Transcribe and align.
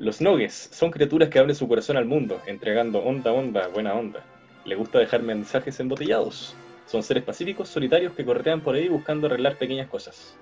Los 0.00 0.22
Nogues 0.22 0.70
son 0.72 0.90
criaturas 0.90 1.28
que 1.28 1.38
abren 1.38 1.54
su 1.54 1.68
corazón 1.68 1.98
al 1.98 2.06
mundo, 2.06 2.40
entregando 2.46 3.00
onda, 3.00 3.34
onda, 3.34 3.68
buena 3.68 3.92
onda. 3.92 4.24
Le 4.64 4.74
gusta 4.74 4.98
dejar 4.98 5.22
mensajes 5.22 5.78
embotellados. 5.78 6.56
Son 6.86 7.02
seres 7.02 7.22
pacíficos, 7.22 7.68
solitarios 7.68 8.14
que 8.14 8.24
corretean 8.24 8.62
por 8.62 8.74
ahí 8.74 8.88
buscando 8.88 9.26
arreglar 9.26 9.58
pequeñas 9.58 9.88
cosas. 9.88 10.34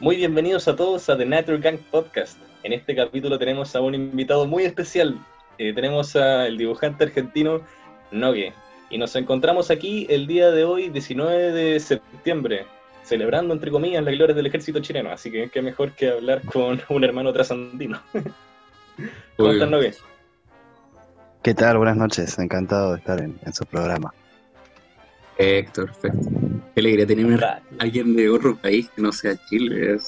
Muy 0.00 0.16
bienvenidos 0.16 0.66
a 0.66 0.74
todos 0.74 1.08
a 1.08 1.16
The 1.16 1.24
Nature 1.24 1.58
Gang 1.58 1.78
Podcast. 1.88 2.36
En 2.64 2.72
este 2.72 2.96
capítulo 2.96 3.38
tenemos 3.38 3.76
a 3.76 3.80
un 3.80 3.94
invitado 3.94 4.44
muy 4.44 4.64
especial. 4.64 5.16
Eh, 5.56 5.72
tenemos 5.72 6.16
al 6.16 6.58
dibujante 6.58 7.04
argentino 7.04 7.60
Nogue. 8.10 8.54
Y 8.90 8.98
nos 8.98 9.14
encontramos 9.14 9.70
aquí 9.70 10.08
el 10.10 10.26
día 10.26 10.50
de 10.50 10.64
hoy, 10.64 10.88
19 10.88 11.52
de 11.52 11.78
septiembre, 11.78 12.66
celebrando, 13.04 13.54
entre 13.54 13.70
comillas, 13.70 14.02
las 14.02 14.14
glorias 14.14 14.34
del 14.34 14.46
ejército 14.46 14.80
chileno. 14.80 15.12
Así 15.12 15.30
que 15.30 15.48
qué 15.48 15.62
mejor 15.62 15.92
que 15.92 16.08
hablar 16.08 16.42
con 16.42 16.82
un 16.88 17.04
hermano 17.04 17.32
trasandino. 17.32 18.02
¿Cómo 19.36 19.52
estás, 19.52 19.70
Nogue? 19.70 19.94
¿Qué 21.42 21.54
tal? 21.54 21.76
Buenas 21.78 21.96
noches. 21.96 22.38
Encantado 22.38 22.92
de 22.92 22.98
estar 22.98 23.20
en, 23.20 23.52
su 23.52 23.64
programa. 23.66 24.12
Héctor, 25.38 25.92
perfecto. 25.92 26.30
Qué 26.74 26.80
alegría 26.80 27.06
tener 27.06 27.44
a 27.44 27.62
alguien 27.78 28.16
de 28.16 28.28
otro 28.30 28.56
país 28.56 28.90
que 28.94 29.02
no 29.02 29.12
sea 29.12 29.36
Chile. 29.48 29.98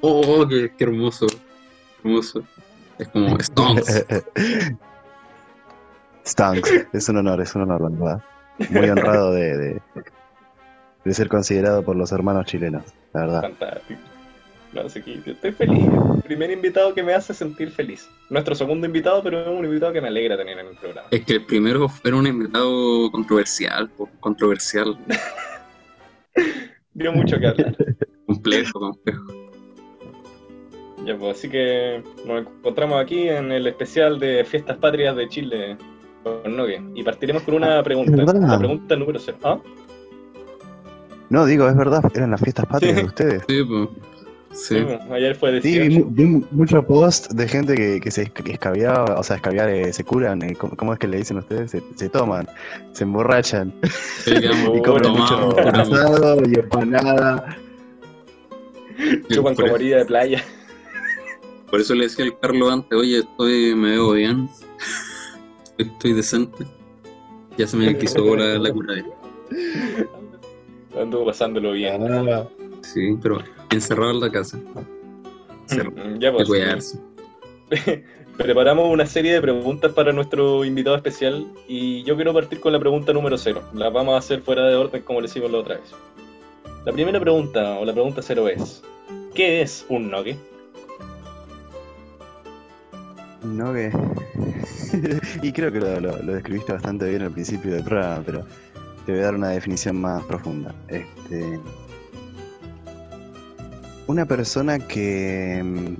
oh, 0.00 0.48
qué, 0.48 0.72
hermoso. 0.78 1.26
Hermoso. 2.02 2.42
Es 2.98 3.08
como 3.08 3.38
Stonks. 3.40 4.04
Stonks. 6.26 6.86
Es 6.92 7.08
un 7.08 7.18
honor, 7.18 7.40
es 7.42 7.54
un 7.54 7.62
honor, 7.62 7.92
verdad. 7.92 8.22
Muy 8.70 8.88
honrado 8.90 9.32
de, 9.32 9.80
de, 11.04 11.14
ser 11.14 11.28
considerado 11.28 11.84
por 11.84 11.96
los 11.96 12.10
hermanos 12.10 12.46
chilenos, 12.46 12.84
la 13.12 13.20
verdad. 13.20 13.42
Fantástico. 13.42 14.00
No 14.72 14.88
sé 14.88 15.02
qué, 15.02 15.20
estoy 15.24 15.52
feliz. 15.52 15.86
primer 16.24 16.50
invitado 16.50 16.94
que 16.94 17.02
me 17.02 17.14
hace 17.14 17.32
sentir 17.32 17.70
feliz. 17.70 18.08
Nuestro 18.28 18.54
segundo 18.54 18.86
invitado, 18.86 19.22
pero 19.22 19.40
es 19.40 19.48
un 19.48 19.64
invitado 19.64 19.92
que 19.92 20.00
me 20.00 20.08
alegra 20.08 20.36
tener 20.36 20.58
en 20.58 20.66
el 20.66 20.76
programa. 20.76 21.08
Es 21.10 21.24
que 21.24 21.34
el 21.34 21.44
primero 21.46 21.88
fue 21.88 22.12
un 22.12 22.26
invitado 22.26 23.10
controversial, 23.10 23.90
controversial. 24.20 24.98
Dio 26.92 27.12
mucho 27.12 27.38
que 27.38 27.46
hablar. 27.46 27.76
complejo, 28.26 28.78
complejo. 28.78 29.48
Ya, 31.04 31.16
pues 31.16 31.38
así 31.38 31.48
que 31.48 32.02
nos 32.26 32.40
encontramos 32.40 33.00
aquí 33.00 33.28
en 33.28 33.50
el 33.52 33.66
especial 33.66 34.18
de 34.18 34.44
Fiestas 34.44 34.76
Patrias 34.76 35.16
de 35.16 35.28
Chile 35.28 35.78
con 36.22 36.56
Nogue. 36.56 36.82
Y 36.94 37.02
partiremos 37.02 37.42
con 37.44 37.54
una 37.54 37.82
pregunta. 37.82 38.12
La 38.34 38.58
pregunta 38.58 38.96
número 38.96 39.18
0. 39.18 39.38
¿Ah? 39.44 39.58
No, 41.30 41.46
digo, 41.46 41.68
es 41.68 41.76
verdad, 41.76 42.02
eran 42.14 42.30
las 42.30 42.40
fiestas 42.40 42.66
patrias 42.66 42.96
de 42.96 43.04
ustedes. 43.04 43.42
Sí, 43.48 43.62
pues. 43.64 43.88
Sí. 44.52 44.76
ayer 45.10 45.36
fue 45.36 45.60
Sí, 45.60 45.78
vi, 45.78 46.24
muchos 46.50 46.84
posts 46.86 47.34
de 47.34 47.46
gente 47.46 48.00
que, 48.00 48.10
se 48.10 48.32
escabiaba, 48.46 49.18
o 49.18 49.22
sea, 49.22 49.36
escabiar 49.36 49.68
eh, 49.68 49.92
se 49.92 50.04
curan, 50.04 50.42
eh, 50.42 50.56
¿cómo, 50.56 50.92
es 50.92 50.98
que 50.98 51.06
le 51.06 51.18
dicen 51.18 51.36
ustedes? 51.38 51.70
Se, 51.70 52.08
toman, 52.08 52.48
se 52.92 53.04
emborrachan. 53.04 53.72
y 54.26 54.82
comen 54.82 55.12
mucho 55.12 55.58
asado 55.58 56.42
y 56.48 56.58
empanada. 56.58 57.56
Chupan 59.30 59.54
como 59.54 59.76
herida 59.76 59.98
de 59.98 60.04
playa. 60.06 60.42
Por 61.70 61.80
eso 61.80 61.94
le 61.94 62.04
decía 62.04 62.24
al 62.24 62.38
Carlos 62.38 62.72
antes, 62.72 62.98
oye, 62.98 63.18
estoy, 63.18 63.74
me 63.74 63.90
veo 63.90 64.12
bien, 64.12 64.48
estoy 65.76 66.14
decente. 66.14 66.66
Ya 67.58 67.66
se 67.66 67.76
me 67.76 67.96
quiso 67.98 68.34
la, 68.34 68.58
la 68.58 68.72
curadera. 68.72 69.08
Ando 70.98 71.24
pasándolo 71.24 71.72
bien. 71.72 72.02
Sí, 72.82 73.16
pero 73.22 73.38
encerrado 73.70 74.10
en 74.10 74.20
la 74.20 74.30
casa. 74.30 74.58
ya 76.18 76.32
pues, 76.32 76.98
Preparamos 78.38 78.88
una 78.92 79.04
serie 79.04 79.32
de 79.32 79.40
preguntas 79.40 79.92
para 79.92 80.12
nuestro 80.12 80.64
invitado 80.64 80.94
especial 80.94 81.44
y 81.66 82.04
yo 82.04 82.14
quiero 82.14 82.32
partir 82.32 82.60
con 82.60 82.72
la 82.72 82.78
pregunta 82.78 83.12
número 83.12 83.36
cero. 83.36 83.64
La 83.74 83.90
vamos 83.90 84.14
a 84.14 84.18
hacer 84.18 84.42
fuera 84.42 84.64
de 84.64 84.76
orden 84.76 85.02
como 85.02 85.20
le 85.20 85.26
hicimos 85.26 85.50
la 85.50 85.58
otra 85.58 85.76
vez. 85.76 85.92
La 86.84 86.92
primera 86.92 87.18
pregunta, 87.18 87.78
o 87.80 87.84
la 87.84 87.92
pregunta 87.92 88.22
cero 88.22 88.48
es, 88.48 88.82
¿qué 89.34 89.60
es 89.60 89.84
un 89.88 90.08
nogue? 90.08 90.36
Un 93.42 93.58
nogue... 93.58 93.90
y 95.42 95.52
creo 95.52 95.72
que 95.72 95.80
lo, 95.80 96.00
lo, 96.00 96.32
describiste 96.32 96.72
bastante 96.72 97.08
bien 97.08 97.22
al 97.22 97.32
principio 97.32 97.72
del 97.72 97.82
programa, 97.82 98.22
pero 98.24 98.44
te 99.04 99.12
voy 99.12 99.20
a 99.20 99.24
dar 99.24 99.34
una 99.34 99.48
definición 99.48 100.00
más 100.00 100.22
profunda. 100.24 100.72
Este, 100.86 101.58
una 104.08 104.24
persona 104.24 104.78
que, 104.80 105.96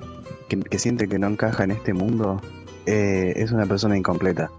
que, 0.49 0.79
siente 0.79 1.09
que 1.09 1.19
no 1.19 1.29
encaja 1.29 1.63
en 1.65 1.71
este 1.71 1.93
mundo 1.93 2.41
eh, 2.87 3.35
es 3.37 3.53
una 3.53 3.67
persona 3.67 3.97
incompleta, 3.97 4.51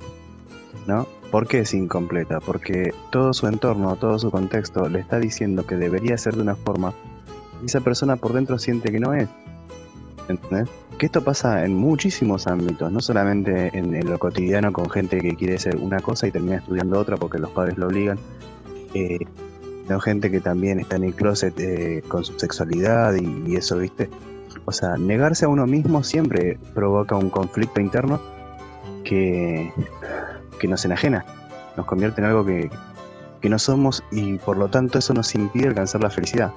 ¿no? 0.87 1.07
¿Por 1.31 1.47
qué 1.47 1.59
es 1.59 1.73
incompleta? 1.73 2.39
Porque 2.39 2.93
todo 3.11 3.33
su 3.33 3.47
entorno, 3.47 3.95
todo 3.95 4.17
su 4.17 4.31
contexto 4.31 4.88
le 4.88 4.99
está 4.99 5.19
diciendo 5.19 5.65
que 5.65 5.75
debería 5.75 6.17
ser 6.17 6.35
de 6.35 6.43
una 6.43 6.55
forma 6.55 6.93
y 7.61 7.65
esa 7.65 7.81
persona 7.81 8.15
por 8.15 8.33
dentro 8.33 8.57
siente 8.59 8.91
que 8.91 8.99
no 8.99 9.13
es. 9.13 9.27
¿Entendés? 10.27 10.69
Que 10.99 11.07
esto 11.07 11.23
pasa 11.23 11.65
en 11.65 11.75
muchísimos 11.75 12.45
ámbitos, 12.45 12.91
no 12.91 13.01
solamente 13.01 13.75
en, 13.75 14.07
lo 14.07 14.19
cotidiano 14.19 14.71
con 14.71 14.89
gente 14.91 15.19
que 15.19 15.35
quiere 15.35 15.57
ser 15.57 15.77
una 15.77 15.99
cosa 16.01 16.27
y 16.27 16.31
termina 16.31 16.57
estudiando 16.57 16.99
otra 16.99 17.17
porque 17.17 17.39
los 17.39 17.49
padres 17.49 17.79
lo 17.79 17.88
obligan. 17.88 18.19
Eh, 18.93 19.25
gente 20.00 20.29
que 20.29 20.39
también 20.39 20.79
está 20.79 20.97
en 20.97 21.05
el 21.05 21.16
closet 21.16 21.57
eh, 21.59 22.03
con 22.07 22.23
su 22.23 22.38
sexualidad 22.38 23.16
y, 23.16 23.55
eso, 23.55 23.77
¿viste? 23.77 24.09
O 24.66 24.72
sea, 24.72 24.97
negarse 24.97 25.45
a 25.45 25.47
uno 25.47 25.66
mismo 25.66 26.03
siempre 26.03 26.59
provoca 26.75 27.16
un 27.16 27.29
conflicto 27.29 27.81
interno 27.81 28.22
que, 29.03 29.73
que 30.59 30.67
nos 30.67 30.85
enajena, 30.85 31.25
nos 31.75 31.85
convierte 31.85 32.22
en 32.22 32.27
algo 32.27 32.45
que, 32.45 32.69
no 33.50 33.57
somos 33.57 34.03
y 34.11 34.38
por 34.38 34.57
lo 34.57 34.67
tanto 34.67 35.00
eso 35.00 35.13
nos 35.13 35.33
impide 35.33 35.69
alcanzar 35.69 36.01
la 36.01 36.09
felicidad. 36.09 36.51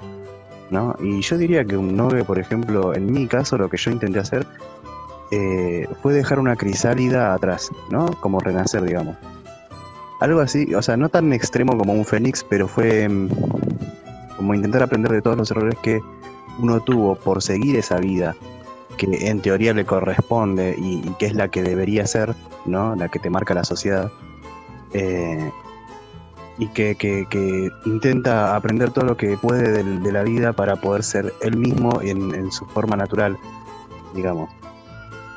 ¿no? 0.70 0.94
Y 1.00 1.22
yo 1.22 1.38
diría 1.38 1.64
que 1.64 1.76
un 1.76 1.97
novio, 1.97 2.25
por 2.25 2.38
ejemplo, 2.38 2.94
en 2.94 3.10
mi 3.10 3.26
caso, 3.26 3.56
lo 3.56 3.70
que 3.70 3.76
yo 3.76 3.91
intenté 3.91 4.19
hacer 4.19 4.47
eh, 5.31 5.88
fue 6.03 6.12
dejar 6.12 6.38
una 6.38 6.56
crisálida 6.56 7.32
atrás, 7.32 7.70
¿no? 7.91 8.06
Como 8.20 8.41
renacer, 8.41 8.82
digamos. 8.82 9.16
Algo 10.22 10.38
así, 10.38 10.72
o 10.72 10.81
sea, 10.83 10.97
no 10.97 11.09
tan 11.09 11.33
extremo 11.33 11.77
como 11.77 11.93
un 11.94 12.05
Fénix, 12.05 12.44
pero 12.49 12.69
fue 12.69 13.09
mm, 13.09 13.28
como 14.37 14.55
intentar 14.55 14.84
aprender 14.84 15.10
de 15.10 15.21
todos 15.21 15.37
los 15.37 15.50
errores 15.50 15.77
que 15.83 16.00
uno 16.60 16.78
tuvo 16.78 17.16
por 17.16 17.43
seguir 17.43 17.75
esa 17.75 17.97
vida 17.97 18.37
que 18.97 19.09
en 19.28 19.41
teoría 19.41 19.75
le 19.75 19.84
corresponde 19.84 20.77
y, 20.78 21.00
que 21.19 21.27
es 21.27 21.34
la 21.34 21.49
que 21.49 21.65
debería 21.65 22.06
ser, 22.06 22.37
¿no? 22.66 22.94
La 22.94 23.09
que 23.09 23.19
te 23.19 23.31
marca 23.31 23.53
la 23.53 23.65
sociedad. 23.65 24.12
Eh, 24.93 25.50
y 26.56 26.69
que, 26.69 27.69
intenta 27.84 28.55
aprender 28.55 28.93
todo 28.93 29.06
lo 29.06 29.16
que 29.16 29.37
puede 29.37 29.82
de, 29.82 30.12
la 30.12 30.22
vida 30.22 30.53
para 30.53 30.77
poder 30.77 31.03
ser 31.03 31.34
él 31.41 31.56
mismo 31.56 32.00
en, 32.00 32.53
su 32.53 32.65
forma 32.66 32.94
natural, 32.94 33.37
digamos, 34.15 34.50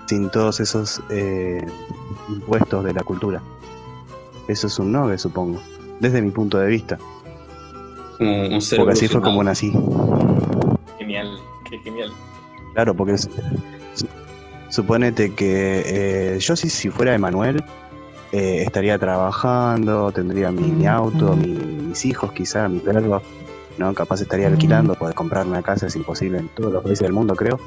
sin 0.05 0.29
todos 0.29 0.59
esos 0.59 1.01
eh, 1.09 1.65
impuestos 2.29 2.83
de 2.83 2.93
la 2.93 3.01
cultura. 3.01 3.41
Eso 4.47 4.67
es 4.67 4.79
un 4.79 4.91
nove, 4.91 5.17
supongo. 5.17 5.61
Desde 5.99 6.21
mi 6.21 6.31
punto 6.31 6.57
de 6.57 6.67
vista. 6.67 6.97
un 8.19 8.59
porque 8.75 8.91
así 8.91 9.07
fue 9.07 9.21
como 9.21 9.43
nací. 9.43 9.71
Genial, 10.97 11.37
qué 11.69 11.79
genial. 11.79 12.11
Claro, 12.73 12.93
porque 12.93 13.15
suponete 14.69 15.33
que 15.33 15.83
eh, 16.35 16.39
yo 16.39 16.55
si, 16.55 16.69
si 16.69 16.89
fuera 16.89 17.15
Emanuel 17.15 17.63
eh, 18.31 18.63
estaría 18.63 18.99
trabajando, 18.99 20.11
tendría 20.11 20.51
mi, 20.51 20.85
auto, 20.85 21.35
mis 21.35 22.05
hijos 22.05 22.33
quizá, 22.33 22.67
mi 22.67 22.79
perro, 22.79 23.21
¿no? 23.77 23.93
Capaz 23.93 24.21
estaría 24.21 24.47
alquilando, 24.47 24.95
poder 24.95 25.15
comprar 25.15 25.47
una 25.47 25.61
casa 25.61 25.87
es 25.87 25.95
imposible 25.95 26.39
en 26.39 26.49
todos 26.49 26.73
los 26.73 26.83
países 26.83 27.03
del 27.03 27.13
mundo, 27.13 27.35
creo. 27.35 27.59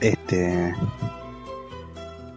Este, 0.00 0.74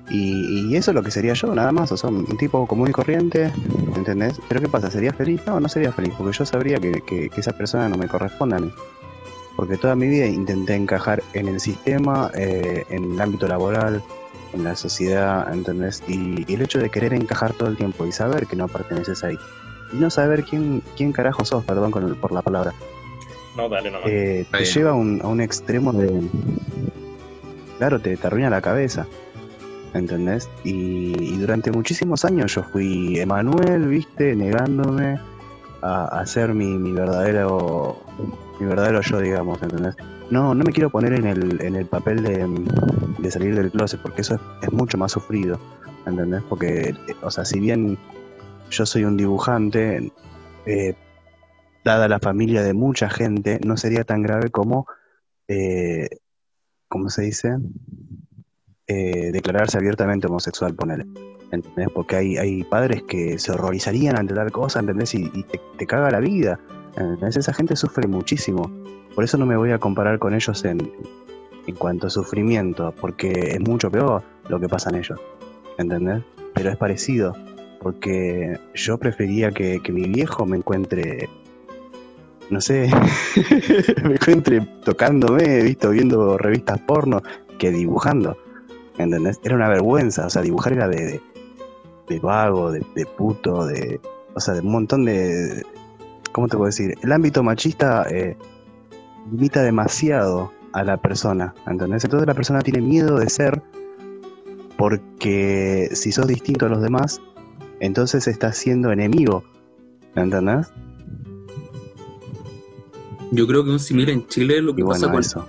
y, 0.09 0.75
eso 0.75 0.91
es 0.91 0.95
lo 0.95 1.03
que 1.03 1.11
sería 1.11 1.33
yo, 1.33 1.53
nada 1.53 1.71
más. 1.71 1.91
O 1.91 1.97
sea, 1.97 2.09
un 2.09 2.37
tipo 2.37 2.65
común 2.67 2.89
y 2.89 2.91
corriente, 2.91 3.51
¿entendés? 3.95 4.39
Pero 4.47 4.61
¿qué 4.61 4.67
pasa? 4.67 4.89
¿Sería 4.89 5.13
feliz? 5.13 5.41
No, 5.45 5.59
no 5.59 5.69
sería 5.69 5.91
feliz, 5.91 6.13
porque 6.17 6.37
yo 6.37 6.45
sabría 6.45 6.79
que, 6.79 7.29
esa 7.35 7.53
persona 7.53 7.89
no 7.89 7.97
me 7.97 8.07
corresponde 8.07 8.55
a 8.55 8.59
mí. 8.59 8.71
Porque 9.55 9.77
toda 9.77 9.95
mi 9.95 10.07
vida 10.07 10.25
intenté 10.25 10.75
encajar 10.75 11.21
en 11.33 11.47
el 11.47 11.59
sistema, 11.59 12.31
eh, 12.33 12.85
en 12.89 13.13
el 13.13 13.21
ámbito 13.21 13.47
laboral, 13.47 14.01
en 14.53 14.63
la 14.63 14.75
sociedad, 14.75 15.51
¿entendés? 15.53 16.01
Y, 16.07 16.51
el 16.51 16.61
hecho 16.61 16.79
de 16.79 16.89
querer 16.89 17.13
encajar 17.13 17.53
todo 17.53 17.69
el 17.69 17.77
tiempo 17.77 18.05
y 18.05 18.11
saber 18.11 18.47
que 18.47 18.55
no 18.55 18.67
perteneces 18.67 19.23
ahí. 19.23 19.37
Y 19.93 19.97
no 19.97 20.09
saber 20.09 20.43
quién, 20.43 20.81
quién 20.95 21.11
carajo 21.11 21.45
sos, 21.45 21.63
perdón 21.65 21.91
por 21.91 22.31
la 22.31 22.41
palabra. 22.41 22.73
No, 23.55 23.67
dale, 23.67 23.91
no. 23.91 23.99
Eh, 24.05 24.45
te 24.49 24.65
lleva 24.65 24.91
a 24.91 24.93
un, 24.93 25.21
a 25.21 25.27
un 25.27 25.41
extremo 25.41 25.91
de... 25.91 26.21
Claro, 27.77 27.99
te, 27.99 28.15
te 28.15 28.27
arruina 28.27 28.49
la 28.49 28.61
cabeza. 28.61 29.07
¿Entendés? 29.93 30.49
Y, 30.63 31.37
durante 31.37 31.71
muchísimos 31.71 32.25
años 32.25 32.53
yo 32.53 32.63
fui 32.63 33.19
Emanuel, 33.19 33.87
viste, 33.87 34.35
negándome 34.35 35.19
a, 35.81 36.05
hacer 36.19 36.53
mi, 36.53 36.77
mi, 36.77 36.91
verdadero 36.91 37.97
mi 38.59 38.65
verdadero 38.65 39.01
yo, 39.01 39.19
digamos, 39.19 39.61
¿entendés? 39.61 39.95
No, 40.29 40.53
no 40.53 40.63
me 40.63 40.71
quiero 40.71 40.89
poner 40.89 41.13
en 41.13 41.25
el, 41.25 41.61
en 41.61 41.75
el 41.75 41.85
papel 41.85 42.21
de, 42.23 42.47
de 43.17 43.31
salir 43.31 43.55
del 43.55 43.71
closet, 43.71 44.01
porque 44.01 44.21
eso 44.21 44.35
es, 44.35 44.41
es 44.61 44.71
mucho 44.71 44.97
más 44.97 45.11
sufrido, 45.11 45.59
¿entendés? 46.05 46.43
Porque, 46.47 46.89
eh, 46.89 47.15
o 47.21 47.31
sea, 47.31 47.45
si 47.45 47.59
bien 47.59 47.97
yo 48.69 48.85
soy 48.85 49.05
un 49.05 49.17
dibujante, 49.17 50.11
eh, 50.65 50.95
dada 51.83 52.07
la 52.07 52.19
familia 52.19 52.61
de 52.61 52.73
mucha 52.73 53.09
gente, 53.09 53.59
no 53.65 53.77
sería 53.77 54.03
tan 54.03 54.21
grave 54.21 54.49
como, 54.51 54.85
eh, 55.47 56.09
¿cómo 56.87 57.09
se 57.09 57.23
dice? 57.23 57.57
Eh, 58.91 59.29
declararse 59.31 59.77
abiertamente 59.77 60.25
homosexual, 60.25 60.73
ponele. 60.73 61.05
¿Entendés? 61.51 61.89
Porque 61.93 62.15
hay, 62.15 62.37
hay 62.37 62.63
padres 62.63 63.03
que 63.03 63.37
se 63.37 63.51
horrorizarían 63.51 64.17
ante 64.17 64.33
tal 64.33 64.51
cosa, 64.51 64.79
¿entendés? 64.79 65.13
Y, 65.13 65.29
te, 65.77 65.85
caga 65.85 66.09
la 66.09 66.19
vida. 66.19 66.59
¿entendés? 66.97 67.37
Esa 67.37 67.53
gente 67.53 67.75
sufre 67.75 68.07
muchísimo. 68.07 68.71
Por 69.13 69.23
eso 69.23 69.37
no 69.37 69.45
me 69.45 69.55
voy 69.55 69.73
a 69.73 69.77
comparar 69.77 70.17
con 70.17 70.33
ellos 70.33 70.65
en, 70.65 70.91
en 71.67 71.75
cuanto 71.75 72.07
a 72.07 72.09
sufrimiento, 72.09 72.91
porque 72.99 73.29
es 73.29 73.59
mucho 73.59 73.91
peor 73.91 74.23
lo 74.47 74.59
que 74.59 74.67
pasa 74.67 74.89
en 74.89 74.95
ellos. 74.95 75.19
¿Entendés? 75.77 76.23
Pero 76.55 76.71
es 76.71 76.77
parecido. 76.77 77.35
Porque 77.79 78.59
yo 78.73 78.97
prefería 78.97 79.51
que, 79.51 79.81
que 79.83 79.91
mi 79.91 80.09
viejo 80.09 80.47
me 80.47 80.57
encuentre 80.57 81.29
no 82.49 82.59
sé, 82.59 82.89
me 84.03 84.13
encuentre 84.13 84.61
tocándome, 84.83 85.61
visto, 85.61 85.91
viendo 85.91 86.39
revistas 86.39 86.79
porno, 86.79 87.21
que 87.59 87.69
dibujando. 87.69 88.35
¿Entendés? 88.99 89.39
Era 89.43 89.55
una 89.55 89.69
vergüenza, 89.69 90.27
o 90.27 90.29
sea, 90.29 90.41
dibujar 90.43 90.73
era 90.73 90.87
de, 90.87 91.03
de, 91.05 91.21
de 92.09 92.19
vago, 92.19 92.71
de, 92.71 92.85
de 92.95 93.05
puto, 93.07 93.65
de. 93.65 93.99
O 94.35 94.39
sea, 94.39 94.53
de 94.53 94.59
un 94.59 94.71
montón 94.71 95.05
de. 95.05 95.65
¿Cómo 96.33 96.47
te 96.47 96.57
puedo 96.57 96.67
decir? 96.67 96.93
El 97.01 97.11
ámbito 97.11 97.41
machista 97.41 98.05
eh, 98.11 98.37
limita 99.31 99.63
demasiado 99.63 100.51
a 100.73 100.83
la 100.83 100.97
persona, 100.97 101.55
¿entendés? 101.65 102.03
Entonces 102.03 102.27
la 102.27 102.35
persona 102.35 102.61
tiene 102.61 102.81
miedo 102.81 103.17
de 103.17 103.29
ser 103.29 103.63
porque 104.77 105.89
si 105.93 106.11
sos 106.11 106.27
distinto 106.27 106.65
a 106.67 106.69
los 106.69 106.81
demás, 106.81 107.21
entonces 107.79 108.27
estás 108.27 108.57
siendo 108.57 108.91
enemigo, 108.91 109.43
¿entendés? 110.15 110.71
Yo 113.31 113.47
creo 113.47 113.63
que 113.63 113.71
un 113.71 113.79
simil 113.79 114.09
en 114.09 114.27
Chile 114.27 114.61
lo 114.61 114.75
que 114.75 114.81
Y 114.81 114.83
pasa 114.83 115.07
bueno, 115.07 115.13
con 115.13 115.19
eso. 115.21 115.45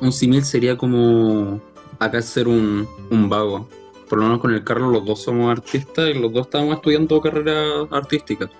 un 0.00 0.12
simil 0.12 0.44
sería 0.44 0.76
como 0.76 1.60
acá 1.98 2.22
ser 2.22 2.48
un, 2.48 2.86
un 3.10 3.28
vago. 3.28 3.68
Por 4.08 4.18
lo 4.18 4.24
menos 4.24 4.40
con 4.40 4.54
el 4.54 4.62
Carlos 4.62 4.92
los 4.92 5.04
dos 5.04 5.22
somos 5.22 5.50
artistas 5.50 6.10
y 6.10 6.14
los 6.14 6.32
dos 6.32 6.46
estábamos 6.46 6.76
estudiando 6.76 7.20
carreras 7.20 7.88
artísticas. 7.90 8.50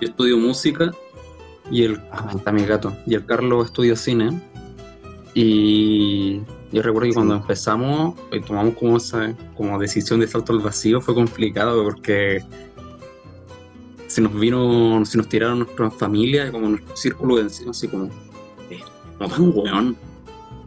Yo 0.00 0.08
estudio 0.08 0.38
música 0.38 0.92
y 1.70 1.84
el 1.84 2.00
Ajá. 2.10 2.32
está 2.36 2.52
mi 2.52 2.64
gato 2.64 2.96
y 3.06 3.14
el 3.14 3.24
Carlos 3.24 3.66
estudia 3.66 3.96
cine. 3.96 4.40
Y 5.34 6.40
yo 6.72 6.82
recuerdo 6.82 7.08
que 7.08 7.14
cuando 7.14 7.34
empezamos 7.36 8.14
y 8.32 8.40
tomamos 8.40 8.74
como 8.74 8.96
esa 8.96 9.34
como 9.56 9.78
decisión 9.78 10.20
de 10.20 10.26
salto 10.26 10.52
al 10.52 10.60
vacío 10.60 11.00
fue 11.00 11.14
complicado 11.14 11.84
porque 11.84 12.42
se 14.08 14.22
nos 14.22 14.34
vino, 14.34 15.04
se 15.04 15.18
nos 15.18 15.28
tiraron 15.28 15.60
nuestras 15.60 15.94
familias, 15.94 16.50
como 16.50 16.68
nuestro 16.70 16.96
círculo 16.96 17.36
de 17.36 17.42
encima, 17.42 17.70
así 17.70 17.86
como, 17.86 18.06
eh, 18.70 18.80
no, 19.20 19.26
un 19.26 19.52
weón, 19.54 19.96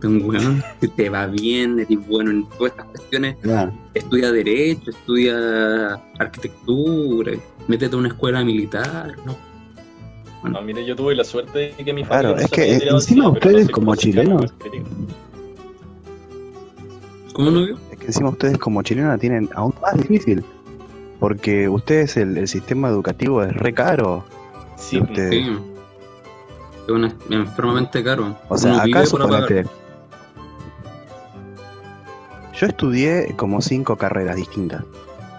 un 0.07 0.24
weón, 0.24 0.63
que 0.80 0.88
te 0.88 1.09
va 1.09 1.27
bien, 1.27 1.80
eres 1.80 2.07
bueno 2.07 2.31
en 2.31 2.45
todas 2.50 2.71
estas 2.71 2.86
cuestiones, 2.88 3.36
Claro. 3.42 3.71
estudia 3.94 4.31
Derecho, 4.31 4.92
estudia 4.92 5.94
Arquitectura, 6.19 7.33
métete 7.68 7.95
a 7.95 8.00
una 8.00 8.07
escuela 8.09 8.44
militar, 8.44 9.15
¿no? 9.25 9.36
No, 10.50 10.62
mire, 10.63 10.83
yo 10.86 10.95
tuve 10.95 11.13
la 11.15 11.24
suerte 11.24 11.74
de 11.77 11.83
que 11.86 11.94
mi 11.94 12.03
Claro, 12.03 12.30
familia 12.30 12.36
no 12.36 12.45
es 12.45 12.51
que, 12.51 12.88
encima 12.89 13.30
ustedes 13.30 13.69
como 13.69 13.95
chilenos-. 13.95 14.51
¿Cómo 17.33 17.51
no 17.51 17.63
vio? 17.65 17.77
Es 17.92 17.98
que 18.00 18.06
encima 18.07 18.30
ustedes 18.30 18.57
como 18.57 18.81
chilenos 18.83 19.12
la 19.12 19.18
tienen 19.18 19.50
aún 19.56 19.74
más 19.81 19.95
difícil. 19.98 20.44
Porque 21.19 21.69
ustedes, 21.69 22.18
el, 22.18 22.36
el 22.38 22.48
sistema 22.48 22.89
educativo 22.89 23.44
es 23.44 23.53
re 23.56 23.74
caro. 23.74 24.24
Sí, 24.77 25.00
Ustedes- 25.00 25.30
Sí. 25.45 25.57
Es 26.88 27.13
enfermamente 27.30 28.03
caro. 28.03 28.36
O 28.50 28.57
sea, 28.57 28.74
Uno 28.74 28.81
acá 28.81 29.06
suponete. 29.06 29.65
Yo 32.62 32.68
estudié 32.68 33.34
como 33.38 33.60
cinco 33.60 33.96
carreras 33.96 34.36
distintas, 34.36 34.84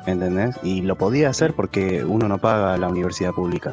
¿entendés? 0.07 0.57
Y 0.65 0.83
lo 0.83 0.97
podía 0.97 1.29
hacer 1.31 1.55
porque 1.55 2.05
uno 2.05 2.27
no 2.27 2.39
paga 2.39 2.77
la 2.77 2.89
universidad 2.89 3.31
pública. 3.33 3.73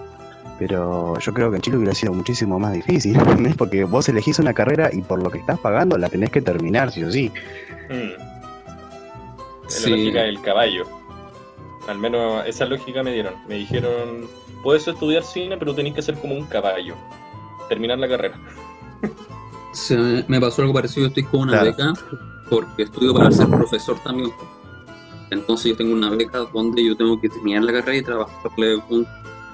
Pero 0.59 1.17
yo 1.17 1.33
creo 1.33 1.49
que 1.49 1.55
en 1.55 1.61
Chile 1.63 1.77
hubiera 1.77 1.95
sido 1.95 2.13
muchísimo 2.13 2.59
más 2.59 2.73
difícil, 2.73 3.15
¿entendés? 3.19 3.55
Porque 3.55 3.85
vos 3.85 4.07
elegís 4.07 4.37
una 4.37 4.53
carrera 4.53 4.91
y 4.93 5.01
por 5.01 5.23
lo 5.23 5.31
que 5.31 5.39
estás 5.39 5.57
pagando 5.57 5.97
la 5.97 6.09
tenés 6.09 6.29
que 6.29 6.41
terminar, 6.43 6.91
sí 6.91 7.03
o 7.03 7.11
sí. 7.11 7.31
Mm. 7.89 8.21
Es 9.67 9.73
Sí. 9.73 9.89
la 9.89 9.97
lógica 9.97 10.21
del 10.21 10.41
caballo. 10.41 10.85
Al 11.87 11.97
menos 11.97 12.45
esa 12.45 12.65
lógica 12.65 13.01
me 13.01 13.13
dieron. 13.13 13.33
Me 13.47 13.55
dijeron, 13.55 14.27
puedes 14.61 14.87
estudiar 14.87 15.23
cine, 15.23 15.57
pero 15.57 15.73
tenés 15.73 15.95
que 15.95 16.03
ser 16.03 16.15
como 16.19 16.35
un 16.35 16.45
caballo. 16.45 16.93
Terminar 17.67 17.97
la 17.97 18.07
carrera. 18.07 18.35
Se 19.71 19.97
me- 19.97 20.23
me 20.27 20.39
pasó 20.39 20.61
algo 20.61 20.73
parecido, 20.73 21.07
estoy 21.07 21.23
con 21.23 21.41
una 21.41 21.53
Claro. 21.61 21.65
beca 21.71 21.93
porque 22.49 22.83
estudio 22.83 23.13
para 23.13 23.31
ser 23.31 23.47
profesor 23.47 23.97
también. 24.03 24.31
Entonces 25.31 25.71
yo 25.71 25.77
tengo 25.77 25.93
una 25.93 26.09
beca 26.09 26.39
donde 26.51 26.83
yo 26.83 26.95
tengo 26.97 27.19
que 27.21 27.29
terminar 27.29 27.63
la 27.63 27.73
carrera 27.73 27.97
y 27.97 28.01
trabajarle 28.01 28.77
un, 28.89 29.05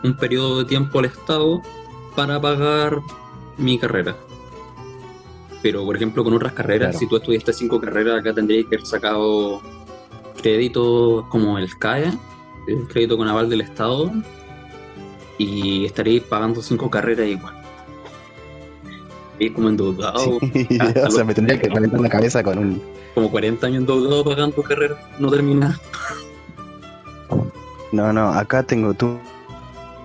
un 0.03 0.13
periodo 0.15 0.59
de 0.59 0.65
tiempo 0.65 0.99
al 0.99 1.05
Estado 1.05 1.61
para 2.15 2.39
pagar 2.39 2.99
mi 3.57 3.77
carrera. 3.77 4.15
Pero 5.61 5.83
por 5.83 5.95
ejemplo 5.95 6.23
con 6.23 6.33
otras 6.33 6.53
carreras, 6.53 6.89
Claro. 6.91 6.99
si 6.99 7.07
tú 7.07 7.17
estudiaste 7.17 7.51
cinco 7.51 7.81
carreras, 7.81 8.19
acá 8.19 8.33
tendrías 8.33 8.65
que 8.67 8.75
haber 8.75 8.87
sacado 8.87 9.61
crédito 10.41 11.25
como 11.29 11.57
el 11.57 11.75
CAE, 11.77 12.11
el 12.67 12.87
crédito 12.87 13.17
con 13.17 13.27
aval 13.27 13.49
del 13.49 13.61
Estado, 13.61 14.11
y 15.37 15.85
estaréis 15.85 16.23
pagando 16.23 16.61
cinco 16.61 16.89
carreras 16.89 17.27
igual. 17.27 17.55
Y 19.39 19.49
como 19.49 19.69
endeudado, 19.69 20.39
Sí, 20.53 20.67
hasta 20.79 21.03
o 21.07 21.11
sea, 21.11 21.23
me 21.23 21.33
tendría 21.33 21.59
que 21.59 21.69
calentar 21.69 21.99
la 21.99 22.09
cabeza 22.09 22.43
con 22.43 22.57
un... 22.57 22.81
como 23.13 23.29
40 23.29 23.67
años 23.67 23.79
endeudado 23.81 24.23
pagando 24.23 24.61
carreras 24.63 24.97
no 25.19 25.29
terminadas. 25.29 25.79
No, 27.91 28.11
no, 28.13 28.29
acá 28.29 28.63
tengo 28.63 28.93
tú. 28.93 29.17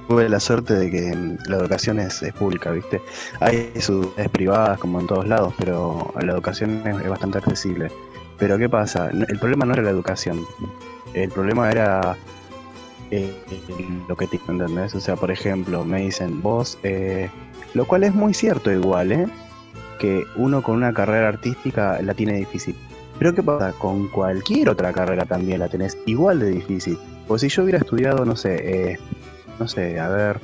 Tuve 0.09 0.29
la 0.29 0.41
suerte 0.41 0.75
de 0.75 0.91
que 0.91 1.15
mm, 1.15 1.39
la 1.49 1.59
educación 1.59 2.01
es, 2.01 2.23
es 2.23 2.33
pública, 2.33 2.73
¿viste? 2.73 3.01
Hay 3.39 3.73
sus 3.81 4.07
privadas 4.33 4.79
como 4.79 5.01
en 5.01 5.07
todos 5.07 5.27
lados, 5.29 5.55
pero 5.59 6.13
la 6.21 6.33
educación 6.33 6.83
es, 6.85 7.01
es 7.01 7.09
bastante 7.09 7.39
accesible. 7.39 7.91
Pero 8.39 8.59
¿qué 8.59 8.69
pasa? 8.69 9.11
El 9.11 9.39
problema 9.39 9.67
no 9.67 9.75
era 9.75 9.83
la 9.83 9.91
educación. 9.91 10.45
El 11.15 11.31
problema 11.31 11.71
era 11.71 12.17
eh, 13.11 13.33
lo 14.09 14.17
que 14.17 14.27
te 14.27 14.41
¿entendés? 14.49 14.95
O 14.95 15.01
sea, 15.01 15.17
por 15.17 15.31
ejemplo, 15.31 15.85
me 15.85 16.03
dicen, 16.03 16.41
vos, 16.41 16.79
eh, 16.83 17.29
lo 17.75 17.85
cual 17.87 18.05
es 18.05 18.15
muy 18.15 18.35
cierto 18.35 18.71
igual, 18.73 19.13
¿eh? 19.13 19.27
Que 19.99 20.25
uno 20.37 20.63
con 20.63 20.77
una 20.77 20.93
carrera 20.93 21.29
artística 21.29 22.01
la 22.03 22.15
tiene 22.15 22.35
difícil. 22.35 22.75
Pero 23.19 23.35
¿qué 23.35 23.43
pasa? 23.43 23.73
Con 23.79 24.09
cualquier 24.09 24.71
otra 24.71 24.93
carrera 24.93 25.25
también 25.27 25.59
la 25.61 25.69
tenés 25.69 25.99
igual 26.07 26.39
de 26.41 26.51
difícil. 26.51 26.99
Pues 27.29 27.43
si 27.43 27.49
yo 27.49 27.63
hubiera 27.65 27.79
estudiado, 27.79 28.25
no 28.25 28.35
sé, 28.35 28.93
eh, 28.93 28.99
no 29.59 29.69
sé, 29.69 30.01
a 30.01 30.09
ver, 30.09 30.41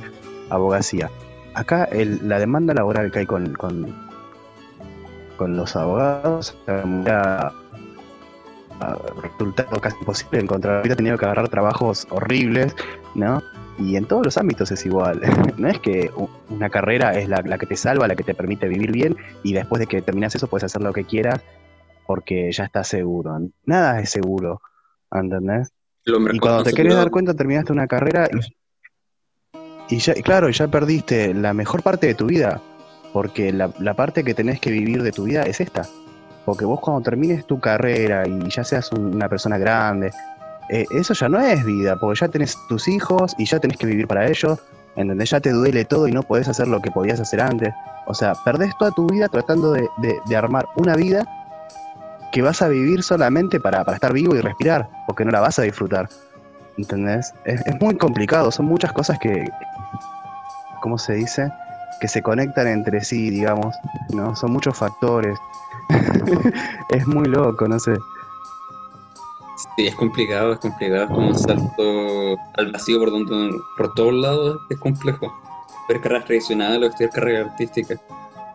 abogacía. 0.50 1.11
Acá 1.54 1.85
el- 1.85 2.21
la 2.28 2.38
demanda 2.38 2.75
laboral 2.75 3.11
que 3.11 3.21
hay 3.21 3.26
con, 3.26 3.54
con, 3.54 3.95
con 5.38 5.56
los 5.56 5.75
abogados 5.75 6.54
ha 6.66 7.52
resultado 9.23 9.80
casi 9.80 9.97
imposible 10.00 10.40
encontrar. 10.40 10.80
Hubiera 10.80 10.97
tenido 10.97 11.16
que 11.16 11.25
agarrar 11.25 11.49
trabajos 11.49 12.06
horribles, 12.11 12.75
¿no? 13.14 13.42
Y 13.78 13.97
en 13.97 14.06
todos 14.06 14.25
los 14.25 14.37
ámbitos 14.38 14.71
es 14.73 14.85
igual. 14.87 15.21
No 15.59 15.68
es 15.68 15.78
que 15.80 16.11
una 16.50 16.68
carrera 16.71 17.14
es 17.18 17.28
la, 17.28 17.40
la 17.42 17.56
que 17.59 17.66
te 17.66 17.76
salva, 17.76 18.06
la 18.09 18.14
que 18.16 18.25
te 18.25 18.35
permite 18.35 18.68
vivir 18.68 18.92
bien 18.92 19.16
y 19.42 19.52
después 19.54 19.80
de 19.80 19.87
que 19.87 20.02
terminas 20.02 20.35
eso 20.35 20.47
puedes 20.49 20.64
hacer 20.64 20.83
lo 20.83 20.92
que 20.92 21.04
quieras 21.04 21.40
porque 22.06 22.50
ya 22.52 22.64
estás 22.64 22.88
seguro. 22.88 23.38
Nada 23.64 24.00
es 24.00 24.11
seguro, 24.11 24.61
¿entendés? 25.11 25.73
Y 26.37 26.38
cuando 26.38 26.62
te 26.64 26.71
querés 26.76 26.92
dar 26.97 27.11
cuenta 27.11 27.35
terminaste 27.35 27.73
una 27.73 27.87
carrera 27.87 28.28
y, 29.88 29.95
y 29.97 29.99
ya, 29.99 30.12
y 30.16 30.23
claro, 30.23 30.49
ya 30.50 30.68
perdiste 30.68 31.33
la 31.35 31.52
mejor 31.54 31.83
parte 31.83 32.06
de 32.06 32.14
tu 32.14 32.26
vida, 32.26 32.61
porque 33.12 33.52
la, 33.52 33.71
la 33.80 33.95
parte 33.95 34.25
que 34.25 34.35
tenés 34.35 34.61
que 34.61 34.71
vivir 34.71 35.02
de 35.02 35.12
tu 35.12 35.25
vida 35.25 35.42
es 35.42 35.61
esta. 35.61 35.83
Porque 36.45 36.64
vos 36.64 36.80
cuando 36.80 37.02
termines 37.02 37.47
tu 37.47 37.59
carrera 37.61 38.26
y 38.26 38.49
ya 38.50 38.62
seas 38.62 38.92
un- 38.92 39.14
una 39.16 39.28
persona 39.28 39.59
grande, 39.59 40.12
eh, 40.68 40.87
eso 40.90 41.14
ya 41.14 41.28
no 41.28 41.38
es 41.40 41.64
vida, 41.64 41.96
porque 41.96 42.20
ya 42.20 42.28
tenés 42.28 42.56
tus 42.68 42.88
hijos 42.88 43.35
y 43.38 43.46
ya 43.46 43.58
tenés 43.61 43.76
que 43.76 43.87
vivir 43.87 44.06
para 44.06 44.26
ellos, 44.26 44.58
¿entendés? 44.96 45.30
Ya 45.30 45.40
te 45.40 45.50
duele 45.50 45.85
todo 45.85 46.08
y 46.08 46.12
no 46.12 46.23
podés 46.23 46.49
hacer 46.49 46.68
lo 46.68 46.80
que 46.80 46.90
podías 46.90 47.20
hacer 47.20 47.40
antes. 47.40 47.73
O 48.06 48.14
sea, 48.14 48.35
perdés 48.44 48.76
toda 48.78 48.90
tu 48.92 49.06
vida 49.08 49.28
tratando 49.28 49.73
de, 49.73 49.88
de- 49.99 50.37
armar 50.37 50.66
una 50.76 50.94
vida 50.94 51.25
que 52.32 52.42
vas 52.42 52.62
a 52.62 52.68
vivir 52.68 53.02
solamente 53.02 53.58
para, 53.61 53.85
para 53.85 53.96
estar 53.96 54.12
vivo 54.12 54.35
y 54.35 54.40
respirar, 54.40 54.88
porque 55.06 55.25
no 55.25 55.30
la 55.30 55.40
vas 55.40 55.58
a 55.58 55.62
disfrutar. 55.62 56.08
¿Entendés? 56.76 57.32
Es, 57.44 57.64
es 57.66 57.80
muy 57.80 57.96
complicado, 57.96 58.50
son 58.50 58.66
muchas 58.66 58.92
cosas 58.92 59.18
que, 59.18 59.49
¿cómo 60.80 60.99
se 60.99 61.14
dice? 61.14 61.50
Que 62.00 62.08
se 62.08 62.23
conectan 62.23 62.66
entre 62.66 63.02
sí, 63.02 63.30
digamos, 63.30 63.75
¿no? 64.12 64.37
Son 64.37 64.52
muchos 64.52 64.76
factores. 64.76 65.38
es 66.90 67.06
muy 67.06 67.25
loco, 67.26 67.66
no 67.66 67.78
sé. 67.78 67.94
Sí, 69.57 69.87
es 69.87 69.95
complicado, 69.95 70.53
es 70.53 70.59
complicado, 70.59 71.05
es 71.05 71.11
como 71.11 71.29
un 71.29 71.39
salto 71.39 72.37
al 72.55 72.73
vacío 72.73 72.99
por 72.99 73.11
donde 73.11 73.57
por 73.77 73.95
todos 73.95 74.13
lados 74.13 74.59
es 74.69 74.79
complejo. 74.79 75.33
Ver 75.89 76.01
carreras 76.01 76.27
tradicionales 76.27 76.83
o 76.83 76.91
estudiar 76.91 77.11
carreras 77.13 77.51
artísticas. 77.51 78.01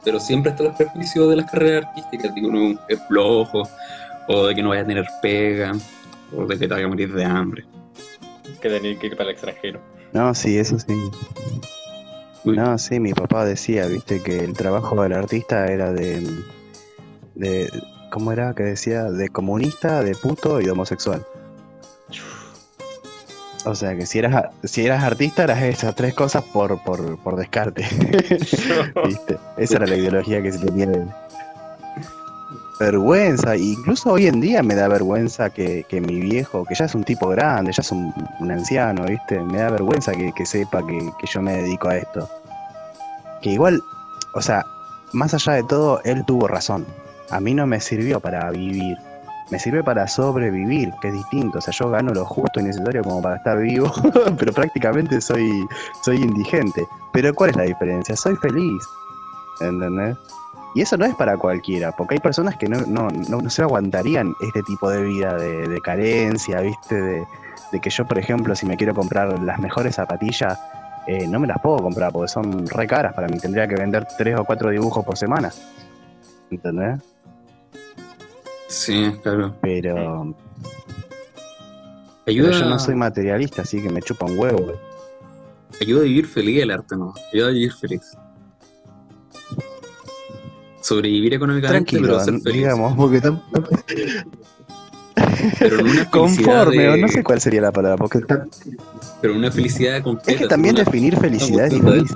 Pero 0.03 0.19
siempre 0.19 0.51
está 0.51 0.63
el 0.63 0.73
prejuicio 0.73 1.27
de 1.27 1.37
las 1.37 1.49
carreras 1.49 1.85
artísticas, 1.85 2.35
de 2.35 2.41
que 2.41 2.47
uno 2.47 2.79
es 2.87 2.99
flojo, 3.07 3.63
o 4.27 4.47
de 4.47 4.55
que 4.55 4.63
no 4.63 4.69
vaya 4.69 4.81
a 4.81 4.87
tener 4.87 5.05
pega, 5.21 5.73
o 6.35 6.45
de 6.45 6.57
que 6.57 6.67
te 6.67 6.73
vaya 6.73 6.85
a 6.85 6.89
morir 6.89 7.13
de 7.13 7.25
hambre. 7.25 7.65
Que 8.61 8.69
tenía 8.69 8.97
que 8.97 9.07
ir 9.07 9.15
para 9.15 9.29
el 9.29 9.35
extranjero. 9.35 9.79
No, 10.13 10.33
sí, 10.33 10.57
eso 10.57 10.77
sí. 10.77 10.93
Uy. 12.43 12.57
No, 12.57 12.77
sí, 12.77 12.99
mi 12.99 13.13
papá 13.13 13.45
decía, 13.45 13.85
viste, 13.87 14.21
que 14.21 14.39
el 14.39 14.53
trabajo 14.53 15.01
del 15.01 15.13
artista 15.13 15.67
era 15.67 15.93
de, 15.93 16.27
de, 17.35 17.69
¿cómo 18.11 18.31
era? 18.31 18.53
Que 18.53 18.63
decía, 18.63 19.05
de 19.05 19.29
comunista, 19.29 20.03
de 20.03 20.13
puto 20.13 20.61
y 20.61 20.65
de 20.65 20.71
homosexual. 20.71 21.25
O 23.65 23.75
sea 23.75 23.95
que 23.95 24.05
si 24.05 24.19
eras, 24.19 24.49
si 24.63 24.85
eras 24.85 25.03
artista 25.03 25.43
eras 25.43 25.61
esas 25.63 25.95
tres 25.95 26.13
cosas 26.13 26.43
por, 26.43 26.81
por, 26.83 27.17
por 27.19 27.35
descarte. 27.35 27.83
¿Viste? 29.05 29.37
Esa 29.57 29.77
era 29.77 29.87
la 29.87 29.95
ideología 29.95 30.41
que 30.41 30.51
se 30.51 30.59
tenía 30.59 30.87
de 30.87 31.05
vergüenza. 32.79 33.55
Incluso 33.55 34.13
hoy 34.13 34.27
en 34.27 34.41
día 34.41 34.63
me 34.63 34.75
da 34.75 34.87
vergüenza 34.87 35.51
que, 35.51 35.85
que 35.87 36.01
mi 36.01 36.19
viejo, 36.19 36.65
que 36.65 36.75
ya 36.75 36.85
es 36.85 36.95
un 36.95 37.03
tipo 37.03 37.29
grande, 37.29 37.71
ya 37.71 37.81
es 37.81 37.91
un, 37.91 38.13
un 38.39 38.51
anciano, 38.51 39.05
¿viste? 39.05 39.39
Me 39.39 39.59
da 39.59 39.69
vergüenza 39.69 40.11
que, 40.13 40.33
que 40.33 40.45
sepa 40.45 40.85
que, 40.85 41.11
que 41.19 41.27
yo 41.27 41.41
me 41.41 41.57
dedico 41.57 41.89
a 41.89 41.97
esto. 41.97 42.27
Que 43.41 43.51
igual, 43.51 43.81
o 44.33 44.41
sea, 44.41 44.65
más 45.13 45.33
allá 45.35 45.53
de 45.53 45.63
todo, 45.63 46.01
él 46.03 46.25
tuvo 46.25 46.47
razón. 46.47 46.85
A 47.31 47.39
mí 47.39 47.53
no 47.53 47.65
me 47.65 47.79
sirvió 47.79 48.19
para 48.19 48.49
vivir. 48.51 48.97
Me 49.49 49.59
sirve 49.59 49.83
para 49.83 50.07
sobrevivir, 50.07 50.93
que 51.01 51.09
es 51.09 51.13
distinto. 51.13 51.57
O 51.57 51.61
sea, 51.61 51.73
yo 51.73 51.89
gano 51.89 52.13
lo 52.13 52.25
justo 52.25 52.59
y 52.59 52.63
necesario 52.63 53.03
como 53.03 53.21
para 53.21 53.37
estar 53.37 53.57
vivo, 53.57 53.91
pero 54.37 54.53
prácticamente 54.53 55.19
soy, 55.19 55.65
soy 56.03 56.17
indigente. 56.17 56.87
Pero 57.11 57.33
¿cuál 57.33 57.49
es 57.49 57.55
la 57.57 57.63
diferencia? 57.63 58.15
Soy 58.15 58.35
feliz. 58.37 58.83
¿Entendés? 59.59 60.17
Y 60.73 60.81
eso 60.81 60.95
no 60.95 61.05
es 61.05 61.13
para 61.15 61.35
cualquiera, 61.35 61.91
porque 61.91 62.15
hay 62.15 62.19
personas 62.21 62.55
que 62.55 62.69
no, 62.69 62.79
no, 62.87 63.09
no, 63.09 63.41
no 63.41 63.49
se 63.49 63.61
aguantarían 63.61 64.33
este 64.41 64.63
tipo 64.63 64.89
de 64.89 65.03
vida 65.03 65.35
de, 65.35 65.81
carencia, 65.81 66.61
¿viste? 66.61 66.95
De, 66.95 67.27
de 67.73 67.79
que 67.81 67.89
yo, 67.89 68.05
por 68.05 68.17
ejemplo, 68.17 68.55
si 68.55 68.65
me 68.65 68.77
quiero 68.77 68.93
comprar 68.95 69.37
las 69.43 69.59
mejores 69.59 69.95
zapatillas, 69.95 70.57
eh, 71.07 71.27
no 71.27 71.39
me 71.39 71.47
las 71.47 71.59
puedo 71.61 71.77
comprar 71.79 72.11
porque 72.11 72.29
son 72.29 72.67
re 72.67 72.87
caras 72.87 73.13
para 73.13 73.27
mí. 73.27 73.37
Tendría 73.37 73.67
que 73.67 73.75
vender 73.75 74.07
tres 74.17 74.37
o 74.39 74.45
cuatro 74.45 74.69
dibujos 74.69 75.03
por 75.03 75.17
semana. 75.17 75.51
¿Entendés? 76.49 77.01
Sí, 78.71 79.11
claro. 79.21 79.55
Pero, 79.61 80.35
Ayuda, 82.25 82.49
pero 82.51 82.59
yo 82.59 82.65
no 82.69 82.79
soy 82.79 82.95
materialista, 82.95 83.63
así 83.63 83.81
que 83.81 83.89
me 83.89 84.01
chupa 84.01 84.25
un 84.25 84.39
huevo. 84.39 84.73
ayuda 85.81 86.01
a 86.01 86.03
vivir 86.03 86.25
feliz 86.27 86.61
el 86.63 86.71
arte, 86.71 86.95
¿no? 86.95 87.13
Ayuda 87.33 87.47
a 87.47 87.51
vivir 87.51 87.73
feliz. 87.73 88.01
Sobrevivir 90.81 91.33
económicamente, 91.33 91.91
Tranquilo, 91.91 92.13
pero 92.13 92.23
ser 92.23 92.39
feliz. 92.41 92.57
digamos, 92.57 92.95
porque 92.95 93.21
Pero 95.59 95.79
en 95.79 95.85
una 95.85 96.05
felicidad 96.05 96.09
conforme, 96.11 96.89
o 96.89 96.91
de- 96.93 97.01
no 97.01 97.07
sé 97.07 97.23
cuál 97.23 97.41
sería 97.41 97.61
la 97.61 97.71
palabra, 97.71 97.97
porque 97.97 98.19
tam- 98.19 98.49
Pero 99.21 99.35
una 99.35 99.51
felicidad 99.51 100.01
completa. 100.01 100.31
es 100.31 100.37
que 100.39 100.47
también 100.47 100.75
una- 100.75 100.83
definir 100.85 101.17
felicidad 101.17 101.65
es 101.67 101.73
difícil. 101.73 102.15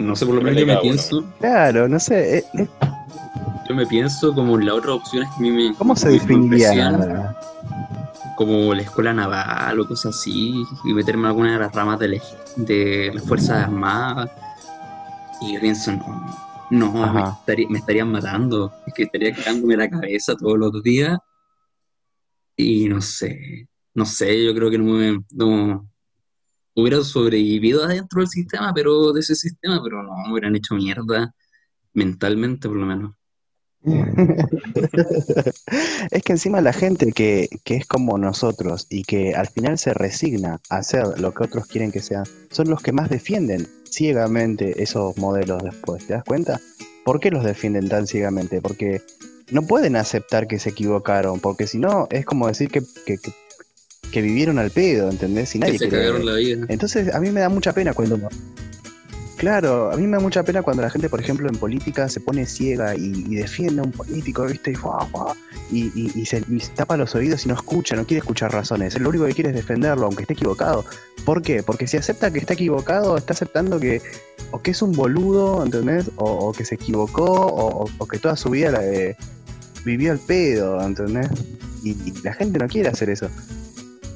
No 0.00 0.16
sé, 0.16 0.24
por 0.26 0.34
lo 0.34 0.40
menos 0.40 0.58
yo 0.60 0.66
me 0.66 0.76
pienso, 0.78 1.24
Claro, 1.38 1.88
no 1.88 2.00
sé, 2.00 2.38
eh, 2.38 2.44
eh, 2.54 2.68
yo 3.68 3.74
me 3.74 3.86
pienso 3.86 4.34
como 4.34 4.56
las 4.58 4.74
otras 4.74 4.94
opciones 4.96 5.28
que 5.30 5.36
a 5.36 5.40
mí 5.42 5.50
me, 5.50 5.74
¿cómo 5.76 5.94
se 5.94 6.08
definiría? 6.08 6.72
impresionan, 6.72 7.36
como 8.36 8.74
la 8.74 8.82
escuela 8.82 9.12
naval 9.12 9.78
o 9.80 9.86
cosas 9.86 10.16
así, 10.16 10.64
y 10.84 10.94
meterme 10.94 11.24
en 11.24 11.26
alguna 11.26 11.52
de 11.52 11.58
las 11.58 11.72
ramas 11.74 11.98
de, 11.98 12.08
la- 12.08 12.22
de 12.56 13.10
las 13.14 13.24
Fuerzas 13.24 13.64
Armadas. 13.64 14.30
Y 15.42 15.54
yo 15.54 15.60
pienso, 15.60 15.92
no, 15.92 16.32
no, 16.70 17.12
me, 17.12 17.20
estaría- 17.20 17.68
me 17.68 17.78
estarían 17.78 18.10
matando, 18.10 18.72
es 18.86 18.94
que 18.94 19.02
estaría 19.04 19.34
cagándome 19.34 19.76
la 19.76 19.90
cabeza 19.90 20.34
todos 20.34 20.58
los 20.58 20.82
días. 20.82 21.18
Y 22.56 22.88
no 22.88 23.00
sé, 23.00 23.68
no 23.94 24.04
sé, 24.06 24.44
yo 24.44 24.54
creo 24.54 24.70
que 24.70 24.78
no 24.78 24.84
me 24.84 25.20
no, 25.32 25.89
hubiera 26.74 27.02
sobrevivido 27.02 27.84
adentro 27.84 28.20
del 28.20 28.28
sistema, 28.28 28.72
pero 28.74 29.12
de 29.12 29.20
ese 29.20 29.34
sistema, 29.34 29.82
pero 29.82 30.02
no, 30.02 30.12
hubieran 30.30 30.56
hecho 30.56 30.74
mierda 30.74 31.34
mentalmente 31.92 32.68
por 32.68 32.76
lo 32.78 32.86
menos. 32.86 33.14
Es 36.10 36.22
que 36.22 36.32
encima 36.32 36.60
la 36.60 36.72
gente 36.72 37.12
que, 37.12 37.48
que 37.64 37.76
es 37.76 37.86
como 37.86 38.18
nosotros 38.18 38.86
y 38.90 39.04
que 39.04 39.34
al 39.34 39.46
final 39.48 39.78
se 39.78 39.94
resigna 39.94 40.60
a 40.68 40.78
hacer 40.78 41.18
lo 41.18 41.32
que 41.32 41.44
otros 41.44 41.66
quieren 41.66 41.92
que 41.92 42.02
sean, 42.02 42.24
son 42.50 42.68
los 42.68 42.82
que 42.82 42.92
más 42.92 43.08
defienden 43.08 43.66
ciegamente 43.84 44.82
esos 44.82 45.16
modelos 45.16 45.62
después. 45.62 46.06
¿Te 46.06 46.14
das 46.14 46.24
cuenta? 46.24 46.60
¿Por 47.04 47.20
qué 47.20 47.30
los 47.30 47.44
defienden 47.44 47.88
tan 47.88 48.06
ciegamente? 48.06 48.60
Porque 48.60 49.02
no 49.50 49.62
pueden 49.62 49.96
aceptar 49.96 50.46
que 50.46 50.58
se 50.58 50.70
equivocaron, 50.70 51.40
porque 51.40 51.66
si 51.66 51.78
no 51.78 52.06
es 52.10 52.24
como 52.24 52.46
decir 52.46 52.70
que- 52.70 52.82
que 54.10 54.22
vivieron 54.22 54.58
al 54.58 54.70
pedo, 54.70 55.10
¿entendés? 55.10 55.54
Y 55.54 55.58
Que 55.60 55.66
nadie 55.66 55.78
se 55.78 55.88
cagaron 55.88 56.26
la 56.26 56.34
vida. 56.34 56.66
entonces, 56.68 57.14
a 57.14 57.20
mí 57.20 57.30
me 57.30 57.40
da 57.40 57.48
mucha 57.48 57.72
pena 57.72 57.92
cuando. 57.94 58.18
Claro, 59.36 59.90
a 59.90 59.96
mí 59.96 60.02
me 60.06 60.18
da 60.18 60.20
mucha 60.20 60.42
pena 60.42 60.60
cuando 60.62 60.82
la 60.82 60.90
gente, 60.90 61.08
por 61.08 61.18
ejemplo, 61.18 61.48
en 61.48 61.56
política 61.56 62.10
se 62.10 62.20
pone 62.20 62.44
ciega 62.44 62.94
y, 62.94 63.24
y 63.26 63.36
defiende 63.36 63.80
a 63.80 63.84
un 63.84 63.90
político, 63.92 64.44
¿viste? 64.44 64.74
Y, 65.72 66.12
y, 66.14 66.26
se, 66.26 66.42
tapa 66.74 66.98
los 66.98 67.14
oídos 67.14 67.46
y 67.46 67.48
no 67.48 67.54
escucha, 67.54 67.96
no 67.96 68.04
quiere 68.04 68.18
escuchar 68.18 68.52
razones. 68.52 69.00
Lo 69.00 69.08
único 69.08 69.24
que 69.24 69.32
quiere 69.32 69.48
es 69.48 69.56
defenderlo, 69.56 70.04
aunque 70.04 70.24
esté 70.24 70.34
equivocado. 70.34 70.84
¿Por 71.24 71.40
qué? 71.40 71.62
Porque 71.62 71.86
si 71.86 71.96
acepta 71.96 72.30
que 72.30 72.38
está 72.38 72.52
equivocado, 72.52 73.16
está 73.16 73.32
aceptando 73.32 73.80
que 73.80 74.02
o 74.50 74.60
que 74.60 74.72
es 74.72 74.82
un 74.82 74.92
boludo, 74.92 75.64
¿entendés? 75.64 76.10
O, 76.16 76.24
o 76.48 76.52
que 76.52 76.66
se 76.66 76.74
equivocó, 76.74 77.24
o, 77.24 77.88
o- 77.96 78.06
que 78.08 78.18
toda 78.18 78.36
su 78.36 78.50
vida 78.50 78.72
la, 78.72 78.84
eh, 78.84 79.16
vivió 79.86 80.12
al 80.12 80.18
pedo, 80.18 80.82
¿entendés? 80.84 81.28
Y 81.82 81.96
la 82.24 82.34
gente 82.34 82.58
no 82.58 82.68
quiere 82.68 82.90
hacer 82.90 83.08
eso. 83.08 83.28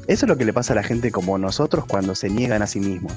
Eso 0.06 0.26
es 0.26 0.28
lo 0.28 0.36
que 0.36 0.44
le 0.44 0.52
pasa 0.52 0.72
a 0.72 0.76
la 0.76 0.82
gente 0.82 1.10
como 1.10 1.38
nosotros 1.38 1.84
cuando 1.86 2.14
se 2.14 2.28
niegan 2.28 2.62
a 2.62 2.66
sí 2.66 2.80
mismos. 2.80 3.12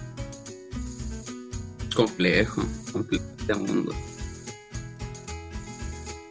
Complejo, 1.96 2.64
complejo 2.92 3.24
este 3.40 3.56
mundo. 3.56 3.92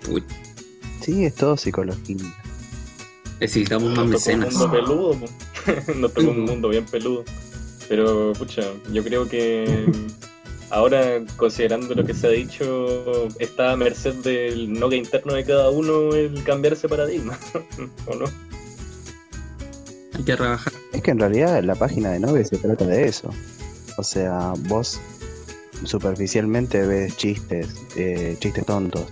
Uy, 0.09 0.23
Sí, 1.03 1.25
es 1.25 1.35
todo 1.35 1.57
psicología. 1.57 2.17
necesitamos 3.41 3.89
más 3.89 3.95
tocó 3.97 4.03
un 4.05 4.11
mecenas. 4.11 4.55
mundo 4.55 4.71
peludo, 4.73 5.17
nos 5.97 6.13
tocó 6.15 6.31
un 6.31 6.45
mundo 6.45 6.69
bien 6.69 6.85
peludo. 6.87 7.25
Pero, 7.89 8.33
pucha, 8.33 8.63
yo 8.93 9.05
creo 9.05 9.29
que 9.29 9.87
ahora, 10.71 11.23
considerando 11.37 11.95
lo 11.95 12.05
que 12.05 12.15
se 12.15 12.27
ha 12.27 12.31
dicho, 12.31 13.29
está 13.39 13.73
a 13.73 13.77
merced 13.77 14.15
del 14.17 14.73
no 14.73 14.89
que 14.89 14.97
interno 14.97 15.35
de 15.35 15.45
cada 15.45 15.71
uno 15.71 16.13
el 16.15 16.43
cambiar 16.43 16.73
ese 16.73 16.89
paradigma, 16.89 17.39
¿o 18.07 18.15
no? 18.17 18.27
Es 20.93 21.03
que 21.03 21.11
en 21.11 21.19
realidad 21.19 21.63
la 21.63 21.75
página 21.75 22.11
de 22.11 22.21
Nove 22.21 22.45
se 22.45 22.59
trata 22.59 22.87
de 22.87 23.07
eso. 23.07 23.31
O 23.99 24.03
sea, 24.03 24.53
vos 24.69 25.01
superficialmente 25.85 26.87
ves 26.87 27.17
chistes, 27.17 27.69
eh, 27.97 28.37
chistes 28.41 28.65
tontos, 28.65 29.07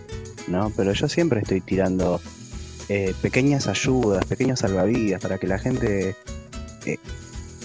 ¿no? 0.49 0.73
Pero 0.77 0.93
yo 0.93 1.09
siempre 1.09 1.41
estoy 1.41 1.61
tirando 1.61 2.21
eh, 2.89 3.15
pequeñas 3.23 3.67
ayudas, 3.67 4.25
pequeños 4.27 4.61
salvavidas 4.61 5.21
para 5.21 5.39
que 5.39 5.47
la 5.47 5.59
gente 5.59 6.17
eh, 6.87 6.99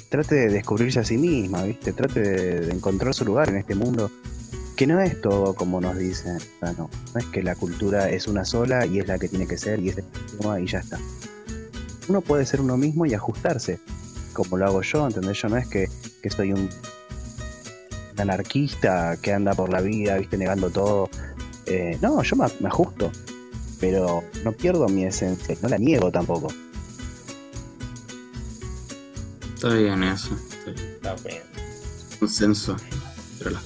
trate 0.09 0.35
de 0.35 0.49
descubrirse 0.49 0.99
a 0.99 1.03
sí 1.03 1.17
misma, 1.17 1.63
¿viste? 1.63 1.93
Trate 1.93 2.21
de, 2.21 2.71
encontrar 2.71 3.13
su 3.13 3.25
lugar 3.25 3.49
en 3.49 3.57
este 3.57 3.75
mundo. 3.75 4.11
Que 4.75 4.87
no 4.87 5.01
es 5.01 5.19
todo 5.19 5.55
como 5.55 5.81
nos 5.81 5.97
dicen, 5.97 6.37
no, 6.61 6.89
no 7.13 7.19
es 7.19 7.25
que 7.25 7.43
la 7.43 7.55
cultura 7.55 8.09
es 8.09 8.27
una 8.27 8.45
sola 8.45 8.85
y 8.85 8.99
es 8.99 9.07
la 9.07 9.19
que 9.19 9.27
tiene 9.27 9.45
que 9.45 9.57
ser 9.57 9.79
y 9.79 9.89
es 9.89 9.97
el 9.97 10.05
y 10.63 10.67
ya 10.67 10.79
está. 10.79 10.97
Uno 12.09 12.21
puede 12.21 12.45
ser 12.45 12.59
uno 12.61 12.75
mismo 12.75 13.05
y 13.05 13.13
ajustarse, 13.13 13.79
como 14.33 14.57
lo 14.57 14.65
hago 14.65 14.81
yo, 14.81 15.05
¿entendés? 15.07 15.39
Yo 15.41 15.47
no 15.49 15.57
es 15.57 15.67
que, 15.67 15.87
que 16.21 16.29
soy 16.29 16.51
un 16.53 16.67
anarquista 18.17 19.15
que 19.21 19.31
anda 19.31 19.53
por 19.53 19.71
la 19.71 19.79
vida, 19.81 20.17
viste, 20.17 20.37
negando 20.37 20.69
todo. 20.69 21.09
Eh, 21.67 21.97
no, 22.01 22.21
yo 22.23 22.35
me, 22.35 22.47
me 22.59 22.67
ajusto, 22.67 23.11
pero 23.79 24.23
no 24.43 24.51
pierdo 24.51 24.87
mi 24.89 25.05
esencia, 25.05 25.55
no 25.61 25.69
la 25.69 25.77
niego 25.77 26.11
tampoco. 26.11 26.47
Está 29.55 29.69
bien 29.73 30.03
eso. 30.03 30.35
Está 30.35 30.71
bien. 30.71 30.87
Está 30.95 31.15
bien. 31.15 31.41
Consenso. 32.19 32.75
Pero 33.37 33.51
la- 33.51 33.61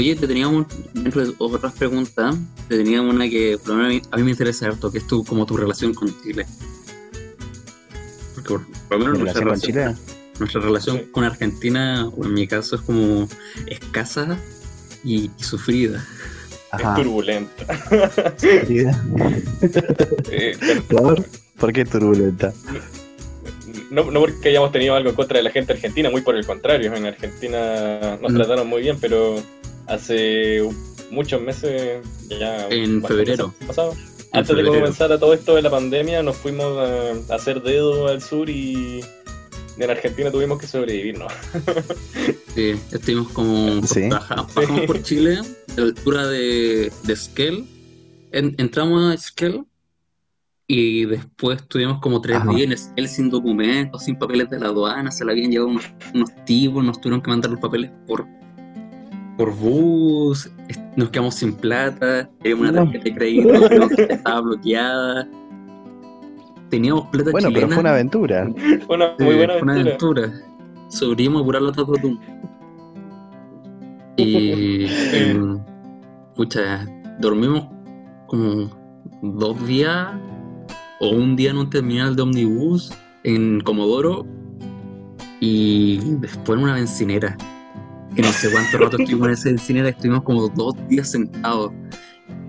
Oye, 0.00 0.16
te 0.16 0.26
teníamos, 0.26 0.64
dentro 0.94 1.26
de 1.26 1.34
otras 1.36 1.74
preguntas, 1.74 2.34
te 2.70 2.78
teníamos 2.78 3.14
una 3.14 3.28
que 3.28 3.58
por 3.58 3.68
lo 3.68 3.74
menos 3.74 3.90
a 3.90 3.94
mí, 3.94 4.02
a 4.12 4.16
mí 4.16 4.22
me 4.22 4.30
interesa 4.30 4.68
harto, 4.68 4.90
que 4.90 4.96
es 4.96 5.06
tu, 5.06 5.22
como 5.26 5.44
tu 5.44 5.58
relación 5.58 5.92
con 5.92 6.08
Chile. 6.22 6.46
Porque 8.34 8.48
por, 8.48 8.66
por 8.88 8.98
lo 8.98 8.98
menos 8.98 9.18
¿Mi 9.18 9.24
nuestra 9.24 9.44
relación 9.44 9.74
con 9.74 9.94
Chile? 9.94 10.16
nuestra 10.38 10.60
relación 10.62 10.96
Sí. 10.96 11.08
con 11.12 11.24
Argentina, 11.24 12.08
o 12.16 12.24
en 12.24 12.32
mi 12.32 12.46
caso, 12.46 12.76
es 12.76 12.80
como 12.80 13.28
escasa 13.66 14.38
y, 15.04 15.30
y 15.38 15.42
sufrida. 15.42 16.02
Es 16.72 16.94
turbulenta. 16.94 17.66
Eh, 20.30 20.56
¿Por? 20.88 21.26
¿Por 21.58 21.72
qué 21.74 21.84
turbulenta? 21.84 22.54
No, 23.90 24.10
no, 24.10 24.20
porque 24.20 24.48
hayamos 24.48 24.72
tenido 24.72 24.94
algo 24.94 25.10
en 25.10 25.16
contra 25.16 25.36
de 25.36 25.42
la 25.42 25.50
gente 25.50 25.74
argentina, 25.74 26.08
muy 26.08 26.22
por 26.22 26.36
el 26.36 26.46
contrario. 26.46 26.94
En 26.94 27.04
Argentina 27.04 28.16
nos 28.22 28.32
mm. 28.32 28.36
trataron 28.36 28.66
muy 28.66 28.80
bien, 28.80 28.96
pero 28.98 29.42
hace 29.90 30.66
muchos 31.10 31.42
meses, 31.42 32.06
ya. 32.28 32.68
En 32.68 33.02
febrero. 33.02 33.52
Pasado, 33.66 33.94
antes 34.32 34.56
de 34.56 34.64
comenzar 34.64 35.12
a 35.12 35.18
todo 35.18 35.34
esto 35.34 35.56
de 35.56 35.62
la 35.62 35.70
pandemia, 35.70 36.22
nos 36.22 36.36
fuimos 36.36 36.78
a, 36.78 37.34
hacer 37.34 37.62
dedo 37.62 38.08
al 38.08 38.22
sur 38.22 38.48
y 38.48 39.00
en 39.76 39.90
Argentina 39.90 40.30
tuvimos 40.30 40.58
que 40.58 40.66
sobrevivir, 40.66 41.18
¿no? 41.18 41.26
sí, 42.54 42.80
estuvimos 42.92 43.28
como. 43.32 43.82
¿Sí? 43.86 44.08
Bajamos, 44.08 44.52
por 44.86 45.02
Chile, 45.02 45.38
a 45.76 45.80
la 45.80 45.86
altura 45.86 46.26
de, 46.26 46.92
de 47.04 47.12
Esquel. 47.12 47.66
entramos 48.32 49.10
a 49.10 49.14
Esquel 49.14 49.64
y 50.72 51.04
después 51.04 51.66
tuvimos 51.66 51.98
como 51.98 52.20
tres 52.20 52.38
días 52.46 52.92
él 52.94 53.08
sin 53.08 53.28
documentos, 53.28 54.04
sin 54.04 54.16
papeles 54.16 54.48
de 54.50 54.60
la 54.60 54.66
aduana, 54.66 55.10
se 55.10 55.24
le 55.24 55.32
habían 55.32 55.50
llevado 55.50 55.72
unos, 56.14 56.44
tipos, 56.46 56.84
nos 56.84 57.00
tuvieron 57.00 57.20
que 57.20 57.28
mandar 57.28 57.50
los 57.50 57.58
papeles 57.58 57.90
por, 58.06 58.24
por 59.40 59.56
bus, 59.56 60.50
nos 60.96 61.08
quedamos 61.08 61.36
sin 61.36 61.54
plata, 61.54 62.28
teníamos 62.42 62.68
una 62.68 62.84
tarjeta 62.84 63.04
de 63.04 63.14
crédito 63.14 63.88
que 63.88 64.02
estaba 64.10 64.40
bloqueada. 64.42 65.28
Teníamos 66.68 67.06
plata 67.06 67.30
bueno, 67.30 67.48
chilena. 67.48 67.66
pero 67.66 67.74
fue 67.74 67.80
una 67.80 67.90
aventura. 67.92 68.52
Fue 68.86 68.96
una 68.96 69.14
muy 69.18 69.36
buena 69.36 69.54
aventura. 69.54 69.62
Una 69.62 69.80
aventura. 69.80 70.32
Sobrevivimos 70.90 71.40
a 71.40 71.44
curar 71.46 71.62
la 71.62 71.72
Tatutum. 71.72 72.20
Y. 74.18 74.86
pucha, 76.36 76.86
dormimos 77.18 77.66
como 78.26 78.70
dos 79.22 79.66
días 79.66 80.08
o 81.00 81.08
un 81.08 81.34
día 81.34 81.52
en 81.52 81.56
un 81.56 81.70
terminal 81.70 82.14
de 82.14 82.20
omnibus 82.20 82.92
en 83.24 83.62
Comodoro 83.62 84.26
y 85.40 85.98
después 86.18 86.58
en 86.58 86.64
una 86.64 86.74
bencinera. 86.74 87.38
Que 88.14 88.22
no 88.22 88.32
sé 88.32 88.50
cuánto 88.50 88.78
rato 88.78 88.96
estuvimos 88.98 89.28
en 89.28 89.34
esa 89.34 89.48
bencinera, 89.50 89.88
estuvimos 89.88 90.22
como 90.22 90.48
dos 90.48 90.74
días 90.88 91.10
sentados. 91.10 91.72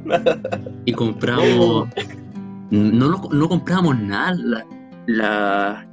Y 0.86 0.94
compramos. 0.94 1.88
No, 2.72 3.30
no, 3.32 3.50
comprábamos 3.50 4.00
nada. 4.00 4.34
La, 4.34 4.65
la, 5.06 5.88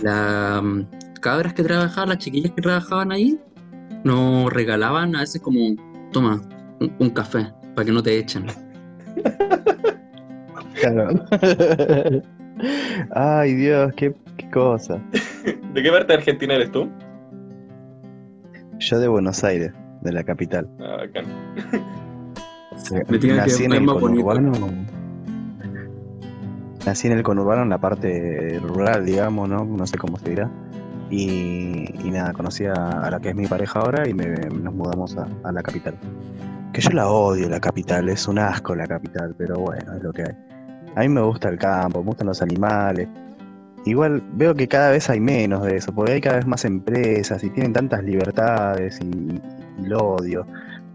la 0.00 0.62
mm, 0.62 0.86
cabras 1.20 1.54
que 1.54 1.62
trabajaban, 1.62 2.08
las 2.08 2.18
chiquillas 2.18 2.52
que 2.52 2.62
trabajaban 2.62 3.12
ahí, 3.12 3.38
nos 4.04 4.52
regalaban 4.52 5.14
a 5.14 5.20
veces 5.20 5.40
como, 5.40 5.76
toma, 6.12 6.40
un 6.98 7.10
café, 7.10 7.52
para 7.74 7.84
que 7.84 7.92
no 7.92 8.02
te 8.02 8.18
echen. 8.18 8.46
Ay, 13.14 13.54
Dios, 13.54 13.92
qué, 13.96 14.14
cosa. 14.52 15.00
¿De 15.74 15.82
qué 15.82 15.90
parte 15.90 16.12
de 16.12 16.18
Argentina 16.18 16.54
eres 16.54 16.72
tú? 16.72 16.88
Yo 18.80 18.98
de 18.98 19.08
Buenos 19.08 19.44
Aires, 19.44 19.72
de 20.00 20.12
la 20.12 20.24
capital. 20.24 20.66
Ah, 20.80 20.96
bacán. 20.96 21.26
nací 23.36 23.64
en 23.64 23.72
el 23.72 23.86
conurbano. 23.86 24.52
Nací 26.86 27.08
en 27.08 27.12
el 27.12 27.22
conurbano, 27.22 27.62
en 27.62 27.68
la 27.68 27.78
parte 27.78 28.58
rural, 28.62 29.04
digamos, 29.04 29.50
¿no? 29.50 29.66
No 29.66 29.86
sé 29.86 29.98
cómo 29.98 30.18
se 30.18 30.30
dirá. 30.30 30.50
Y, 31.10 31.92
nada, 32.04 32.32
conocí 32.32 32.64
a, 32.64 33.10
la 33.10 33.20
que 33.20 33.28
es 33.28 33.34
mi 33.36 33.46
pareja 33.46 33.80
ahora 33.80 34.08
y 34.08 34.14
nos 34.14 34.72
mudamos 34.72 35.14
a 35.16 35.52
la 35.52 35.62
capital. 35.62 35.94
Que 36.72 36.80
yo 36.80 36.90
la 36.90 37.08
odio, 37.08 37.50
la 37.50 37.60
capital, 37.60 38.08
es 38.08 38.26
un 38.28 38.38
asco 38.38 38.74
la 38.74 38.86
capital, 38.86 39.34
pero 39.36 39.58
bueno, 39.58 39.94
es 39.94 40.02
lo 40.02 40.10
que 40.10 40.22
hay. 40.22 40.34
A 40.96 41.00
mí 41.00 41.08
me 41.10 41.20
gusta 41.20 41.50
el 41.50 41.58
campo, 41.58 42.00
me 42.00 42.06
gustan 42.06 42.28
los 42.28 42.40
animales. 42.40 43.08
Igual 43.84 44.22
veo 44.34 44.54
que 44.54 44.68
cada 44.68 44.90
vez 44.90 45.08
hay 45.08 45.20
menos 45.20 45.64
de 45.64 45.76
eso, 45.76 45.92
porque 45.92 46.12
hay 46.12 46.20
cada 46.20 46.36
vez 46.36 46.46
más 46.46 46.64
empresas 46.64 47.42
y 47.42 47.50
tienen 47.50 47.72
tantas 47.72 48.04
libertades 48.04 49.00
y, 49.00 49.40
lo 49.86 49.98
odio. 49.98 50.46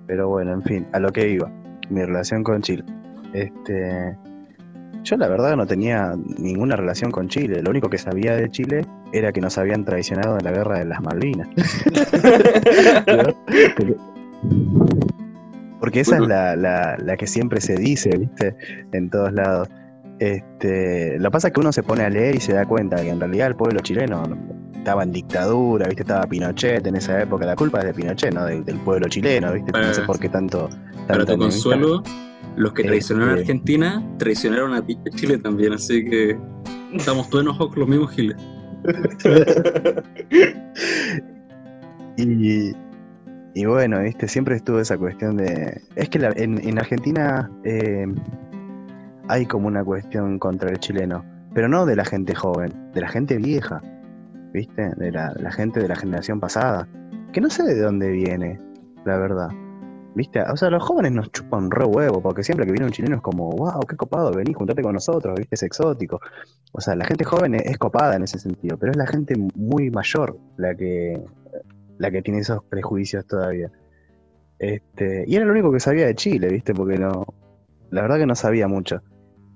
Pero 0.06 0.30
bueno, 0.30 0.54
en 0.54 0.62
fin, 0.62 0.86
a 0.91 1.00
lo 1.00 1.12
que 1.12 1.28
iba, 1.30 1.52
mi 1.89 2.04
relación 2.04 2.43
con 2.43 2.62
Chile. 2.62 2.84
Este, 3.34 4.15
yo 5.04 5.17
la 5.17 5.28
verdad 5.28 5.56
no 5.56 5.65
tenía 5.65 6.15
ninguna 6.38 6.76
relación 6.76 7.10
con 7.10 7.28
Chile. 7.28 7.63
Lo 7.63 7.71
único 7.71 7.89
que 7.89 7.98
sabía 7.98 8.36
de 8.36 8.50
Chile 8.52 8.86
era 9.12 9.32
que 9.32 9.41
nos 9.41 9.58
habían 9.58 9.84
traicionado 9.84 10.38
en 10.38 10.45
la 10.45 10.52
guerra 10.52 10.78
de 10.78 10.86
las 10.86 11.02
Malvinas. 11.02 11.48
porque, 15.80 16.02
esa 16.02 16.17
es 16.17 16.28
la, 16.28 16.56
la, 16.56 16.98
la, 16.98 17.17
que 17.17 17.26
siempre 17.26 17.62
se 17.62 17.76
dice, 17.76 18.15
¿viste? 18.17 18.56
En 18.91 19.10
todos 19.10 19.34
lados. 19.34 19.69
Este, 20.19 21.17
lo 21.19 21.25
que 21.25 21.32
pasa 21.32 21.47
es 21.49 21.54
que 21.54 21.60
uno 21.60 21.71
se 21.71 21.84
pone 21.84 22.04
a 22.04 22.10
leer 22.10 22.36
y 22.36 22.39
se 22.39 22.54
da 22.54 22.65
cuenta 22.65 22.97
que 22.97 23.10
en 23.10 23.19
realidad 23.19 23.47
el 23.47 23.56
pueblo 23.56 23.82
chileno 23.82 24.23
estaba 24.75 25.04
en 25.04 25.12
dictadura, 25.12 25.88
¿viste? 25.88 26.04
Estaba 26.04 26.25
Pinochet 26.28 26.86
en 26.86 26.95
esa 26.95 27.21
época. 27.21 27.45
La 27.45 27.56
culpa 27.56 27.80
es 27.80 27.86
de 27.86 27.93
Pinochet, 27.93 28.34
¿no? 28.34 28.45
del 28.45 28.78
pueblo 28.80 29.08
chileno, 29.10 29.51
¿viste? 29.51 29.71
no 29.71 29.93
sé 29.93 30.04
por 30.04 30.19
qué 30.19 30.30
tanto. 30.30 30.69
para 31.08 31.25
tu 31.25 31.38
consuelo, 31.38 32.04
los 32.56 32.71
que 32.73 32.84
traicionaron 32.84 33.30
a 33.30 33.34
este, 33.34 33.51
Argentina 33.51 34.04
traicionaron 34.17 34.73
a 34.73 34.86
Chile 35.15 35.38
también, 35.39 35.73
así 35.73 36.06
que 36.06 36.38
estamos 36.93 37.30
todos 37.30 37.43
enojados 37.43 37.71
con 37.71 37.80
los 37.80 37.89
mismos 37.89 38.12
giles. 38.12 38.38
y, 42.17 42.71
y 43.56 43.65
bueno, 43.65 44.01
¿viste? 44.01 44.28
Siempre 44.28 44.56
estuvo 44.56 44.80
esa 44.80 44.97
cuestión 44.97 45.38
de. 45.38 45.82
Es 45.95 46.10
que 46.10 46.19
en, 46.19 46.65
en, 46.67 46.78
Argentina. 46.78 47.49
Eh, 47.63 48.06
hay 49.28 49.46
como 49.46 49.68
una 49.68 49.84
cuestión 49.84 50.40
contra 50.40 50.70
el 50.70 50.80
chileno, 50.80 51.26
pero 51.54 51.68
no 51.68 51.86
de 51.86 51.96
la 51.96 52.06
gente 52.06 52.36
joven, 52.36 52.92
de 52.94 53.02
la 53.02 53.08
gente 53.08 53.38
vieja, 53.38 53.82
¿viste? 54.54 54.92
De 54.98 55.12
la, 55.12 55.34
gente 55.52 55.80
de 55.80 55.88
la 55.88 55.96
generación 55.96 56.40
pasada, 56.40 56.88
que 57.34 57.42
no 57.42 57.50
sé 57.50 57.64
de 57.64 57.80
dónde 57.80 58.10
viene, 58.10 58.60
la 59.06 59.18
verdad. 59.18 59.50
¿Viste? 60.14 60.42
O 60.44 60.56
sea, 60.56 60.70
los 60.70 60.82
jóvenes 60.82 61.12
nos 61.12 61.30
chupan 61.32 61.70
re 61.70 61.84
huevo, 61.84 62.22
porque 62.22 62.42
siempre 62.42 62.66
que 62.66 62.72
viene 62.72 62.86
un 62.86 62.92
chileno 62.92 63.18
es 63.18 63.22
como, 63.22 63.50
wow, 63.50 63.82
qué 63.82 63.98
copado, 63.98 64.32
vení, 64.32 64.54
juntate 64.54 64.82
con 64.82 64.94
nosotros, 64.94 65.36
¿viste? 65.38 65.56
Es 65.56 65.64
exótico. 65.64 66.22
O 66.72 66.80
sea, 66.80 66.96
la 66.96 67.04
gente 67.04 67.26
joven 67.26 67.56
es, 67.56 67.78
copada 67.78 68.16
en 68.16 68.24
ese 68.24 68.40
sentido, 68.40 68.78
pero 68.78 68.94
es 68.94 68.98
la 68.98 69.08
gente 69.08 69.36
muy 69.56 69.90
mayor 69.90 70.38
la 70.56 70.74
que, 70.74 71.22
la 71.98 72.12
que 72.12 72.22
tiene 72.22 72.40
esos 72.40 72.64
prejuicios 72.64 73.26
todavía. 73.28 73.70
Este, 74.58 75.26
y 75.28 75.36
era 75.36 75.44
lo 75.44 75.52
único 75.52 75.70
que 75.70 75.82
sabía 75.82 76.06
de 76.06 76.16
Chile, 76.16 76.48
¿viste? 76.48 76.74
Porque 76.74 76.98
no, 76.98 77.26
la 77.92 78.02
verdad 78.02 78.18
que 78.18 78.26
no 78.26 78.36
sabía 78.36 78.70
mucho. 78.70 79.02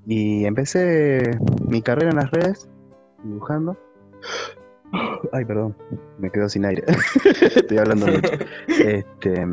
Y 0.09 0.43
empecé 0.45 1.37
mi 1.67 1.83
carrera 1.83 2.09
en 2.09 2.15
las 2.15 2.31
redes, 2.31 2.67
dibujando. 3.23 3.77
Ay, 5.31 5.45
perdón, 5.45 5.77
me 6.17 6.31
quedo 6.31 6.49
sin 6.49 6.65
aire. 6.65 6.83
Estoy 7.55 7.77
hablando 7.77 8.07
mucho. 8.07 8.31
Este, 8.67 9.45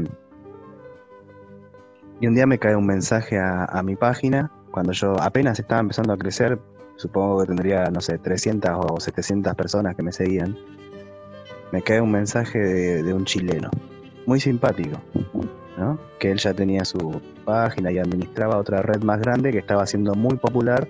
y 2.21 2.27
un 2.27 2.35
día 2.35 2.47
me 2.47 2.59
cae 2.59 2.75
un 2.75 2.87
mensaje 2.87 3.39
a, 3.39 3.83
mi 3.85 3.97
página, 3.97 4.51
cuando 4.71 4.93
yo 4.93 5.21
apenas 5.21 5.61
estaba 5.61 5.83
empezando 5.83 6.15
a 6.15 6.17
crecer, 6.17 6.59
supongo 6.97 7.41
que 7.41 7.49
tendría, 7.49 7.91
no 7.91 8.01
sé, 8.01 8.17
300 8.17 8.71
o 8.79 8.99
700 8.99 9.55
personas 9.57 9.95
que 9.95 10.03
me 10.03 10.13
seguían. 10.13 10.57
Me 11.71 11.83
cae 11.83 12.01
un 12.01 12.13
mensaje 12.13 12.59
de 13.03 13.13
un 13.13 13.27
chileno, 13.27 13.69
muy 14.25 14.41
simpático, 14.41 15.03
que 16.19 16.31
él 16.31 16.39
ya 16.39 16.55
tenía 16.55 16.85
su 16.85 17.21
página 17.45 17.93
y 17.93 17.99
administraba 17.99 18.57
otra 18.57 18.83
red 18.83 19.03
más 19.03 19.21
grande 19.21 19.53
que 19.53 19.59
estaba 19.59 19.87
siendo 19.87 20.15
muy 20.15 20.37
popular 20.37 20.89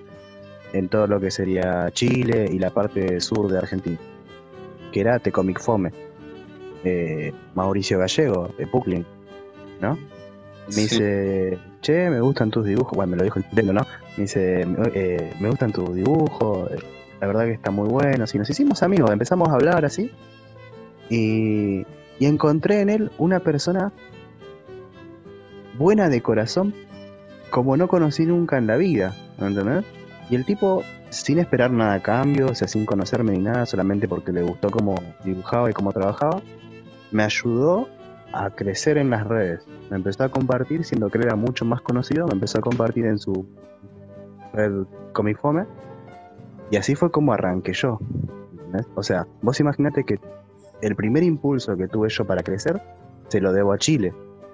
en 0.73 0.89
todo 0.89 1.07
lo 1.07 1.19
que 1.19 1.31
sería 1.31 1.89
Chile 1.91 2.49
y 2.51 2.59
la 2.59 2.69
parte 2.69 3.19
sur 3.19 3.51
de 3.51 3.57
Argentina, 3.57 3.97
que 4.91 4.99
era 4.99 5.19
Tecomic 5.19 5.59
Fome, 5.59 5.91
eh, 6.83 7.33
Mauricio 7.55 7.99
Gallego, 7.99 8.49
de 8.57 8.67
Pucklin, 8.67 9.05
¿no? 9.81 9.97
Me 10.69 10.81
dice, 10.81 11.57
che, 11.81 12.09
me 12.09 12.19
gustan 12.19 12.51
tus 12.51 12.65
dibujos, 12.65 12.93
bueno, 12.93 13.11
me 13.11 13.17
lo 13.17 13.23
dijo 13.23 13.39
el 13.39 13.49
chileno, 13.49 13.73
¿no? 13.73 13.81
Me 14.17 14.23
dice, 14.23 14.65
eh, 14.93 15.33
me 15.39 15.49
gustan 15.49 15.71
tus 15.71 15.95
dibujos, 15.95 16.69
la 17.21 17.27
verdad 17.27 17.45
que 17.45 17.53
está 17.53 17.71
muy 17.71 17.87
bueno, 17.87 18.25
y 18.31 18.37
nos 18.37 18.49
hicimos 18.49 18.83
amigos, 18.83 19.11
empezamos 19.11 19.47
a 19.49 19.53
hablar 19.53 19.85
así, 19.85 20.11
y, 21.09 21.85
y 22.19 22.25
encontré 22.25 22.81
en 22.81 22.89
él 22.89 23.11
una 23.17 23.39
persona 23.39 23.93
buena 25.77 26.09
de 26.09 26.21
corazón 26.21 26.73
como 27.49 27.77
no 27.77 27.87
conocí 27.87 28.25
nunca 28.25 28.57
en 28.57 28.67
la 28.67 28.75
vida, 28.75 29.13
¿entendés? 29.39 29.85
Y 30.29 30.35
el 30.35 30.45
tipo, 30.45 30.83
sin 31.09 31.39
esperar 31.39 31.71
nada 31.71 31.93
a 31.93 32.01
cambio, 32.01 32.47
o 32.47 32.55
sea, 32.55 32.67
sin 32.67 32.85
conocerme 32.85 33.31
ni 33.31 33.39
nada, 33.39 33.65
solamente 33.65 34.07
porque 34.07 34.31
le 34.31 34.43
gustó 34.43 34.69
cómo 34.69 34.95
dibujaba 35.23 35.69
y 35.69 35.73
cómo 35.73 35.93
trabajaba, 35.93 36.41
me 37.11 37.23
ayudó 37.23 37.87
a 38.33 38.49
crecer 38.49 38.97
en 38.97 39.09
las 39.09 39.25
redes. 39.25 39.65
Me 39.89 39.97
empezó 39.97 40.23
a 40.23 40.29
compartir, 40.29 40.83
siendo 40.83 41.09
que 41.09 41.19
era 41.19 41.35
mucho 41.35 41.63
más 41.63 41.81
conocido, 41.81 42.27
me 42.27 42.33
empezó 42.33 42.57
a 42.57 42.61
compartir 42.61 43.05
en 43.05 43.17
su 43.17 43.47
red 44.53 44.85
Comifome. 45.13 45.65
Y 46.69 46.75
así 46.75 46.95
fue 46.95 47.11
como 47.11 47.31
arranqué 47.31 47.71
yo. 47.73 47.99
O 48.95 49.03
sea, 49.03 49.25
vos 49.41 49.59
imaginate 49.61 50.03
que 50.03 50.19
el 50.81 50.95
primer 50.95 51.23
impulso 51.23 51.77
que 51.77 51.87
tuve 51.87 52.09
yo 52.09 52.25
para 52.25 52.43
crecer 52.43 52.81
se 53.29 53.39
lo 53.39 53.53
debo 53.53 53.71
a 53.71 53.77
Chile, 53.77 54.13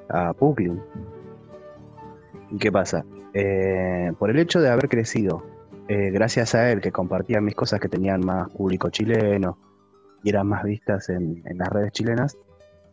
a 0.10 0.34
Puklin. 0.34 0.80
¿Qué 2.60 2.72
pasa? 2.72 3.06
Eh, 3.34 4.12
por 4.20 4.30
el 4.30 4.38
hecho 4.40 4.62
de 4.62 4.70
haber 4.70 4.88
crecido, 4.88 5.44
eh, 5.88 6.12
gracias 6.12 6.56
a 6.56 6.72
él 6.72 6.82
que 6.82 6.92
compartía 6.92 7.42
mis 7.42 7.56
cosas 7.56 7.80
que 7.80 7.90
tenían 7.90 8.24
más 8.24 8.50
público 8.52 8.90
chileno 8.90 9.58
y 10.24 10.30
eran 10.30 10.48
más 10.48 10.64
vistas 10.64 11.10
en, 11.10 11.44
las 11.56 11.68
redes 11.70 11.92
chilenas, 11.92 12.38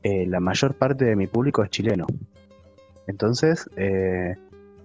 eh, 0.03 0.27
la 0.27 0.41
mayor 0.41 0.75
parte 0.75 1.05
de 1.05 1.15
mi 1.15 1.27
público 1.27 1.63
es 1.63 1.71
chileno. 1.71 2.07
Entonces, 3.07 3.69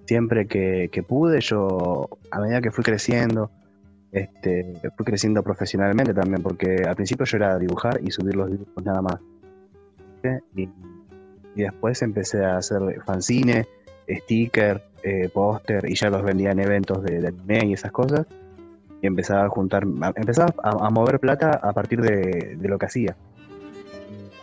siempre 0.06 0.48
que, 0.48 1.06
pude, 1.08 1.42
yo, 1.42 2.10
a 2.32 2.40
medida 2.40 2.62
que 2.62 2.72
fui 2.72 2.84
creciendo, 2.84 3.52
este, 4.12 4.74
fui 4.96 5.06
creciendo 5.06 5.44
profesionalmente 5.44 6.14
también, 6.14 6.42
porque 6.42 6.84
al 6.88 6.96
principio 6.96 7.26
yo 7.26 7.38
era 7.38 7.58
dibujar 7.60 8.00
y 8.04 8.12
subir 8.12 8.36
los 8.36 8.52
dibujos 8.52 8.84
nada 8.84 9.02
más. 9.02 9.20
Y, 10.56 10.64
y 11.56 11.62
después 11.62 12.02
empecé 12.02 12.44
a 12.44 12.58
hacer 12.58 12.82
fanzine, 13.06 13.68
sticker, 14.10 14.84
eh, 15.04 15.30
póster, 15.34 15.90
y 15.90 15.96
ya 15.96 16.10
los 16.10 16.24
vendía 16.24 16.52
en 16.52 16.60
eventos 16.60 17.04
de, 17.04 17.22
de 17.22 17.28
anime 17.28 17.68
y 17.68 17.74
esas 17.74 17.92
cosas. 17.92 18.26
Y 19.02 19.08
empezaba 19.08 19.46
a 19.46 19.50
juntar, 19.50 19.84
empezaba 20.16 20.54
a, 20.64 20.90
mover 20.90 21.20
plata 21.20 21.60
a 21.62 21.74
partir 21.74 22.02
de, 22.02 22.58
lo 22.62 22.80
que 22.80 22.86
hacía. 22.86 23.16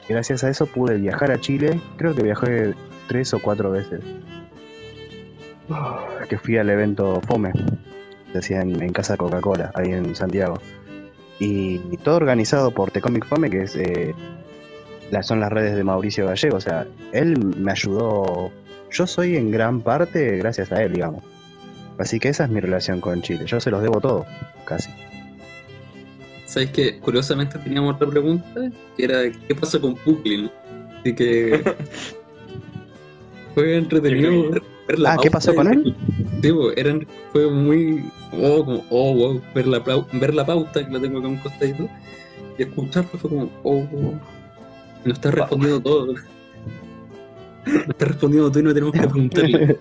Gracias 0.09 0.45
a 0.45 0.51
eso 0.51 0.67
pude 0.67 0.97
viajar 0.97 1.33
a 1.33 1.41
Chile, 1.41 1.81
creo 1.97 2.15
que 2.15 2.23
viajé 2.23 2.75
tres 3.09 3.35
o 3.35 3.41
cuatro 3.41 3.71
veces. 3.71 4.01
Que 6.29 6.39
fui 6.39 6.57
al 6.57 6.71
evento 6.71 7.21
FOME, 7.27 7.53
que 8.33 8.39
hacía 8.39 8.63
en, 8.63 8.93
Casa 8.93 9.19
Coca-Cola, 9.19 9.71
ahí 9.75 9.93
en 9.93 10.15
Santiago. 10.15 10.55
Y, 11.39 11.79
todo 11.99 12.17
organizado 12.17 12.71
por 12.71 12.91
T-Comic 12.91 13.27
Fome, 13.27 13.51
que 13.51 13.65
es, 13.65 13.77
eh, 13.77 14.15
son 15.21 15.41
las 15.41 15.53
redes 15.53 15.77
de 15.77 15.85
Mauricio 15.85 16.27
Gallego. 16.27 16.57
O 16.57 16.61
sea, 16.61 16.87
él 17.13 17.39
me 17.39 17.73
ayudó. 17.73 18.51
Yo 18.93 19.07
soy 19.07 19.37
en 19.37 19.51
gran 19.51 19.81
parte 19.81 20.37
gracias 20.37 20.71
a 20.73 20.83
él, 20.83 20.93
digamos. 20.93 21.25
Así 21.99 22.19
que 22.19 22.29
esa 22.29 22.45
es 22.45 22.51
mi 22.51 22.61
relación 22.61 23.01
con 23.01 23.23
Chile. 23.23 23.45
Yo 23.47 23.61
se 23.61 23.71
los 23.71 23.83
debo 23.83 24.01
todo, 24.01 24.27
casi. 24.65 24.91
¿Sabes 26.47 26.71
que 26.71 26.99
Curiosamente 26.99 27.59
teníamos 27.59 27.95
otra 27.95 28.09
pregunta, 28.09 28.71
que 28.97 29.05
era 29.05 29.23
¿qué 29.49 29.55
pasa 29.55 29.79
con 29.81 29.95
Puglin? 29.97 30.51
Así 31.01 31.15
que 31.15 31.63
fue 33.55 33.77
entretenido 33.77 34.51
ver, 34.51 34.63
ver 34.89 34.99
la 34.99 35.13
Ah, 35.15 35.17
¿qué 35.23 35.31
pasó 35.31 35.55
con 35.55 35.67
él? 35.73 35.95
Sí, 36.43 36.53
pues, 36.53 36.77
eran, 36.77 37.07
fue 37.33 37.51
muy, 37.51 38.05
oh, 38.33 38.65
como, 38.65 38.85
oh, 38.91 39.15
wow, 39.15 39.43
ver 39.55 39.67
la, 39.67 39.83
plau- 39.85 40.07
ver 40.13 40.35
la 40.35 40.45
pauta, 40.45 40.85
que 40.85 40.93
la 40.93 41.01
tengo 41.01 41.19
acá 41.19 41.29
a 41.29 41.31
un 41.31 41.37
costadito, 41.39 41.89
y 42.59 42.63
escucharlo 42.63 43.11
fue 43.19 43.31
como, 43.31 43.51
oh, 43.63 43.81
wow, 43.81 44.21
nos 45.05 45.15
está 45.15 45.31
respondiendo 45.31 45.81
todo. 45.81 46.15
Nos 47.67 47.89
está 47.89 48.07
respondiendo 48.07 48.51
todo 48.51 48.61
y 48.61 48.63
no 48.63 48.75
tenemos 48.75 48.93
que 48.93 49.01
preguntarle. 49.01 49.79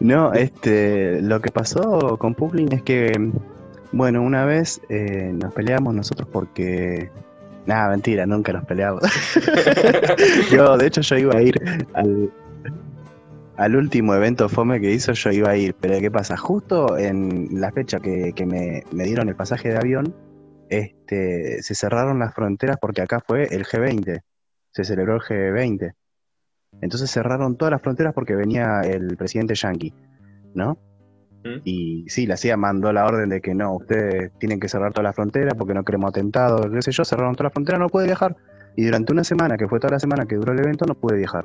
No, 0.00 0.32
este, 0.32 1.20
lo 1.22 1.40
que 1.40 1.50
pasó 1.50 2.16
con 2.18 2.34
Puglin 2.34 2.72
es 2.72 2.82
que, 2.82 3.12
bueno, 3.90 4.22
una 4.22 4.44
vez 4.44 4.80
eh, 4.88 5.32
nos 5.34 5.52
peleamos 5.52 5.92
nosotros 5.92 6.28
porque, 6.32 7.10
nada, 7.66 7.90
mentira, 7.90 8.24
nunca 8.24 8.52
nos 8.52 8.64
peleamos. 8.64 9.02
yo, 10.52 10.76
de 10.76 10.86
hecho, 10.86 11.00
yo 11.00 11.16
iba 11.16 11.34
a 11.36 11.42
ir 11.42 11.60
al, 13.56 13.74
último 13.74 14.14
evento 14.14 14.48
FOME 14.48 14.80
que 14.80 14.92
hizo, 14.92 15.12
yo 15.14 15.32
iba 15.32 15.50
a 15.50 15.56
ir, 15.56 15.74
pero 15.80 15.98
¿qué 15.98 16.12
pasa? 16.12 16.36
Justo 16.36 16.96
en 16.96 17.60
la 17.60 17.72
fecha 17.72 17.98
que, 17.98 18.32
que 18.34 18.46
me, 18.46 18.84
me 18.92 19.02
dieron 19.02 19.28
el 19.28 19.34
pasaje 19.34 19.70
de 19.70 19.78
avión, 19.78 20.14
este, 20.68 21.60
se 21.62 21.74
cerraron 21.74 22.20
las 22.20 22.34
fronteras 22.34 22.76
porque 22.80 23.02
acá 23.02 23.20
fue 23.26 23.48
el 23.50 23.64
G20, 23.64 24.22
se 24.78 24.84
celebró 24.84 25.16
el 25.16 25.20
G20. 25.20 25.92
Entonces 26.80 27.10
cerraron 27.10 27.56
todas 27.56 27.72
las 27.72 27.82
fronteras 27.82 28.14
porque 28.14 28.36
venía 28.36 28.82
el 28.82 29.16
presidente 29.16 29.54
Yankee, 29.54 29.92
¿no? 30.54 30.78
¿Mm? 31.44 31.60
Y 31.64 32.04
sí, 32.08 32.26
la 32.26 32.36
CIA 32.36 32.56
mandó 32.56 32.92
la 32.92 33.04
orden 33.04 33.28
de 33.28 33.40
que 33.40 33.54
no, 33.54 33.74
ustedes 33.74 34.30
tienen 34.38 34.60
que 34.60 34.68
cerrar 34.68 34.92
todas 34.92 35.04
las 35.04 35.16
fronteras 35.16 35.54
porque 35.56 35.74
no 35.74 35.84
queremos 35.84 36.10
atentados, 36.10 36.66
qué 36.72 36.82
sé 36.82 36.92
yo, 36.92 37.04
cerraron 37.04 37.34
todas 37.34 37.46
las 37.46 37.52
fronteras, 37.54 37.80
no 37.80 37.88
pude 37.88 38.04
viajar. 38.04 38.36
Y 38.76 38.84
durante 38.84 39.12
una 39.12 39.24
semana, 39.24 39.56
que 39.56 39.66
fue 39.66 39.80
toda 39.80 39.94
la 39.94 39.98
semana 39.98 40.26
que 40.26 40.36
duró 40.36 40.52
el 40.52 40.60
evento, 40.60 40.84
no 40.86 40.94
pude 40.94 41.16
viajar. 41.16 41.44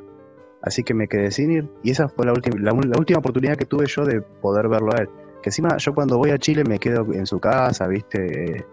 Así 0.61 0.83
que 0.83 0.93
me 0.93 1.07
quedé 1.07 1.31
sin 1.31 1.51
ir. 1.51 1.69
Y 1.81 1.89
esa 1.89 2.07
fue 2.07 2.27
la, 2.27 2.33
última 2.33 2.55
la, 2.59 2.71
la 2.71 2.97
última 2.99 3.19
oportunidad 3.19 3.57
que 3.57 3.65
tuve 3.65 3.87
yo 3.87 4.05
de 4.05 4.21
poder 4.21 4.67
verlo 4.67 4.93
a 4.93 5.01
él. 5.01 5.09
Que 5.41 5.49
encima 5.49 5.77
yo 5.77 5.95
cuando 5.95 6.17
voy 6.19 6.29
a 6.29 6.37
Chile 6.37 6.63
me 6.63 6.77
quedo 6.77 7.11
en 7.11 7.25
su 7.25 7.39
casa, 7.39 7.87
¿viste? 7.87 8.63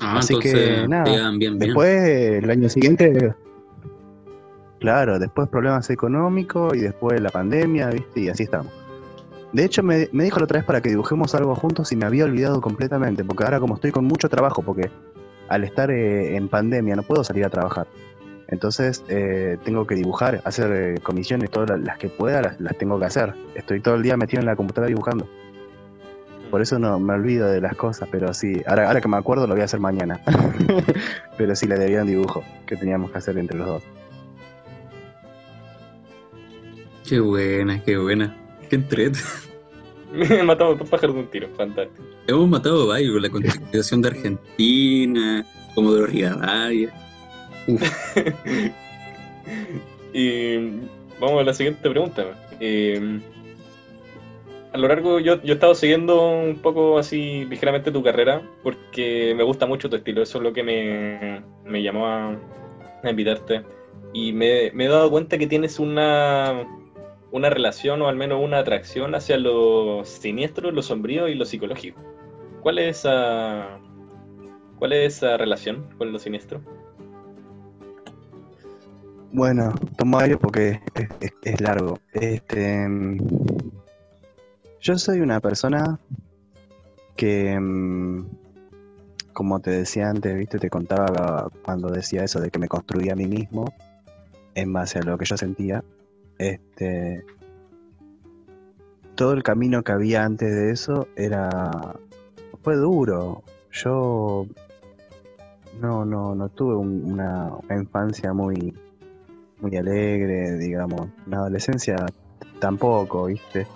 Eh, 0.00 0.04
Ah, 0.04 0.18
Así 0.18 0.38
que, 0.38 0.86
nada, 0.88 1.04
bien, 1.04 1.38
bien, 1.38 1.38
bien. 1.38 1.58
Después, 1.58 2.08
el 2.42 2.50
año 2.50 2.68
siguiente, 2.68 3.34
claro, 4.80 5.18
después 5.18 5.48
problemas 5.48 5.90
económicos 5.90 6.76
y 6.76 6.80
después 6.80 7.20
la 7.20 7.30
pandemia, 7.30 7.90
¿viste? 7.90 8.20
Y 8.20 8.28
así 8.28 8.44
estamos. 8.44 8.72
De 9.52 9.64
hecho, 9.64 9.82
me, 9.82 10.08
me 10.12 10.24
dijo 10.24 10.38
la 10.38 10.44
otra 10.44 10.58
vez 10.58 10.64
para 10.66 10.80
que 10.80 10.90
dibujemos 10.90 11.34
algo 11.34 11.54
juntos 11.54 11.90
y 11.92 11.96
me 11.96 12.04
había 12.06 12.24
olvidado 12.24 12.60
completamente, 12.60 13.24
porque 13.24 13.44
ahora 13.44 13.60
como 13.60 13.74
estoy 13.76 13.92
con 13.92 14.04
mucho 14.04 14.28
trabajo, 14.28 14.62
porque 14.62 14.90
al 15.48 15.64
estar 15.64 15.90
eh, 15.90 16.36
en 16.36 16.48
pandemia 16.48 16.96
no 16.96 17.02
puedo 17.02 17.24
salir 17.24 17.44
a 17.44 17.50
trabajar. 17.50 17.86
Entonces 18.48 19.04
eh, 19.08 19.58
tengo 19.64 19.86
que 19.86 19.94
dibujar, 19.94 20.40
hacer 20.44 20.70
eh, 20.72 21.00
comisiones, 21.02 21.50
todas 21.50 21.70
las, 21.70 21.80
las 21.80 21.98
que 21.98 22.08
pueda 22.08 22.42
las, 22.42 22.60
las 22.60 22.76
tengo 22.78 22.98
que 22.98 23.06
hacer. 23.06 23.34
Estoy 23.54 23.80
todo 23.80 23.94
el 23.96 24.02
día 24.02 24.16
metido 24.16 24.40
en 24.40 24.46
la 24.46 24.56
computadora 24.56 24.88
dibujando. 24.88 25.28
Por 26.50 26.62
eso 26.62 26.78
no 26.78 26.98
me 26.98 27.14
olvido 27.14 27.48
de 27.48 27.60
las 27.60 27.76
cosas, 27.76 28.08
pero 28.10 28.32
sí, 28.32 28.62
ahora, 28.66 28.88
ahora 28.88 29.00
que 29.00 29.08
me 29.08 29.16
acuerdo 29.16 29.46
lo 29.46 29.54
voy 29.54 29.62
a 29.62 29.66
hacer 29.66 29.80
mañana. 29.80 30.20
pero 31.36 31.54
sí 31.54 31.66
le 31.66 31.78
debía 31.78 32.02
un 32.02 32.08
dibujo 32.08 32.42
que 32.66 32.76
teníamos 32.76 33.10
que 33.10 33.18
hacer 33.18 33.36
entre 33.38 33.58
los 33.58 33.66
dos. 33.66 33.82
Qué 37.06 37.20
buena, 37.20 37.82
qué 37.84 37.96
buena. 37.96 38.36
Qué 38.68 38.76
entrete. 38.76 39.18
Matamos 40.44 40.78
dos 40.78 40.88
pájaros 40.88 41.16
de 41.16 41.22
un 41.22 41.28
tiro, 41.28 41.48
fantástico. 41.56 42.02
Hemos 42.26 42.48
matado 42.48 42.86
varios 42.86 43.12
con 43.12 43.22
la 43.22 43.30
constitución 43.30 44.02
de 44.02 44.08
Argentina, 44.08 45.46
como 45.74 45.94
de 45.94 46.06
Rivadavia. 46.06 46.92
y 50.12 50.56
vamos 51.20 51.40
a 51.40 51.44
la 51.44 51.54
siguiente 51.54 51.88
pregunta. 51.88 52.24
Eh, 52.60 53.20
a 54.72 54.78
lo 54.78 54.88
largo, 54.88 55.18
yo, 55.20 55.42
yo 55.42 55.52
he 55.52 55.54
estado 55.54 55.74
siguiendo 55.74 56.30
un 56.30 56.56
poco 56.56 56.98
así 56.98 57.44
ligeramente 57.46 57.90
tu 57.90 58.02
carrera 58.02 58.42
porque 58.62 59.34
me 59.36 59.42
gusta 59.42 59.66
mucho 59.66 59.88
tu 59.88 59.96
estilo. 59.96 60.22
Eso 60.22 60.38
es 60.38 60.44
lo 60.44 60.52
que 60.52 60.62
me, 60.62 61.42
me 61.64 61.82
llamó 61.82 62.06
a, 62.06 62.36
a 63.02 63.10
invitarte. 63.10 63.62
Y 64.12 64.32
me, 64.32 64.70
me 64.72 64.86
he 64.86 64.88
dado 64.88 65.10
cuenta 65.10 65.38
que 65.38 65.46
tienes 65.46 65.78
una, 65.78 66.66
una 67.30 67.50
relación 67.50 68.02
o 68.02 68.08
al 68.08 68.16
menos 68.16 68.42
una 68.42 68.58
atracción 68.58 69.14
hacia 69.14 69.36
lo 69.38 70.04
siniestro, 70.04 70.70
lo 70.70 70.82
sombrío 70.82 71.28
y 71.28 71.34
lo 71.34 71.44
psicológico. 71.44 72.00
¿Cuál 72.62 72.78
es 72.78 72.98
esa, 72.98 73.78
cuál 74.78 74.92
es 74.92 75.16
esa 75.16 75.36
relación 75.36 75.86
con 75.98 76.12
lo 76.12 76.18
siniestro? 76.18 76.60
Bueno, 79.32 79.74
tomo 79.96 80.18
aire 80.18 80.36
porque 80.38 80.80
es, 81.42 81.60
largo. 81.60 81.98
Este, 82.12 82.86
yo 84.88 84.96
soy 84.96 85.20
una 85.20 85.38
persona 85.40 85.98
que, 87.14 87.60
mm, 87.60 88.24
como 89.34 89.60
te 89.60 89.70
decía 89.70 90.08
antes, 90.08 90.34
viste, 90.34 90.58
te 90.58 90.70
contaba 90.70 91.50
cuando 91.62 91.90
decía 91.90 92.24
eso 92.24 92.40
de 92.40 92.50
que 92.50 92.58
me 92.58 92.68
construía 92.68 93.12
a 93.12 93.16
mí 93.16 93.26
mismo 93.26 93.66
en 94.54 94.72
base 94.72 94.98
a 94.98 95.02
lo 95.02 95.18
que 95.18 95.26
yo 95.26 95.36
sentía. 95.36 95.84
Este, 96.38 97.22
todo 99.14 99.34
el 99.34 99.42
camino 99.42 99.82
que 99.82 99.92
había 99.92 100.24
antes 100.24 100.50
de 100.54 100.70
eso 100.70 101.06
era 101.16 101.70
fue 102.62 102.76
duro. 102.76 103.42
Yo 103.70 104.46
no, 105.82 106.06
no, 106.06 106.34
no 106.34 106.48
tuve 106.48 106.76
un- 106.76 107.12
una 107.12 107.50
infancia 107.68 108.32
muy 108.32 108.72
muy 109.60 109.76
alegre, 109.76 110.56
digamos. 110.56 111.08
La 111.26 111.38
adolescencia 111.38 112.06
tampoco, 112.58 113.26
¿viste? 113.26 113.66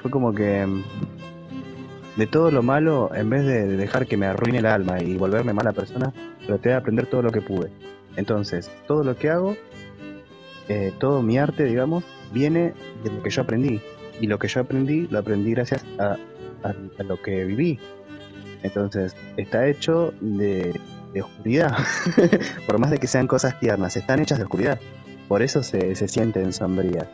Fue 0.00 0.10
como 0.10 0.32
que 0.32 0.66
mm, 0.66 0.82
de 2.16 2.26
todo 2.26 2.50
lo 2.50 2.62
malo, 2.62 3.10
en 3.14 3.30
vez 3.30 3.44
de 3.44 3.66
dejar 3.76 4.06
que 4.06 4.16
me 4.16 4.26
arruine 4.26 4.58
el 4.58 4.66
alma 4.66 5.00
y 5.00 5.16
volverme 5.16 5.52
mala 5.52 5.72
persona, 5.72 6.12
traté 6.46 6.70
de 6.70 6.74
aprender 6.74 7.06
todo 7.06 7.22
lo 7.22 7.30
que 7.30 7.40
pude. 7.40 7.70
Entonces, 8.16 8.70
todo 8.86 9.02
lo 9.04 9.16
que 9.16 9.30
hago, 9.30 9.56
eh, 10.68 10.92
todo 10.98 11.22
mi 11.22 11.38
arte, 11.38 11.64
digamos, 11.64 12.04
viene 12.32 12.74
de 13.02 13.10
lo 13.10 13.22
que 13.22 13.30
yo 13.30 13.42
aprendí. 13.42 13.80
Y 14.20 14.26
lo 14.26 14.38
que 14.38 14.48
yo 14.48 14.60
aprendí, 14.60 15.08
lo 15.08 15.18
aprendí 15.18 15.52
gracias 15.52 15.84
a, 15.98 16.16
lo 17.02 17.20
que 17.20 17.44
viví. 17.44 17.78
Entonces, 18.62 19.16
está 19.36 19.66
hecho 19.66 20.12
de, 20.20 20.78
de 21.12 21.22
oscuridad. 21.22 21.76
Por 22.66 22.78
más 22.78 22.90
de 22.90 22.98
que 22.98 23.06
sean 23.06 23.26
cosas 23.26 23.58
tiernas, 23.58 23.96
están 23.96 24.20
hechas 24.20 24.38
de 24.38 24.44
oscuridad. 24.44 24.78
Por 25.28 25.42
eso 25.42 25.62
se, 25.62 25.94
se 25.94 26.08
sienten 26.08 26.52
sombrías. 26.52 27.08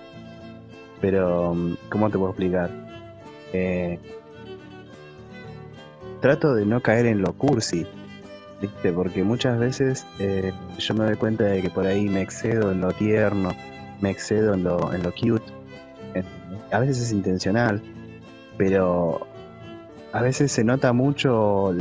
Pero, 1.00 1.54
mm, 1.54 1.74
¿cómo 1.90 2.10
te 2.10 2.18
puedo 2.18 2.30
explicar? 2.30 2.70
Eh, 3.52 3.98
trato 6.20 6.54
de 6.54 6.66
no 6.66 6.80
caer 6.80 7.06
en 7.06 7.22
lo 7.22 7.32
cursi, 7.32 7.86
¿viste? 8.60 8.92
Porque 8.92 9.22
muchas 9.22 9.58
veces 9.58 10.06
eh, 10.18 10.52
yo 10.78 10.94
me 10.94 11.04
doy 11.04 11.16
cuenta 11.16 11.44
de 11.44 11.62
que 11.62 11.70
por 11.70 11.86
ahí 11.86 12.08
me 12.08 12.22
excedo 12.22 12.72
en 12.72 12.80
lo 12.80 12.92
tierno 12.92 13.50
me 14.00 14.10
excedo 14.10 14.54
en 14.54 14.64
lo, 14.64 14.92
en 14.92 15.02
lo 15.02 15.12
cute. 15.12 15.52
En- 16.14 16.24
a 16.70 16.78
veces 16.80 17.00
es 17.00 17.12
intencional, 17.12 17.82
pero 18.56 19.26
a 20.12 20.22
veces 20.22 20.52
se 20.52 20.62
nota 20.64 20.92
mucho 20.92 21.72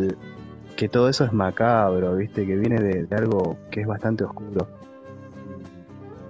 que 0.75 0.89
todo 0.89 1.09
eso 1.09 1.25
es 1.25 1.33
macabro, 1.33 2.15
¿viste? 2.15 2.45
Que 2.45 2.55
viene 2.55 2.79
de 2.81 3.15
algo 3.15 3.57
que 3.71 3.81
es 3.81 3.87
bastante 3.87 4.23
oscuro. 4.23 4.67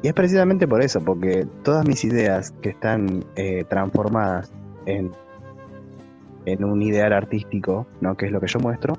Y 0.07 0.09
es 0.09 0.13
precisamente 0.13 0.69
por 0.69 0.81
eso, 0.81 1.01
porque 1.01 1.45
todas 1.65 1.85
mis 1.85 2.05
ideas 2.05 2.51
que 2.61 2.69
están 2.69 3.25
eh, 3.35 3.65
transformadas 3.65 4.53
en, 4.85 5.11
en 6.45 6.63
un 6.63 6.81
ideal 6.81 7.11
artístico, 7.11 7.85
¿no? 7.99 8.15
que 8.15 8.27
es 8.27 8.31
lo 8.31 8.39
que 8.39 8.47
yo 8.47 8.57
muestro, 8.61 8.93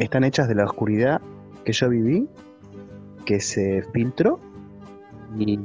están 0.00 0.24
hechas 0.24 0.48
de 0.48 0.56
la 0.56 0.64
oscuridad 0.64 1.20
que 1.64 1.72
yo 1.72 1.88
viví, 1.88 2.28
que 3.24 3.38
se 3.38 3.84
filtró 3.92 4.40
y 5.38 5.60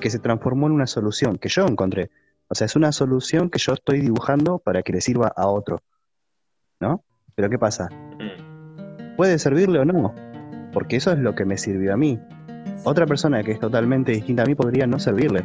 que 0.00 0.10
se 0.10 0.18
transformó 0.18 0.66
en 0.66 0.72
una 0.72 0.88
solución 0.88 1.38
que 1.38 1.48
yo 1.48 1.64
encontré. 1.64 2.10
O 2.48 2.56
sea, 2.56 2.64
es 2.64 2.74
una 2.74 2.90
solución 2.90 3.50
que 3.50 3.60
yo 3.60 3.72
estoy 3.72 4.00
dibujando 4.00 4.58
para 4.58 4.82
que 4.82 4.94
le 4.94 5.00
sirva 5.00 5.28
a 5.28 5.46
otro. 5.46 5.80
¿No? 6.80 7.04
Pero 7.36 7.48
¿qué 7.48 7.58
pasa? 7.60 7.88
Mm. 8.18 9.14
puede 9.16 9.38
servirle 9.38 9.78
o 9.78 9.84
no, 9.84 10.12
porque 10.72 10.96
eso 10.96 11.12
es 11.12 11.20
lo 11.20 11.36
que 11.36 11.44
me 11.44 11.56
sirvió 11.56 11.94
a 11.94 11.96
mí. 11.96 12.18
Otra 12.84 13.06
persona 13.06 13.42
que 13.42 13.52
es 13.52 13.60
totalmente 13.60 14.12
distinta 14.12 14.42
a 14.42 14.46
mí 14.46 14.54
podría 14.54 14.86
no 14.86 14.98
servirle, 14.98 15.44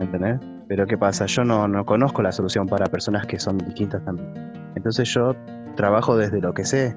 ¿entendés? 0.00 0.40
Pero 0.68 0.86
¿qué 0.86 0.96
pasa? 0.96 1.26
Yo 1.26 1.44
no, 1.44 1.68
no 1.68 1.84
conozco 1.84 2.22
la 2.22 2.32
solución 2.32 2.66
para 2.66 2.86
personas 2.86 3.26
que 3.26 3.38
son 3.38 3.58
distintas 3.58 4.04
también. 4.04 4.32
Entonces 4.74 5.12
yo 5.12 5.34
trabajo 5.76 6.16
desde 6.16 6.40
lo 6.40 6.54
que 6.54 6.64
sé, 6.64 6.96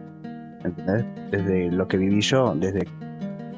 ¿entendés? 0.64 1.06
Desde 1.32 1.72
lo 1.72 1.88
que 1.88 1.98
viví 1.98 2.22
yo, 2.22 2.56
desde 2.56 2.88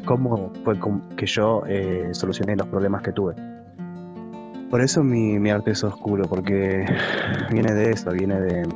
cómo 0.05 0.51
fue 0.63 0.79
que 1.15 1.25
yo 1.25 1.63
eh, 1.67 2.09
solucioné 2.13 2.55
los 2.55 2.67
problemas 2.67 3.03
que 3.03 3.11
tuve. 3.11 3.35
Por 4.71 4.81
eso 4.81 5.03
mi 5.03 5.49
arte 5.49 5.71
es 5.71 5.83
oscuro, 5.83 6.25
porque 6.27 6.85
viene 7.51 7.73
de 7.73 7.91
eso, 7.91 8.11
viene 8.11 8.41
de, 8.41 8.67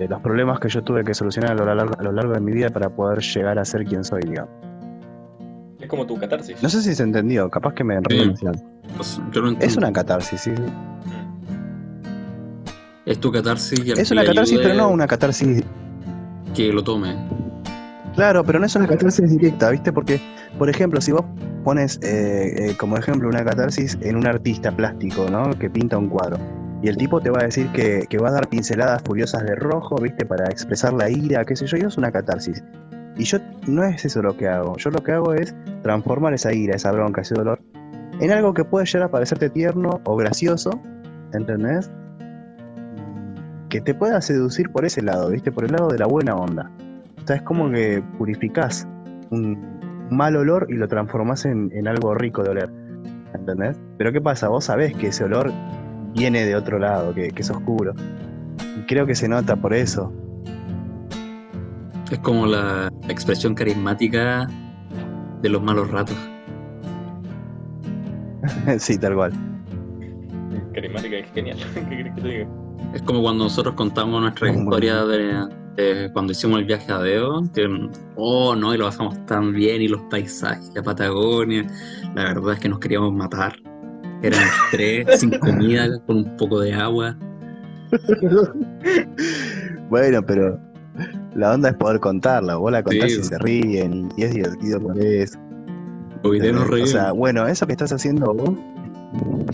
de, 0.00 0.08
los 0.08 0.20
problemas 0.20 0.58
que 0.60 0.68
yo 0.68 0.82
tuve 0.82 1.04
que 1.04 1.14
solucionar 1.14 1.52
a 1.52 1.54
lo, 1.54 1.74
largo, 1.74 1.94
a 1.98 2.02
lo 2.02 2.12
largo 2.12 2.32
de 2.32 2.40
mi 2.40 2.52
vida 2.52 2.70
para 2.70 2.90
poder 2.90 3.20
llegar 3.20 3.58
a 3.58 3.64
ser 3.64 3.84
quien 3.84 4.04
soy, 4.04 4.22
digamos. 4.22 4.50
Es 5.80 5.88
como 5.88 6.06
tu 6.06 6.18
catarsis. 6.18 6.62
No 6.62 6.68
sé 6.68 6.82
si 6.82 6.94
se 6.94 7.02
entendió, 7.02 7.48
capaz 7.50 7.74
que 7.74 7.84
me 7.84 7.94
enredé 7.94 8.36
Sí. 8.36 8.46
Pues, 8.96 9.20
yo 9.32 9.42
no 9.42 9.56
Es 9.60 9.76
una 9.76 9.92
catarsis, 9.92 10.40
sí. 10.40 10.52
Es 13.06 13.18
tu 13.18 13.32
catarsis 13.32 13.84
y 13.84 13.92
al 13.92 13.98
Es 13.98 14.10
una 14.10 14.24
catarsis, 14.24 14.58
pero 14.58 14.74
no 14.74 14.90
una 14.90 15.06
catarsis. 15.06 15.62
que 16.54 16.72
lo 16.72 16.82
tome. 16.82 17.16
Claro, 18.14 18.44
pero 18.44 18.58
no 18.58 18.66
es 18.66 18.74
una 18.74 18.86
catarsis 18.86 19.30
directa, 19.30 19.70
¿viste? 19.70 19.92
Porque, 19.92 20.20
por 20.58 20.68
ejemplo, 20.68 21.00
si 21.00 21.12
vos 21.12 21.24
pones 21.64 21.98
eh, 22.02 22.70
eh, 22.70 22.76
como 22.76 22.96
ejemplo 22.96 23.28
una 23.28 23.44
catarsis 23.44 23.96
en 24.02 24.16
un 24.16 24.26
artista 24.26 24.72
plástico, 24.72 25.28
¿no? 25.30 25.50
Que 25.58 25.70
pinta 25.70 25.96
un 25.96 26.08
cuadro. 26.08 26.38
Y 26.82 26.88
el 26.88 26.96
tipo 26.96 27.20
te 27.20 27.30
va 27.30 27.40
a 27.40 27.44
decir 27.44 27.70
que, 27.72 28.06
que 28.08 28.18
va 28.18 28.28
a 28.28 28.32
dar 28.32 28.48
pinceladas 28.48 29.02
furiosas 29.02 29.44
de 29.44 29.54
rojo, 29.54 29.96
¿viste? 29.96 30.24
Para 30.24 30.46
expresar 30.46 30.94
la 30.94 31.10
ira, 31.10 31.44
qué 31.44 31.54
sé 31.54 31.66
yo, 31.66 31.76
y 31.76 31.80
es 31.80 31.98
una 31.98 32.10
catarsis. 32.10 32.62
Y 33.16 33.24
yo 33.24 33.38
no 33.66 33.84
es 33.84 34.04
eso 34.04 34.22
lo 34.22 34.34
que 34.36 34.48
hago. 34.48 34.76
Yo 34.78 34.90
lo 34.90 35.02
que 35.02 35.12
hago 35.12 35.34
es 35.34 35.54
transformar 35.82 36.32
esa 36.32 36.54
ira, 36.54 36.76
esa 36.76 36.90
bronca, 36.92 37.20
ese 37.20 37.34
dolor, 37.34 37.60
en 38.20 38.30
algo 38.30 38.54
que 38.54 38.64
puede 38.64 38.86
llegar 38.86 39.08
a 39.08 39.10
parecerte 39.10 39.50
tierno 39.50 40.00
o 40.04 40.16
gracioso, 40.16 40.70
¿entendés? 41.34 41.90
Que 43.68 43.82
te 43.82 43.94
pueda 43.94 44.20
seducir 44.22 44.70
por 44.70 44.86
ese 44.86 45.02
lado, 45.02 45.28
¿viste? 45.30 45.52
Por 45.52 45.64
el 45.64 45.72
lado 45.72 45.88
de 45.88 45.98
la 45.98 46.06
buena 46.06 46.34
onda. 46.34 46.70
O 47.22 47.26
sea, 47.26 47.36
es 47.36 47.42
como 47.42 47.70
que 47.70 48.02
purificás 48.16 48.88
un 49.30 50.08
mal 50.10 50.34
olor 50.36 50.66
y 50.70 50.74
lo 50.74 50.88
transformás 50.88 51.44
en, 51.44 51.70
en 51.74 51.88
algo 51.88 52.14
rico 52.14 52.42
de 52.42 52.50
oler. 52.50 52.70
¿Entendés? 53.34 53.78
Pero 53.98 54.12
¿qué 54.12 54.20
pasa? 54.20 54.48
Vos 54.48 54.64
sabés 54.64 54.94
que 54.94 55.08
ese 55.08 55.24
olor 55.24 55.52
viene 56.14 56.44
de 56.44 56.56
otro 56.56 56.78
lado, 56.78 57.14
que, 57.14 57.30
que 57.30 57.42
es 57.42 57.50
oscuro. 57.50 57.94
Y 58.78 58.82
creo 58.86 59.06
que 59.06 59.14
se 59.14 59.28
nota 59.28 59.56
por 59.56 59.74
eso. 59.74 60.12
Es 62.10 62.18
como 62.20 62.46
la 62.46 62.90
expresión 63.08 63.54
carismática 63.54 64.48
de 65.42 65.48
los 65.48 65.62
malos 65.62 65.90
ratos. 65.90 66.16
sí, 68.78 68.98
tal 68.98 69.14
cual. 69.14 69.32
Carismática 70.74 71.16
es 71.18 71.30
genial. 71.32 71.58
¿Qué 71.74 71.88
querés 71.88 72.14
que 72.14 72.20
te 72.20 72.28
diga? 72.28 72.48
Es 72.94 73.02
como 73.02 73.22
cuando 73.22 73.44
nosotros 73.44 73.74
contamos 73.74 74.20
nuestra 74.20 74.50
historia 74.50 75.04
de, 75.04 75.46
de 75.76 76.10
cuando 76.12 76.32
hicimos 76.32 76.58
el 76.58 76.64
viaje 76.64 76.90
a 76.90 76.98
Deo, 76.98 77.42
que 77.54 77.68
oh 78.16 78.56
no, 78.56 78.74
y 78.74 78.78
lo 78.78 78.86
pasamos 78.86 79.24
tan 79.26 79.52
bien, 79.52 79.82
y 79.82 79.88
los 79.88 80.00
paisajes 80.10 80.72
de 80.74 80.82
Patagonia, 80.82 81.66
la 82.14 82.24
verdad 82.24 82.54
es 82.54 82.60
que 82.60 82.68
nos 82.68 82.80
queríamos 82.80 83.12
matar. 83.12 83.54
Eran 84.22 84.42
tres, 84.70 85.20
sin 85.20 85.30
comida, 85.38 85.86
con 86.06 86.18
un 86.18 86.36
poco 86.36 86.60
de 86.60 86.72
agua. 86.74 87.16
bueno, 89.88 90.22
pero 90.24 90.58
la 91.34 91.52
onda 91.54 91.70
es 91.70 91.76
poder 91.76 92.00
contarla. 92.00 92.56
Vos 92.56 92.72
la 92.72 92.82
contás 92.82 93.10
Sí. 93.12 93.20
y 93.20 93.24
se 93.24 93.38
ríen 93.38 94.08
y 94.16 94.22
es 94.24 94.34
divertido 94.34 94.80
por 94.80 94.98
eso. 94.98 95.38
O 96.22 96.86
sea, 96.86 97.12
bueno, 97.12 97.46
eso 97.46 97.66
que 97.66 97.72
estás 97.72 97.92
haciendo 97.92 98.34
vos, 98.34 98.50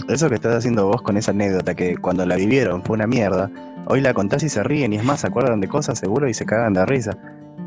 eso 0.08 0.28
que 0.28 0.34
estás 0.34 0.56
haciendo 0.56 0.86
vos 0.86 1.00
con 1.02 1.16
esa 1.16 1.30
anécdota 1.30 1.74
que 1.74 1.96
cuando 1.96 2.26
la 2.26 2.36
vivieron 2.36 2.82
fue 2.82 2.94
una 2.96 3.06
mierda, 3.06 3.50
hoy 3.86 4.00
la 4.00 4.12
contás 4.14 4.42
y 4.42 4.48
se 4.48 4.62
ríen 4.64 4.92
y 4.92 4.96
es 4.96 5.04
más, 5.04 5.20
se 5.20 5.28
acuerdan 5.28 5.60
de 5.60 5.68
cosas 5.68 5.98
seguro 5.98 6.28
y 6.28 6.34
se 6.34 6.44
cagan 6.44 6.72
de 6.74 6.84
risa. 6.86 7.16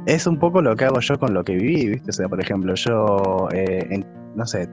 Es 0.05 0.27
un 0.27 0.37
poco 0.37 0.61
lo 0.61 0.75
que 0.75 0.85
hago 0.85 0.99
yo 0.99 1.17
con 1.17 1.33
lo 1.33 1.43
que 1.43 1.55
viví, 1.55 1.87
¿viste? 1.89 2.09
O 2.09 2.13
sea, 2.13 2.27
por 2.27 2.41
ejemplo, 2.41 2.73
yo, 2.75 3.47
eh, 3.53 3.87
en- 3.89 4.05
no 4.35 4.45
sé, 4.45 4.67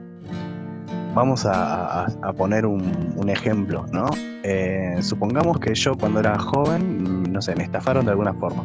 vamos 1.17 1.47
a, 1.47 2.05
poner 2.37 2.67
un, 2.67 3.27
ejemplo, 3.27 3.87
¿no? 3.91 4.05
Eh, 4.43 4.97
supongamos 5.01 5.59
que 5.59 5.73
yo 5.73 5.97
cuando 5.97 6.19
era 6.19 6.37
joven, 6.37 7.23
no 7.33 7.41
sé, 7.41 7.55
me 7.55 7.63
estafaron 7.63 8.05
de 8.05 8.11
alguna 8.11 8.35
forma, 8.35 8.63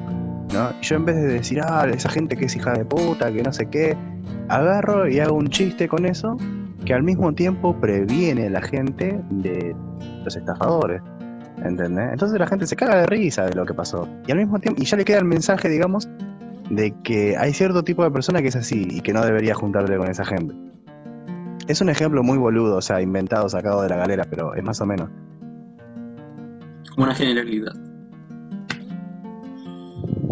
¿no? 0.52 0.78
Yo 0.82 0.96
en 0.96 1.06
vez 1.06 1.16
de 1.16 1.28
decir, 1.28 1.62
ah, 1.62 1.86
esa 1.90 2.10
gente 2.10 2.36
que 2.36 2.44
es 2.44 2.54
hija 2.54 2.74
de 2.74 2.84
puta, 2.84 3.32
que 3.32 3.42
no 3.42 3.54
sé 3.54 3.66
qué, 3.70 3.96
agarro 4.48 5.08
y 5.08 5.18
hago 5.18 5.34
un 5.34 5.48
chiste 5.48 5.88
con 5.88 6.04
eso 6.04 6.36
que 6.84 6.92
al 6.92 7.02
mismo 7.02 7.32
tiempo 7.32 7.74
previene 7.80 8.48
a 8.48 8.50
la 8.50 8.60
gente 8.60 9.18
de 9.30 9.74
los 10.22 10.36
estafadores. 10.36 11.00
¿Entendés? 11.64 12.10
Entonces 12.12 12.38
la 12.38 12.46
gente 12.46 12.66
se 12.66 12.76
caga 12.76 12.96
de 12.96 13.06
risa 13.06 13.46
de 13.46 13.54
lo 13.54 13.64
que 13.64 13.72
pasó. 13.72 14.06
Y 14.26 14.32
al 14.32 14.38
mismo 14.38 14.58
tiempo, 14.58 14.82
y 14.82 14.84
ya 14.84 14.98
le 14.98 15.06
queda 15.06 15.18
el 15.18 15.24
mensaje, 15.24 15.70
digamos, 15.70 16.06
de 16.68 16.92
que 17.02 17.34
hay 17.38 17.54
cierto 17.54 17.82
tipo 17.82 18.04
de 18.04 18.10
persona 18.10 18.42
que 18.42 18.48
es 18.48 18.56
así 18.56 18.86
y 18.90 19.00
que 19.00 19.14
no 19.14 19.24
debería 19.24 19.54
juntarte 19.54 19.96
con 19.96 20.10
esa 20.10 20.26
gente. 20.26 20.71
Es 21.68 21.80
un 21.80 21.88
ejemplo 21.88 22.22
muy 22.22 22.38
boludo, 22.38 22.76
o 22.76 22.82
sea, 22.82 23.00
inventado, 23.00 23.48
sacado 23.48 23.82
de 23.82 23.88
la 23.88 23.96
galera, 23.96 24.24
pero 24.28 24.54
es 24.54 24.62
más 24.62 24.80
o 24.80 24.86
menos. 24.86 25.08
Como 26.94 27.04
una 27.04 27.14
generalidad. 27.14 27.72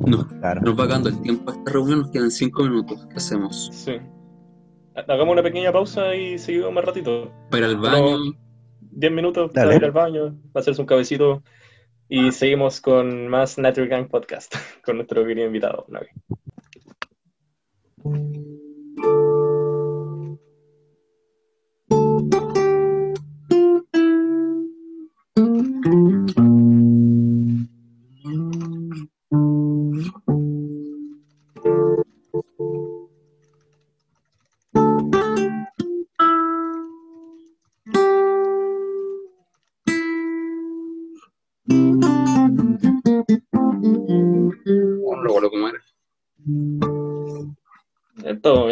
No, 0.07 0.27
Claro. 0.41 0.61
nos 0.63 0.79
va 0.79 0.85
acabando 0.85 1.09
el 1.09 1.21
tiempo. 1.23 1.53
Esta 1.53 1.71
reunión 1.73 2.01
nos 2.01 2.11
quedan 2.11 2.31
cinco 2.31 2.65
minutos. 2.65 3.07
¿Qué 3.09 3.17
hacemos? 3.17 3.71
Sí. 3.73 3.93
Ha- 4.97 5.13
Hagamos 5.13 5.33
una 5.33 5.43
pequeña 5.43 5.73
pausa 5.73 6.15
y 6.15 6.39
seguimos 6.39 6.73
más 6.73 6.85
ratito. 6.85 7.31
Para 7.51 7.69
ir 7.69 7.77
al 7.77 7.81
baño. 7.81 8.17
10 8.93 9.13
minutos 9.13 9.53
Dale. 9.53 9.67
para 9.67 9.77
ir 9.77 9.85
al 9.85 9.93
baño, 9.93 10.37
para 10.53 10.63
hacerse 10.63 10.81
un 10.81 10.87
cabecito. 10.87 11.43
Y 12.09 12.33
seguimos 12.33 12.81
con 12.81 13.29
más 13.29 13.57
Natural 13.57 13.89
Gang 13.89 14.09
Podcast 14.09 14.53
con 14.85 14.97
nuestro 14.97 15.25
querido 15.25 15.47
invitado, 15.47 15.87
Navi. 15.89 16.09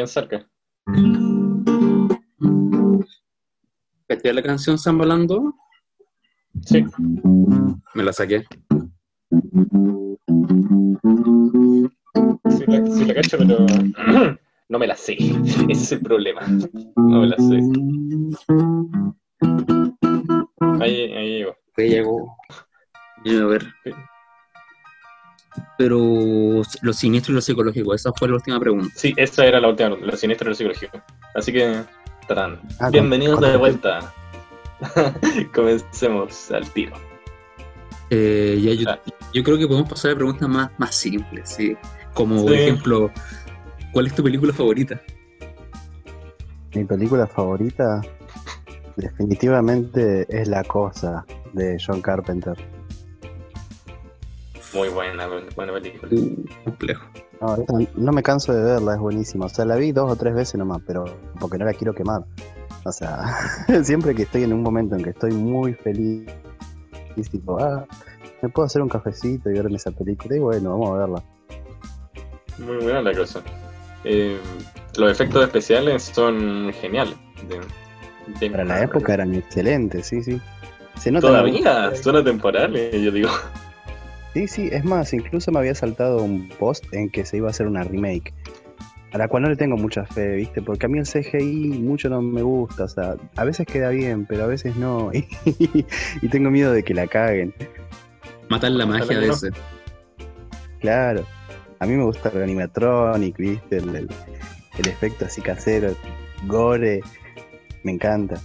Cerca. 0.08 0.48
¿Cachai 4.08 4.32
la 4.32 4.42
canción 4.42 4.78
Zambalando? 4.78 5.54
Sí. 6.64 6.84
Me 7.94 8.02
la 8.02 8.12
saqué. 8.12 8.46
Sí 12.48 12.64
la, 12.66 12.86
sí 12.86 13.04
la 13.04 13.14
cacho, 13.14 13.36
pero 13.38 13.66
no 14.70 14.78
me 14.78 14.86
la 14.86 14.96
sé. 14.96 15.16
Ese 15.68 15.72
es 15.72 15.92
el 15.92 16.00
problema. 16.00 16.40
No 16.96 17.20
me 17.20 17.26
la 17.26 17.36
sé. 17.36 17.60
Ahí, 20.80 21.12
ahí 21.12 21.38
llegó. 21.38 21.56
Que 21.76 21.88
llegó. 21.88 22.36
A 23.26 23.46
ver. 23.46 23.66
Pero 25.78 26.62
lo 26.82 26.92
siniestro 26.92 27.32
y 27.32 27.36
lo 27.36 27.40
psicológico, 27.40 27.94
esa 27.94 28.12
fue 28.12 28.28
la 28.28 28.34
última 28.34 28.58
pregunta. 28.58 28.88
Sí, 28.96 29.14
esa 29.16 29.46
era 29.46 29.60
la 29.60 29.68
última, 29.68 29.90
lo 29.90 30.16
siniestro 30.16 30.48
y 30.48 30.50
lo 30.50 30.54
psicológico. 30.56 31.00
Así 31.34 31.52
que, 31.52 31.82
tarán. 32.26 32.60
Ah, 32.80 32.90
Bienvenidos 32.90 33.36
con- 33.36 33.44
de 33.44 33.50
con- 33.52 33.60
vuelta. 33.60 34.14
Comencemos 35.54 36.50
al 36.50 36.68
tiro. 36.72 36.96
Eh, 38.10 38.58
ya 38.60 38.72
yo, 38.74 38.90
Ah. 38.90 38.98
yo 39.32 39.42
creo 39.44 39.56
que 39.58 39.66
podemos 39.68 39.88
pasar 39.88 40.12
a 40.12 40.14
preguntas 40.16 40.48
más, 40.48 40.70
más 40.78 40.94
simples, 40.94 41.48
¿sí? 41.50 41.76
Como, 42.14 42.42
por 42.42 42.52
ejemplo, 42.54 43.10
¿cuál 43.92 44.06
es 44.08 44.14
tu 44.14 44.22
película 44.22 44.52
favorita? 44.52 45.00
Mi 46.74 46.84
película 46.84 47.26
favorita 47.26 48.00
definitivamente 48.96 50.26
es 50.28 50.48
La 50.48 50.64
Cosa 50.64 51.24
de 51.52 51.76
John 51.84 52.00
Carpenter. 52.00 52.56
Muy 54.74 54.88
buena, 54.90 55.26
buena 55.56 55.72
película. 55.72 56.10
Complejo. 56.64 57.04
No, 57.40 57.54
esta 57.56 57.72
no 57.96 58.12
me 58.12 58.22
canso 58.22 58.52
de 58.52 58.62
verla, 58.62 58.94
es 58.94 59.00
buenísima. 59.00 59.46
O 59.46 59.48
sea, 59.48 59.64
la 59.64 59.76
vi 59.76 59.92
dos 59.92 60.10
o 60.10 60.16
tres 60.16 60.34
veces 60.34 60.56
nomás, 60.56 60.82
pero 60.86 61.04
porque 61.40 61.56
no 61.58 61.64
la 61.64 61.72
quiero 61.72 61.94
quemar. 61.94 62.22
O 62.84 62.92
sea, 62.92 63.24
siempre 63.82 64.14
que 64.14 64.22
estoy 64.24 64.42
en 64.44 64.52
un 64.52 64.62
momento 64.62 64.94
en 64.96 65.02
que 65.02 65.10
estoy 65.10 65.32
muy 65.32 65.72
feliz, 65.74 66.26
y 67.16 67.22
tipo, 67.22 67.58
ah, 67.60 67.86
me 68.42 68.48
puedo 68.48 68.66
hacer 68.66 68.82
un 68.82 68.88
cafecito 68.88 69.50
y 69.50 69.54
verme 69.54 69.76
esa 69.76 69.90
película, 69.90 70.36
y 70.36 70.38
bueno, 70.38 70.70
vamos 70.78 70.90
a 70.90 70.98
verla. 71.00 71.24
Muy 72.58 72.76
buena 72.84 73.02
la 73.02 73.14
cosa. 73.14 73.40
Eh, 74.04 74.38
los 74.96 75.10
efectos 75.10 75.42
especiales 75.42 76.02
son 76.04 76.72
geniales. 76.80 77.14
De- 77.48 77.60
de- 78.40 78.50
Para 78.50 78.64
la 78.64 78.82
época 78.82 79.14
eran 79.14 79.34
excelentes, 79.34 80.06
sí, 80.06 80.22
sí. 80.22 80.40
Se 80.98 81.10
nota 81.10 81.28
Todavía 81.28 81.94
son 81.94 82.16
atemporales, 82.16 83.00
yo 83.00 83.10
digo. 83.12 83.28
Sí, 84.34 84.46
sí, 84.46 84.68
es 84.72 84.84
más, 84.84 85.12
incluso 85.12 85.50
me 85.52 85.58
había 85.58 85.74
saltado 85.74 86.22
un 86.22 86.48
post 86.58 86.84
en 86.92 87.10
que 87.10 87.24
se 87.24 87.38
iba 87.38 87.48
a 87.48 87.50
hacer 87.50 87.66
una 87.66 87.82
remake, 87.82 88.32
a 89.12 89.18
la 89.18 89.26
cual 89.28 89.44
no 89.44 89.48
le 89.48 89.56
tengo 89.56 89.76
mucha 89.76 90.04
fe, 90.04 90.36
¿viste? 90.36 90.60
Porque 90.62 90.86
a 90.86 90.88
mí 90.88 90.98
el 90.98 91.06
CGI 91.06 91.78
mucho 91.80 92.08
no 92.08 92.20
me 92.20 92.42
gusta, 92.42 92.84
o 92.84 92.88
sea, 92.88 93.16
a 93.36 93.44
veces 93.44 93.66
queda 93.66 93.88
bien, 93.90 94.26
pero 94.26 94.44
a 94.44 94.46
veces 94.46 94.76
no, 94.76 95.10
y, 95.14 96.28
tengo 96.28 96.50
miedo 96.50 96.72
de 96.72 96.82
que 96.84 96.94
la 96.94 97.06
caguen, 97.06 97.54
Matar 98.48 98.70
la 98.72 98.86
magia 98.86 99.18
de 99.18 99.28
ese. 99.28 99.50
claro. 100.80 101.24
A 101.80 101.86
mí 101.86 101.94
me 101.94 102.02
gusta 102.04 102.30
el 102.34 102.42
animatronic, 102.42 103.36
¿viste? 103.36 103.76
El, 103.78 103.94
el- 103.94 104.08
el 104.78 104.86
efecto 104.86 105.24
así 105.26 105.40
casero, 105.42 105.94
gore, 106.46 107.00
me 107.82 107.92
encanta. 107.92 108.40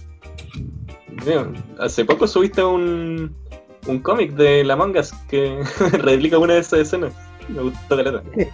Mira, 1.24 1.48
hace 1.78 2.04
poco 2.04 2.26
subiste 2.26 2.62
un, 2.64 3.34
un 3.86 4.00
cómic 4.00 4.32
de 4.34 4.64
la 4.64 4.76
mangas 4.76 5.12
que 5.28 5.58
replica 5.92 6.38
una 6.38 6.54
de 6.54 6.60
esas 6.60 6.80
escenas. 6.80 7.12
Me 7.48 7.62
gustó 7.62 7.96
caleta. 7.96 8.22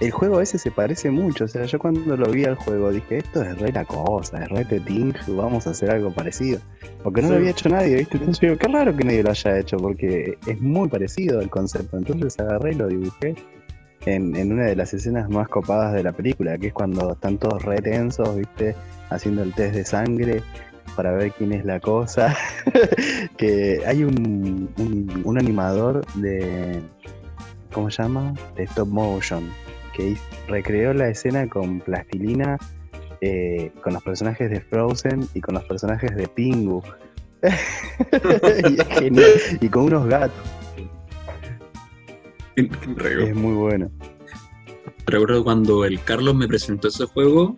El 0.00 0.12
juego 0.12 0.40
ese 0.40 0.56
se 0.56 0.70
parece 0.70 1.10
mucho, 1.10 1.44
o 1.44 1.48
sea, 1.48 1.66
yo 1.66 1.78
cuando 1.78 2.16
lo 2.16 2.30
vi 2.30 2.46
al 2.46 2.54
juego 2.54 2.90
dije, 2.90 3.18
esto 3.18 3.42
es 3.42 3.58
re 3.58 3.70
la 3.70 3.84
cosa, 3.84 4.42
es 4.42 4.48
re 4.48 4.64
Teting, 4.64 5.12
vamos 5.28 5.66
a 5.66 5.70
hacer 5.72 5.90
algo 5.90 6.10
parecido. 6.10 6.58
Porque 7.02 7.20
no 7.20 7.26
Sí. 7.28 7.32
lo 7.34 7.38
había 7.38 7.50
hecho 7.50 7.68
nadie, 7.68 7.96
¿viste? 7.96 8.16
Entonces 8.16 8.40
digo, 8.40 8.56
qué 8.56 8.68
raro 8.68 8.96
que 8.96 9.04
nadie 9.04 9.22
lo 9.22 9.28
haya 9.28 9.58
hecho, 9.58 9.76
porque 9.76 10.38
es 10.46 10.58
muy 10.58 10.88
parecido 10.88 11.38
al 11.40 11.50
concepto. 11.50 11.98
Entonces 11.98 12.40
agarré 12.40 12.72
y 12.72 12.76
lo 12.76 12.86
dibujé 12.88 13.34
en, 14.06 14.34
en 14.36 14.52
una 14.52 14.64
de 14.64 14.76
las 14.76 14.94
escenas 14.94 15.28
más 15.28 15.48
copadas 15.48 15.92
de 15.92 16.02
la 16.02 16.12
película, 16.12 16.56
que 16.56 16.68
es 16.68 16.72
cuando 16.72 17.12
están 17.12 17.36
todos 17.36 17.62
re 17.62 17.82
tensos, 17.82 18.34
¿viste? 18.36 18.74
Haciendo 19.10 19.42
el 19.42 19.52
test 19.52 19.74
de 19.74 19.84
sangre 19.84 20.42
para 20.96 21.12
ver 21.12 21.32
quién 21.32 21.52
es 21.52 21.64
la 21.64 21.80
cosa. 21.80 22.36
que 23.36 23.82
hay 23.86 24.04
un, 24.04 24.70
un, 24.76 25.22
un 25.24 25.38
animador 25.38 26.04
de... 26.14 26.80
¿Cómo 27.72 27.90
se 27.90 28.02
llama? 28.02 28.34
De 28.56 28.64
stop 28.64 28.88
motion 28.88 29.48
que 29.92 30.16
recreó 30.48 30.92
la 30.92 31.08
escena 31.08 31.48
con 31.48 31.80
plastilina, 31.80 32.58
eh, 33.20 33.72
con 33.82 33.92
los 33.92 34.02
personajes 34.02 34.50
de 34.50 34.60
Frozen 34.60 35.28
y 35.34 35.40
con 35.40 35.54
los 35.54 35.64
personajes 35.64 36.14
de 36.16 36.28
Pingu. 36.28 36.82
y 37.42 38.80
es 38.80 38.88
genial. 38.88 39.30
Y 39.60 39.68
con 39.68 39.84
unos 39.84 40.06
gatos. 40.06 40.44
Es 42.56 43.34
muy 43.34 43.54
bueno. 43.54 43.90
Recuerdo 45.06 45.42
cuando 45.42 45.84
el 45.84 46.02
Carlos 46.02 46.34
me 46.34 46.46
presentó 46.46 46.88
ese 46.88 47.06
juego, 47.06 47.56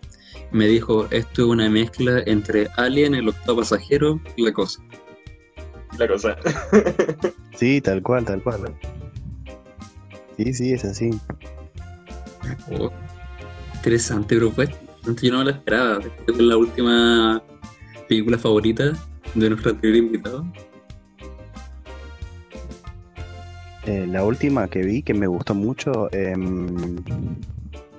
me 0.53 0.67
dijo, 0.67 1.07
esto 1.11 1.41
es 1.41 1.47
una 1.47 1.69
mezcla 1.69 2.21
entre 2.25 2.67
Alien, 2.77 3.15
el 3.15 3.29
octavo 3.29 3.59
pasajero 3.59 4.21
y 4.35 4.43
la 4.43 4.53
cosa. 4.53 4.81
La 5.97 6.07
cosa. 6.07 6.37
Sí, 7.55 7.79
tal 7.81 8.01
cual, 8.01 8.25
tal 8.25 8.41
cual. 8.41 8.75
Sí, 10.37 10.53
sí, 10.53 10.73
es 10.73 10.83
así. 10.83 11.11
Oh, 12.71 12.91
interesante, 13.75 14.39
fue 14.49 14.67
yo 15.21 15.31
no 15.31 15.39
me 15.39 15.43
lo 15.45 15.49
esperaba. 15.51 15.99
Después 15.99 16.37
de 16.37 16.43
la 16.43 16.57
última 16.57 17.43
película 18.07 18.37
favorita 18.37 18.93
de 19.35 19.49
nuestro 19.49 19.71
anterior 19.71 19.97
invitado. 19.97 20.45
Eh, 23.85 24.07
la 24.07 24.23
última 24.23 24.67
que 24.67 24.79
vi 24.79 25.03
que 25.03 25.13
me 25.13 25.27
gustó 25.27 25.53
mucho. 25.53 26.11
em, 26.13 26.95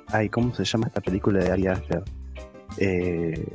ay, 0.08 0.28
¿cómo 0.30 0.54
se 0.54 0.64
llama 0.64 0.86
esta 0.88 1.00
película 1.00 1.44
de 1.44 1.52
Ari 1.52 1.66
Aster? 1.68 2.02
Eh, 2.78 3.46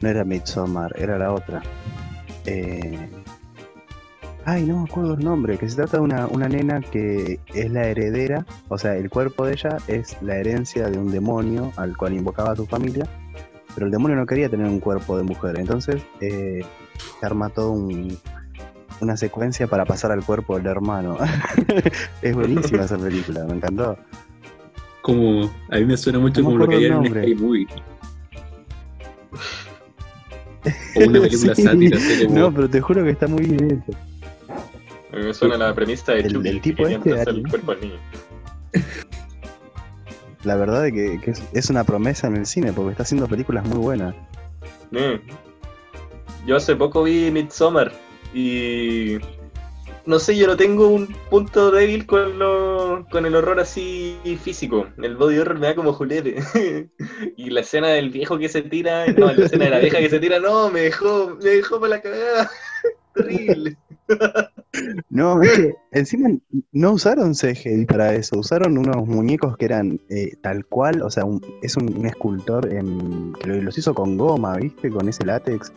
no 0.00 0.08
era 0.08 0.24
Midsommar, 0.24 0.94
era 0.98 1.18
la 1.18 1.32
otra. 1.32 1.62
Eh, 2.46 3.08
ay, 4.44 4.64
no 4.64 4.78
me 4.78 4.84
acuerdo 4.84 5.14
el 5.14 5.24
nombre. 5.24 5.58
Que 5.58 5.68
se 5.68 5.76
trata 5.76 5.98
de 5.98 6.02
una, 6.02 6.26
una 6.26 6.48
nena 6.48 6.80
que 6.80 7.40
es 7.54 7.70
la 7.70 7.86
heredera. 7.86 8.46
O 8.68 8.78
sea, 8.78 8.96
el 8.96 9.10
cuerpo 9.10 9.46
de 9.46 9.52
ella 9.52 9.78
es 9.88 10.16
la 10.22 10.36
herencia 10.36 10.88
de 10.88 10.98
un 10.98 11.10
demonio 11.10 11.72
al 11.76 11.96
cual 11.96 12.14
invocaba 12.14 12.52
a 12.52 12.56
su 12.56 12.66
familia. 12.66 13.06
Pero 13.74 13.86
el 13.86 13.92
demonio 13.92 14.16
no 14.16 14.26
quería 14.26 14.48
tener 14.48 14.66
un 14.66 14.80
cuerpo 14.80 15.16
de 15.16 15.24
mujer. 15.24 15.58
Entonces 15.58 16.02
eh, 16.20 16.64
se 17.20 17.26
arma 17.26 17.48
todo 17.50 17.72
un, 17.72 18.16
una 19.00 19.16
secuencia 19.16 19.66
para 19.66 19.84
pasar 19.84 20.12
al 20.12 20.24
cuerpo 20.24 20.56
del 20.56 20.66
hermano. 20.66 21.18
es 22.22 22.34
buenísima 22.34 22.84
esa 22.84 22.98
película, 22.98 23.44
me 23.44 23.54
encantó. 23.54 23.96
Como, 25.02 25.50
a 25.70 25.76
mí 25.76 25.84
me 25.84 25.96
suena 25.96 26.18
mucho 26.18 26.40
No 26.40 26.46
como 26.46 26.58
lo 26.58 26.68
que 26.68 26.76
el 26.76 26.92
en. 26.92 27.06
Sky 27.06 27.34
Movie. 27.34 27.66
O 30.96 31.00
una 31.08 31.20
película 31.20 31.54
Sí. 31.54 31.62
sátira, 31.62 31.96
así 31.98 32.26
como... 32.26 32.38
No, 32.38 32.54
pero 32.54 32.68
te 32.70 32.80
juro 32.80 33.04
que 33.04 33.10
está 33.10 33.26
muy 33.26 33.44
bien 33.44 33.82
hecho. 33.86 33.98
A 35.12 35.16
mí 35.16 35.24
me 35.24 35.34
suena 35.34 35.56
la 35.56 35.74
premisa 35.74 36.12
de 36.12 36.20
El- 36.20 36.32
Chucky, 36.34 36.48
el 36.48 36.54
que 36.56 36.60
tipo 36.60 36.82
quería 36.84 36.98
este, 36.98 37.30
el 37.30 37.48
cuerpo 37.48 37.72
al 37.72 37.80
niño. 37.80 37.96
La 40.44 40.56
verdad 40.56 40.86
es 40.86 40.92
que, 40.92 41.20
que 41.20 41.30
es, 41.32 41.42
es 41.52 41.70
una 41.70 41.84
promesa 41.84 42.26
en 42.28 42.36
el 42.36 42.46
cine 42.46 42.72
porque 42.72 42.92
está 42.92 43.02
haciendo 43.02 43.26
películas 43.26 43.66
muy 43.66 43.78
buenas. 43.78 44.14
Mm. 44.90 45.18
Yo 46.46 46.56
hace 46.56 46.76
poco 46.76 47.02
vi 47.02 47.30
Midsommar 47.30 47.92
y 48.32 49.16
no 50.08 50.18
sé, 50.18 50.34
yo 50.36 50.46
no 50.46 50.56
tengo 50.56 50.88
un 50.88 51.06
punto 51.28 51.70
débil 51.70 52.06
con 52.06 52.38
lo, 52.38 53.06
con 53.10 53.26
el 53.26 53.36
horror 53.36 53.60
así 53.60 54.16
físico. 54.42 54.86
El 54.96 55.16
body 55.16 55.36
horror 55.36 55.58
me 55.58 55.66
da 55.66 55.74
como 55.74 55.92
julete. 55.92 56.36
y 57.36 57.50
la 57.50 57.60
escena 57.60 57.88
del 57.88 58.08
viejo 58.08 58.38
que 58.38 58.48
se 58.48 58.62
tira, 58.62 59.06
no, 59.08 59.30
la 59.30 59.44
escena 59.44 59.66
de 59.66 59.70
la 59.70 59.78
vieja 59.80 59.98
que 59.98 60.08
se 60.08 60.18
tira, 60.18 60.40
no, 60.40 60.70
me 60.70 60.80
dejó, 60.80 61.36
me 61.36 61.50
dejó 61.50 61.78
para 61.78 61.96
la 61.96 62.00
cagada. 62.00 62.50
Terrible. 63.14 63.76
No, 65.08 65.42
es 65.42 65.74
encima 65.92 66.28
no 66.72 66.92
usaron 66.92 67.34
CGI 67.34 67.86
para 67.86 68.14
eso, 68.14 68.38
usaron 68.38 68.78
unos 68.78 69.06
muñecos 69.06 69.56
que 69.56 69.64
eran 69.64 70.00
eh, 70.08 70.36
tal 70.42 70.66
cual, 70.66 71.02
o 71.02 71.10
sea, 71.10 71.24
es 71.62 71.76
un, 71.76 72.06
escultor 72.06 72.68
que 72.68 73.48
lo- 73.48 73.62
los 73.62 73.76
hizo 73.76 73.94
con 73.94 74.16
goma, 74.16 74.56
¿viste? 74.56 74.90
Con 74.90 75.08
ese 75.08 75.24
látex. 75.24 75.72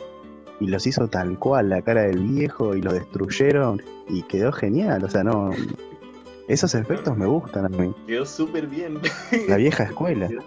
Y 0.61 0.67
los 0.67 0.85
hizo 0.85 1.07
tal 1.07 1.39
cual, 1.39 1.69
la 1.69 1.81
cara 1.81 2.03
del 2.03 2.19
viejo, 2.19 2.75
y 2.75 2.81
lo 2.83 2.93
destruyeron, 2.93 3.81
y 4.07 4.21
quedó 4.23 4.51
genial, 4.51 5.03
o 5.03 5.09
sea, 5.09 5.23
no... 5.23 5.49
Esos 6.47 6.75
efectos 6.75 7.17
me 7.17 7.25
gustan 7.25 7.65
a 7.65 7.69
mí, 7.69 7.93
Quedó 8.05 8.25
súper 8.25 8.67
bien. 8.67 8.99
la 9.49 9.57
vieja 9.57 9.83
escuela. 9.83 10.29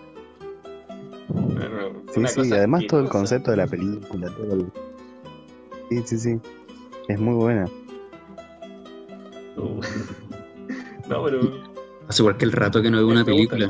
Bueno, 1.26 2.02
Sí, 2.14 2.26
sí, 2.26 2.52
además 2.52 2.86
todo 2.86 3.00
el 3.00 3.08
concepto 3.08 3.50
de 3.50 3.56
la 3.56 3.66
película, 3.66 4.28
todo 4.28 4.52
el... 4.52 4.72
Sí, 5.88 6.02
sí, 6.04 6.18
sí, 6.18 6.40
es 7.08 7.18
muy 7.18 7.34
buena. 7.34 7.64
Uh. 9.56 9.80
No, 11.08 11.22
pero. 11.24 11.40
Hace 12.08 12.22
cualquier 12.22 12.52
rato 12.52 12.80
que 12.80 12.90
no 12.90 12.98
veo 12.98 13.08
una 13.08 13.24
película. 13.24 13.68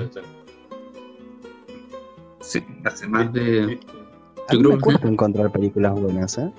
Sí, 2.41 2.63
hace 2.85 3.09
más 3.09 3.33
de... 3.33 3.81
Yo 4.53 4.59
creo 4.59 4.71
me 4.73 4.77
que- 4.77 4.83
cuesta 4.83 5.09
encontrar 5.09 5.51
películas 5.53 6.01
buenas, 6.01 6.39
¿eh? 6.39 6.51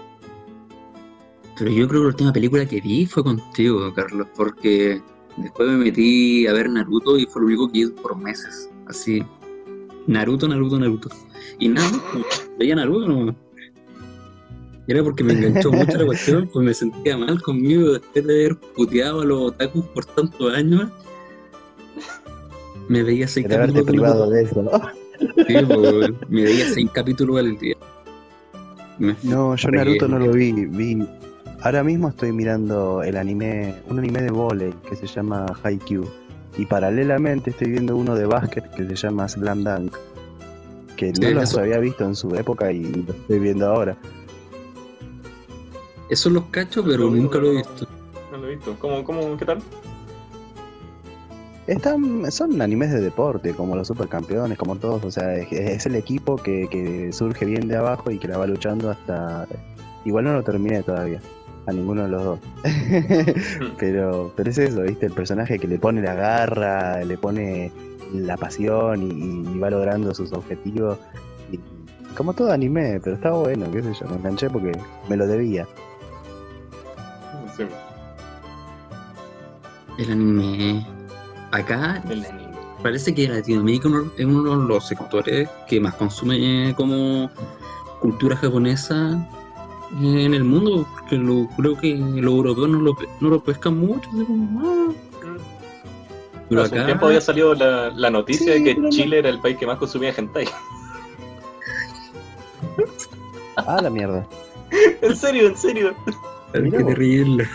Pero 1.57 1.71
yo 1.71 1.88
creo 1.88 2.01
que 2.01 2.03
la 2.05 2.07
última 2.09 2.33
película 2.33 2.65
que 2.65 2.81
vi 2.81 3.05
fue 3.05 3.23
contigo, 3.23 3.93
Carlos, 3.93 4.27
porque 4.36 5.01
después 5.38 5.69
me 5.69 5.77
metí 5.77 6.47
a 6.47 6.53
ver 6.53 6.69
Naruto 6.69 7.17
y 7.17 7.25
fue 7.25 7.41
lo 7.41 7.47
único 7.47 7.71
que 7.71 7.79
hice 7.79 7.91
por 7.93 8.17
meses. 8.17 8.69
Así, 8.88 9.23
Naruto, 10.07 10.47
Naruto, 10.47 10.77
Naruto. 10.79 11.09
Y 11.59 11.69
nada, 11.69 11.89
veía 12.59 12.75
Naruto 12.75 13.07
nomás. 13.07 13.36
Y 14.88 14.91
Era 14.91 15.03
porque 15.03 15.23
me 15.23 15.33
enganchó 15.33 15.71
mucho 15.71 15.97
la 15.97 16.05
cuestión, 16.05 16.47
pues 16.51 16.63
me 16.65 16.73
sentía 16.73 17.17
mal 17.17 17.41
conmigo 17.41 17.93
después 17.93 18.27
de 18.27 18.33
haber 18.33 18.57
puteado 18.57 19.21
a 19.21 19.25
los 19.25 19.41
otakus 19.51 19.86
por 19.88 20.05
tantos 20.05 20.53
años. 20.53 20.89
Me 22.88 23.01
veía 23.01 23.25
haberte 23.25 23.53
capítulos. 23.57 23.86
privado 23.86 24.29
de 24.29 24.43
eso. 24.43 24.71
Sí, 25.20 25.55
pues, 25.68 26.11
me 26.30 26.43
veía 26.43 26.66
seis 26.74 26.89
capítulos 26.91 27.39
al 27.39 27.57
día. 27.57 27.76
Me- 28.99 29.16
No, 29.24 29.55
yo 29.55 29.72
Naruto 29.72 30.07
no 30.07 30.20
lo 30.20 30.32
vi, 30.32 30.51
vi. 30.53 31.05
Ahora 31.61 31.84
mismo 31.84 32.09
estoy 32.09 32.32
mirando 32.32 33.01
el 33.03 33.18
anime, 33.18 33.76
un 33.89 33.99
anime 33.99 34.22
de 34.22 34.32
volei 34.32 34.74
que 34.88 34.95
se 34.95 35.07
llama 35.07 35.45
Haikyuu. 35.63 36.05
Y 36.57 36.66
paralelamente 36.66 37.49
estoy 37.49 37.72
viendo 37.72 37.97
uno 37.97 38.16
de 38.16 38.26
básquet 38.26 38.70
que 38.76 38.86
se 38.86 38.95
llama 38.95 39.28
Slam 39.28 39.63
Dunk. 39.63 39.95
Que 40.95 41.11
no 41.11 41.30
los 41.32 41.43
eso. 41.49 41.59
había 41.59 41.80
visto 41.80 42.05
en 42.05 42.16
su 42.16 42.34
época 42.36 42.72
y 42.72 42.84
lo 42.84 43.11
estoy 43.11 43.39
viendo 43.39 43.68
ahora. 43.68 43.97
Eso 46.09 46.30
los 46.30 46.45
cacho, 46.45 46.84
pero 46.84 47.09
nunca 47.09 47.39
lo 47.39 47.51
he 47.51 47.55
visto. 47.57 47.88
No 48.32 48.38
lo 48.38 48.47
he 48.47 48.55
visto. 48.55 48.76
¿Cómo, 48.80 49.03
cómo, 49.03 49.36
qué 49.38 49.45
tal? 49.45 49.57
Están, 51.68 52.32
son 52.32 52.61
animes 52.61 52.91
de 52.91 53.01
deporte, 53.01 53.53
como 53.53 53.76
los 53.76 53.88
supercampeones, 53.88 54.57
como 54.57 54.76
todos. 54.76 55.03
O 55.03 55.11
sea, 55.11 55.36
es, 55.36 55.51
es 55.51 55.86
el 55.88 55.95
equipo 55.95 56.36
que, 56.36 56.68
que 56.70 57.11
surge 57.11 57.45
bien 57.45 57.68
de 57.68 57.78
abajo 57.78 58.11
y 58.11 58.20
que 58.20 58.28
la 58.28 58.38
va 58.38 58.45
luchando 58.45 58.91
hasta. 58.91 59.47
Igual 60.03 60.26
no 60.26 60.34
lo 60.34 60.43
terminé 60.43 60.84
todavía, 60.84 61.20
a 61.66 61.74
ninguno 61.74 62.03
de 62.03 62.09
los 62.09 62.24
dos. 62.24 62.39
pero, 63.80 64.32
pero 64.36 64.49
es 64.49 64.57
eso, 64.59 64.84
¿viste? 64.84 65.07
El 65.07 65.13
personaje 65.13 65.57
que 65.57 65.68
le 65.68 65.80
pone 65.80 66.03
la 66.03 66.13
garra, 66.13 67.03
le 67.03 67.18
pone 67.18 67.72
la 68.13 68.38
pasión 68.38 69.01
y, 69.01 69.49
y 69.49 69.57
va 69.57 69.72
logrando 69.72 70.13
sus 70.13 70.32
objetivos. 70.34 70.99
Y, 71.51 71.59
como 72.16 72.34
todo 72.34 72.51
anime, 72.51 72.99
pero 73.03 73.16
está 73.16 73.32
bueno, 73.32 73.72
qué 73.72 73.82
sé 73.82 73.93
yo. 73.99 74.07
Me 74.07 74.18
enganché 74.18 74.51
porque 74.51 74.72
me 75.09 75.18
lo 75.18 75.26
debía. 75.26 75.68
Sí, 77.57 77.63
El 79.97 80.11
anime. 80.11 81.05
Acá 81.52 82.02
el 82.10 82.26
anime. 82.26 82.56
parece 82.84 83.14
que 83.16 83.28
Latinoamérica 83.28 83.88
es 84.18 84.26
uno 84.26 84.60
de 84.62 84.68
los 84.68 84.88
sectores 84.88 85.50
que 85.68 85.80
más 85.80 85.93
consume 85.96 86.74
como 86.76 87.30
cultura 88.02 88.36
japonesa 88.36 89.26
en 90.02 90.34
el 90.34 90.43
mundo, 90.43 90.86
porque 90.93 91.16
lo, 91.16 91.48
creo 91.56 91.78
que 91.78 91.96
los 91.96 92.34
europeos 92.34 92.70
no 92.70 92.80
lo, 92.82 92.96
no 93.22 93.30
lo 93.30 93.43
pescan 93.43 93.78
mucho. 93.78 94.10
así 94.10 94.26
como, 94.26 94.62
ah. 94.68 94.93
Pero 96.50 96.62
Hace 96.62 96.74
un 96.74 96.78
acá, 96.80 96.86
tiempo 96.88 97.06
había 97.08 97.22
salido 97.22 97.56
la, 97.56 97.89
la 97.91 98.10
noticia 98.12 98.54
Sí, 98.54 98.60
de 98.60 98.64
que 98.64 98.72
pero 98.76 98.82
no- 98.84 98.89
Chile 98.89 99.18
era 99.20 99.30
el 99.30 99.39
país 99.39 99.58
que 99.58 99.66
más 99.66 99.78
consumía 99.78 100.14
hentai. 100.16 100.46
Ah, 103.58 103.80
la 103.82 103.89
mierda. 103.89 104.28
en 105.02 105.16
serio, 105.16 105.48
en 105.48 105.56
serio. 105.58 105.96
Ay, 106.54 106.62
Mirá 106.64 106.78
qué 106.80 106.84
vos. 106.84 106.93
terrible. 106.93 107.50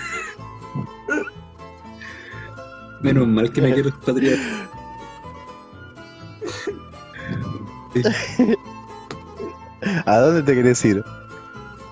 Menos 3.02 3.26
mal 3.28 3.50
que 3.52 3.62
me 3.62 3.72
quiero 3.74 3.88
expatriar. 3.90 4.38
¿A 10.06 10.18
dónde 10.18 10.42
te 10.42 10.54
querés 10.54 10.84
ir? 10.84 11.02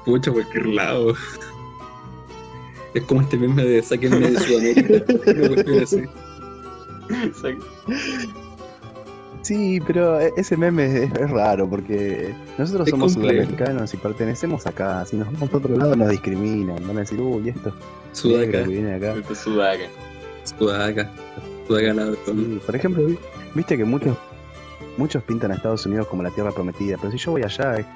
Pucha, 0.04 0.30
a 0.30 0.34
cualquier 0.34 0.66
lado. 0.66 1.14
Es 2.94 3.02
como 3.04 3.20
este 3.22 3.36
meme 3.36 3.64
de 3.64 3.82
sáquenme 3.82 4.30
de 4.30 4.40
Sudamérica. 4.40 5.82
Así. 5.82 6.04
Sí, 9.42 9.80
pero 9.86 10.20
e- 10.20 10.32
ese 10.36 10.56
meme 10.56 11.04
es, 11.04 11.12
es 11.12 11.30
raro 11.30 11.68
porque 11.68 12.34
nosotros 12.58 12.86
Es 12.86 12.90
somos 12.90 13.14
complejo. 13.14 13.44
sudamericanos 13.44 13.94
y 13.94 13.96
pertenecemos 13.96 14.66
acá. 14.66 15.04
Si 15.06 15.16
nos 15.16 15.32
vamos 15.32 15.52
a 15.52 15.56
otro 15.56 15.76
lado 15.76 15.96
nos 15.96 16.08
discriminan. 16.10 16.86
Van 16.86 16.96
a 16.96 17.00
decir, 17.00 17.20
uy, 17.20 17.48
esto 17.50 17.72
Sudaca, 18.12 18.62
que 18.64 18.68
viene 18.68 18.94
acá. 18.94 19.12
Esto 19.14 19.32
es 19.32 19.38
Sudaca. 19.38 19.84
Sudaca, 20.58 21.10
Sudaca 21.66 21.94
la 21.94 22.12
Sí, 22.26 22.60
por 22.64 22.76
ejemplo, 22.76 23.04
vi- 23.06 23.18
viste 23.54 23.76
que 23.76 23.84
muchos 23.84 24.16
muchos 24.96 25.22
pintan 25.22 25.52
a 25.52 25.54
Estados 25.54 25.86
Unidos 25.86 26.06
como 26.08 26.22
la 26.22 26.30
tierra 26.30 26.50
prometida, 26.52 26.96
pero 26.98 27.12
si 27.12 27.18
yo 27.18 27.32
voy 27.32 27.42
allá, 27.42 27.76
es- 27.76 27.86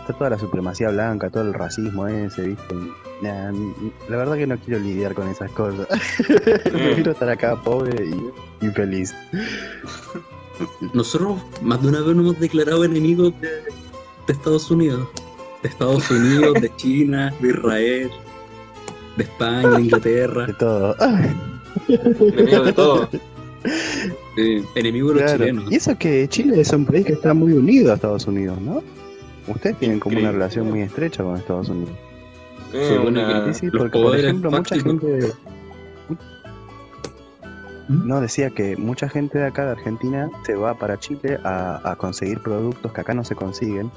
está 0.00 0.12
toda 0.12 0.30
la 0.30 0.38
supremacía 0.38 0.90
blanca, 0.90 1.30
todo 1.30 1.42
el 1.44 1.54
racismo 1.54 2.06
ese, 2.06 2.42
viste. 2.48 2.74
Nah, 3.22 3.50
la 4.10 4.16
verdad 4.18 4.36
que 4.36 4.46
no 4.46 4.58
quiero 4.58 4.80
lidiar 4.80 5.14
con 5.14 5.28
esas 5.28 5.50
cosas. 5.52 5.86
Prefiero 6.64 7.12
estar 7.12 7.28
acá 7.30 7.56
pobre 7.56 8.04
y, 8.04 8.66
y 8.66 8.68
feliz. 8.70 9.14
Nosotros 10.92 11.40
más 11.62 11.80
de 11.82 11.88
una 11.88 11.98
vez 12.00 12.14
nos 12.14 12.24
hemos 12.26 12.40
declarado 12.40 12.84
enemigos 12.84 13.32
de, 13.40 13.48
de 13.48 14.32
Estados 14.32 14.70
Unidos. 14.70 15.08
De 15.62 15.68
Estados 15.70 16.10
Unidos, 16.10 16.60
de 16.60 16.70
China, 16.76 17.32
de 17.40 17.48
Israel, 17.48 18.10
de 19.16 19.24
España, 19.24 19.70
de 19.70 19.80
Inglaterra. 19.82 20.46
De 20.46 20.52
todo. 20.54 20.94
Enemigo 21.88 22.62
de 22.64 22.72
todo. 22.72 23.08
Sí, 24.36 24.62
enemigos 24.74 25.14
de 25.14 25.20
los 25.22 25.30
Claro. 25.30 25.44
chilenos. 25.46 25.72
Y 25.72 25.76
eso 25.76 25.96
que 25.96 26.28
Chile 26.28 26.60
es 26.60 26.70
un 26.72 26.84
país 26.84 27.06
que 27.06 27.12
está 27.14 27.32
muy 27.32 27.52
unido 27.52 27.92
a 27.92 27.94
Estados 27.94 28.26
Unidos, 28.26 28.60
¿no? 28.60 28.82
Ustedes 29.48 29.78
tienen 29.78 30.00
como 30.00 30.18
una 30.18 30.32
relación 30.32 30.68
muy 30.68 30.82
estrecha 30.82 31.22
con 31.22 31.36
Estados 31.36 31.68
Unidos. 31.70 31.94
Eh, 32.74 32.98
una- 33.06 33.54
Sí, 33.54 33.70
porque 33.70 33.98
por 34.02 34.16
ejemplo 34.18 34.50
mucha 34.50 34.78
gente... 34.78 35.32
¿Mm? 37.88 38.06
No, 38.08 38.20
decía 38.20 38.50
que 38.50 38.76
mucha 38.76 39.08
gente 39.08 39.38
de 39.38 39.46
acá 39.46 39.64
de 39.66 39.70
Argentina 39.72 40.30
se 40.44 40.54
va 40.54 40.74
para 40.74 40.98
Chile 40.98 41.38
a, 41.44 41.80
a 41.90 41.96
conseguir 41.96 42.40
productos 42.40 42.92
que 42.92 43.00
acá 43.00 43.14
no 43.14 43.24
se 43.24 43.34
consiguen, 43.34 43.90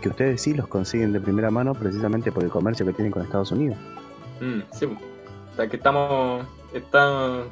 que 0.00 0.08
ustedes 0.08 0.40
sí 0.42 0.54
los 0.54 0.66
consiguen 0.68 1.12
de 1.12 1.20
primera 1.20 1.50
mano 1.50 1.74
precisamente 1.74 2.32
por 2.32 2.42
el 2.44 2.50
comercio 2.50 2.86
que 2.86 2.92
tienen 2.92 3.12
con 3.12 3.22
Estados 3.22 3.52
Unidos. 3.52 3.76
Mm, 4.40 4.60
sí. 4.72 4.86
O 4.86 5.56
sea, 5.56 5.68
que 5.68 5.76
estamos. 5.76 6.44
Está 6.74 7.44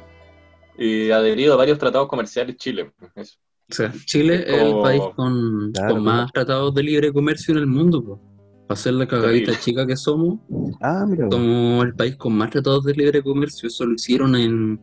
eh, 0.77 1.13
adherido 1.13 1.53
a 1.53 1.57
varios 1.57 1.77
tratados 1.77 2.07
comerciales 2.07 2.55
Chile. 2.57 2.91
Eso. 3.15 3.37
O 3.69 3.73
sea, 3.73 3.93
Chile 4.05 4.43
es 4.47 4.61
el 4.61 4.69
Como- 4.71 4.83
país 4.83 5.01
con, 5.15 5.71
Claro, 5.71 5.93
con 5.95 6.03
más 6.03 6.31
tratados 6.31 6.73
de 6.73 6.83
libre 6.83 7.13
comercio 7.13 7.53
en 7.53 7.59
el 7.59 7.67
mundo. 7.67 8.03
po. 8.03 8.21
Para 8.67 8.79
ser 8.79 8.93
la 8.93 9.07
cagadita 9.07 9.57
chica 9.59 9.85
que 9.85 9.95
somos, 9.97 10.39
Ah, 10.81 11.05
mira. 11.07 11.25
vos. 11.25 11.35
somos 11.35 11.85
el 11.85 11.93
país 11.95 12.15
con 12.15 12.33
más 12.33 12.49
tratados 12.49 12.83
de 12.85 12.93
libre 12.93 13.21
comercio. 13.21 13.67
Eso 13.67 13.85
lo 13.85 13.93
hicieron 13.95 14.35
en, 14.35 14.79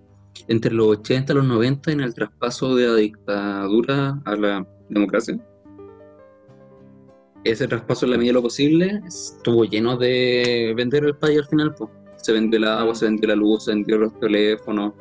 entre 0.46 0.72
los 0.72 0.86
80 0.88 1.32
y 1.32 1.36
los 1.36 1.44
90 1.46 1.90
en 1.92 2.00
el 2.00 2.14
traspaso 2.14 2.74
de 2.76 2.86
la 2.86 2.94
dictadura 2.96 4.20
a 4.24 4.36
la 4.36 4.66
democracia. 4.90 5.38
Ese 7.44 7.68
traspaso, 7.68 8.04
en 8.04 8.10
la 8.12 8.18
medida 8.18 8.30
de 8.30 8.34
lo 8.34 8.42
posible, 8.42 9.00
estuvo 9.06 9.64
lleno 9.64 9.96
de 9.96 10.74
vender 10.76 11.04
el 11.04 11.16
país 11.16 11.38
al 11.38 11.46
final. 11.46 11.74
po. 11.74 11.90
Se 12.22 12.32
vendió 12.32 12.58
el 12.58 12.64
agua, 12.64 12.94
se 12.94 13.06
vendió 13.06 13.28
la 13.28 13.36
luz, 13.36 13.64
se 13.64 13.72
vendió 13.72 13.96
los 13.98 14.18
teléfonos, 14.20 14.92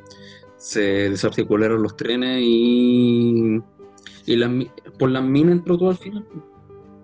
se 0.56 1.10
desarticularon 1.10 1.82
los 1.84 1.96
trenes 1.98 2.42
y, 2.42 3.60
y 4.26 4.36
las 4.36 4.52
por 4.98 5.12
las 5.12 5.24
minas 5.24 5.54
entró 5.54 5.78
todo 5.78 5.90
al 5.90 5.98
final. 5.98 6.26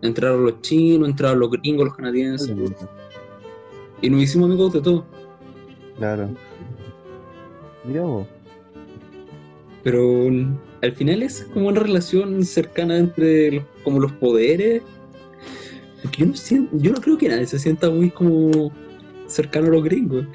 Entraron 0.01 0.43
los 0.43 0.61
chinos, 0.61 1.07
entraron 1.09 1.39
los 1.39 1.51
gringos, 1.51 1.85
los 1.85 1.95
canadienses, 1.95 2.51
y 4.01 4.09
nos 4.09 4.21
hicimos 4.21 4.49
amigos 4.49 4.73
de 4.73 4.81
todo. 4.81 5.05
Claro. 5.97 6.29
Mira 7.85 8.01
vos. 8.01 8.27
Pero 9.83 10.27
al 10.81 10.91
final 10.93 11.23
es 11.23 11.47
como 11.53 11.67
una 11.69 11.79
relación 11.79 12.43
cercana 12.45 12.97
entre 12.97 13.51
los, 13.51 13.63
como 13.83 13.99
los 13.99 14.11
poderes. 14.13 14.81
Porque 16.01 16.21
yo 16.21 16.25
no, 16.27 16.33
sien- 16.33 16.69
yo 16.73 16.91
no 16.91 16.99
creo 16.99 17.17
que 17.17 17.29
nadie 17.29 17.47
se 17.47 17.59
sienta 17.59 17.89
muy 17.89 18.09
como 18.09 18.71
cercano 19.33 19.67
a 19.67 19.71
los 19.71 19.83
gringos. 19.83 20.25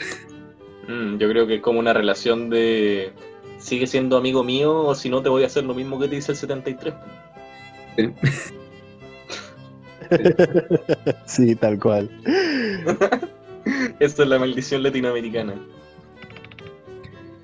Mm, 0.88 1.18
yo 1.18 1.28
creo 1.28 1.46
que 1.46 1.56
es 1.56 1.62
como 1.62 1.78
una 1.78 1.92
relación 1.92 2.50
de. 2.50 3.12
Sigue 3.58 3.86
siendo 3.86 4.16
amigo 4.16 4.44
mío 4.44 4.84
o 4.84 4.94
si 4.94 5.08
no 5.08 5.22
te 5.22 5.28
voy 5.28 5.42
a 5.42 5.46
hacer 5.46 5.64
lo 5.64 5.74
mismo 5.74 5.98
que 5.98 6.08
te 6.08 6.16
dice 6.16 6.32
el 6.32 6.38
73. 6.38 6.94
Sí. 7.96 8.10
Sí, 11.26 11.54
tal 11.54 11.78
cual. 11.78 12.08
Esa 14.00 14.22
es 14.22 14.28
la 14.28 14.38
maldición 14.38 14.82
latinoamericana. 14.82 15.54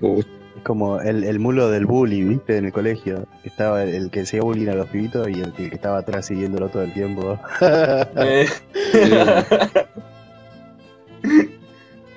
Es 0.01 0.25
como 0.63 0.99
el, 0.99 1.23
el 1.23 1.37
mulo 1.37 1.69
del 1.69 1.85
bully, 1.85 2.23
¿viste? 2.23 2.57
En 2.57 2.65
el 2.65 2.71
colegio. 2.71 3.27
Estaba 3.43 3.83
el, 3.83 3.93
el 3.93 4.09
que 4.09 4.21
hacía 4.21 4.41
bullying 4.41 4.69
a 4.69 4.73
los 4.73 4.87
pibitos 4.87 5.29
y 5.29 5.33
el, 5.33 5.53
el 5.57 5.69
que 5.69 5.75
estaba 5.75 5.99
atrás 5.99 6.25
siguiéndolo 6.25 6.69
todo 6.69 6.81
el 6.81 6.93
tiempo. 6.93 7.37
Eh, 8.17 8.47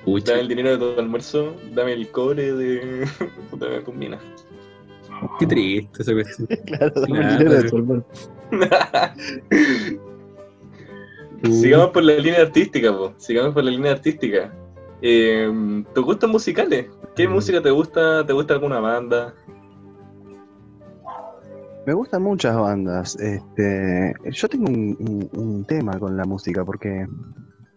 pucha, 0.05 0.31
dame 0.31 0.41
el 0.41 0.47
dinero 0.47 0.69
de 0.71 0.77
tu 0.77 0.99
almuerzo, 0.99 1.55
dame 1.73 1.93
el 1.93 2.09
cobre 2.11 2.53
de 2.53 3.07
puta, 3.51 3.65
tus 3.83 3.93
minas. 3.95 4.21
qué 5.39 5.45
triste 5.47 6.01
esa 6.01 6.13
cuestión. 6.13 6.47
claro, 6.65 6.91
dame 7.01 7.17
el 7.17 7.21
Claro. 7.23 7.37
dinero 7.37 7.61
de 7.63 7.69
tu 7.69 7.77
hermano. 7.77 8.05
Sigamos 11.43 11.89
por 11.91 12.03
la 12.03 12.13
línea 12.15 12.41
artística, 12.41 12.91
po. 12.91 13.13
Sigamos 13.17 13.53
por 13.53 13.63
la 13.63 13.71
línea 13.71 13.93
artística. 13.93 14.53
Eh, 15.01 15.49
¿Tus 15.93 16.03
gustos 16.03 16.29
musicales? 16.29 16.87
¿Qué 17.15 17.27
Mm. 17.27 17.31
música 17.31 17.61
te 17.61 17.71
gusta? 17.71 18.25
¿Te 18.25 18.33
gusta 18.33 18.53
alguna 18.55 18.79
banda? 18.81 19.33
Me 21.85 21.93
gustan 21.93 22.21
muchas 22.23 22.55
bandas. 22.57 23.15
Este, 23.19 24.13
yo 24.31 24.47
tengo 24.49 24.67
un, 24.69 24.97
un- 24.99 25.29
un 25.41 25.65
tema 25.65 25.97
con 25.97 26.17
la 26.17 26.25
música 26.25 26.65
porque 26.65 27.07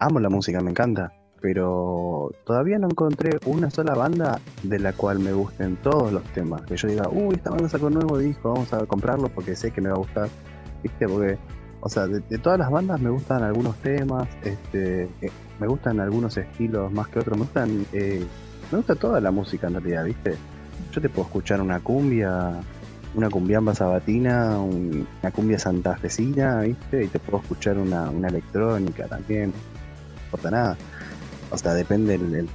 amo 0.00 0.18
la 0.18 0.28
música, 0.28 0.60
me 0.60 0.70
encanta. 0.70 1.12
Pero 1.43 2.30
todavía 2.45 2.78
no 2.78 2.86
encontré 2.86 3.38
una 3.47 3.68
sola 3.68 3.95
banda 3.95 4.40
de 4.62 4.78
la 4.78 4.93
cual 4.93 5.18
me 5.18 5.32
gusten 5.32 5.76
todos 5.76 6.12
los 6.12 6.22
temas. 6.32 6.62
Que 6.62 6.76
yo 6.76 6.88
diga, 6.88 7.09
uy, 7.11 7.34
esta 7.34 7.51
banda 7.51 7.68
sacó 7.68 7.88
un 7.88 7.95
nuevo 7.95 8.16
disco, 8.16 8.53
vamos 8.53 8.72
a 8.72 8.86
comprarlo 8.86 9.28
porque 9.28 9.57
sé 9.57 9.72
que 9.72 9.80
me 9.80 9.88
va 9.88 9.97
a 9.97 9.99
gustar. 9.99 10.28
¿Viste? 10.84 11.09
Porque, 11.09 11.38
o 11.80 11.88
sea, 11.88 12.07
de, 12.07 12.20
todas 12.38 12.61
las 12.61 12.70
bandas 12.70 13.01
me 13.01 13.11
gustan 13.11 13.43
algunos 13.43 13.76
temas, 13.78 14.28
este, 14.45 15.05
eh, 15.20 15.30
me 15.59 15.66
gustan 15.66 15.99
algunos 15.99 16.36
estilos 16.36 16.93
más 16.93 17.09
que 17.09 17.18
otros, 17.18 17.36
me 17.36 17.45
gustan, 17.45 17.86
eh, 17.93 18.24
me 18.70 18.78
gusta 18.78 18.95
toda 18.95 19.20
la 19.20 19.32
música 19.32 19.66
en 19.66 19.74
realidad, 19.74 20.05
¿viste? 20.05 20.36
Yo 20.93 21.01
te 21.01 21.09
puedo 21.09 21.26
escuchar 21.26 21.61
una 21.61 21.80
cumbia, 21.80 22.53
una 23.16 23.30
cumbiamba 23.30 23.74
sabatina, 23.74 24.61
una 24.61 25.30
cumbia 25.32 25.59
santafesina, 25.59 26.61
¿viste? 26.61 27.05
Y 27.05 27.09
te 27.09 27.18
puedo 27.18 27.43
escuchar 27.43 27.78
una, 27.78 28.11
una 28.11 28.28
electrónica 28.28 29.07
también, 29.09 29.51
no 29.51 30.24
importa 30.24 30.51
nada. 30.53 30.76
O 31.53 31.59
sea, 31.59 31.74
depende 31.74 32.14
el, 32.14 32.48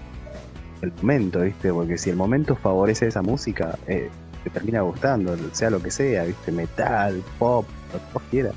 el, 0.81 0.93
momento, 1.01 1.41
¿viste? 1.41 1.71
Porque 1.71 1.97
si 1.97 2.09
el 2.09 2.15
momento 2.15 2.55
favorece 2.55 3.07
esa 3.07 3.21
música, 3.21 3.77
eh, 3.87 4.09
te 4.43 4.49
termina 4.49 4.81
gustando, 4.81 5.37
sea 5.51 5.69
lo 5.69 5.81
que 5.81 5.91
sea, 5.91 6.23
¿viste? 6.23 6.51
Metal, 6.51 7.21
pop, 7.37 7.65
lo 7.93 7.99
que 7.99 8.13
vos 8.13 8.23
quieras. 8.31 8.53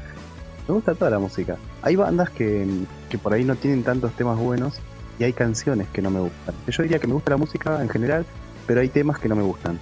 Me 0.67 0.75
gusta 0.75 0.95
toda 0.95 1.11
la 1.11 1.19
música. 1.19 1.57
Hay 1.83 1.97
bandas 1.97 2.31
que, 2.31 2.67
que 3.09 3.19
por 3.19 3.35
ahí 3.35 3.45
no 3.45 3.55
tienen 3.57 3.83
tantos 3.83 4.13
temas 4.13 4.39
buenos 4.39 4.81
y 5.19 5.25
hay 5.25 5.33
canciones 5.33 5.87
que 5.93 6.01
no 6.01 6.11
me 6.11 6.21
gustan. 6.21 6.55
Yo 6.67 6.83
diría 6.83 6.99
que 6.99 7.07
me 7.07 7.15
gusta 7.15 7.31
la 7.31 7.37
música 7.37 7.83
en 7.83 7.89
general, 7.89 8.25
pero 8.67 8.81
hay 8.81 8.89
temas 8.89 9.19
que 9.19 9.29
no 9.29 9.37
me 9.37 9.43
gustan. 9.43 9.79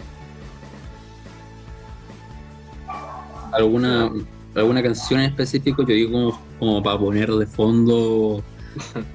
¿Alguna, 3.53 4.11
alguna 4.55 4.83
canción 4.83 5.21
en 5.21 5.27
específico? 5.27 5.83
Yo 5.83 5.95
digo 5.95 6.41
como 6.59 6.83
para 6.83 6.99
poner 6.99 7.31
de 7.31 7.47
fondo 7.47 8.43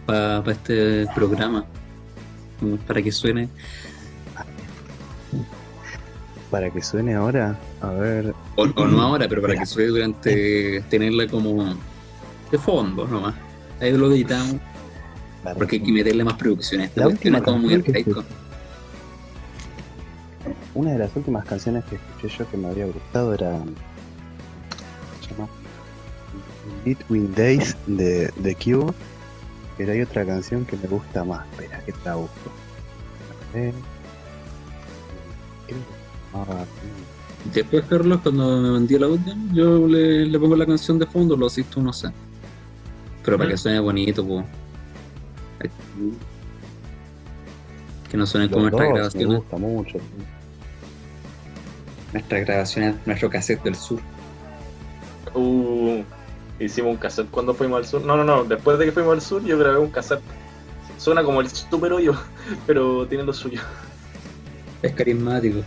para 0.06 0.51
este 0.51 1.08
programa. 1.16 1.66
Para 2.88 3.01
que 3.01 3.12
suene. 3.12 3.49
Para 6.49 6.70
que 6.70 6.82
suene 6.82 7.16
ahora, 7.16 7.60
a 7.82 7.89
ver. 7.89 8.34
O, 8.56 8.66
no 8.68 9.01
ahora, 9.01 9.28
pero 9.28 9.41
para 9.41 9.56
que 9.56 9.66
suene 9.66 9.89
durante. 9.89 10.82
tenerla 10.89 11.28
como 11.28 11.76
de 12.51 12.58
fondo 12.58 13.08
nomás. 13.08 13.36
Ahí 13.82 13.91
lo 13.97 14.12
editamos. 14.12 14.58
porque 15.58 15.78
hay 15.78 15.84
que 15.84 15.91
meterle 15.91 16.24
más 16.24 16.36
producciones. 16.36 16.91
La 16.95 17.08
última 17.08 17.39
muy 17.39 17.84
Una 20.76 20.91
de 20.91 20.99
las 20.99 21.16
últimas 21.16 21.45
canciones 21.45 21.84
que 21.86 21.95
escuché 21.95 22.38
yo 22.38 22.49
que 22.49 22.58
me 22.58 22.68
había 22.68 22.86
gustado 22.86 23.34
era. 23.34 23.58
Se 25.22 25.32
llama 25.32 25.49
Between 26.86 27.34
Days 27.34 27.76
de 27.88 28.32
The 28.41 28.56
Cure 28.56 28.93
pero 29.78 29.91
hay 29.91 30.01
otra 30.01 30.26
canción 30.26 30.65
que 30.65 30.78
me 30.78 30.88
gusta 30.88 31.24
más. 31.24 31.45
Espera, 31.51 31.80
que 31.86 31.91
te 31.91 32.11
busco. 32.11 32.51
Después, 37.53 37.86
Carlos, 37.89 38.19
cuando 38.21 38.61
me 38.61 38.71
vendí 38.71 38.95
el 38.95 39.03
audio, 39.03 39.34
yo 39.51 39.88
le, 39.88 40.39
pongo 40.39 40.55
la 40.55 40.65
canción 40.65 40.97
de 40.97 41.05
fondo, 41.05 41.36
lo 41.36 41.47
asisto, 41.47 41.82
no 41.82 41.91
sé. 41.91 42.09
Pero 43.24 43.38
para 43.38 43.49
que 43.49 43.57
suene 43.57 43.80
bonito, 43.80 44.26
pues. 44.26 44.45
Que 48.09 48.17
no 48.17 48.26
suene 48.26 48.49
como 48.49 48.69
nuestra 48.69 48.88
grabación. 48.88 49.30
Me 49.30 49.36
gusta 49.38 49.57
mucho. 49.57 49.97
Nuestra 52.11 52.39
grabación 52.39 52.84
es 52.84 52.95
nuestro 53.07 53.30
cassette 53.30 53.63
del 53.63 53.76
sur. 53.76 53.99
Uh. 55.34 56.03
Hicimos 56.60 56.91
un 56.91 56.97
cassette 56.97 57.30
cuando 57.30 57.54
fuimos 57.54 57.78
al 57.78 57.86
sur. 57.86 58.01
No, 58.04 58.16
no, 58.16 58.24
no. 58.24 58.43
Después 58.43 58.78
de 58.80 58.86
que 58.86 58.91
fuimos 58.91 59.14
al 59.14 59.22
sur, 59.22 59.43
yo 59.43 59.58
grabé 59.58 59.80
un 59.80 59.89
cassette. 59.89 60.22
Suena 60.97 61.24
como 61.24 61.41
el 61.41 61.49
super 61.49 61.91
hoyo, 61.93 62.16
pero 62.68 63.08
tiene 63.08 63.24
lo 63.24 63.34
suyo. 63.34 63.62
Es 64.82 64.93
carismático. 64.93 65.62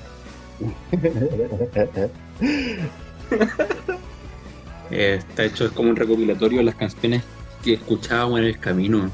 está 4.91 5.45
hecho 5.45 5.65
es 5.67 5.73
como 5.73 5.91
un 5.91 5.97
recopilatorio 5.97 6.59
de 6.59 6.65
las 6.65 6.75
canciones 6.77 7.23
que 7.63 7.75
escuchábamos 7.75 8.39
en 8.41 8.45
el 8.47 8.59
camino. 8.59 9.11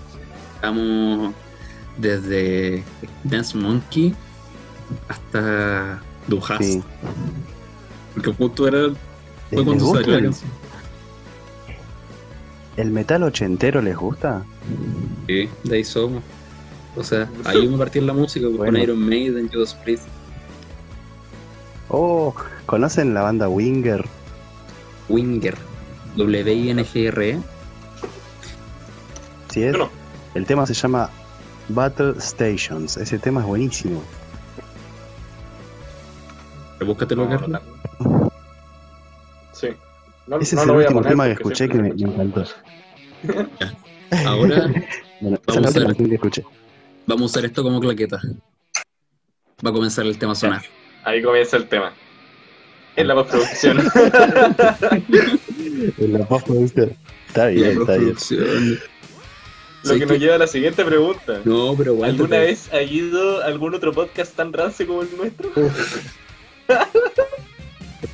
Estamos 0.54 1.32
desde 1.96 2.84
Dance 3.24 3.56
Monkey 3.56 4.14
hasta 5.08 6.00
Dujas. 6.26 6.58
Sí. 6.64 6.82
Porque 8.14 8.32
justo 8.32 8.68
era 8.68 8.92
fue 9.50 9.64
cuando 9.64 9.92
salió 9.92 10.16
la 10.16 10.22
canción. 10.22 10.61
¿El 12.76 12.90
metal 12.90 13.22
ochentero 13.22 13.82
les 13.82 13.96
gusta? 13.96 14.44
Sí, 15.26 15.48
de 15.64 15.76
ahí 15.76 15.84
somos. 15.84 16.22
O 16.96 17.02
sea, 17.02 17.28
ahí 17.44 17.66
me 17.66 17.78
partí 17.78 18.00
la 18.00 18.12
música 18.12 18.46
con 18.56 18.76
Iron 18.76 18.98
Maiden, 18.98 19.48
Judas 19.50 19.74
Priest. 19.74 20.04
Oh, 21.88 22.34
¿conocen 22.66 23.14
la 23.14 23.22
banda 23.22 23.48
Winger? 23.48 24.04
Winger. 25.08 25.56
W-I-N-G-R-E. 26.16 27.40
Sí, 29.50 29.62
es. 29.62 29.76
El 30.34 30.46
tema 30.46 30.66
se 30.66 30.74
llama 30.74 31.10
Battle 31.68 32.14
Stations. 32.18 32.96
Ese 32.96 33.18
tema 33.18 33.40
es 33.40 33.46
buenísimo. 33.46 34.02
Búscatelo, 36.84 37.26
no, 37.26 37.60
Sí. 39.52 39.68
Ese 40.40 40.56
es 40.56 40.62
el 40.62 40.70
último 40.70 41.02
tema 41.02 41.26
que 41.26 41.32
escuché 41.32 41.68
que 41.68 41.78
me, 41.78 41.88
encantó. 41.88 42.44
Ahora 44.24 44.70
vamos, 45.20 45.40
a 45.46 45.60
usar, 45.68 45.94
vamos, 47.06 47.22
a 47.22 47.24
usar, 47.24 47.44
esto 47.44 47.62
como 47.62 47.80
claqueta. 47.80 48.20
Va 49.64 49.70
a 49.70 49.72
comenzar 49.72 50.06
el 50.06 50.18
tema 50.18 50.32
a 50.32 50.34
sonar. 50.36 50.62
Ahí 51.04 51.22
comienza 51.22 51.56
el 51.56 51.68
tema. 51.68 51.92
En 52.94 53.08
la 53.08 53.14
postproducción. 53.14 53.78
en 55.98 56.12
la 56.12 56.26
postproducción. 56.26 56.96
Está 57.28 57.46
bien, 57.46 57.80
está 57.80 57.96
bien. 57.96 58.16
Lo 59.84 59.94
que 59.94 60.06
nos 60.06 60.18
lleva 60.18 60.34
a 60.36 60.38
la 60.38 60.46
siguiente 60.46 60.84
pregunta. 60.84 61.40
No, 61.44 61.74
pero 61.76 62.04
¿Alguna 62.04 62.38
vez 62.38 62.72
ha 62.72 62.82
ido 62.82 63.42
algún 63.42 63.74
otro 63.74 63.92
podcast 63.92 64.36
tan 64.36 64.52
rancio 64.52 64.86
como 64.86 65.02
el 65.02 65.16
nuestro? 65.16 65.50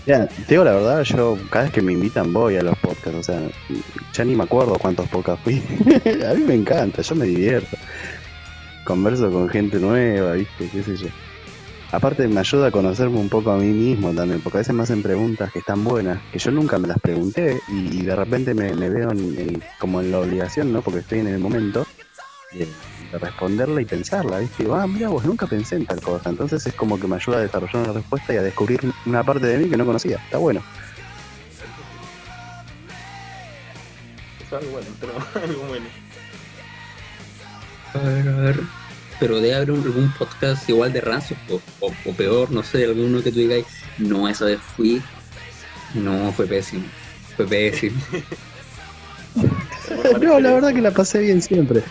Ya, 0.06 0.26
te 0.26 0.44
digo 0.48 0.64
la 0.64 0.72
verdad, 0.72 1.02
yo 1.02 1.38
cada 1.50 1.64
vez 1.64 1.72
que 1.72 1.82
me 1.82 1.92
invitan 1.92 2.32
voy 2.32 2.56
a 2.56 2.62
los 2.62 2.76
podcasts, 2.78 3.18
o 3.18 3.22
sea, 3.22 3.40
ya 4.12 4.24
ni 4.24 4.34
me 4.34 4.44
acuerdo 4.44 4.78
cuántos 4.78 5.08
podcasts 5.08 5.42
fui. 5.44 5.62
a 6.28 6.34
mí 6.34 6.42
me 6.44 6.54
encanta, 6.54 7.02
yo 7.02 7.14
me 7.14 7.26
divierto. 7.26 7.76
Converso 8.84 9.30
con 9.30 9.48
gente 9.48 9.78
nueva, 9.78 10.32
¿viste? 10.32 10.68
¿Qué 10.70 10.82
sé 10.82 10.96
yo? 10.96 11.08
Aparte 11.90 12.28
me 12.28 12.40
ayuda 12.40 12.66
a 12.66 12.70
conocerme 12.70 13.18
un 13.18 13.30
poco 13.30 13.50
a 13.50 13.56
mí 13.56 13.68
mismo 13.68 14.12
también, 14.12 14.40
porque 14.40 14.58
a 14.58 14.60
veces 14.60 14.74
me 14.74 14.82
hacen 14.82 15.02
preguntas 15.02 15.50
que 15.52 15.60
están 15.60 15.84
buenas, 15.84 16.20
que 16.32 16.38
yo 16.38 16.50
nunca 16.50 16.78
me 16.78 16.86
las 16.86 16.98
pregunté 16.98 17.60
y, 17.68 18.02
de 18.02 18.14
repente 18.14 18.52
me, 18.52 18.72
veo 18.72 19.10
como 19.78 20.02
en 20.02 20.10
la 20.10 20.20
obligación, 20.20 20.70
¿no? 20.72 20.82
Porque 20.82 21.00
estoy 21.00 21.20
en 21.20 21.28
el 21.28 21.38
momento 21.38 21.86
de, 22.52 22.68
responderla 23.18 23.80
y 23.80 23.84
pensarla, 23.84 24.38
¿viste? 24.38 24.66
ah, 24.72 24.86
mira, 24.86 25.08
vos 25.08 25.24
nunca 25.24 25.46
pensé 25.46 25.76
en 25.76 25.86
tal 25.86 26.00
cosa. 26.00 26.30
Entonces 26.30 26.66
es 26.66 26.74
como 26.74 26.98
que 26.98 27.06
me 27.06 27.16
ayuda 27.16 27.38
a 27.38 27.40
desarrollar 27.42 27.84
una 27.84 27.92
respuesta 27.92 28.34
y 28.34 28.36
a 28.36 28.42
descubrir 28.42 28.80
una 29.06 29.22
parte 29.22 29.46
de 29.46 29.58
mí 29.58 29.68
que 29.68 29.76
no 29.76 29.86
conocía. 29.86 30.16
Está 30.16 30.38
bueno. 30.38 30.62
Es 34.44 34.52
algo 34.52 34.70
bueno, 34.70 34.86
pero 35.00 35.12
algo 35.44 35.62
bueno. 35.68 35.86
A 37.94 37.98
ver, 37.98 38.28
a 38.28 38.36
ver. 38.36 38.60
Pero 39.20 39.40
debe 39.40 39.56
haber 39.56 39.70
algún 39.70 40.12
podcast 40.16 40.68
igual 40.68 40.92
de 40.92 41.00
rancio 41.00 41.36
o, 41.50 41.60
o, 41.80 42.12
peor, 42.12 42.52
no 42.52 42.62
sé, 42.62 42.84
alguno 42.84 43.20
que 43.20 43.32
tú 43.32 43.40
digas, 43.40 43.64
no, 43.98 44.28
esa 44.28 44.44
vez 44.44 44.60
fui, 44.60 45.02
no, 45.94 46.32
fue 46.32 46.46
pésimo, 46.46 46.84
fue 47.36 47.44
pésimo. 47.44 48.00
no, 50.20 50.40
la 50.40 50.52
verdad 50.52 50.72
que 50.72 50.80
la 50.80 50.90
pasé 50.92 51.20
bien 51.20 51.42
siempre. 51.42 51.82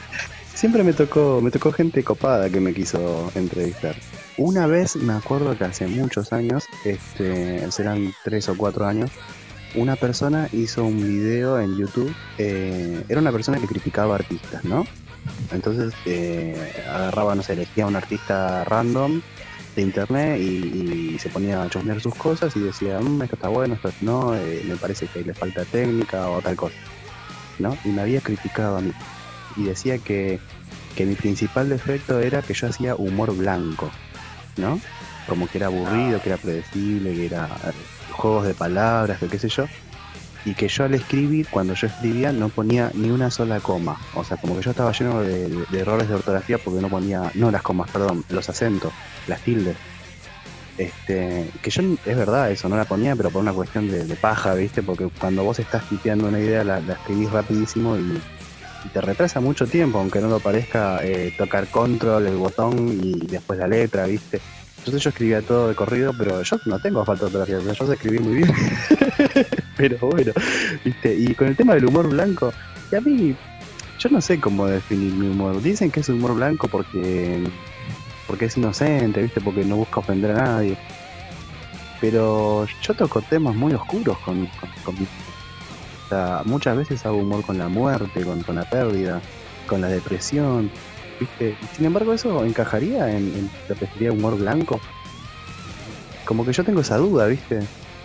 Siempre 0.58 0.84
me 0.84 0.92
tocó, 0.92 1.40
me 1.40 1.52
tocó 1.52 1.72
gente 1.72 2.04
copada 2.04 2.50
que 2.50 2.60
me 2.60 2.74
quiso 2.74 3.32
entrevistar. 3.36 3.96
Una 4.38 4.66
vez 4.66 4.96
me 4.96 5.14
acuerdo 5.14 5.56
que 5.56 5.66
hace 5.66 5.86
muchos 5.86 6.34
años, 6.34 6.66
este, 6.84 7.70
serán 7.72 8.12
tres 8.24 8.50
o 8.50 8.58
cuatro 8.58 8.88
años, 8.88 9.12
una 9.76 9.96
persona 9.96 10.50
hizo 10.52 10.84
un 10.84 10.98
video 10.98 11.60
en 11.60 11.78
YouTube. 11.78 12.12
Eh, 12.40 13.04
era 13.08 13.22
una 13.22 13.32
persona 13.32 13.60
que 13.60 13.68
criticaba 13.68 14.16
artistas, 14.16 14.66
¿no? 14.66 14.88
Entonces 15.52 15.94
eh, 16.08 16.74
agarraba, 16.90 17.36
no 17.36 17.44
sé, 17.44 17.54
elegía 17.54 17.84
a 17.84 17.88
un 17.88 17.96
artista 17.96 18.64
random 18.64 19.22
de 19.76 19.82
internet 19.84 20.42
y, 20.42 21.20
se 21.20 21.30
ponía 21.30 21.62
a 21.62 21.70
chusmear 21.70 22.02
sus 22.02 22.16
cosas 22.16 22.56
y 22.56 22.62
decía, 22.62 23.00
mm, 23.00 23.22
esto 23.22 23.36
está 23.36 23.50
bueno, 23.50 23.76
esto 23.76 23.92
no, 24.02 24.36
eh, 24.36 24.64
me 24.68 24.76
parece 24.76 25.06
que 25.06 25.22
le 25.22 25.36
falta 25.36 25.66
técnica 25.66 26.28
o 26.30 26.42
tal 26.42 26.56
cosa, 26.56 26.78
¿no? 27.60 27.78
Y 27.86 27.90
me 27.90 28.02
había 28.02 28.22
criticado 28.22 28.78
a 28.78 28.82
mí 28.82 28.92
y 29.58 29.64
decía 29.64 29.98
que, 29.98 30.40
mi 31.00 31.16
principal 31.16 31.70
defecto 31.70 32.20
era 32.20 32.42
que 32.42 32.54
yo 32.54 32.68
hacía 32.68 32.96
humor 32.96 33.36
blanco, 33.36 33.92
¿no? 34.56 34.80
Como 35.28 35.48
que 35.48 35.60
era 35.60 35.68
aburrido, 35.68 36.22
que 36.22 36.30
era 36.30 36.38
predecible, 36.38 37.14
que 37.14 37.26
era 37.28 37.50
juegos 38.12 38.48
de 38.48 38.54
palabras, 38.54 39.20
que 39.20 39.28
qué 39.28 39.38
sé 39.38 39.50
yo. 39.50 39.66
y 40.46 40.54
que 40.54 40.70
yo 40.70 40.86
al 40.86 40.94
escribir, 40.94 41.48
cuando 41.50 41.74
yo 41.74 41.88
escribía, 41.88 42.32
no 42.32 42.50
ponía 42.50 42.90
ni 42.94 43.12
una 43.12 43.30
sola 43.30 43.60
coma. 43.60 44.00
O 44.16 44.24
sea, 44.24 44.38
como 44.38 44.56
que 44.56 44.64
yo 44.64 44.72
estaba 44.72 44.92
lleno 44.94 45.22
de, 45.22 45.66
errores 45.74 46.08
de 46.08 46.16
ortografía 46.16 46.58
porque 46.58 46.82
no 46.82 46.90
ponía, 46.90 47.32
no 47.36 47.52
las 47.52 47.62
comas, 47.62 47.92
perdón, 47.92 48.24
los 48.30 48.50
acentos, 48.50 48.94
las 49.28 49.42
tildes. 49.42 49.76
Este, 50.78 51.50
que 51.62 51.70
yo, 51.70 51.82
es 52.06 52.18
verdad 52.18 52.52
eso, 52.52 52.70
no 52.70 52.78
la 52.78 52.86
ponía, 52.86 53.16
pero 53.16 53.30
por 53.30 53.42
una 53.42 53.52
cuestión 53.52 53.90
de, 53.90 54.16
paja, 54.16 54.54
¿viste? 54.54 54.82
Porque 54.84 55.10
cuando 55.20 55.44
vos 55.44 55.60
estás 55.60 55.88
tipeando 55.90 56.28
una 56.28 56.40
idea, 56.40 56.64
la, 56.64 56.80
escribís 56.80 57.32
rapidísimo 57.32 57.98
y 57.98 58.22
te 58.88 59.02
retrasa 59.02 59.40
mucho 59.40 59.68
tiempo, 59.68 60.00
aunque 60.00 60.20
no 60.20 60.28
lo 60.28 60.40
parezca, 60.40 61.00
eh, 61.04 61.34
tocar 61.38 61.68
control, 61.68 62.28
el 62.28 62.36
botón 62.36 63.00
y 63.02 63.14
después 63.28 63.60
la 63.60 63.68
letra, 63.68 64.06
¿viste? 64.06 64.40
Entonces 64.80 65.04
yo 65.04 65.10
escribía 65.10 65.42
todo 65.42 65.68
de 65.68 65.76
corrido, 65.76 66.14
pero 66.18 66.42
yo 66.42 66.58
no 66.66 66.80
tengo 66.80 67.04
falta 67.04 67.26
de 67.26 67.38
ortografía, 67.38 67.74
yo 67.74 67.88
sé 67.88 67.94
escribir 67.94 68.22
muy 68.22 68.36
bien. 68.36 68.54
pero 69.78 69.98
bueno, 70.00 70.32
¿viste? 70.86 71.14
Y 71.14 71.36
con 71.36 71.48
el 71.48 71.56
tema 71.56 71.74
del 71.74 71.86
humor 71.86 72.08
blanco, 72.10 72.54
y 72.92 72.96
a 72.96 73.02
mí, 73.02 73.36
yo 74.00 74.10
no 74.10 74.22
sé 74.22 74.40
cómo 74.40 74.66
definir 74.66 75.14
mi 75.14 75.28
humor. 75.28 75.62
Dicen 75.62 75.92
que 75.92 76.00
es 76.00 76.10
humor 76.10 76.36
blanco 76.36 76.68
porque 76.68 77.44
porque 78.28 78.46
es 78.46 78.58
inocente, 78.58 79.22
¿viste? 79.22 79.42
Porque 79.42 79.64
no 79.64 79.78
busca 79.78 80.02
ofender 80.02 80.32
a 80.32 80.44
nadie. 80.44 80.78
Pero 82.00 82.68
yo 82.82 82.94
toco 82.94 83.22
temas 83.22 83.56
muy 83.56 83.74
oscuros 83.74 84.18
con, 84.20 84.46
con, 84.46 84.70
con 84.84 84.96
muchas 86.46 86.78
veces 86.78 87.06
hago 87.06 87.18
humor 87.18 87.44
con 87.44 87.58
la 87.58 87.70
muerte, 87.70 88.24
con, 88.24 88.42
con 88.44 88.56
la 88.56 88.70
pérdida, 88.70 89.22
con 89.68 89.82
la 89.82 89.88
depresión, 89.88 90.72
¿viste? 91.20 91.58
Sin 91.76 91.86
embargo, 91.86 92.14
eso 92.14 92.44
encajaría 92.46 93.10
en, 93.10 93.50
en 93.68 93.76
que 93.76 93.88
sería 93.88 94.12
humor 94.12 94.38
blanco. 94.38 94.80
Como 96.26 96.46
que 96.46 96.54
yo 96.54 96.64
tengo 96.64 96.82
esa 96.82 96.98
duda, 96.98 97.28
¿viste? 97.28 97.60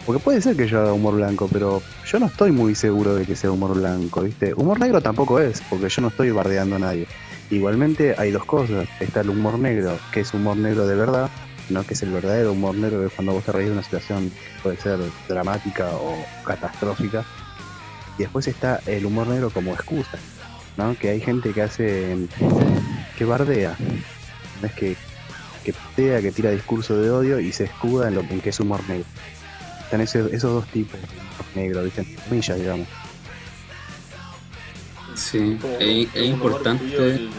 Porque 0.07 0.22
puede 0.22 0.40
ser 0.40 0.57
que 0.57 0.66
yo 0.66 0.80
haga 0.80 0.92
humor 0.92 1.14
blanco, 1.14 1.48
pero 1.53 1.80
yo 2.07 2.18
no 2.18 2.26
estoy 2.26 2.50
muy 2.50 2.74
seguro 2.74 3.14
de 3.14 3.24
que 3.24 3.36
sea 3.36 3.53
humor 3.53 3.74
blanco, 3.74 4.22
¿viste? 4.22 4.53
Humor 4.55 4.80
negro 4.80 5.00
tampoco 5.00 5.38
es, 5.38 5.61
porque 5.70 5.88
yo 5.88 6.03
no 6.03 6.09
estoy 6.09 6.30
bardeando 6.30 6.76
a 6.76 6.78
nadie. 6.80 7.07
Igualmente 7.50 8.14
hay 8.18 8.32
dos 8.32 8.44
cosas. 8.44 8.88
Está 8.98 9.20
el 9.20 9.30
humor 9.30 9.59
negro, 9.59 9.96
que 10.11 10.20
es 10.20 10.34
humor 10.34 10.57
negro 10.57 10.86
de 10.86 10.96
verdad, 10.96 11.30
¿no? 11.68 11.84
Que 11.84 11.94
es 11.94 12.03
el 12.03 12.11
verdadero 12.11 12.53
humor 12.53 12.74
negro 12.74 13.00
de 13.00 13.11
cuando 13.11 13.32
vos 13.32 13.44
te 13.44 13.53
reís 13.53 13.68
de 13.68 13.74
una 13.74 13.82
situación, 13.82 14.32
puede 14.62 14.76
ser 14.76 14.98
dramática 15.28 15.88
o 15.90 16.16
catastrófica. 16.44 17.24
Y 18.18 18.22
después 18.22 18.46
está 18.48 18.80
el 18.86 19.06
humor 19.06 19.26
negro 19.26 19.50
como 19.50 19.72
excusa, 19.72 20.18
¿no? 20.76 20.96
Que 20.98 21.10
hay 21.10 21.20
gente 21.20 21.52
que 21.52 21.62
hace, 21.62 22.16
que 23.16 23.24
bardea, 23.24 23.76
¿no? 24.60 24.66
es 24.68 24.74
que, 24.74 24.96
que 25.64 25.72
patea, 25.72 26.20
que 26.20 26.30
tira 26.32 26.50
discurso 26.50 26.96
de 27.00 27.10
odio 27.10 27.40
y 27.40 27.52
se 27.52 27.64
escuda 27.64 28.08
en 28.08 28.14
lo 28.16 28.20
en 28.20 28.40
que 28.40 28.50
es 28.50 28.60
humor 28.60 28.80
negro. 28.88 29.06
Están 29.84 30.00
ese- 30.02 30.34
esos 30.34 30.52
dos 30.52 30.66
tipos 30.68 31.00
de 31.00 31.06
humor 31.06 31.46
negro, 31.54 31.84
¿viste? 31.84 32.16
Comillas, 32.28 32.58
digamos. 32.58 32.86
Sí, 35.14 35.58
Como- 35.60 35.74
es, 35.78 36.08
es 36.14 36.22
un 36.22 36.34
humor 36.34 36.34
importante. 36.52 36.84
tuyo, 36.84 37.04
el- 37.04 37.30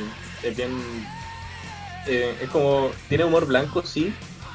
es 0.43 0.55
bien. 0.57 0.71
eh, 2.07 2.36
es 2.41 2.49
como. 2.49 2.91
Tiene 3.09 3.24
humor 3.24 3.45
blanco, 3.47 3.82
sí, 3.86 4.13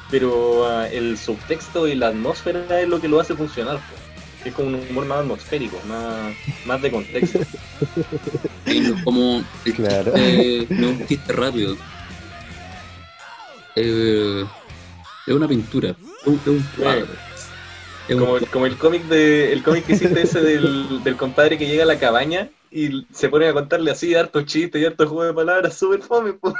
pero 0.09 0.67
ah, 0.69 0.87
el 0.87 1.17
subtexto 1.17 1.87
y 1.87 1.95
la 1.95 2.07
atmósfera 2.09 2.79
es 2.79 2.87
lo 2.87 3.01
que 3.01 3.07
lo 3.07 3.19
hace 3.19 3.35
funcionar. 3.35 3.79
Es 4.43 4.53
como 4.53 4.69
un 4.69 4.75
humor 4.75 5.05
más 5.05 5.19
atmosférico, 5.19 5.81
más, 5.83 6.37
más 6.63 6.81
de 6.81 6.91
contexto. 6.91 7.45
Y 8.65 8.81
no 8.81 8.91
es 8.91 8.97
como 9.03 9.45
el 9.65 9.75
Claro. 9.75 10.13
chiste, 10.13 10.71
no 10.75 10.89
es 10.89 10.93
un 10.97 11.05
chiste 11.05 11.33
rápido. 11.33 11.81
Eh, 13.75 14.51
es 15.25 15.35
una 15.35 15.47
pintura, 15.47 15.91
es 15.91 16.27
un, 16.27 16.41
es 16.45 16.47
un 16.47 16.63
cuadro. 16.69 17.19
Es 18.07 18.15
un 18.17 18.27
Como 18.27 18.37
el, 18.37 18.49
como 18.49 18.65
el 18.65 18.77
cómic 18.77 19.05
de 19.07 19.53
el 19.53 19.63
cómic 19.63 19.85
que 19.85 19.93
hiciste 19.93 20.21
ese 20.23 20.41
del, 20.41 21.03
del 21.03 21.15
compadre 21.17 21.57
que 21.57 21.67
llega 21.67 21.83
a 21.83 21.85
la 21.87 21.99
cabaña 21.99 22.51
y 22.69 23.07
se 23.13 23.29
pone 23.29 23.47
a 23.47 23.53
contarle 23.53 23.91
así 23.91 24.15
hartos 24.15 24.45
chistes 24.45 24.81
y 24.81 24.85
hartos 24.85 25.07
juegos 25.07 25.27
de 25.27 25.33
palabras 25.33 25.77
súper 25.77 26.01
fome, 26.01 26.33
po. 26.33 26.53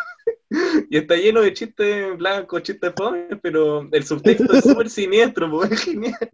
y 0.89 0.97
está 0.97 1.15
lleno 1.15 1.41
de 1.41 1.53
chistes 1.53 2.17
blancos, 2.17 2.63
chistes 2.63 2.93
fome, 2.95 3.27
pero 3.41 3.87
el 3.91 4.05
subtexto 4.05 4.53
es 4.53 4.65
súper 4.65 4.89
siniestro, 4.89 5.49
po. 5.51 5.63
es 5.65 5.81
genial. 5.83 6.29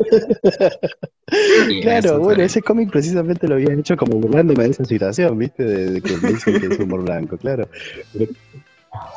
Claro, 1.82 2.08
eso 2.08 2.18
bueno, 2.18 2.36
fue. 2.36 2.44
ese 2.44 2.60
cómic 2.60 2.90
precisamente 2.90 3.46
lo 3.46 3.54
había 3.54 3.72
hecho 3.72 3.96
como 3.96 4.16
burlándome 4.18 4.64
de 4.64 4.70
esa 4.70 4.84
situación, 4.84 5.38
¿viste? 5.38 5.62
De, 5.62 5.90
de 5.92 6.00
que 6.02 6.16
me 6.16 6.30
dicen 6.30 6.60
que 6.60 6.66
es 6.66 6.78
humor 6.80 7.04
blanco, 7.04 7.36
claro. 7.38 7.68
Pero, 8.12 8.26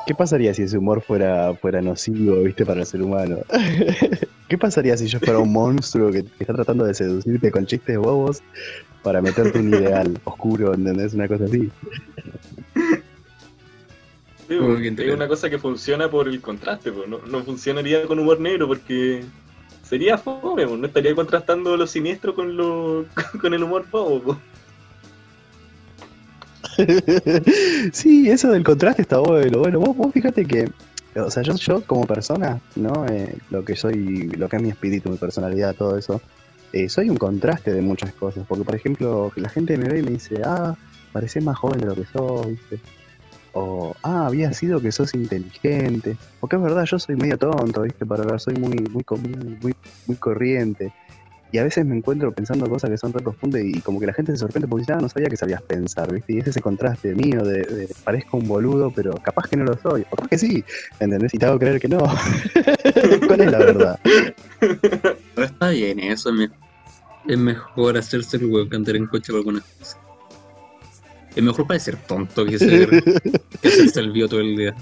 ¿Qué 0.05 0.13
pasaría 0.13 0.53
si 0.53 0.63
ese 0.63 0.77
humor 0.77 1.01
fuera, 1.01 1.53
fuera 1.55 1.81
nocivo, 1.81 2.43
¿viste? 2.43 2.65
Para 2.65 2.81
el 2.81 2.85
ser 2.85 3.01
humano. 3.01 3.37
¿Qué 4.47 4.57
pasaría 4.57 4.95
si 4.97 5.07
yo 5.07 5.19
fuera 5.19 5.39
un 5.39 5.51
monstruo 5.51 6.11
que, 6.11 6.23
que 6.23 6.43
está 6.43 6.53
tratando 6.53 6.85
de 6.85 6.93
seducirte 6.93 7.49
con 7.51 7.65
chistes 7.65 7.97
bobos 7.97 8.43
para 9.01 9.21
meterte 9.21 9.59
un 9.59 9.69
ideal 9.69 10.19
oscuro, 10.23 10.73
¿entendés? 10.73 11.13
Una 11.13 11.27
cosa 11.27 11.45
así. 11.45 11.71
Sí, 14.47 14.57
es 14.97 15.13
una 15.13 15.27
cosa 15.27 15.49
que 15.49 15.57
funciona 15.57 16.09
por 16.09 16.27
el 16.27 16.41
contraste, 16.41 16.91
po. 16.91 17.07
No, 17.07 17.19
no 17.19 17.43
funcionaría 17.43 18.05
con 18.05 18.19
humor 18.19 18.39
negro 18.39 18.67
porque 18.67 19.23
sería 19.93 20.17
fome, 20.17 20.65
po. 20.65 20.75
no 20.75 20.87
estaría 20.87 21.13
contrastando 21.13 21.77
lo 21.77 21.85
siniestro 21.85 22.33
con 22.33 22.57
lo 22.57 23.05
con 23.41 23.53
el 23.53 23.63
humor 23.63 23.85
bobo. 23.91 24.21
po. 24.23 24.37
sí, 27.93 28.27
eso 28.27 28.49
del 28.49 28.63
contraste 28.63 29.03
está 29.03 29.19
bueno. 29.19 29.59
Bueno, 29.59 29.79
vos, 29.79 29.95
vos 29.95 30.11
fíjate 30.11 30.45
que, 30.45 30.67
o 31.15 31.29
sea, 31.29 31.43
yo, 31.43 31.53
yo 31.57 31.81
como 31.85 32.07
persona, 32.07 32.59
¿no? 32.75 33.05
Eh, 33.05 33.37
lo 33.51 33.63
que 33.63 33.75
soy, 33.75 34.29
lo 34.29 34.49
que 34.49 34.55
es 34.55 34.63
mi 34.63 34.69
espíritu, 34.69 35.11
mi 35.11 35.17
personalidad, 35.17 35.75
todo 35.75 35.95
eso, 35.95 36.19
eh, 36.71 36.89
soy 36.89 37.11
un 37.11 37.17
contraste 37.17 37.71
de 37.71 37.81
muchas 37.83 38.13
cosas. 38.13 38.45
Porque, 38.47 38.63
por 38.63 38.73
ejemplo, 38.73 39.31
la 39.35 39.49
gente 39.49 39.77
me 39.77 39.89
ve 39.89 39.99
y 39.99 40.01
me 40.01 40.11
dice, 40.11 40.41
ah, 40.43 40.75
pareces 41.11 41.43
más 41.43 41.55
joven 41.55 41.81
de 41.81 41.85
lo 41.85 41.93
que 41.93 42.05
sos, 42.05 42.47
¿viste? 42.47 42.79
O, 43.53 43.93
ah, 44.03 44.25
había 44.27 44.51
sido 44.53 44.81
que 44.81 44.91
sos 44.91 45.13
inteligente. 45.13 46.17
Porque 46.39 46.55
es 46.55 46.61
verdad, 46.61 46.85
yo 46.85 46.97
soy 46.99 47.15
medio 47.15 47.37
tonto, 47.37 47.81
¿viste? 47.83 48.05
Para 48.05 48.23
hablar, 48.23 48.39
soy 48.39 48.55
muy, 48.55 48.75
muy, 48.91 49.03
muy, 49.61 49.73
muy 50.07 50.15
corriente. 50.17 50.91
Y 51.51 51.59
a 51.59 51.63
veces 51.63 51.85
me 51.85 51.95
encuentro 51.95 52.31
pensando 52.31 52.67
cosas 52.67 52.89
que 52.89 52.97
son 52.97 53.13
re 53.13 53.21
profundas 53.21 53.61
y 53.63 53.79
como 53.81 53.99
que 53.99 54.07
la 54.07 54.13
gente 54.13 54.31
se 54.31 54.39
sorprende 54.39 54.67
porque 54.67 54.81
dice, 54.81 54.93
ah, 54.93 54.99
no 54.99 55.07
sabía 55.07 55.29
que 55.29 55.37
sabías 55.37 55.61
pensar, 55.61 56.11
¿viste? 56.11 56.33
Y 56.33 56.39
es 56.39 56.47
ese 56.47 56.61
contraste 56.61 57.13
mío 57.13 57.43
de, 57.43 57.59
de 57.61 57.89
parezco 58.03 58.37
un 58.37 58.47
boludo, 58.47 58.89
pero 58.89 59.13
capaz 59.21 59.47
que 59.49 59.57
no 59.57 59.63
lo 59.65 59.77
soy, 59.77 60.01
o 60.01 60.15
capaz 60.15 60.29
que 60.29 60.39
sí, 60.39 60.65
¿entendés? 60.99 61.31
Y 61.35 61.37
te 61.37 61.45
hago 61.45 61.59
creer 61.59 61.79
que 61.79 61.87
no. 61.89 61.99
¿Cuál 63.27 63.41
es 63.41 63.51
la 63.51 63.59
verdad? 63.59 63.99
Pero 64.59 65.45
está 65.45 65.69
bien, 65.69 65.99
eso 65.99 66.29
es, 66.29 66.35
me- 66.35 66.49
es 67.27 67.37
mejor 67.37 67.97
hacerse 67.97 68.37
el 68.37 68.45
huevo 68.47 68.67
que 68.67 68.75
andar 68.75 68.95
en 68.95 69.05
coche 69.05 69.31
por 69.31 69.37
algunas 69.37 69.63
cosas. 69.77 69.97
Es 71.35 71.43
mejor 71.43 71.67
parecer 71.67 71.97
tonto 72.07 72.45
que 72.45 72.59
ser 72.59 72.89
que 73.61 73.67
hacerse 73.67 73.99
el 73.99 74.29
todo 74.29 74.39
el 74.39 74.55
día. 74.55 74.75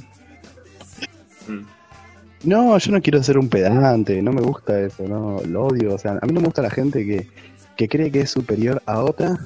No, 2.44 2.78
yo 2.78 2.92
no 2.92 3.02
quiero 3.02 3.22
ser 3.24 3.38
un 3.38 3.50
pedante, 3.50 4.22
no 4.22 4.32
me 4.34 4.42
gusta 4.42 4.80
eso, 4.80 5.08
no, 5.08 5.42
lo 5.46 5.68
odio. 5.68 5.94
O 5.94 5.98
sea, 5.98 6.20
a 6.22 6.26
mí 6.26 6.34
no 6.34 6.42
me 6.42 6.48
gusta 6.48 6.62
la 6.62 6.72
gente 6.72 7.06
que, 7.06 7.28
que 7.78 7.88
cree 7.88 8.12
que 8.12 8.22
es 8.22 8.32
superior 8.32 8.82
a 8.86 9.02
otra 9.02 9.38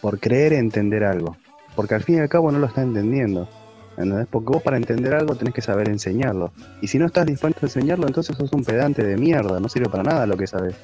por 0.00 0.18
creer 0.18 0.54
entender 0.54 1.04
algo. 1.04 1.36
Porque 1.76 1.94
al 1.94 2.02
fin 2.02 2.16
y 2.16 2.18
al 2.20 2.28
cabo 2.28 2.50
no 2.50 2.58
lo 2.58 2.66
está 2.66 2.82
entendiendo. 2.82 3.48
¿entendés? 3.96 4.26
Porque 4.30 4.52
vos 4.52 4.62
para 4.62 4.76
entender 4.76 5.14
algo 5.14 5.34
tenés 5.34 5.54
que 5.54 5.62
saber 5.62 5.88
enseñarlo. 5.88 6.52
Y 6.80 6.88
si 6.88 6.98
no 6.98 7.06
estás 7.06 7.26
dispuesto 7.26 7.60
a 7.62 7.66
enseñarlo, 7.66 8.06
entonces 8.06 8.36
sos 8.36 8.52
un 8.52 8.64
pedante 8.64 9.04
de 9.04 9.16
mierda, 9.16 9.60
no 9.60 9.68
sirve 9.68 9.88
para 9.88 10.02
nada 10.02 10.26
lo 10.26 10.36
que 10.36 10.46
sabes. 10.46 10.74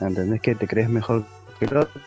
¿Entendés 0.00 0.40
que 0.40 0.54
te 0.54 0.66
crees 0.66 0.88
mejor 0.88 1.24
que 1.58 1.66
el 1.66 1.76
otro? 1.76 2.00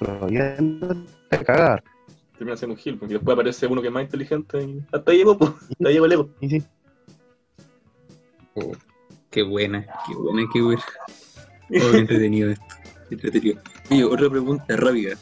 A 0.00 1.36
cagar. 1.44 1.82
Termina 2.36 2.56
siendo 2.56 2.74
un 2.74 2.80
gil, 2.80 2.98
porque 2.98 3.14
después 3.14 3.34
aparece 3.34 3.66
uno 3.66 3.80
que 3.80 3.88
es 3.88 3.92
más 3.92 4.04
inteligente 4.04 4.62
y 4.62 4.80
hasta 4.92 5.10
ahí 5.10 5.18
llegó, 5.18 5.36
pues. 5.36 5.50
Hasta 5.50 5.88
ahí 5.88 5.94
llegó 5.94 6.06
el 6.06 6.12
ego. 6.12 6.30
Y 6.40 6.48
sí. 6.48 6.62
Oh, 8.54 8.72
qué 9.30 9.42
buena, 9.42 9.84
qué 10.06 10.14
buena, 10.14 10.48
qué 10.52 10.62
buena. 10.62 10.82
Oh, 11.70 11.92
qué 11.92 11.98
entretenido 11.98 12.50
esto. 12.50 12.64
qué 13.08 13.14
entretenido. 13.16 13.60
Oye, 13.90 14.04
otra 14.04 14.30
pregunta 14.30 14.76
rápida. 14.76 15.16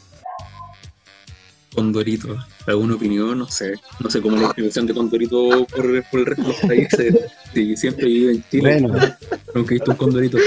Condorito, 1.75 2.37
¿alguna 2.67 2.95
opinión? 2.95 3.39
No 3.39 3.47
sé. 3.47 3.75
No 4.01 4.09
sé 4.11 4.21
cómo 4.23 4.37
la 4.37 4.45
distribución 4.45 4.87
de 4.87 4.95
Condorito 4.95 5.67
por, 5.67 6.05
por 6.11 6.21
el 6.21 6.27
resto 6.27 6.43
de 6.43 6.49
los 6.49 6.57
países. 6.61 7.15
Sí, 7.53 7.77
siempre 7.77 8.07
vivo 8.07 8.31
en 8.31 8.45
Chile. 8.51 8.81
Bueno, 8.81 8.99
Nunca 9.55 9.71
he 9.71 9.75
visto 9.75 9.91
un 9.91 9.97
Condorito. 9.97 10.39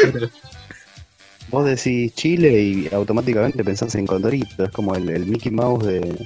Vos 1.52 1.66
decís 1.66 2.14
Chile 2.14 2.62
y 2.62 2.94
automáticamente 2.94 3.64
pensás 3.64 3.96
en 3.96 4.06
Condorito, 4.06 4.64
es 4.64 4.72
como 4.72 4.96
el, 4.96 5.26
Mickey 5.26 5.52
Mouse 5.52 5.86
de, 5.86 6.26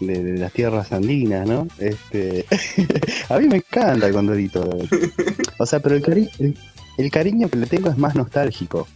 de- 0.00 0.38
las 0.38 0.52
tierras 0.52 0.90
andinas, 0.92 1.46
¿no? 1.46 1.66
Este, 1.78 2.46
a 3.28 3.38
mí 3.38 3.46
me 3.48 3.56
encanta 3.56 4.06
el 4.06 4.12
Condorito. 4.12 4.68
O 5.58 5.66
sea, 5.66 5.80
pero 5.80 5.96
el 5.96 7.10
cariño 7.10 7.48
que 7.48 7.56
le 7.58 7.66
tengo 7.66 7.90
es 7.90 7.98
más 7.98 8.14
nostálgico, 8.14 8.88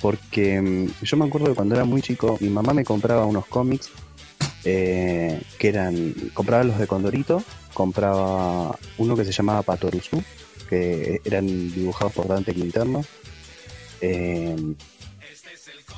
porque 0.00 0.60
mm, 0.60 1.04
yo 1.04 1.16
me 1.16 1.26
acuerdo 1.26 1.48
que 1.48 1.54
cuando 1.54 1.74
era 1.76 1.84
muy 1.84 2.02
chico, 2.02 2.36
mi 2.40 2.48
mamá 2.48 2.74
me 2.74 2.84
compraba 2.84 3.26
unos 3.26 3.46
cómics 3.46 3.90
eh, 4.64 5.40
que 5.58 5.68
eran, 5.68 6.14
compraba 6.34 6.64
los 6.64 6.78
de 6.78 6.86
Condorito, 6.88 7.42
compraba 7.74 8.76
uno 8.98 9.16
que 9.16 9.24
se 9.24 9.30
llamaba 9.32 9.62
Patoruzú, 9.62 10.22
que 10.68 11.20
eran 11.24 11.46
dibujados 11.46 12.12
por 12.12 12.26
Dante 12.26 12.52
Quinterno. 12.52 13.02
Eh, 14.00 14.56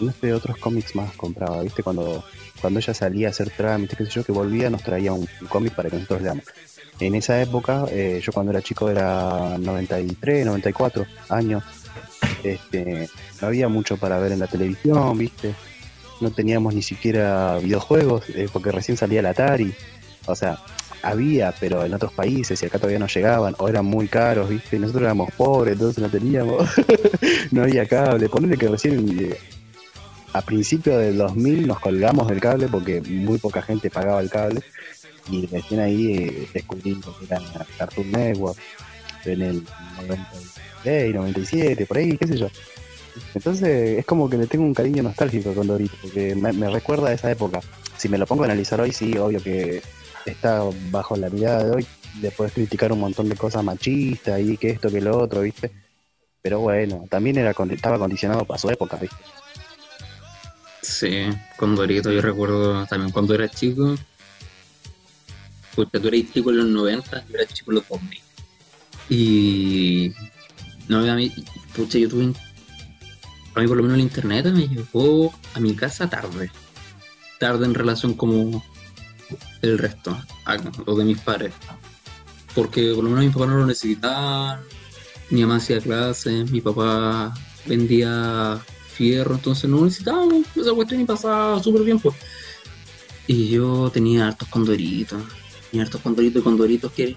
no 0.01 0.13
sé, 0.13 0.33
otros 0.33 0.57
cómics 0.59 0.95
más 0.95 1.13
compraba, 1.15 1.63
¿viste? 1.63 1.83
Cuando, 1.83 2.25
cuando 2.61 2.81
ella 2.81 2.95
salía 2.95 3.29
a 3.29 3.31
hacer 3.31 3.51
trámites, 3.51 3.97
qué 3.97 4.05
sé 4.07 4.11
yo, 4.11 4.25
que 4.25 4.33
volvía, 4.33 4.71
nos 4.71 4.83
traía 4.83 5.13
un, 5.13 5.29
cómic 5.49 5.75
para 5.75 5.91
que 5.91 5.97
nosotros 5.97 6.23
leamos. 6.23 6.45
En 7.01 7.15
esa 7.15 7.41
época, 7.41 7.85
eh, 7.91 8.21
yo 8.23 8.33
cuando 8.33 8.51
era 8.51 8.63
chico 8.63 8.91
era 8.91 9.57
93, 9.59 10.47
94 10.47 11.07
años, 11.29 11.63
este, 12.43 13.09
no 13.41 13.49
había 13.49 13.69
mucho 13.69 13.97
para 13.97 14.19
ver 14.19 14.33
en 14.33 14.41
la 14.41 14.47
televisión, 14.47 15.17
¿viste? 15.17 15.55
No 16.21 16.31
teníamos 16.31 16.75
ni 16.75 16.83
siquiera 16.83 17.59
videojuegos, 17.59 18.29
eh, 18.31 18.49
porque 18.53 18.73
recién 18.73 18.97
salía 18.97 19.21
el 19.21 19.27
Atari. 19.27 19.73
O 20.27 20.35
sea, 20.35 20.59
había, 21.03 21.55
pero 21.59 21.85
en 21.85 21.95
otros 21.95 22.13
países 22.13 22.61
y 22.63 22.67
acá 22.67 22.79
todavía 22.79 22.99
no 22.99 23.07
llegaban, 23.07 23.55
o 23.59 23.69
eran 23.69 23.85
muy 23.85 24.09
caros, 24.09 24.49
¿viste? 24.49 24.79
Nosotros 24.79 25.05
éramos 25.05 25.31
pobres, 25.37 25.75
entonces 25.75 26.03
no 26.03 26.11
teníamos, 26.11 26.69
no 27.51 27.63
había 27.63 27.87
cable. 27.87 28.29
Ponele 28.29 28.57
que 28.57 28.69
recién 28.69 29.19
eh, 29.19 29.39
a 30.33 30.43
principios 30.43 31.01
del 31.01 31.18
2000 31.18 31.66
nos 31.66 31.81
colgamos 31.81 32.29
del 32.29 32.41
cable 32.41 32.68
porque 32.68 33.01
muy 33.01 33.39
poca 33.39 33.62
gente 33.62 33.91
pagaba 33.91 34.20
el 34.20 34.31
cable 34.31 34.62
y 35.31 35.47
recién 35.47 35.81
ahí 35.81 36.12
eh, 36.12 36.49
descubrí 36.53 36.95
lo 36.95 37.18
que 37.18 37.24
era 37.26 37.41
Cartoon 37.76 38.11
Network 38.11 38.59
en 39.24 39.43
el 39.43 39.64
96, 40.09 41.14
97, 41.14 41.87
por 41.87 41.99
ahí, 41.99 42.16
qué 42.16 42.26
sé 42.26 42.39
yo. 42.39 42.49
Entonces 43.35 43.99
es 43.99 44.07
como 44.07 44.31
que 44.31 44.37
le 44.37 44.47
tengo 44.47 44.64
un 44.64 44.74
cariño 44.74 45.03
nostálgico 45.03 45.53
con 45.53 45.66
Dorito, 45.66 45.97
porque 46.01 46.35
me, 46.35 46.70
recuerda 46.70 47.09
a 47.09 47.12
esa 47.12 47.31
época. 47.31 47.61
Si 47.97 48.09
me 48.09 48.18
lo 48.18 48.26
pongo 48.26 48.43
a 48.43 48.47
analizar 48.47 48.81
hoy, 48.81 48.93
sí, 48.93 49.16
obvio 49.18 49.43
que 49.43 49.83
está 50.24 50.62
bajo 50.91 51.16
la 51.16 51.29
mirada 51.31 51.64
de 51.64 51.70
hoy, 51.72 51.87
le 52.20 52.31
puedes 52.31 52.53
criticar 52.53 52.93
un 52.93 53.01
montón 53.01 53.29
de 53.29 53.37
cosas 53.37 53.64
machistas 53.64 54.41
y 54.41 54.57
que 54.57 54.70
esto, 54.70 54.91
que 54.91 55.01
lo 55.01 55.18
otro, 55.18 55.41
¿viste? 55.41 55.70
Pero 56.41 56.61
bueno, 56.61 57.07
también 57.11 57.39
era 57.39 57.51
estaba 57.70 57.99
condicionado 57.99 58.45
para 58.45 58.59
su 58.59 58.70
época, 58.70 58.97
¿viste? 58.97 59.16
Sí, 60.99 61.29
con 61.57 61.77
Dorito 61.77 62.11
yo 62.11 62.21
recuerdo 62.21 62.85
también 62.87 63.13
cuando 63.13 63.33
era 63.33 63.49
chico. 63.49 63.95
Porque 65.77 66.01
tú 66.01 66.09
eras 66.09 66.33
chico 66.33 66.51
en 66.51 66.57
los 66.57 66.67
90, 66.67 67.25
yo 67.29 67.35
era 67.37 67.47
chico 67.47 67.71
en 67.71 67.75
los 67.77 67.89
2000. 67.89 68.21
Y. 69.09 70.13
No, 70.89 70.99
a 70.99 71.15
mí, 71.15 71.33
pucha, 71.77 71.99
yo 71.99 72.09
tuve. 72.09 72.33
A 73.55 73.61
mí, 73.61 73.69
por 73.69 73.77
lo 73.77 73.85
menos, 73.85 73.95
el 73.95 74.03
internet 74.03 74.47
me 74.47 74.67
llegó 74.67 75.33
a 75.55 75.61
mi 75.61 75.77
casa 75.77 76.11
tarde. 76.11 76.51
Tarde 77.39 77.67
en 77.67 77.75
relación 77.75 78.15
como 78.15 78.65
el 79.63 79.79
resto, 79.79 80.21
lo 80.85 80.97
de 80.97 81.05
mis 81.05 81.21
padres. 81.21 81.55
Porque 82.57 82.93
por 82.93 83.05
lo 83.05 83.11
menos 83.11 83.25
mis 83.25 83.33
papás 83.33 83.49
no 83.51 83.59
lo 83.59 83.67
necesitaban. 83.67 84.63
Mi 85.31 85.43
mamá 85.43 85.57
hacía 85.59 85.81
clases, 85.81 86.51
mi 86.51 86.61
papá 86.61 87.33
vendía 87.67 88.61
fierro, 88.99 89.37
entonces 89.37 89.71
no 89.71 89.85
necesitábamos 89.85 90.45
esa 90.57 90.73
cuestión 90.73 91.01
y 91.01 91.05
pasaba 91.05 91.63
súper 91.63 91.83
bien, 91.83 92.01
pues. 92.01 92.17
Y 93.29 93.49
yo 93.49 93.91
tenía 93.93 94.27
hartos 94.27 94.49
condoritos, 94.49 95.23
tenía 95.71 95.85
hartos 95.85 96.01
condoritos 96.01 96.41
y 96.41 96.45
condoritos 96.45 96.93
que 96.93 97.17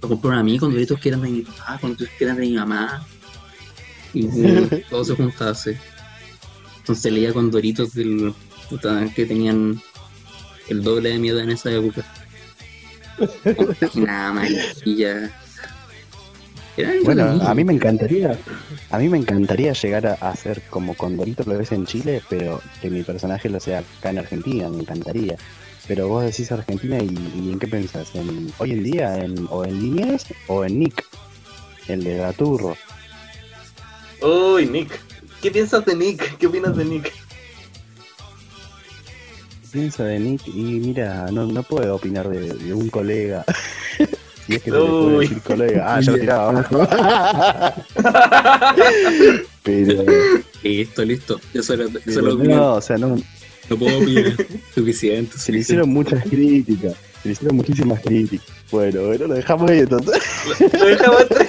lo 0.00 0.08
compraron 0.08 0.38
a 0.38 0.42
mí, 0.42 0.58
condoritos 0.58 0.98
que 0.98 1.10
eran 1.10 1.20
de 1.20 1.28
mi 1.28 1.42
papá, 1.42 1.78
condoritos 1.80 2.16
que 2.16 2.24
eran 2.24 2.36
de 2.36 2.46
mi 2.46 2.54
mamá. 2.54 3.06
Y 4.14 4.26
todo 4.90 5.04
se 5.04 5.14
juntase. 5.14 5.78
Entonces 6.78 7.12
leía 7.12 7.34
condoritos 7.34 7.92
del, 7.92 8.32
que 9.14 9.26
tenían 9.26 9.82
el 10.68 10.82
doble 10.82 11.10
de 11.10 11.18
mi 11.18 11.28
edad 11.28 11.42
en 11.42 11.50
esa 11.50 11.70
época. 11.70 12.06
Era 13.44 14.30
algo 14.30 14.54
Bueno, 17.04 17.40
a 17.42 17.54
mí 17.54 17.64
me 17.64 17.72
encantaría, 17.72 18.38
a 18.90 18.98
mí 18.98 19.08
me 19.08 19.18
encantaría 19.18 19.72
llegar 19.72 20.18
a, 20.20 20.36
ser 20.36 20.62
como 20.70 20.94
Condorito 20.94 21.42
lo 21.44 21.58
ves 21.58 21.72
en 21.72 21.86
Chile, 21.86 22.22
pero 22.28 22.60
que 22.80 22.90
mi 22.90 23.02
personaje 23.02 23.48
lo 23.48 23.58
sea 23.58 23.80
acá 23.98 24.10
en 24.10 24.18
Argentina, 24.18 24.68
me 24.68 24.80
encantaría. 24.80 25.36
Pero 25.86 26.08
vos 26.08 26.24
decís 26.24 26.52
Argentina 26.52 26.98
y, 26.98 27.08
y 27.34 27.50
¿en 27.52 27.58
qué 27.58 27.66
pensás? 27.66 28.14
¿En, 28.14 28.52
¿Hoy 28.58 28.72
en 28.72 28.84
día? 28.84 29.16
En, 29.16 29.46
¿O 29.50 29.64
en 29.64 29.80
Liniers 29.80 30.26
o 30.46 30.64
en 30.64 30.78
Nick? 30.78 31.04
El 31.88 32.04
de 32.04 32.18
Gaturro. 32.18 32.76
Uy, 34.22 34.66
Nick. 34.66 35.00
¿Qué 35.40 35.50
piensas 35.50 35.84
de 35.84 35.96
Nick? 35.96 36.36
¿Qué 36.36 36.46
opinas 36.46 36.76
de 36.76 36.84
Nick? 36.84 37.12
Piensa 39.72 40.04
de 40.04 40.18
Nick 40.18 40.46
y 40.48 40.80
mira, 40.80 41.30
no, 41.30 41.46
no 41.46 41.62
puedo 41.62 41.96
opinar 41.96 42.28
de, 42.28 42.54
de 42.54 42.74
un 42.74 42.88
colega. 42.90 43.44
si 44.48 44.54
es 44.56 44.62
que 44.62 44.70
no 44.72 44.78
le 44.78 44.84
puedo 44.84 45.06
Uy. 45.18 45.26
decir 45.28 45.42
colega. 45.42 45.94
Ah, 45.94 46.00
ya 46.00 46.10
lo 46.12 46.18
tiraba 46.18 46.48
abajo. 46.50 46.88
pero, 49.62 50.02
Listo, 50.62 51.04
listo. 51.04 51.40
Eso 51.54 51.74
era, 51.74 51.84
eso 51.84 51.98
pero 52.04 52.20
era 52.20 52.28
lo 52.30 52.38
que 52.38 52.48
no, 52.48 52.74
o 52.74 52.80
sea, 52.80 52.98
no, 52.98 53.16
no 53.70 53.76
puedo 53.76 53.98
opinar. 53.98 54.32
Suficiente. 54.74 55.38
Se 55.38 55.52
le 55.52 55.58
hicieron 55.58 55.88
muchas 55.90 56.22
críticas. 56.24 56.94
Se 57.22 57.28
le 57.28 57.32
hicieron 57.32 57.56
muchísimas 57.56 58.00
críticas. 58.00 58.46
Bueno, 58.70 59.02
bueno, 59.06 59.26
lo 59.28 59.34
dejamos 59.34 59.70
ahí 59.70 59.80
entonces. 59.80 60.22
Lo 60.72 60.86
dejaba 60.86 61.20
atrás. 61.20 61.46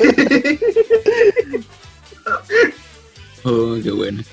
Oh, 3.44 3.78
qué 3.82 3.92
bueno. 3.92 4.24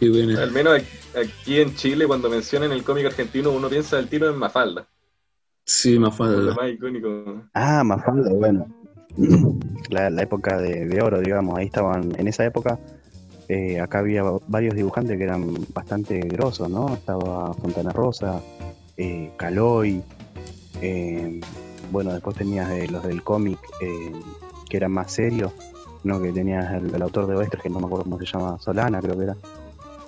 Qué 0.00 0.08
bueno. 0.10 0.38
Al 0.40 0.50
menos 0.50 0.78
aquí- 0.80 1.18
aquí 1.18 1.60
en 1.60 1.74
Chile, 1.76 2.06
cuando 2.06 2.28
mencionan 2.28 2.72
el 2.72 2.82
cómic 2.82 3.06
argentino, 3.06 3.50
uno 3.50 3.68
piensa 3.68 3.98
el 3.98 4.08
tiro 4.08 4.28
en 4.28 4.36
Mafalda. 4.36 4.86
Sí, 5.64 5.98
lo 5.98 6.10
falta. 6.10 6.54
más 6.54 6.70
icónico. 6.70 7.42
Ah, 7.54 7.82
Mafalda, 7.84 8.32
bueno. 8.32 8.66
La, 9.90 10.08
la 10.10 10.22
época 10.22 10.58
de, 10.58 10.86
de 10.86 11.02
oro, 11.02 11.20
digamos. 11.20 11.56
Ahí 11.58 11.66
estaban, 11.66 12.12
en 12.18 12.26
esa 12.26 12.44
época, 12.44 12.78
eh, 13.48 13.78
acá 13.80 13.98
había 14.00 14.22
varios 14.48 14.74
dibujantes 14.74 15.16
que 15.18 15.24
eran 15.24 15.54
bastante 15.74 16.18
grosos, 16.20 16.68
¿no? 16.70 16.94
Estaba 16.94 17.52
Fontana 17.54 17.92
Rosa, 17.92 18.40
eh, 18.96 19.30
Caloy. 19.36 20.02
eh, 20.80 21.40
bueno, 21.92 22.12
después 22.12 22.34
tenías 22.36 22.68
de 22.70 22.88
los 22.88 23.04
del 23.04 23.22
cómic 23.22 23.58
eh, 23.80 24.12
que 24.68 24.76
eran 24.78 24.90
más 24.92 25.12
serios, 25.12 25.52
¿no? 26.02 26.20
Que 26.20 26.32
tenías 26.32 26.72
el, 26.74 26.92
el 26.94 27.02
autor 27.02 27.26
de 27.26 27.36
Oestres, 27.36 27.62
que 27.62 27.68
no 27.70 27.78
me 27.78 27.86
acuerdo 27.86 28.04
cómo 28.04 28.18
se 28.18 28.26
llama, 28.26 28.58
Solana, 28.58 29.00
creo 29.00 29.16
que 29.16 29.24
era. 29.24 29.36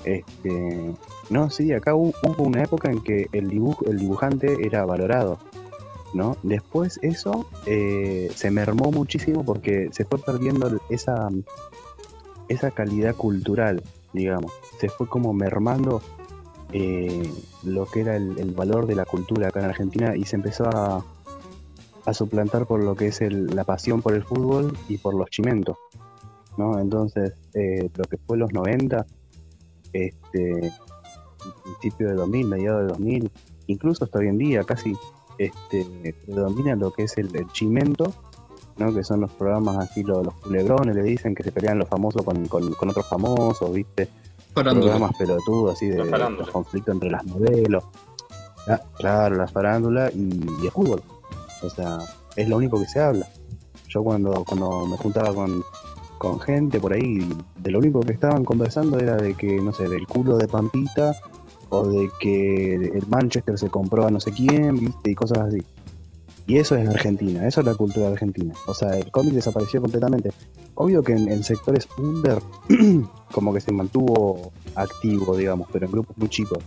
Este, 0.06 0.94
no, 1.30 1.50
sí, 1.50 1.72
acá 1.72 1.94
hu- 1.94 2.14
hubo 2.22 2.42
una 2.44 2.62
época 2.62 2.90
en 2.90 3.00
que 3.02 3.26
el 3.32 3.48
dibujo, 3.48 3.84
el 3.86 3.98
dibujante 3.98 4.64
era 4.64 4.84
valorado, 4.86 5.38
¿no? 6.14 6.36
Después 6.42 6.98
eso 7.02 7.44
eh, 7.66 8.30
se 8.34 8.50
mermó 8.50 8.90
muchísimo 8.92 9.44
porque 9.44 9.88
se 9.92 10.04
fue 10.04 10.18
perdiendo 10.20 10.78
esa, 10.90 11.28
esa 12.48 12.70
calidad 12.70 13.14
cultural, 13.16 13.82
digamos. 14.12 14.52
Se 14.80 14.88
fue 14.88 15.08
como 15.08 15.32
mermando 15.32 16.00
eh, 16.72 17.28
lo 17.64 17.86
que 17.86 18.00
era 18.00 18.16
el, 18.16 18.38
el 18.38 18.52
valor 18.52 18.86
de 18.86 18.94
la 18.94 19.04
cultura 19.04 19.48
acá 19.48 19.60
en 19.60 19.66
Argentina 19.66 20.16
y 20.16 20.24
se 20.24 20.36
empezó 20.36 20.64
a, 20.68 21.04
a 22.04 22.14
suplantar 22.14 22.66
por 22.66 22.82
lo 22.82 22.94
que 22.94 23.08
es 23.08 23.20
el- 23.20 23.46
la 23.46 23.64
pasión 23.64 24.02
por 24.02 24.14
el 24.14 24.22
fútbol 24.22 24.76
y 24.88 24.98
por 24.98 25.14
los 25.14 25.28
chimentos, 25.30 25.76
¿no? 26.56 26.78
Entonces, 26.78 27.32
eh, 27.54 27.90
lo 27.96 28.04
que 28.04 28.16
fue 28.18 28.36
los 28.38 28.52
90, 28.52 29.04
este, 29.92 30.72
principio 31.64 32.08
de 32.08 32.14
2000, 32.14 32.46
mediados 32.48 32.82
de 32.82 32.88
2000, 32.88 33.30
incluso 33.68 34.04
hasta 34.04 34.18
hoy 34.18 34.28
en 34.28 34.38
día 34.38 34.64
casi 34.64 34.94
este, 35.38 36.14
predomina 36.24 36.74
lo 36.76 36.92
que 36.92 37.04
es 37.04 37.16
el, 37.18 37.34
el 37.36 37.46
chimento, 37.52 38.12
¿no? 38.78 38.92
que 38.94 39.04
son 39.04 39.20
los 39.20 39.30
programas 39.32 39.76
así, 39.78 40.02
lo- 40.02 40.22
los, 40.22 40.34
culebrones, 40.34 40.94
le 40.96 41.02
dicen 41.02 41.34
que 41.34 41.42
se 41.42 41.52
pelean 41.52 41.78
los 41.78 41.88
famosos 41.88 42.22
con, 42.24 42.46
con- 42.46 42.72
con 42.74 42.88
otros 42.90 43.06
famosos, 43.08 43.72
¿viste? 43.72 44.08
Farándula. 44.54 44.92
Programas 44.92 45.16
pelotudos, 45.18 45.72
así 45.74 45.88
de 45.88 45.98
los 46.38 46.50
conflictos 46.50 46.94
entre 46.94 47.10
las 47.10 47.24
modelos. 47.26 47.84
Ah, 48.68 48.80
claro, 48.96 49.36
la 49.36 49.46
farándula 49.46 50.10
y, 50.12 50.40
y 50.62 50.64
el 50.66 50.70
fútbol. 50.72 51.02
O 51.62 51.70
sea, 51.70 51.98
es 52.34 52.48
lo 52.48 52.56
único 52.56 52.78
que 52.80 52.86
se 52.86 53.00
habla. 53.00 53.28
Yo 53.88 54.02
cuando, 54.02 54.44
cuando 54.44 54.86
me 54.86 54.96
juntaba 54.96 55.32
con, 55.34 55.62
con 56.26 56.40
gente 56.40 56.80
por 56.80 56.92
ahí, 56.92 57.20
de 57.56 57.70
lo 57.70 57.78
único 57.78 58.00
que 58.00 58.12
estaban 58.12 58.44
conversando 58.44 58.98
era 58.98 59.16
de 59.16 59.34
que, 59.34 59.60
no 59.60 59.72
sé, 59.72 59.88
del 59.88 60.08
culo 60.08 60.36
de 60.36 60.48
Pampita 60.48 61.14
o 61.68 61.86
de 61.86 62.10
que 62.18 62.74
el 62.74 63.06
Manchester 63.06 63.56
se 63.56 63.68
compró 63.68 64.06
a 64.06 64.10
no 64.10 64.18
sé 64.18 64.32
quién, 64.32 64.76
¿viste? 64.76 65.12
Y 65.12 65.14
cosas 65.14 65.38
así. 65.38 65.62
Y 66.48 66.56
eso 66.58 66.74
es 66.74 66.88
Argentina, 66.88 67.46
eso 67.46 67.60
es 67.60 67.66
la 67.66 67.74
cultura 67.74 68.08
argentina. 68.08 68.54
O 68.66 68.74
sea, 68.74 68.98
el 68.98 69.08
cómic 69.12 69.34
desapareció 69.34 69.80
completamente. 69.80 70.32
Obvio 70.74 71.04
que 71.04 71.12
en, 71.12 71.30
en 71.30 71.44
sectores 71.44 71.88
under 71.96 72.42
como 73.32 73.54
que 73.54 73.60
se 73.60 73.72
mantuvo 73.72 74.52
activo, 74.74 75.36
digamos, 75.36 75.68
pero 75.72 75.86
en 75.86 75.92
grupos 75.92 76.16
muy 76.18 76.28
chicos. 76.28 76.58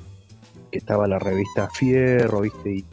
Que 0.72 0.78
estaba 0.78 1.05
la 1.05 1.20
revista 1.20 1.70
Fierro, 1.70 2.41
¿viste? 2.41 2.76
Y, 2.76 2.86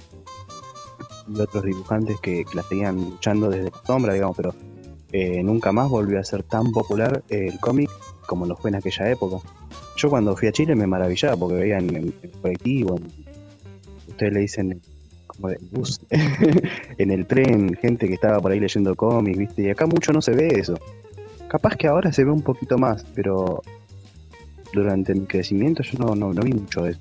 y 1.28 1.40
otros 1.40 1.62
dibujantes 1.62 2.18
que, 2.20 2.44
que 2.44 2.56
la 2.56 2.62
seguían 2.64 2.96
luchando 2.96 3.50
desde 3.50 3.70
la 3.70 3.82
sombra, 3.84 4.14
digamos, 4.14 4.36
pero 4.36 4.52
eh, 5.12 5.42
nunca 5.42 5.72
más 5.72 5.88
volvió 5.88 6.18
a 6.18 6.24
ser 6.24 6.42
tan 6.42 6.72
popular 6.72 7.22
eh, 7.28 7.48
el 7.52 7.60
cómic 7.60 7.90
como 8.26 8.46
lo 8.46 8.56
fue 8.56 8.70
en 8.70 8.76
aquella 8.76 9.10
época. 9.10 9.46
Yo 9.96 10.10
cuando 10.10 10.36
fui 10.36 10.48
a 10.48 10.52
Chile 10.52 10.74
me 10.74 10.86
maravillaba 10.86 11.36
porque 11.36 11.54
veía 11.54 11.78
en, 11.78 11.96
el 11.96 12.14
colectivo, 12.42 12.98
ustedes 14.08 14.32
le 14.32 14.40
dicen 14.40 14.80
como 15.26 15.48
de 15.48 15.58
bus, 15.70 16.00
en 16.98 17.10
el 17.10 17.26
tren, 17.26 17.74
gente 17.74 18.08
que 18.08 18.14
estaba 18.14 18.40
por 18.40 18.52
ahí 18.52 18.60
leyendo 18.60 18.94
cómics, 18.94 19.38
¿viste? 19.38 19.62
Y 19.62 19.70
acá 19.70 19.86
mucho 19.86 20.12
no 20.12 20.20
se 20.20 20.32
ve 20.32 20.48
eso. 20.48 20.74
Capaz 21.48 21.76
que 21.76 21.86
ahora 21.86 22.12
se 22.12 22.24
ve 22.24 22.30
un 22.30 22.42
poquito 22.42 22.76
más, 22.76 23.04
pero 23.14 23.62
durante 24.72 25.14
mi 25.14 25.26
crecimiento 25.26 25.82
yo 25.82 25.98
no, 25.98 26.14
no, 26.14 26.32
no 26.32 26.42
vi 26.42 26.52
mucho 26.52 26.82
de 26.82 26.90
eso. 26.90 27.00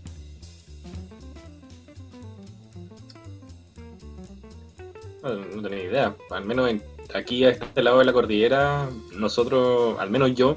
No, 5.23 5.35
no 5.35 5.61
tenía 5.61 5.83
idea. 5.83 6.15
Al 6.29 6.45
menos 6.45 6.69
en- 6.69 6.94
aquí 7.15 7.45
a 7.45 7.49
este 7.51 7.81
lado 7.83 7.99
de 7.99 8.05
la 8.05 8.13
cordillera, 8.13 8.89
nosotros, 9.15 9.97
al 9.99 10.09
menos 10.09 10.33
yo, 10.35 10.55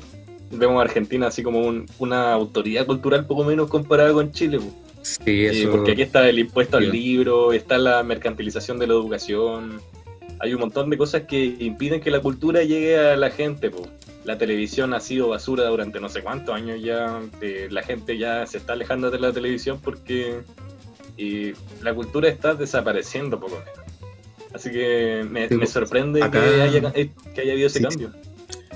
vemos 0.50 0.78
a 0.78 0.82
Argentina 0.82 1.26
así 1.28 1.42
como 1.42 1.60
un- 1.60 1.86
una 1.98 2.32
autoridad 2.32 2.86
cultural 2.86 3.26
poco 3.26 3.44
menos 3.44 3.68
comparada 3.68 4.12
con 4.12 4.32
Chile. 4.32 4.58
Sí, 5.02 5.20
Eh, 5.26 5.68
porque 5.70 5.92
aquí 5.92 6.02
está 6.02 6.28
el 6.28 6.38
impuesto 6.38 6.76
al 6.76 6.90
libro, 6.90 7.52
está 7.52 7.78
la 7.78 8.02
mercantilización 8.02 8.78
de 8.78 8.86
la 8.86 8.94
educación. 8.94 9.80
Hay 10.40 10.54
un 10.54 10.60
montón 10.60 10.90
de 10.90 10.98
cosas 10.98 11.22
que 11.22 11.44
impiden 11.44 12.00
que 12.00 12.10
la 12.10 12.20
cultura 12.20 12.62
llegue 12.62 12.98
a 12.98 13.16
la 13.16 13.30
gente. 13.30 13.70
La 14.24 14.36
televisión 14.38 14.92
ha 14.94 15.00
sido 15.00 15.28
basura 15.28 15.64
durante 15.68 16.00
no 16.00 16.08
sé 16.08 16.22
cuántos 16.22 16.54
años 16.54 16.80
ya. 16.82 17.20
eh, 17.40 17.68
la 17.70 17.82
gente 17.82 18.18
ya 18.18 18.46
se 18.46 18.58
está 18.58 18.74
alejando 18.74 19.10
de 19.10 19.18
la 19.18 19.32
televisión 19.32 19.80
porque 19.82 20.40
eh, 21.16 21.54
la 21.82 21.94
cultura 21.94 22.28
está 22.28 22.54
desapareciendo 22.54 23.40
poco 23.40 23.56
menos. 23.58 23.87
Así 24.54 24.70
que 24.70 25.26
me, 25.30 25.48
Sí, 25.48 25.54
me 25.56 25.66
sorprende 25.66 26.22
acá- 26.22 26.40
que, 26.42 26.62
haya, 26.62 26.92
eh, 26.94 27.10
que 27.34 27.40
haya 27.42 27.52
habido 27.52 27.66
ese 27.66 27.78
Sí, 27.78 27.84
cambio. 27.84 28.12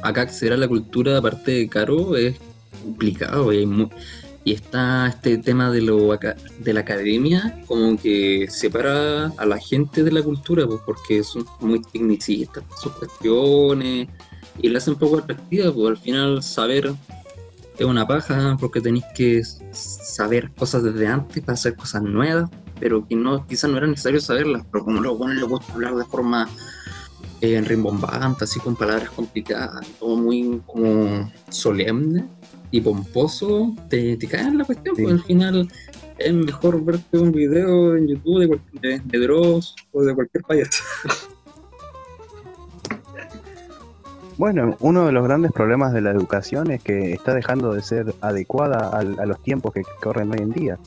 acá 0.03 0.23
acceder 0.23 0.53
a 0.53 0.57
la 0.57 0.69
cultura, 0.69 1.17
aparte 1.19 1.51
de 1.53 1.69
caro, 1.69 2.17
es 2.17 2.37
complicado. 2.83 3.53
Y, 3.53 3.67
está 4.45 5.07
este 5.07 5.39
tema 5.39 5.71
de, 5.71 5.83
lo, 5.83 6.19
de 6.59 6.73
la 6.73 6.81
academia, 6.81 7.63
como 7.67 7.97
que 7.97 8.49
separa 8.51 9.27
a 9.37 9.47
la 9.47 9.57
gente 9.59 10.03
de 10.03 10.11
la 10.11 10.21
cultura, 10.23 10.67
pues, 10.67 10.81
porque 10.85 11.23
son 11.23 11.47
muy 11.61 11.81
tecnicistas 11.81 12.65
sus 12.83 12.91
cuestiones 12.93 14.09
y 14.61 14.69
la 14.69 14.79
hacen 14.79 14.97
poco 14.97 15.19
atractiva. 15.19 15.73
Pues 15.73 15.91
al 15.91 15.97
final, 15.97 16.43
saber 16.43 16.93
es 17.79 17.87
una 17.87 18.05
paja, 18.07 18.57
porque 18.61 18.81
tenéis 18.81 19.05
que 19.15 19.43
saber 19.73 20.51
cosas 20.57 20.83
desde 20.83 21.07
antes 21.07 21.41
para 21.43 21.55
hacer 21.55 21.77
cosas 21.77 22.03
nuevas, 22.03 22.51
pero 22.83 23.07
que 23.07 23.15
no, 23.15 23.47
quizás 23.47 23.71
no 23.71 23.77
era 23.77 23.87
necesario 23.87 24.21
saberlas, 24.21 24.67
pero 24.73 24.85
como 24.85 24.99
a 24.99 25.03
los 25.03 25.17
buenos 25.17 25.37
les 25.37 25.49
gusta 25.49 25.73
hablar 25.73 25.95
de 25.95 26.05
forma 26.05 26.49
eh, 27.41 27.61
rimbombante, 27.61 28.43
así 28.43 28.59
con 28.59 28.75
palabras 28.75 29.09
complicadas, 29.11 29.87
todo 30.01 30.17
muy 30.17 30.61
como 30.67 31.31
solemne 31.49 32.25
y 32.73 32.81
pomposo, 32.81 33.73
te, 33.89 34.17
te 34.17 34.27
cae 34.27 34.49
en 34.49 34.59
la 34.59 34.65
cuestión, 34.65 34.97
Sí. 34.97 35.03
pues 35.05 35.15
al 35.15 35.23
final 35.23 35.69
es 36.19 36.35
mejor 36.35 36.85
verte 36.85 37.19
un 37.19 37.31
video 37.31 37.97
en 37.97 38.09
YouTube 38.09 38.61
de, 38.81 38.89
de, 38.89 39.01
de 39.05 39.19
Dross 39.21 39.77
o 39.93 40.03
de 40.03 40.13
cualquier 40.17 40.43
payaso. 40.43 40.83
Bueno, 44.39 44.77
uno 44.81 45.07
de 45.07 45.13
los 45.13 45.23
grandes 45.23 45.53
problemas 45.53 45.93
de 45.93 46.01
la 46.01 46.11
educación 46.11 46.73
es 46.73 46.83
que 46.83 47.13
está 47.13 47.33
dejando 47.33 47.75
de 47.75 47.83
ser 47.83 48.13
adecuada 48.23 48.89
a, 48.89 49.05
los 49.05 49.41
tiempos 49.41 49.73
que 49.73 49.83
corren 50.03 50.33
hoy 50.33 50.39
en 50.41 50.51
día. 50.51 50.79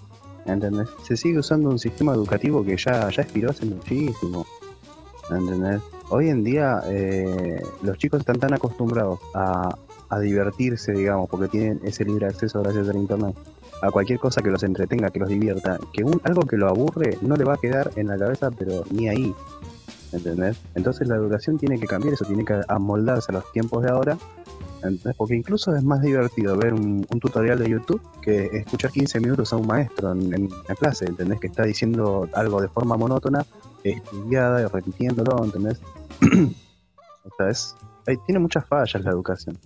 ¿Entendés? 0.45 0.89
Se 1.03 1.17
sigue 1.17 1.39
usando 1.39 1.69
un 1.69 1.79
sistema 1.79 2.13
educativo 2.13 2.63
que 2.63 2.77
ya, 2.77 3.09
ya 3.09 3.21
expiró 3.21 3.51
hace 3.51 3.65
muchísimo. 3.65 4.45
¿Entendés? 5.29 5.81
Hoy 6.09 6.29
en 6.29 6.43
día 6.43 6.81
eh, 6.85 7.61
los 7.81 7.97
chicos 7.97 8.19
están 8.19 8.39
tan 8.39 8.53
acostumbrados 8.53 9.19
a, 9.33 9.75
a 10.09 10.19
divertirse, 10.19 10.91
digamos, 10.91 11.29
porque 11.29 11.47
tienen 11.47 11.79
ese 11.83 12.05
libre 12.05 12.27
acceso 12.27 12.61
gracias 12.61 12.89
al 12.89 12.97
internet, 12.97 13.35
a 13.81 13.89
cualquier 13.89 14.19
cosa 14.19 14.41
que 14.41 14.51
los 14.51 14.61
entretenga, 14.63 15.09
que 15.09 15.19
los 15.19 15.29
divierta, 15.29 15.79
que 15.93 16.03
un, 16.03 16.21
algo 16.23 16.43
que 16.43 16.57
lo 16.57 16.69
aburre 16.69 17.17
no 17.21 17.35
le 17.35 17.43
va 17.43 17.55
a 17.55 17.57
quedar 17.57 17.91
en 17.95 18.07
la 18.07 18.17
cabeza, 18.17 18.51
pero 18.51 18.83
ni 18.91 19.09
ahí. 19.09 19.33
¿entendés? 20.11 20.57
Entonces 20.75 21.07
la 21.07 21.15
educación 21.15 21.57
tiene 21.57 21.79
que 21.79 21.87
cambiar 21.87 22.13
eso, 22.13 22.25
tiene 22.25 22.45
que 22.45 22.61
amoldarse 22.67 23.31
a 23.31 23.35
los 23.35 23.51
tiempos 23.51 23.83
de 23.83 23.89
ahora, 23.89 24.17
¿entendés? 24.87 25.15
Porque 25.17 25.35
incluso 25.35 25.75
es 25.75 25.83
más 25.83 26.01
divertido 26.01 26.57
ver 26.57 26.73
un, 26.73 27.05
un 27.09 27.19
tutorial 27.19 27.59
de 27.59 27.69
YouTube 27.69 28.01
que 28.21 28.45
escuchar 28.53 28.91
15 28.91 29.19
minutos 29.19 29.51
a 29.53 29.57
un 29.57 29.67
maestro 29.67 30.11
en, 30.11 30.33
en 30.33 30.49
la 30.67 30.75
clase, 30.75 31.05
¿entendés? 31.05 31.39
Que 31.39 31.47
está 31.47 31.63
diciendo 31.63 32.27
algo 32.33 32.61
de 32.61 32.67
forma 32.69 32.95
monótona, 32.97 33.45
estudiada 33.83 34.61
y 34.61 34.65
repitiéndolo, 34.65 35.43
¿entendés? 35.43 35.79
o 36.21 37.29
sea, 37.37 37.49
es, 37.49 37.75
hay- 38.07 38.17
tiene 38.25 38.39
muchas 38.39 38.65
fallas 38.65 39.03
la 39.03 39.11
educación 39.11 39.57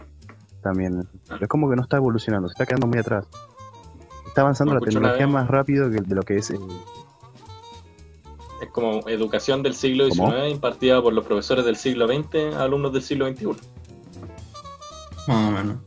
también. 0.61 1.07
Es 1.39 1.47
como 1.47 1.69
que 1.69 1.75
no 1.75 1.83
está 1.83 1.97
evolucionando, 1.97 2.47
se 2.49 2.53
está 2.53 2.65
quedando 2.65 2.87
muy 2.87 2.99
atrás. 2.99 3.25
Está 4.27 4.41
avanzando 4.41 4.73
la 4.73 4.79
tecnología 4.81 5.25
más 5.27 5.47
rápido 5.47 5.89
que 5.89 6.01
de 6.01 6.15
lo 6.15 6.21
que 6.23 6.37
es... 6.37 6.51
eh, 6.51 6.59
Es 8.61 8.69
como 8.71 9.07
educación 9.07 9.63
del 9.63 9.73
siglo 9.73 10.05
XIX 10.05 10.19
¿Cómo? 10.19 10.45
impartida 10.47 11.01
por 11.01 11.13
los 11.13 11.25
profesores 11.25 11.63
del 11.63 11.77
siglo 11.77 12.07
XX 12.07 12.55
a 12.55 12.63
alumnos 12.63 12.91
del 12.91 13.01
siglo 13.01 13.27
XXI. 13.29 13.47
Más 15.29 15.47
o 15.49 15.51
menos. 15.51 15.77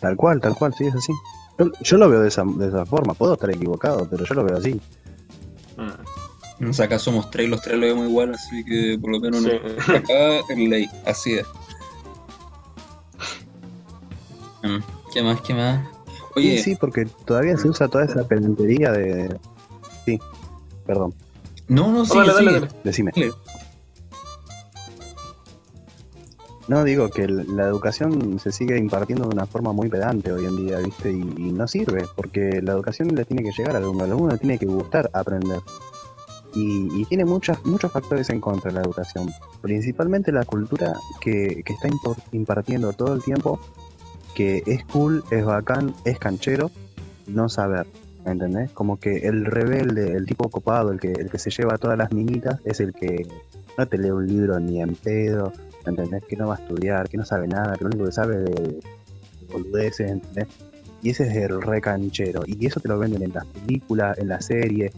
Tal 0.00 0.16
cual, 0.16 0.40
tal 0.40 0.54
cual, 0.54 0.72
sí, 0.74 0.86
es 0.86 0.94
así. 0.94 1.12
Yo, 1.58 1.66
yo 1.82 1.96
lo 1.98 2.08
veo 2.08 2.20
de 2.20 2.28
esa, 2.28 2.44
de 2.44 2.68
esa 2.68 2.84
forma, 2.86 3.14
puedo 3.14 3.34
estar 3.34 3.50
equivocado, 3.50 4.08
pero 4.10 4.24
yo 4.24 4.34
lo 4.34 4.44
veo 4.44 4.56
así. 4.56 4.80
Mm, 6.58 6.68
O 6.70 6.72
sea, 6.72 6.86
acá 6.86 6.98
somos 6.98 7.30
tres, 7.30 7.48
los 7.48 7.60
tres 7.62 7.78
lo 7.78 7.86
vemos 7.86 8.08
igual, 8.08 8.34
así 8.34 8.64
que 8.64 8.98
por 9.00 9.10
lo 9.10 9.20
menos 9.20 9.42
sí. 9.42 9.48
no. 9.88 9.94
acá 9.96 10.38
es 10.48 10.58
ley, 10.58 10.88
así 11.06 11.34
es. 11.34 11.46
Mm, 14.62 14.78
¿Qué 15.12 15.22
más? 15.22 15.40
¿Qué 15.42 15.54
más? 15.54 15.86
Oye, 16.36 16.58
Sí, 16.58 16.62
sí, 16.70 16.76
porque 16.76 17.06
todavía 17.24 17.56
se 17.56 17.68
usa 17.68 17.88
toda 17.88 18.04
esa 18.04 18.26
pedantería 18.26 18.90
de... 18.92 19.38
Sí, 20.04 20.18
perdón, 20.86 21.14
no, 21.68 21.90
no, 21.90 22.02
Oh, 22.02 22.24
dale. 22.24 22.68
decime. 22.82 23.10
Dale. 23.14 23.32
No, 26.66 26.82
digo 26.82 27.10
que 27.10 27.28
la 27.28 27.64
educación 27.64 28.38
se 28.38 28.50
sigue 28.50 28.78
impartiendo 28.78 29.28
de 29.28 29.34
una 29.34 29.46
forma 29.46 29.72
muy 29.72 29.90
pedante 29.90 30.32
hoy 30.32 30.46
en 30.46 30.56
día, 30.56 30.78
¿viste? 30.78 31.12
Y, 31.12 31.20
y 31.20 31.52
no 31.52 31.68
sirve, 31.68 32.06
porque 32.16 32.62
la 32.62 32.72
educación 32.72 33.14
le 33.14 33.26
tiene 33.26 33.42
que 33.42 33.52
llegar 33.52 33.76
al 33.76 33.82
alumno, 33.82 34.04
al 34.04 34.12
alumno 34.12 34.32
le 34.32 34.38
tiene 34.38 34.58
que 34.58 34.64
gustar 34.64 35.10
aprender. 35.12 35.60
Y, 36.54 36.88
y 37.00 37.04
tiene 37.04 37.26
muchas, 37.26 37.62
muchos 37.66 37.92
factores 37.92 38.30
en 38.30 38.40
contra 38.40 38.70
de 38.70 38.76
la 38.76 38.82
educación, 38.82 39.28
principalmente 39.60 40.32
la 40.32 40.44
cultura 40.44 40.94
que, 41.20 41.62
que 41.64 41.72
está 41.72 41.88
impartiendo 42.32 42.92
todo 42.94 43.12
el 43.12 43.22
tiempo, 43.22 43.60
que 44.34 44.62
es 44.66 44.84
cool, 44.86 45.22
es 45.30 45.44
bacán, 45.44 45.94
es 46.04 46.18
canchero, 46.18 46.70
no 47.26 47.48
saber, 47.48 47.86
¿entendés? 48.24 48.70
Como 48.70 48.98
que 48.98 49.18
el 49.28 49.44
rebelde, 49.44 50.12
el 50.12 50.24
tipo 50.26 50.48
copado, 50.48 50.92
el 50.92 51.00
que, 51.00 51.12
el 51.12 51.28
que 51.28 51.38
se 51.38 51.50
lleva 51.50 51.76
todas 51.76 51.98
las 51.98 52.12
minitas, 52.12 52.60
es 52.64 52.80
el 52.80 52.94
que 52.94 53.26
no 53.76 53.86
te 53.86 53.98
lee 53.98 54.10
un 54.10 54.26
libro 54.26 54.58
ni 54.60 54.80
en 54.80 54.94
pedo, 54.94 55.52
¿entendés? 55.86 56.24
Que 56.24 56.36
no 56.36 56.48
va 56.48 56.56
a 56.56 56.58
estudiar, 56.58 57.08
que 57.08 57.16
no 57.16 57.24
sabe 57.24 57.48
nada, 57.48 57.74
que 57.76 57.84
lo 57.84 57.88
único 57.88 58.04
que 58.06 58.12
sabe 58.12 58.36
es 58.36 58.44
de, 58.44 58.62
de 58.62 59.52
boludeces, 59.52 60.10
¿entendés? 60.10 60.48
Y 61.02 61.10
ese 61.10 61.26
es 61.28 61.36
el 61.36 61.60
re 61.60 61.80
canchero. 61.80 62.42
Y 62.46 62.66
eso 62.66 62.80
te 62.80 62.88
lo 62.88 62.98
venden 62.98 63.22
en 63.22 63.32
las 63.32 63.44
películas, 63.46 64.18
en 64.18 64.28
las 64.28 64.46
series, 64.46 64.92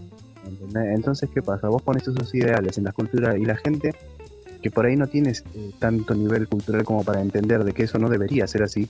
¿entendés? 0.47 0.95
Entonces, 0.95 1.29
¿qué 1.33 1.43
pasa? 1.43 1.69
Vos 1.69 1.83
pones 1.83 2.07
esos 2.07 2.35
ideales 2.35 2.79
en 2.79 2.85
la 2.85 2.93
cultura 2.93 3.37
y 3.37 3.45
la 3.45 3.57
gente 3.57 3.95
que 4.63 4.71
por 4.71 4.87
ahí 4.87 4.97
no 4.97 5.07
tienes 5.07 5.45
eh, 5.55 5.71
tanto 5.79 6.15
nivel 6.15 6.49
cultural 6.49 6.85
como 6.85 7.05
para 7.05 7.21
entender 7.21 7.65
de 7.65 7.73
que 7.73 7.85
eso 7.85 7.99
no 7.99 8.09
debería 8.09 8.47
ser 8.47 8.63
así, 8.63 8.89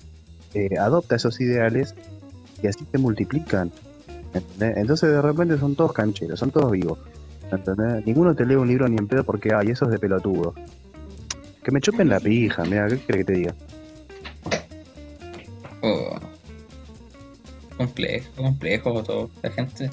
eh, 0.55 0.79
adopta 0.79 1.17
esos 1.17 1.41
ideales 1.41 1.95
y 2.63 2.67
así 2.67 2.85
te 2.85 2.99
multiplican. 2.99 3.71
Entonces 4.61 5.11
de 5.11 5.23
repente 5.23 5.59
son 5.59 5.75
todos 5.75 5.93
cancheros, 5.93 6.39
son 6.39 6.51
todos 6.51 6.71
vivos. 6.71 6.99
¿entendés? 7.51 8.07
Ninguno 8.07 8.35
te 8.35 8.45
lee 8.45 8.57
un 8.57 8.69
libro 8.69 8.89
ni 8.89 8.97
en 8.97 9.07
pedo 9.07 9.25
porque, 9.25 9.55
ay, 9.55 9.69
eso 9.69 9.87
es 9.87 9.93
de 9.93 9.99
pelotudo. 9.99 10.55
Que 11.67 11.73
me 11.73 11.81
chupen 11.81 12.09
la 12.09 12.21
pija, 12.21 12.63
mira, 12.63 12.87
¿qué 12.87 12.97
crees 12.97 13.25
que 13.27 13.33
te 13.33 13.33
diga? 13.33 13.55
Oh. 15.81 16.17
Complejo, 17.77 18.31
complejo 18.37 19.03
todo. 19.03 19.31
La 19.43 19.51
gente. 19.51 19.91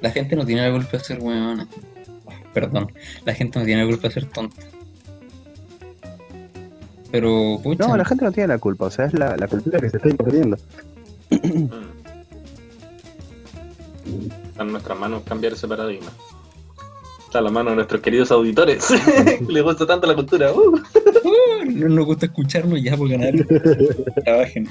La 0.00 0.10
gente 0.10 0.34
no 0.34 0.44
tiene 0.44 0.68
la 0.68 0.72
culpa 0.72 0.98
de 0.98 1.04
ser 1.04 1.20
weona. 1.20 1.68
Oh, 2.24 2.32
perdón. 2.52 2.92
La 3.24 3.34
gente 3.34 3.60
no 3.60 3.64
tiene 3.64 3.84
la 3.84 3.88
culpa 3.88 4.08
de 4.08 4.14
ser 4.14 4.24
tonta. 4.24 4.60
Pero, 7.12 7.60
pucha. 7.62 7.86
No, 7.86 7.96
la 7.96 8.04
gente 8.04 8.24
no 8.24 8.32
tiene 8.32 8.48
la 8.48 8.58
culpa, 8.58 8.86
o 8.86 8.90
sea, 8.90 9.04
es 9.04 9.14
la, 9.14 9.36
la 9.36 9.46
cultura 9.46 9.78
que 9.78 9.90
se 9.90 9.98
está 9.98 10.08
impartiendo. 10.08 10.56
Mm. 11.30 11.68
Está 14.48 14.62
en 14.64 14.72
nuestras 14.72 14.98
manos 14.98 15.22
cambiar 15.22 15.52
ese 15.52 15.68
paradigma. 15.68 16.10
Está 17.30 17.38
en 17.38 17.44
la 17.44 17.50
mano 17.52 17.70
de 17.70 17.76
nuestros 17.76 18.00
queridos 18.00 18.32
auditores. 18.32 18.88
Les 19.48 19.62
gusta 19.62 19.86
tanto 19.86 20.04
la 20.08 20.16
cultura. 20.16 20.52
Uh. 20.52 20.80
No 21.64 21.88
nos 21.88 22.04
gusta 22.04 22.26
escucharnos 22.26 22.82
ya 22.82 22.96
por 22.96 23.08
ganar. 23.08 23.32
Trabajen. 24.24 24.68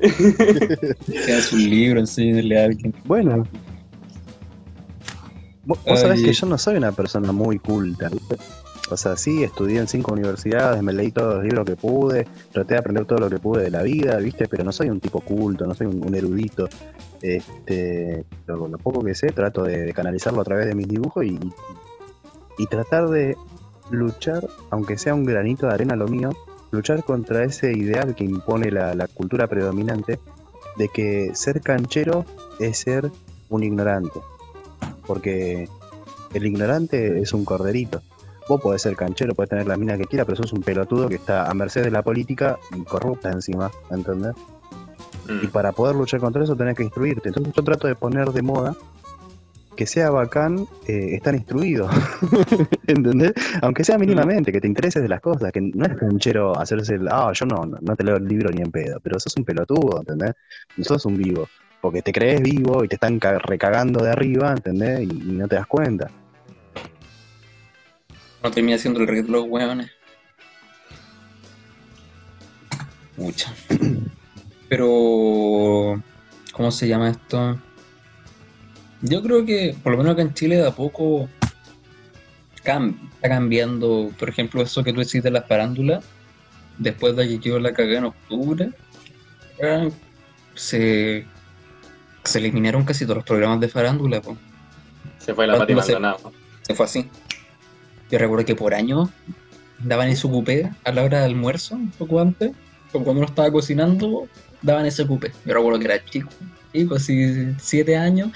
Hagan 1.24 1.42
su 1.42 1.58
libro, 1.58 2.00
enséñenle 2.00 2.58
a 2.58 2.64
alguien. 2.64 2.94
Bueno. 3.04 3.46
Vos, 5.66 5.78
vos 5.86 6.00
sabés 6.00 6.22
que 6.22 6.32
yo 6.32 6.46
no 6.46 6.56
soy 6.56 6.76
una 6.76 6.90
persona 6.90 7.32
muy 7.32 7.58
culta, 7.58 8.08
¿viste? 8.08 8.38
O 8.90 8.96
sea, 8.96 9.14
sí, 9.18 9.44
estudié 9.44 9.78
en 9.78 9.86
cinco 9.86 10.14
universidades, 10.14 10.82
me 10.82 10.94
leí 10.94 11.12
todos 11.12 11.34
los 11.34 11.44
libros 11.44 11.66
que 11.66 11.76
pude, 11.76 12.26
traté 12.50 12.74
de 12.74 12.80
aprender 12.80 13.04
todo 13.04 13.18
lo 13.18 13.28
que 13.28 13.38
pude 13.38 13.64
de 13.64 13.70
la 13.70 13.82
vida, 13.82 14.16
¿viste? 14.16 14.48
Pero 14.48 14.64
no 14.64 14.72
soy 14.72 14.88
un 14.88 15.00
tipo 15.00 15.20
culto, 15.20 15.66
no 15.66 15.74
soy 15.74 15.88
un, 15.88 16.02
un 16.02 16.14
erudito. 16.14 16.66
Este, 17.20 18.24
lo, 18.46 18.68
lo 18.68 18.78
poco 18.78 19.04
que 19.04 19.14
sé, 19.14 19.32
trato 19.32 19.64
de, 19.64 19.82
de 19.82 19.92
canalizarlo 19.92 20.40
a 20.40 20.44
través 20.44 20.66
de 20.66 20.74
mis 20.74 20.88
dibujos 20.88 21.26
y, 21.26 21.34
y 21.34 21.52
tratar 22.66 23.08
de 23.08 23.36
luchar, 23.90 24.46
aunque 24.70 24.98
sea 24.98 25.14
un 25.14 25.24
granito 25.24 25.66
de 25.66 25.74
arena 25.74 25.96
lo 25.96 26.08
mío, 26.08 26.30
luchar 26.70 27.02
contra 27.04 27.44
ese 27.44 27.72
ideal 27.72 28.14
que 28.14 28.24
impone 28.24 28.70
la, 28.70 28.94
la 28.94 29.08
cultura 29.08 29.46
predominante 29.48 30.18
de 30.76 30.88
que 30.88 31.30
ser 31.34 31.60
canchero 31.60 32.24
es 32.58 32.78
ser 32.78 33.10
un 33.48 33.62
ignorante. 33.64 34.20
Porque 35.06 35.68
el 36.34 36.46
ignorante 36.46 37.20
es 37.20 37.32
un 37.32 37.44
corderito. 37.44 38.00
Vos 38.48 38.60
podés 38.60 38.82
ser 38.82 38.96
canchero, 38.96 39.34
podés 39.34 39.50
tener 39.50 39.66
la 39.66 39.76
mina 39.76 39.96
que 39.96 40.04
quiera, 40.04 40.24
pero 40.24 40.36
sos 40.36 40.52
un 40.52 40.62
pelotudo 40.62 41.08
que 41.08 41.16
está 41.16 41.48
a 41.50 41.54
merced 41.54 41.82
de 41.84 41.90
la 41.90 42.02
política 42.02 42.58
y 42.76 42.82
corrupta 42.84 43.30
encima, 43.30 43.70
¿entendés? 43.90 44.34
Y 45.28 45.46
Mm. 45.46 45.50
para 45.50 45.70
poder 45.72 45.94
luchar 45.94 46.18
contra 46.20 46.42
eso 46.42 46.56
tenés 46.56 46.76
que 46.76 46.82
instruirte. 46.82 47.28
Entonces 47.28 47.52
yo 47.52 47.62
trato 47.62 47.86
de 47.86 47.94
poner 47.94 48.30
de 48.32 48.42
moda 48.42 48.74
que 49.80 49.86
sea 49.86 50.10
bacán 50.10 50.68
eh, 50.86 51.14
estar 51.14 51.34
instruido, 51.34 51.88
¿entendés? 52.86 53.32
Aunque 53.62 53.82
sea 53.82 53.96
mínimamente, 53.96 54.52
que 54.52 54.60
te 54.60 54.66
intereses 54.66 55.00
de 55.00 55.08
las 55.08 55.22
cosas, 55.22 55.50
que 55.52 55.62
no 55.62 55.86
es 55.86 55.96
canchero 55.96 56.54
hacerse 56.54 56.96
el, 56.96 57.08
ah, 57.08 57.32
yo 57.32 57.46
no, 57.46 57.64
no, 57.64 57.96
te 57.96 58.04
leo 58.04 58.16
el 58.16 58.28
libro 58.28 58.50
ni 58.50 58.60
en 58.60 58.70
pedo, 58.70 59.00
pero 59.00 59.18
sos 59.18 59.34
un 59.38 59.44
pelotudo, 59.46 60.00
¿entendés? 60.00 60.34
No 60.76 60.84
sos 60.84 61.06
un 61.06 61.16
vivo, 61.16 61.48
porque 61.80 62.02
te 62.02 62.12
crees 62.12 62.42
vivo 62.42 62.84
y 62.84 62.88
te 62.88 62.96
están 62.96 63.18
ca- 63.18 63.38
recagando 63.38 64.04
de 64.04 64.10
arriba, 64.10 64.52
¿entendés? 64.52 65.00
Y, 65.00 65.06
no 65.06 65.48
te 65.48 65.56
das 65.56 65.66
cuenta. 65.66 66.10
No 68.44 68.50
termina 68.50 68.76
siendo 68.76 69.00
el 69.00 69.06
rey 69.08 69.22
de 69.22 69.28
los 69.30 69.46
hueones. 69.48 69.90
Mucha. 73.16 73.54
Pero, 74.68 76.02
¿cómo 76.52 76.70
se 76.70 76.86
llama 76.86 77.08
esto? 77.08 77.58
Yo 79.02 79.22
creo 79.22 79.44
que, 79.44 79.74
por 79.82 79.92
lo 79.92 79.98
menos 79.98 80.12
acá 80.12 80.22
en 80.22 80.34
Chile, 80.34 80.56
de 80.56 80.66
a 80.66 80.72
poco 80.72 81.28
está 82.54 82.80
cambiando. 83.22 84.10
Por 84.18 84.28
ejemplo, 84.28 84.62
eso 84.62 84.84
que 84.84 84.92
tú 84.92 85.00
decís 85.00 85.22
de 85.22 85.30
las 85.30 85.46
farándulas, 85.46 86.04
después 86.78 87.16
de 87.16 87.28
que 87.28 87.38
yo 87.38 87.58
la 87.58 87.72
cagué 87.72 87.96
en 87.96 88.04
octubre, 88.04 88.70
se, 90.54 91.26
se 92.24 92.38
eliminaron 92.38 92.84
casi 92.84 93.04
todos 93.04 93.18
los 93.18 93.24
programas 93.24 93.60
de 93.60 93.68
farándula. 93.68 94.20
po. 94.20 94.36
Se 95.18 95.34
fue 95.34 95.46
la 95.46 95.58
Pati. 95.58 95.74
Maldonado. 95.74 96.32
Se 96.62 96.74
fue 96.74 96.86
así. 96.86 97.08
Yo 98.10 98.18
recuerdo 98.18 98.44
que 98.44 98.56
por 98.56 98.74
año 98.74 99.10
daban 99.78 100.08
ese 100.08 100.28
cupé 100.28 100.70
a 100.84 100.92
la 100.92 101.02
hora 101.02 101.20
de 101.20 101.24
almuerzo, 101.26 101.76
un 101.76 101.90
poco 101.90 102.20
antes, 102.20 102.52
como 102.92 103.04
cuando 103.04 103.20
uno 103.20 103.28
estaba 103.28 103.50
cocinando, 103.50 104.28
daban 104.62 104.86
ese 104.86 105.06
cupé. 105.06 105.32
Yo 105.46 105.54
recuerdo 105.54 105.78
que 105.78 105.84
era 105.86 106.04
chico, 106.04 106.28
chico, 106.72 106.96
así 106.96 107.54
siete 107.60 107.96
años, 107.96 108.30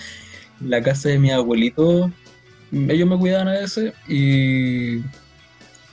la 0.64 0.82
casa 0.82 1.08
de 1.08 1.18
mi 1.18 1.30
abuelito, 1.30 2.10
ellos 2.72 3.08
me 3.08 3.18
cuidaban 3.18 3.48
a 3.48 3.52
veces 3.52 3.94
y 4.08 5.00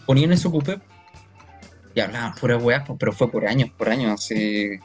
ponían 0.06 0.32
ese 0.32 0.50
cupé 0.50 0.80
y 1.94 2.00
hablaban 2.00 2.36
fuera 2.36 2.58
de 2.58 2.64
weas, 2.64 2.84
pero 2.98 3.12
fue 3.12 3.30
por 3.30 3.46
años, 3.46 3.70
por 3.78 3.90
años, 3.90 4.14
así. 4.14 4.80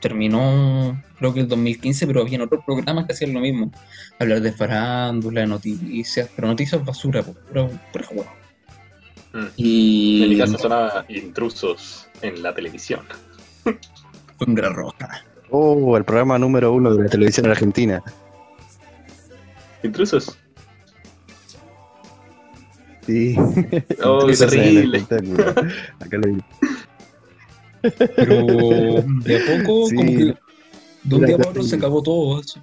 Terminó, 0.00 1.00
creo 1.18 1.32
que 1.32 1.40
el 1.40 1.48
2015, 1.48 2.06
pero 2.08 2.22
había 2.22 2.42
otros 2.42 2.64
programas 2.64 3.06
que 3.06 3.12
hacían 3.12 3.32
lo 3.32 3.40
mismo 3.40 3.70
hablar 4.18 4.40
de 4.40 4.52
farándula, 4.52 5.46
noticias, 5.46 6.28
pero 6.34 6.48
noticias 6.48 6.84
basura, 6.84 7.22
po, 7.22 7.34
pura, 7.34 7.68
pura 7.92 8.06
hueá. 8.10 8.34
Mm. 9.32 9.38
En 9.38 9.52
Y 9.56 10.26
mi 10.30 10.38
casa 10.38 10.58
sonaba 10.58 11.04
intrusos 11.08 12.08
en 12.20 12.42
la 12.42 12.52
televisión. 12.52 13.02
fue 13.62 14.46
un 14.46 14.54
gran 14.54 14.74
roja. 14.74 15.24
Oh, 15.50 15.96
el 15.96 16.04
programa 16.04 16.38
número 16.38 16.72
uno 16.72 16.94
de 16.94 17.04
la 17.04 17.08
televisión 17.08 17.46
argentina. 17.46 18.02
¿Intrusos? 19.82 20.38
Sí. 23.06 23.34
Oh, 24.04 24.26
qué 24.26 24.32
Intrusos 24.32 24.52
en 24.52 24.94
el 24.94 25.06
terrible. 25.06 25.44
Acá 26.00 26.18
lo 26.18 26.32
vi. 26.34 26.42
Pero 27.82 29.02
de 29.24 29.36
a 29.36 29.64
poco, 29.64 29.88
Sí. 29.88 29.96
como 29.96 30.08
que 30.12 30.34
de 31.04 31.14
un 31.16 31.26
día 31.26 31.36
para 31.36 31.50
otro 31.50 31.62
se 31.62 31.76
acabó 31.76 32.02
todo 32.02 32.40
eso. 32.40 32.60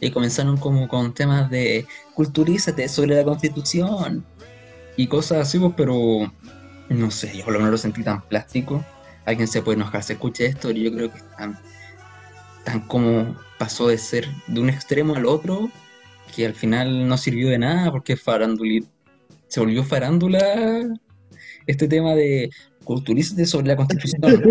Y 0.00 0.10
comenzaron 0.10 0.56
como 0.56 0.88
con 0.88 1.14
temas 1.14 1.48
de 1.50 1.86
culturízate 2.14 2.88
sobre 2.88 3.14
la 3.16 3.24
constitución 3.24 4.24
y 4.96 5.06
cosas 5.06 5.46
así, 5.48 5.58
pues, 5.58 5.72
pero 5.76 6.30
no 6.88 7.10
sé, 7.10 7.36
yo 7.38 7.44
por 7.44 7.54
lo 7.54 7.60
menos 7.60 7.72
lo 7.72 7.78
sentí 7.78 8.02
tan 8.02 8.20
plástico. 8.22 8.84
Alguien 9.24 9.46
se 9.48 9.62
puede 9.62 9.76
enojar, 9.76 10.02
se 10.02 10.14
escucha 10.14 10.44
esto, 10.44 10.70
y 10.72 10.82
yo 10.82 10.92
creo 10.92 11.10
que 11.12 11.18
están 11.18 11.58
tan 12.64 12.80
como 12.88 13.36
pasó 13.58 13.88
de 13.88 13.96
ser 13.96 14.26
de 14.48 14.60
un 14.60 14.68
extremo 14.68 15.14
al 15.14 15.24
otro 15.26 15.70
que 16.34 16.46
al 16.46 16.54
final 16.54 17.06
no 17.06 17.16
sirvió 17.18 17.48
de 17.50 17.58
nada 17.58 17.90
porque 17.92 18.16
farándula 18.16 18.84
se 19.48 19.60
volvió 19.60 19.84
farándula 19.84 20.88
este 21.66 21.86
tema 21.86 22.14
de 22.14 22.50
culturízate 22.84 23.44
sobre 23.46 23.68
la 23.68 23.76
constitución. 23.76 24.42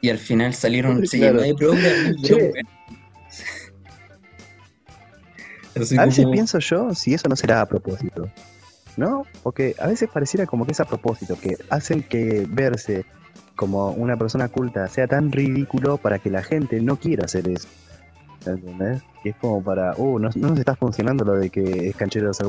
Y 0.00 0.10
al 0.10 0.18
final 0.18 0.54
salieron, 0.54 1.06
se 1.06 1.18
Claro. 1.18 1.40
de 1.42 1.54
programas. 1.54 2.14
Así 5.76 5.98
A 5.98 6.04
veces 6.04 6.24
como- 6.24 6.32
pienso 6.32 6.58
yo 6.60 6.94
si 6.94 7.14
eso 7.14 7.28
no 7.28 7.34
será 7.36 7.60
a 7.60 7.66
propósito, 7.66 8.28
¿no? 8.96 9.24
Porque 9.42 9.74
a 9.80 9.88
veces 9.88 10.08
pareciera 10.12 10.46
como 10.46 10.64
que 10.66 10.72
es 10.72 10.80
a 10.80 10.84
propósito, 10.84 11.36
que 11.40 11.56
hacen 11.70 12.02
que 12.02 12.46
verse 12.48 13.04
como 13.56 13.90
una 13.90 14.16
persona 14.16 14.48
culta 14.48 14.86
sea 14.88 15.06
tan 15.08 15.32
ridículo 15.32 15.96
para 15.98 16.18
que 16.20 16.30
la 16.30 16.42
gente 16.42 16.80
no 16.80 16.96
quiera 16.96 17.24
hacer 17.24 17.48
eso. 17.48 17.66
¿Entendés? 18.46 19.02
Y 19.24 19.30
es 19.30 19.36
como 19.36 19.62
para, 19.62 19.94
uh, 19.96 20.18
no, 20.18 20.28
no 20.34 20.48
nos 20.50 20.58
está 20.58 20.76
funcionando 20.76 21.24
lo 21.24 21.32
de 21.34 21.48
que 21.50 21.88
es 21.88 21.96
canchero 21.96 22.32
ser, 22.34 22.46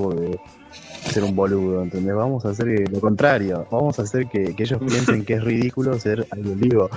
ser 1.09 1.23
un 1.23 1.35
boludo, 1.35 1.81
¿entendés? 1.83 2.15
Vamos 2.15 2.45
a 2.45 2.49
hacer 2.49 2.65
que- 2.67 2.91
lo 2.91 2.99
contrario, 2.99 3.65
vamos 3.71 3.97
a 3.99 4.01
hacer 4.01 4.27
que, 4.27 4.55
que 4.55 4.63
ellos 4.63 4.79
piensen 4.85 5.23
que 5.23 5.35
es 5.35 5.43
ridículo 5.43 5.97
ser 5.99 6.27
alguien 6.31 6.59
vivo. 6.59 6.89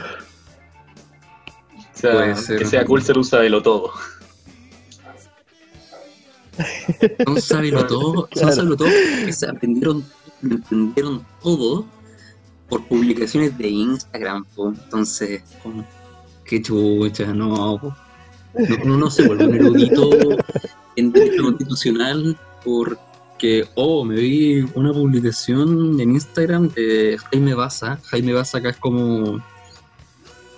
O 1.94 2.00
sea, 2.00 2.34
ser. 2.36 2.58
que 2.58 2.64
sea 2.64 2.84
cool 2.84 3.02
ser 3.02 3.18
usa 3.18 3.40
de 3.40 3.50
lo 3.50 3.62
todo. 3.62 3.92
Son 7.24 7.40
sábelo 7.40 7.86
todo, 7.86 8.26
Claro. 8.26 8.52
sábelo 8.52 8.76
todo 8.76 8.88
que 9.24 9.32
se 9.32 9.48
aprendieron, 9.48 10.04
lo 10.42 10.56
entendieron 10.56 11.24
todo 11.40 11.86
por 12.68 12.84
publicaciones 12.86 13.56
de 13.56 13.68
Instagram, 13.68 14.44
po. 14.56 14.68
entonces, 14.70 15.42
como, 15.62 15.84
qué 16.44 16.60
chucha, 16.60 17.26
no, 17.32 17.78
po. 17.80 17.94
No, 18.54 18.76
uno 18.84 18.96
no 18.96 19.10
se 19.10 19.26
vuelve 19.26 19.46
un 19.46 19.54
erudito 19.54 20.10
en 20.96 21.12
derecho 21.12 21.44
constitucional 21.44 22.36
porque, 22.64 23.68
oh, 23.74 24.04
me 24.04 24.16
vi 24.16 24.64
una 24.74 24.92
publicación 24.92 26.00
en 26.00 26.10
Instagram 26.12 26.68
de 26.70 27.18
Jaime 27.30 27.54
Baza, 27.54 27.98
Jaime 28.04 28.32
Baza 28.32 28.58
acá 28.58 28.70
es 28.70 28.76
como, 28.76 29.42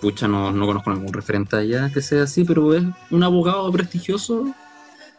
pucha, 0.01 0.27
no, 0.27 0.51
no 0.51 0.65
conozco 0.65 0.91
ningún 0.91 1.13
referente 1.13 1.55
allá 1.55 1.91
que 1.93 2.01
sea 2.01 2.23
así, 2.23 2.43
pero 2.43 2.73
es 2.73 2.83
un 3.11 3.23
abogado 3.23 3.71
prestigioso 3.71 4.53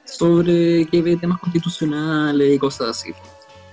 sobre 0.04 0.86
que 0.86 1.00
ve 1.00 1.16
temas 1.16 1.38
constitucionales 1.38 2.54
y 2.54 2.58
cosas 2.58 2.88
así. 2.88 3.12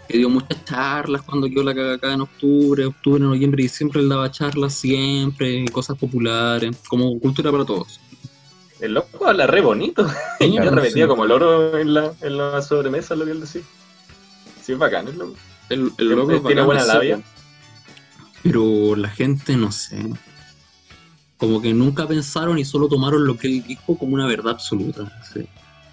Que 0.08 0.18
dio 0.18 0.30
muchas 0.30 0.64
charlas 0.66 1.22
cuando 1.24 1.47
quedó 1.47 1.64
la 1.64 1.76
caga 1.76 1.95
acá 1.95 2.14
en 2.14 2.22
octubre, 2.22 2.86
octubre, 2.86 3.22
noviembre 3.22 3.64
diciembre 3.64 4.00
él 4.02 4.10
daba 4.10 4.32
charlas 4.32 4.74
siempre, 4.74 5.66
cosas 5.72 5.97
populares, 5.97 6.76
como 6.88 7.20
cultura 7.20 7.52
para 7.52 7.66
todos. 7.66 8.00
El 8.80 8.94
loco 8.94 9.28
habla 9.28 9.48
re 9.48 9.62
bonito. 9.62 10.08
Sí, 10.40 10.48
Yo 10.54 10.62
claro, 10.62 10.78
repetía 10.78 11.04
sí. 11.04 11.10
como 11.10 11.26
loro 11.26 11.78
en 11.78 11.94
la, 11.94 12.14
en 12.22 12.38
la 12.38 12.62
sobremesa 12.62 13.16
lo 13.16 13.26
que 13.26 13.32
él 13.32 13.42
decía. 13.42 13.62
Sí, 14.62 14.72
es 14.74 14.78
bacán, 14.78 15.08
es 15.10 15.16
loco. 15.16 15.36
El, 15.70 15.92
el 15.98 16.10
loco 16.10 16.28
Tiene 16.28 16.62
bacán, 16.62 16.66
buena 16.66 16.86
labia. 16.86 17.22
Pero 18.44 18.96
la 18.96 19.10
gente, 19.10 19.56
no 19.58 19.72
sé, 19.72 20.02
como 21.38 21.62
que 21.62 21.74
nunca 21.74 22.08
pensaron 22.08 22.58
y 22.58 22.64
solo 22.66 22.88
tomaron 22.88 23.26
lo 23.26 23.38
que 23.38 23.48
él 23.48 23.64
dijo 23.68 23.98
como 23.98 24.14
una 24.16 24.28
verdad 24.28 24.54
absoluta. 24.54 25.12
sí. 25.34 25.46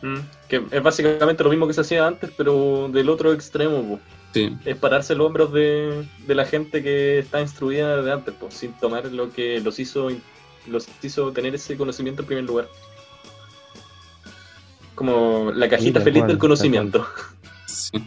Mm, 0.02 0.18
Que 0.48 0.62
es 0.70 0.82
básicamente 0.82 1.42
lo 1.42 1.48
mismo 1.50 1.66
que 1.66 1.72
se 1.72 1.80
hacía 1.80 2.06
antes, 2.06 2.30
pero 2.36 2.88
del 2.92 3.08
otro 3.08 3.32
extremo, 3.32 3.82
po. 3.82 4.00
Sí. 4.34 4.54
es 4.66 4.76
pararse 4.76 5.14
los 5.14 5.26
hombros 5.26 5.50
de, 5.54 6.06
de 6.26 6.34
la 6.34 6.44
gente 6.44 6.82
que 6.82 7.18
está 7.20 7.40
instruida 7.40 8.02
de 8.02 8.12
antes, 8.12 8.34
pues, 8.38 8.52
sin 8.54 8.72
tomar 8.74 9.06
lo 9.10 9.32
que 9.32 9.60
los 9.60 9.78
hizo 9.78 10.10
los 10.68 10.88
hizo 11.02 11.32
tener 11.32 11.54
ese 11.54 11.76
conocimiento 11.76 12.22
en 12.22 12.26
primer 12.26 12.44
lugar. 12.44 12.68
Como 14.94 15.52
la 15.52 15.68
cajita 15.68 16.00
feliz 16.00 16.20
cual, 16.20 16.28
del 16.28 16.38
conocimiento. 16.38 17.06
sí. 17.66 18.02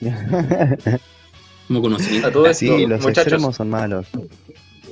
Como 1.68 1.82
conocimiento. 1.82 2.28
A 2.28 2.32
todo 2.32 2.46
esto, 2.46 2.66
sí, 2.66 2.86
los 2.86 3.00
muchachos, 3.00 3.56
son 3.56 3.70
malos. 3.70 4.06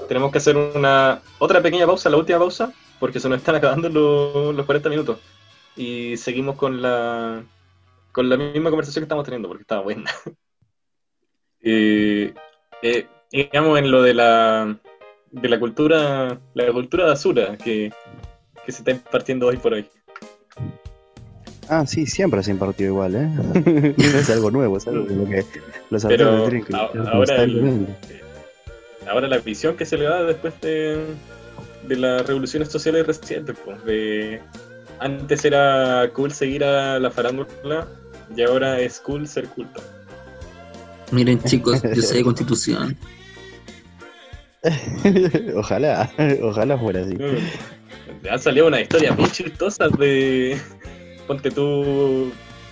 tenemos 0.08 0.30
que 0.32 0.38
hacer 0.38 0.56
una 0.56 1.20
otra 1.38 1.60
pequeña 1.60 1.86
pausa, 1.86 2.08
la 2.08 2.16
última 2.16 2.38
pausa, 2.38 2.72
porque 2.98 3.20
se 3.20 3.28
nos 3.28 3.38
están 3.38 3.56
acabando 3.56 3.88
los, 3.88 4.54
los 4.54 4.66
40 4.66 4.88
minutos. 4.88 5.18
Y 5.76 6.16
seguimos 6.16 6.56
con 6.56 6.80
la 6.80 7.42
con 8.12 8.28
la 8.28 8.36
misma 8.36 8.70
conversación 8.70 9.02
que 9.02 9.06
estamos 9.06 9.24
teniendo, 9.24 9.48
porque 9.48 9.62
estaba 9.62 9.82
buena. 9.82 10.10
Eh, 11.62 12.32
eh, 12.80 13.06
digamos 13.30 13.78
en 13.78 13.90
lo 13.90 14.02
de 14.02 14.14
la 14.14 14.78
de 15.30 15.48
la 15.48 15.58
cultura, 15.58 16.38
la 16.54 16.72
cultura 16.72 17.06
de 17.06 17.12
Azura 17.12 17.56
que, 17.56 17.92
que 18.64 18.72
se 18.72 18.78
está 18.78 18.90
impartiendo 18.90 19.46
hoy 19.46 19.56
por 19.56 19.74
hoy. 19.74 19.86
Ah, 21.68 21.86
sí, 21.86 22.04
siempre 22.06 22.42
se 22.42 22.50
ha 22.50 22.54
impartido 22.54 22.90
igual, 22.90 23.14
¿eh? 23.14 23.28
no 23.28 24.04
es 24.18 24.30
algo 24.30 24.50
nuevo, 24.50 24.76
es 24.76 24.88
algo 24.88 25.06
lo 25.06 25.24
que 25.24 25.44
los 25.90 26.02
Pero 26.04 26.42
tienen 26.42 26.64
que 26.64 26.74
ahora, 26.74 27.44
el- 27.44 27.86
ahora 29.06 29.28
la 29.28 29.38
visión 29.38 29.76
que 29.76 29.86
se 29.86 29.96
le 29.96 30.04
da 30.04 30.24
después 30.24 30.60
de, 30.60 31.04
de 31.86 31.96
las 31.96 32.26
revoluciones 32.26 32.68
sociales 32.70 33.06
recientes, 33.06 33.56
pues, 33.64 33.84
de 33.84 34.40
antes 34.98 35.44
era 35.44 36.10
cool 36.12 36.32
seguir 36.32 36.64
a 36.64 36.98
la 36.98 37.10
farándula 37.10 37.86
y 38.34 38.42
ahora 38.42 38.80
es 38.80 38.98
cool 38.98 39.28
ser 39.28 39.46
culto. 39.46 39.80
Miren, 41.12 41.40
chicos, 41.44 41.80
yo 41.94 42.02
sé 42.02 42.16
de 42.16 42.24
constitución. 42.24 42.96
ojalá, 45.56 46.12
ojalá 46.42 46.76
fuera 46.78 47.00
así. 47.00 47.16
Han 48.30 48.38
salido 48.38 48.66
unas 48.66 48.82
historias 48.82 49.16
muy 49.16 49.30
chistosas 49.30 49.92
de. 49.98 50.60
Ponte 51.26 51.50
tú. 51.50 52.30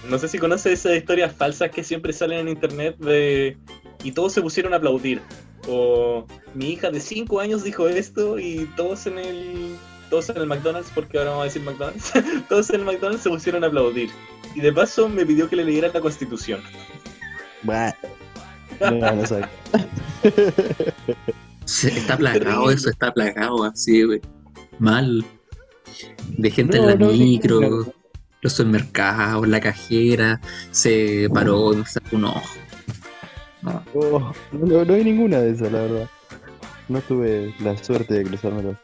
No 0.08 0.18
sé 0.18 0.28
si 0.28 0.38
conoces 0.38 0.80
esas 0.80 0.96
historias 0.96 1.34
falsas 1.34 1.70
que 1.70 1.82
siempre 1.82 2.12
salen 2.12 2.40
en 2.40 2.48
internet 2.48 2.96
de. 2.98 3.56
Y 4.02 4.12
todos 4.12 4.32
se 4.32 4.42
pusieron 4.42 4.74
a 4.74 4.76
aplaudir. 4.76 5.20
O 5.66 6.26
mi 6.54 6.72
hija 6.72 6.90
de 6.90 7.00
5 7.00 7.40
años 7.40 7.64
dijo 7.64 7.88
esto 7.88 8.38
y 8.38 8.70
todos 8.76 9.06
en 9.06 9.18
el. 9.18 9.76
Todos 10.10 10.30
en 10.30 10.38
el 10.38 10.46
McDonald's, 10.46 10.90
porque 10.94 11.18
ahora 11.18 11.30
vamos 11.30 11.42
a 11.42 11.44
decir 11.44 11.62
McDonald's. 11.62 12.12
todos 12.48 12.70
en 12.70 12.76
el 12.76 12.86
McDonald's 12.86 13.22
se 13.22 13.28
pusieron 13.28 13.64
a 13.64 13.66
aplaudir. 13.66 14.10
Y 14.54 14.60
de 14.60 14.72
paso 14.72 15.08
me 15.08 15.26
pidió 15.26 15.48
que 15.48 15.56
le 15.56 15.64
leyera 15.64 15.90
la 15.92 16.00
constitución. 16.00 16.60
Bah. 17.62 17.94
No, 18.80 19.12
no 19.12 19.26
sé. 19.26 19.40
Se- 21.68 21.88
Está 21.98 22.16
plagado 22.16 22.44
Terrible. 22.44 22.74
eso, 22.74 22.88
está 22.90 23.12
plagado 23.12 23.64
así, 23.64 24.02
güey. 24.02 24.20
Mal. 24.78 25.24
De 26.38 26.50
gente 26.50 26.78
No, 26.78 26.84
en 26.84 26.88
la 26.88 26.94
no, 27.06 27.12
micro, 27.12 27.60
no. 27.60 27.92
los 28.40 28.52
supermercados, 28.52 29.46
la 29.46 29.60
cajera, 29.60 30.40
se 30.70 31.28
paró, 31.32 31.70
me 31.74 31.84
sacó 31.84 32.16
un 32.16 32.24
ojo. 32.24 32.42
No. 33.62 33.82
Oh, 33.94 34.32
no, 34.52 34.84
no 34.84 34.94
hay 34.94 35.04
ninguna 35.04 35.40
de 35.40 35.50
esas, 35.50 35.70
la 35.72 35.80
verdad. 35.82 36.08
No 36.88 37.00
tuve 37.02 37.54
la 37.60 37.76
suerte 37.76 38.14
de 38.14 38.24
cruzármelo. 38.24 38.78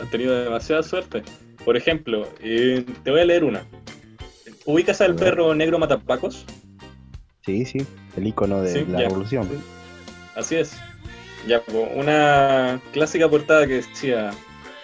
Han 0.00 0.10
tenido 0.10 0.44
demasiada 0.44 0.82
suerte. 0.82 1.22
Por 1.64 1.76
ejemplo, 1.76 2.28
eh, 2.40 2.84
te 3.04 3.10
voy 3.10 3.20
a 3.20 3.24
leer 3.24 3.44
una. 3.44 3.62
¿Ubicas 4.66 5.00
al 5.00 5.14
perro 5.14 5.54
negro 5.54 5.78
matapacos? 5.78 6.44
Sí, 7.46 7.64
sí, 7.64 7.78
el 8.16 8.26
icono 8.26 8.62
de 8.62 8.72
Sí, 8.72 8.84
la 8.88 9.00
ya. 9.00 9.08
revolución. 9.08 9.48
Así 10.36 10.56
es. 10.56 10.72
Ya, 11.46 11.62
po, 11.62 11.88
una 11.94 12.80
clásica 12.92 13.28
portada 13.28 13.66
que 13.66 13.74
decía: 13.74 14.30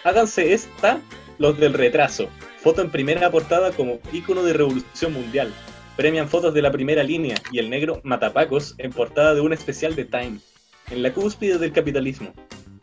Háganse 0.05 0.53
esta 0.53 1.01
los 1.39 1.59
del 1.59 1.75
retraso. 1.75 2.29
Foto 2.63 2.83
en 2.83 2.91
primera 2.91 3.31
portada 3.31 3.71
como 3.73 3.99
ícono 4.13 4.43
de 4.43 4.53
revolución 4.55 5.13
mundial. 5.13 5.53
Premian 5.97 6.29
fotos 6.29 6.53
de 6.55 6.63
la 6.63 6.71
primera 6.73 7.03
línea 7.03 7.37
y 7.51 7.59
el 7.59 7.71
negro 7.71 8.01
Matapacos 8.05 8.75
en 8.79 8.93
portada 8.93 9.35
de 9.35 9.41
un 9.41 9.53
especial 9.53 9.95
de 9.95 10.05
Time. 10.05 10.39
En 10.91 11.03
la 11.03 11.13
cúspide 11.13 11.59
del 11.59 11.73
capitalismo. 11.73 12.33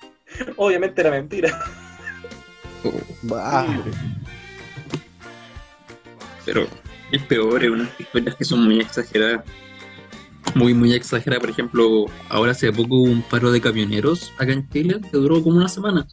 Obviamente 0.58 1.02
era 1.02 1.12
mentira. 1.12 1.60
Bah. 3.24 3.66
Pero 6.46 6.68
el 7.12 7.20
peor 7.28 7.64
es 7.64 7.70
unas 7.70 8.00
historias 8.00 8.36
que 8.36 8.44
son 8.44 8.66
muy 8.66 8.80
exageradas. 8.82 9.46
Muy, 10.56 10.74
muy 10.74 10.94
exageradas. 10.94 11.42
Por 11.42 11.50
ejemplo, 11.50 12.06
ahora 12.30 12.52
hace 12.52 12.72
poco 12.72 12.98
hubo 12.98 13.12
un 13.12 13.22
paro 13.24 13.52
de 13.52 13.60
camioneros 13.60 14.32
acá 14.38 14.54
en 14.54 14.70
Chile 14.70 15.00
que 15.12 15.18
duró 15.18 15.42
como 15.42 15.58
una 15.58 15.68
semana. 15.68 16.08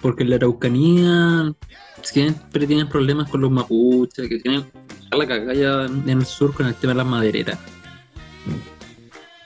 Porque 0.00 0.24
en 0.24 0.30
la 0.30 0.36
Araucanía 0.36 1.54
siempre 2.02 2.66
tienen 2.66 2.88
problemas 2.88 3.30
con 3.30 3.40
los 3.40 3.50
mapuches, 3.50 4.28
que 4.28 4.38
tienen 4.38 4.64
la 5.10 5.26
cagada 5.26 5.54
ya 5.54 5.86
en 5.86 6.08
el 6.08 6.26
sur 6.26 6.52
con 6.52 6.66
el 6.66 6.74
tema 6.74 6.92
de 6.92 6.98
las 6.98 7.06
madereras. 7.06 7.58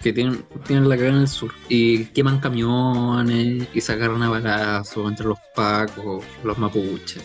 Que 0.03 0.13
tienen, 0.13 0.43
tienen 0.67 0.89
la 0.89 0.97
cagada 0.97 1.17
en 1.17 1.23
el 1.23 1.29
sur. 1.29 1.53
Y 1.69 2.07
queman 2.07 2.41
camiones 2.41 3.69
y 3.73 3.81
se 3.81 3.93
agarran 3.93 4.23
a 4.23 4.31
balazos 4.31 5.09
entre 5.09 5.27
los 5.27 5.39
pacos, 5.55 6.25
los 6.43 6.59
mapuches. 6.59 7.23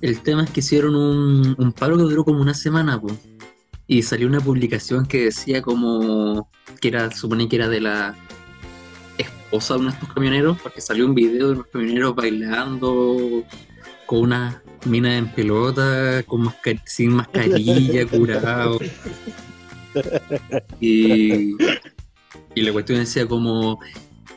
El 0.00 0.20
tema 0.20 0.44
es 0.44 0.50
que 0.50 0.60
hicieron 0.60 0.94
un, 0.94 1.56
un 1.58 1.72
paro 1.72 1.96
que 1.96 2.04
duró 2.04 2.24
como 2.24 2.40
una 2.40 2.54
semana, 2.54 3.00
po. 3.00 3.08
Y 3.88 4.02
salió 4.02 4.28
una 4.28 4.40
publicación 4.40 5.06
que 5.06 5.24
decía 5.24 5.62
como 5.62 6.48
que 6.80 6.88
era, 6.88 7.10
supone 7.10 7.48
que 7.48 7.56
era 7.56 7.68
de 7.68 7.80
la 7.80 8.14
esposa 9.16 9.74
de 9.74 9.80
uno 9.80 9.88
de 9.90 9.94
estos 9.96 10.12
camioneros, 10.12 10.58
porque 10.60 10.80
salió 10.82 11.06
un 11.06 11.14
video 11.14 11.48
de 11.48 11.52
unos 11.54 11.66
camioneros 11.68 12.14
bailando 12.14 13.42
con 14.06 14.20
una 14.20 14.62
mina 14.84 15.16
en 15.16 15.32
pelota, 15.32 16.22
con 16.24 16.42
masca- 16.44 16.80
sin 16.84 17.12
mascarilla, 17.12 18.06
curado. 18.10 18.78
Y, 20.80 21.54
y 22.54 22.62
la 22.62 22.72
cuestión 22.72 22.98
decía 23.00 23.26
como, 23.26 23.80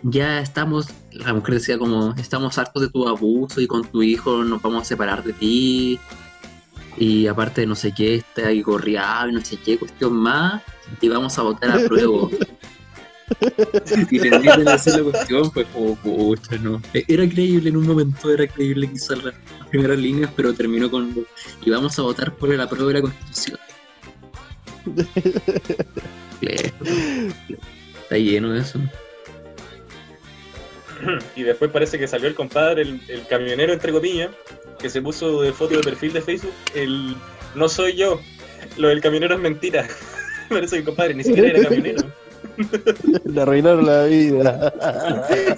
ya 0.02 0.40
estamos, 0.40 0.88
la 1.12 1.34
mujer 1.34 1.56
decía 1.56 1.78
como, 1.78 2.14
estamos 2.18 2.58
hartos 2.58 2.84
de 2.84 2.90
tu 2.90 3.08
abuso 3.08 3.60
y 3.62 3.68
con 3.68 3.84
tu 3.84 4.02
hijo 4.02 4.44
nos 4.44 4.62
vamos 4.62 4.84
a 4.84 4.86
separar 4.86 5.24
de 5.24 5.34
ti. 5.34 6.00
Y 6.98 7.28
aparte 7.28 7.62
de 7.62 7.68
no 7.68 7.76
sé 7.76 7.94
qué, 7.94 8.16
está 8.16 8.48
ahí 8.48 8.62
gorriado 8.62 9.30
y 9.30 9.34
no 9.34 9.42
sé 9.44 9.58
qué 9.58 9.78
cuestión 9.78 10.14
más, 10.14 10.62
y 11.00 11.08
vamos 11.10 11.38
a 11.38 11.42
votar 11.44 11.72
a 11.72 11.80
prueba. 11.88 12.28
y 14.12 14.20
le 14.20 14.40
dieron 14.40 14.68
a 14.68 14.74
hacer 14.74 14.98
la 15.02 15.12
cuestión, 15.12 15.50
pues 15.52 15.66
como, 15.74 15.96
pucha, 15.96 16.58
no. 16.58 16.82
E- 16.94 17.06
Era 17.08 17.28
creíble 17.28 17.70
en 17.70 17.78
un 17.78 17.88
momento, 17.88 18.30
era 18.32 18.46
creíble 18.46 18.90
quizás 18.92 19.24
las 19.24 19.34
primeras 19.70 19.98
líneas, 19.98 20.32
pero 20.36 20.54
terminó 20.54 20.92
con, 20.92 21.26
y 21.64 21.70
vamos 21.70 21.98
a 21.98 22.02
votar 22.02 22.36
por 22.36 22.52
el 22.54 22.60
apruebo 22.60 22.90
de 22.90 22.94
la 22.96 23.02
constitución. 23.02 23.58
Está 26.42 28.18
lleno 28.18 28.50
de 28.52 28.60
eso. 28.62 28.80
Y 31.36 31.44
después 31.44 31.72
parece 31.72 31.98
que 31.98 32.08
salió 32.08 32.28
el 32.28 32.36
compadre, 32.36 32.84
el, 32.84 33.02
el 33.08 33.26
camionero 33.28 33.74
entre 33.74 33.92
comillas, 33.92 34.32
que 34.80 34.90
se 34.90 35.02
puso 35.02 35.42
de 35.42 35.54
foto 35.54 35.76
de 35.78 35.84
perfil 35.84 36.14
de 36.14 36.22
Facebook, 36.22 36.54
el 36.74 37.16
no 37.56 37.70
soy 37.70 37.96
yo, 37.96 38.20
lo 38.78 38.90
del 38.90 39.02
camionero 39.02 39.36
es 39.36 39.42
mentira. 39.42 39.88
parece 40.50 40.76
que 40.76 40.80
el 40.80 40.86
compadre 40.86 41.14
ni 41.14 41.24
siquiera 41.24 41.50
era 41.50 41.64
camionero. 41.64 42.12
Le 43.26 43.42
arruinaron 43.42 43.86
la 43.86 44.06
vida. 44.06 44.74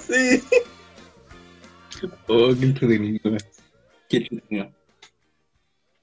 sí. 0.00 0.42
Oh, 2.26 2.54
qué 2.58 2.66
entretenido. 2.66 3.36
Qué 4.08 4.16
entretenido. 4.18 4.70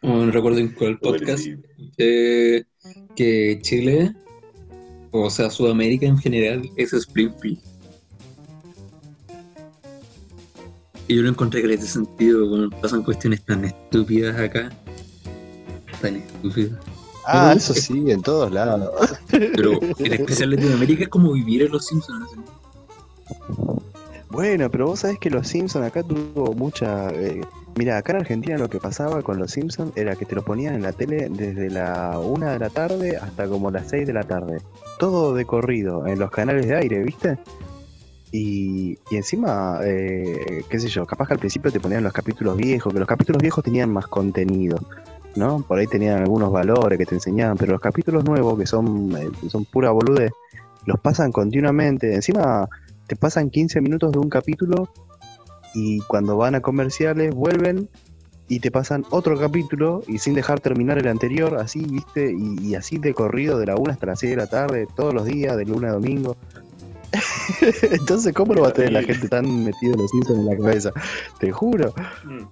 Oh, 0.01 0.25
no 0.25 0.31
recuerdo 0.31 0.59
en 0.59 0.69
cuál 0.69 0.97
podcast 0.97 1.45
eh, 1.97 2.63
que 3.15 3.59
Chile, 3.61 4.13
o 5.11 5.29
sea, 5.29 5.51
Sudamérica 5.51 6.07
en 6.07 6.17
general, 6.17 6.67
es 6.75 6.93
Springfield. 6.93 7.59
Y 11.07 11.15
yo 11.15 11.23
lo 11.23 11.29
encontré 11.29 11.61
que 11.61 11.67
le 11.67 11.75
hace 11.75 11.87
sentido 11.87 12.47
cuando 12.49 12.69
pasan 12.81 13.03
cuestiones 13.03 13.41
tan 13.43 13.65
estúpidas 13.65 14.39
acá. 14.39 14.69
Tan 16.01 16.15
estúpidas. 16.17 16.79
Ah, 17.25 17.53
eso 17.55 17.73
sí, 17.73 18.09
en 18.09 18.21
todos 18.21 18.51
lados. 18.51 18.91
Pero 19.29 19.79
en 19.99 20.13
especial 20.13 20.51
Latinoamérica 20.51 21.03
es 21.03 21.09
como 21.09 21.33
vivir 21.33 21.63
en 21.63 21.71
los 21.71 21.85
Simpsons. 21.85 22.29
Bueno, 24.29 24.71
pero 24.71 24.87
vos 24.87 25.01
sabés 25.01 25.19
que 25.19 25.29
los 25.29 25.47
Simpsons 25.47 25.85
acá 25.85 26.03
tuvo 26.03 26.53
mucha. 26.53 27.09
eh, 27.09 27.41
mira, 27.75 27.97
acá 27.97 28.13
en 28.13 28.19
Argentina 28.19 28.57
lo 28.57 28.69
que 28.69 28.79
pasaba 28.79 29.21
con 29.21 29.37
los 29.37 29.51
Simpsons 29.51 29.91
era 29.95 30.15
que 30.15 30.25
te 30.25 30.35
lo 30.35 30.43
ponían 30.43 30.73
en 30.75 30.83
la 30.83 30.93
tele 30.93 31.27
desde 31.29 31.69
la 31.69 32.17
una 32.17 32.53
de 32.53 32.59
la 32.59 32.69
tarde 32.69 33.17
hasta 33.17 33.47
como 33.47 33.69
las 33.71 33.89
6 33.89 34.07
de 34.07 34.13
la 34.13 34.23
tarde. 34.23 34.61
Todo 34.99 35.35
de 35.35 35.45
corrido, 35.45 36.07
en 36.07 36.17
los 36.17 36.31
canales 36.31 36.65
de 36.67 36.75
aire, 36.75 37.03
¿viste? 37.03 37.37
Y, 38.31 38.97
encima, 39.11 39.79
eh, 39.83 40.63
qué 40.69 40.79
sé 40.79 40.87
yo, 40.87 41.05
capaz 41.05 41.27
que 41.27 41.33
al 41.33 41.39
principio 41.39 41.69
te 41.71 41.81
ponían 41.81 42.03
los 42.03 42.13
capítulos 42.13 42.55
viejos, 42.55 42.93
que 42.93 42.99
los 42.99 43.07
capítulos 43.07 43.41
viejos 43.41 43.63
tenían 43.63 43.91
más 43.91 44.07
contenido, 44.07 44.77
¿no? 45.35 45.61
Por 45.67 45.79
ahí 45.79 45.87
tenían 45.87 46.21
algunos 46.21 46.51
valores 46.51 46.97
que 46.97 47.05
te 47.05 47.15
enseñaban, 47.15 47.57
pero 47.57 47.73
los 47.73 47.81
capítulos 47.81 48.23
nuevos, 48.23 48.57
que 48.57 48.65
son, 48.65 49.11
eh, 49.17 49.49
son 49.49 49.65
pura 49.65 49.91
boludez, 49.91 50.31
los 50.85 50.99
pasan 51.01 51.33
continuamente. 51.33 52.15
Encima 52.15 52.69
te 53.07 53.17
pasan 53.17 53.49
15 53.49 53.81
minutos 53.81 54.13
de 54.13 54.19
un 54.19 54.29
capítulo 54.29 54.89
y 55.73 55.99
cuando 55.99 56.37
van 56.37 56.55
a 56.55 56.61
comerciales 56.61 57.35
vuelven 57.35 57.89
y 58.47 58.59
te 58.59 58.71
pasan 58.71 59.05
otro 59.09 59.37
capítulo 59.37 60.03
y 60.07 60.19
sin 60.19 60.33
dejar 60.35 60.61
terminar 60.61 60.97
el 60.97 61.07
anterior, 61.07 61.57
así, 61.57 61.85
viste, 61.85 62.33
y, 62.33 62.65
y 62.65 62.75
así 62.75 62.97
de 62.97 63.13
corrido 63.13 63.59
de 63.59 63.65
la 63.65 63.75
1 63.75 63.91
hasta 63.91 64.05
las 64.05 64.19
6 64.19 64.29
de 64.29 64.37
la 64.37 64.47
tarde, 64.47 64.87
todos 64.95 65.13
los 65.13 65.25
días, 65.25 65.57
de 65.57 65.65
lunes 65.65 65.89
a 65.89 65.93
domingo. 65.93 66.37
Entonces, 67.91 68.33
¿cómo 68.33 68.53
lo 68.53 68.61
va 68.61 68.69
a 68.69 68.73
tener 68.73 68.93
la 68.93 69.03
gente 69.03 69.27
tan 69.27 69.63
metido 69.63 69.93
en 69.93 70.01
los 70.01 70.11
Simpsons 70.11 70.39
en 70.39 70.45
la 70.45 70.57
cabeza? 70.57 70.91
Te 71.39 71.51
juro. 71.51 71.93
Mm. 72.23 72.43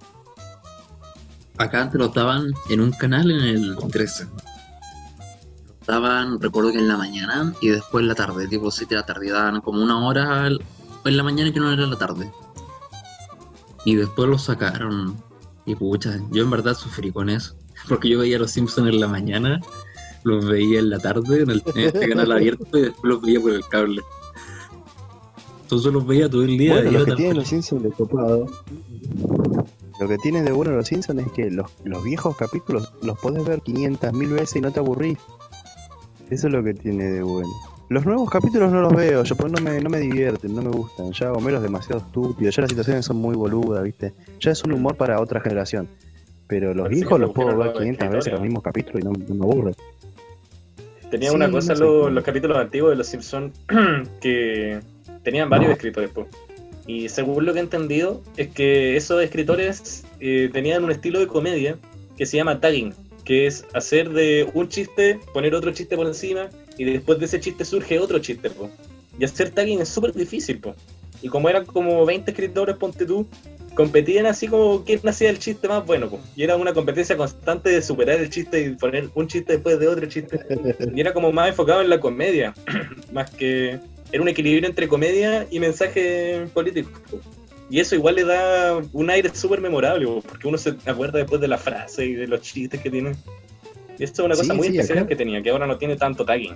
acá 1.57 1.81
antes 1.81 1.99
los 1.99 2.13
daban 2.13 2.51
en 2.69 2.81
un 2.81 2.91
canal 2.91 3.31
en 3.31 3.41
el 3.41 3.77
13. 3.77 4.25
Los 4.25 5.87
daban, 5.87 6.39
recuerdo 6.39 6.71
que 6.71 6.79
en 6.79 6.87
la 6.87 6.97
mañana 6.97 7.53
y 7.61 7.69
después 7.69 8.01
en 8.01 8.09
la 8.09 8.15
tarde, 8.15 8.47
tipo 8.47 8.69
7 8.69 8.93
de 8.93 9.01
la 9.01 9.05
tarde. 9.05 9.31
Daban 9.31 9.61
como 9.61 9.81
una 9.81 10.05
hora 10.05 10.47
en 10.47 11.17
la 11.17 11.23
mañana 11.23 11.51
que 11.51 11.59
no 11.59 11.71
era 11.71 11.85
la 11.85 11.97
tarde. 11.97 12.31
Y 13.85 13.95
después 13.95 14.29
los 14.29 14.43
sacaron. 14.43 15.15
Y 15.65 15.75
pucha, 15.75 16.19
yo 16.31 16.43
en 16.43 16.49
verdad 16.49 16.73
sufrí 16.75 17.11
con 17.11 17.29
eso. 17.29 17.55
Porque 17.87 18.09
yo 18.09 18.19
veía 18.19 18.37
a 18.37 18.39
los 18.39 18.51
Simpsons 18.51 18.89
en 18.89 18.99
la 18.99 19.07
mañana, 19.07 19.59
los 20.23 20.45
veía 20.45 20.79
en 20.79 20.89
la 20.89 20.99
tarde 20.99 21.41
en, 21.43 21.49
el, 21.49 21.63
en 21.75 21.81
este 21.81 22.09
canal 22.09 22.31
abierto 22.31 22.77
y 22.77 22.81
después 22.81 23.03
los 23.03 23.21
veía 23.21 23.39
por 23.39 23.51
el 23.53 23.65
cable. 23.67 24.01
Entonces 25.69 25.93
los 25.93 26.07
veía 26.07 26.27
todo 26.27 26.41
el 26.41 26.57
día. 26.57 26.73
Bueno, 26.73 26.91
lo 26.91 27.05
que 27.05 27.11
tienen 27.15 27.37
los. 27.37 27.47
Simpsons 27.47 27.83
de 27.83 27.91
copado. 27.91 28.47
Lo 29.99 30.07
que 30.07 30.17
tiene 30.17 30.41
de 30.41 30.51
bueno 30.51 30.71
los 30.71 30.87
Simpsons 30.87 31.21
es 31.27 31.31
que 31.31 31.51
los, 31.51 31.69
los 31.83 32.03
viejos 32.03 32.35
capítulos 32.35 32.91
los 33.03 33.19
podés 33.19 33.45
ver 33.45 33.61
500 33.61 34.13
mil 34.13 34.29
veces 34.29 34.55
y 34.55 34.61
no 34.61 34.71
te 34.71 34.79
aburrís. 34.79 35.19
Eso 36.31 36.47
es 36.47 36.53
lo 36.53 36.63
que 36.63 36.73
tiene 36.73 37.03
de 37.11 37.21
bueno. 37.21 37.49
Los 37.89 38.03
nuevos 38.03 38.27
capítulos 38.31 38.71
no 38.71 38.81
los 38.81 38.95
veo, 38.95 39.23
yo 39.23 39.35
pues 39.35 39.51
no 39.51 39.61
me, 39.61 39.79
no 39.79 39.91
me 39.91 39.99
divierten, 39.99 40.55
no 40.55 40.63
me 40.63 40.69
gustan. 40.71 41.11
Ya 41.11 41.33
Homero 41.33 41.57
es 41.57 41.63
demasiado 41.63 42.01
estúpido, 42.01 42.49
ya 42.49 42.61
las 42.63 42.69
situaciones 42.71 43.05
son 43.05 43.17
muy 43.17 43.35
boludas, 43.35 43.83
¿viste? 43.83 44.13
Ya 44.39 44.49
es 44.51 44.63
un 44.63 44.73
humor 44.73 44.95
para 44.95 45.21
otra 45.21 45.39
generación. 45.39 45.87
Pero 46.47 46.73
los 46.73 46.89
viejos 46.89 47.19
los 47.19 47.29
lo 47.29 47.33
puedo 47.35 47.55
ver 47.55 47.67
los 47.67 47.77
500 47.77 48.09
veces 48.09 48.33
los 48.33 48.41
mismos 48.41 48.63
capítulos 48.63 49.01
y 49.01 49.05
no, 49.05 49.11
no 49.11 49.35
me 49.35 49.45
aburre. 49.45 49.73
Tenía 51.11 51.29
Sí, 51.29 51.35
una 51.35 51.51
cosa 51.51 51.73
no 51.73 51.77
sé. 51.77 51.83
los, 51.83 52.11
los 52.11 52.23
capítulos 52.23 52.57
antiguos 52.57 52.89
de 52.89 52.95
Los 52.95 53.07
Simpsons 53.07 53.51
que 54.21 54.79
tenían 55.29 55.49
varios 55.49 55.71
escritores. 55.71 56.09
po. 56.09 56.27
Y 56.87 57.07
según 57.09 57.45
lo 57.45 57.53
que 57.53 57.59
he 57.59 57.61
entendido, 57.61 58.23
es 58.35 58.47
que 58.47 58.97
esos 58.97 59.21
escritores 59.21 60.03
eh, 60.19 60.49
tenían 60.51 60.83
un 60.83 60.91
estilo 60.91 61.19
de 61.19 61.27
comedia 61.27 61.77
que 62.17 62.25
se 62.25 62.37
llama 62.37 62.59
tagging, 62.59 62.95
que 63.23 63.45
es 63.45 63.63
hacer 63.75 64.09
de 64.09 64.49
un 64.55 64.67
chiste, 64.69 65.19
poner 65.33 65.53
otro 65.53 65.71
chiste 65.71 65.95
por 65.95 66.07
encima, 66.07 66.49
y 66.79 66.85
después 66.85 67.19
de 67.19 67.25
ese 67.25 67.39
chiste 67.39 67.63
surge 67.63 67.99
otro 67.99 68.17
chiste. 68.17 68.49
po. 68.49 68.71
Y 69.19 69.23
hacer 69.23 69.51
tagging 69.51 69.81
es 69.81 69.89
súper 69.89 70.13
difícil. 70.13 70.59
po. 70.59 70.73
Y 71.21 71.27
como 71.27 71.47
eran 71.47 71.65
como 71.65 72.03
20 72.07 72.31
escritores, 72.31 72.75
ponte 72.75 73.05
tú, 73.05 73.27
competían 73.75 74.25
así 74.25 74.47
como 74.47 74.83
quién 74.83 75.07
hacía 75.07 75.29
el 75.29 75.37
chiste 75.37 75.67
más 75.67 75.85
bueno. 75.85 76.09
po. 76.09 76.19
Y 76.35 76.41
era 76.41 76.55
una 76.55 76.73
competencia 76.73 77.15
constante 77.15 77.69
de 77.69 77.83
superar 77.83 78.19
el 78.19 78.31
chiste 78.31 78.61
y 78.61 78.69
poner 78.71 79.09
un 79.13 79.27
chiste 79.27 79.53
después 79.53 79.79
de 79.79 79.87
otro 79.87 80.07
chiste. 80.07 80.39
Y 80.95 80.99
era 80.99 81.13
como 81.13 81.31
más 81.31 81.49
enfocado 81.49 81.81
en 81.81 81.89
la 81.89 81.99
comedia, 81.99 82.55
más 83.13 83.29
que 83.29 83.79
era 84.11 84.21
un 84.21 84.27
equilibrio 84.29 84.67
entre 84.67 84.87
comedia 84.87 85.47
y 85.49 85.59
mensaje 85.59 86.45
político. 86.53 86.89
po. 87.09 87.19
Y 87.71 87.79
eso 87.79 87.93
igual 87.95 88.15
le 88.15 88.23
da 88.25 88.81
un 88.93 89.09
aire 89.11 89.29
súper 89.33 89.61
memorable, 89.61 90.05
po, 90.07 90.21
porque 90.21 90.47
uno 90.47 90.57
se 90.57 90.75
acuerda 90.85 91.19
después 91.19 91.39
de 91.41 91.47
la 91.47 91.57
frase 91.57 92.05
y 92.05 92.13
de 92.13 92.27
los 92.27 92.41
chistes 92.41 92.81
que 92.81 92.89
tiene. 92.89 93.11
Y 93.99 94.03
esto 94.03 94.21
es 94.23 94.25
una 94.25 94.35
cosa 94.35 94.53
Sí, 94.53 94.57
muy 94.57 94.67
sí, 94.69 94.73
especial 94.77 94.99
acá- 94.99 95.07
que 95.09 95.15
tenía, 95.15 95.41
que 95.43 95.49
ahora 95.49 95.67
no 95.67 95.77
tiene 95.77 95.95
tanto 95.97 96.25
tagging. 96.25 96.55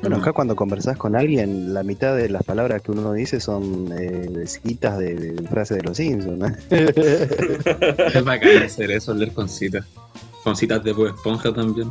Bueno, 0.00 0.16
acá 0.16 0.32
cuando 0.32 0.56
conversás 0.56 0.96
con 0.96 1.14
alguien, 1.14 1.74
la 1.74 1.82
mitad 1.82 2.16
de 2.16 2.28
las 2.30 2.42
palabras 2.42 2.80
que 2.82 2.90
uno 2.90 3.12
dice 3.12 3.38
son 3.40 3.92
eh, 3.98 4.46
citas 4.46 4.98
de, 4.98 5.14
de 5.14 5.48
frases 5.48 5.76
de 5.78 5.82
los 5.82 5.96
Simpsons. 5.96 6.38
¿no? 6.38 6.46
Es 8.14 8.24
bacán 8.24 8.62
hacer 8.62 8.90
eso, 8.92 9.12
leer 9.14 9.32
con 9.32 9.48
citas. 9.48 9.84
Con 10.44 10.56
citas 10.56 10.82
de 10.84 10.92
Bob 10.92 11.08
Esponja 11.08 11.52
también. 11.52 11.90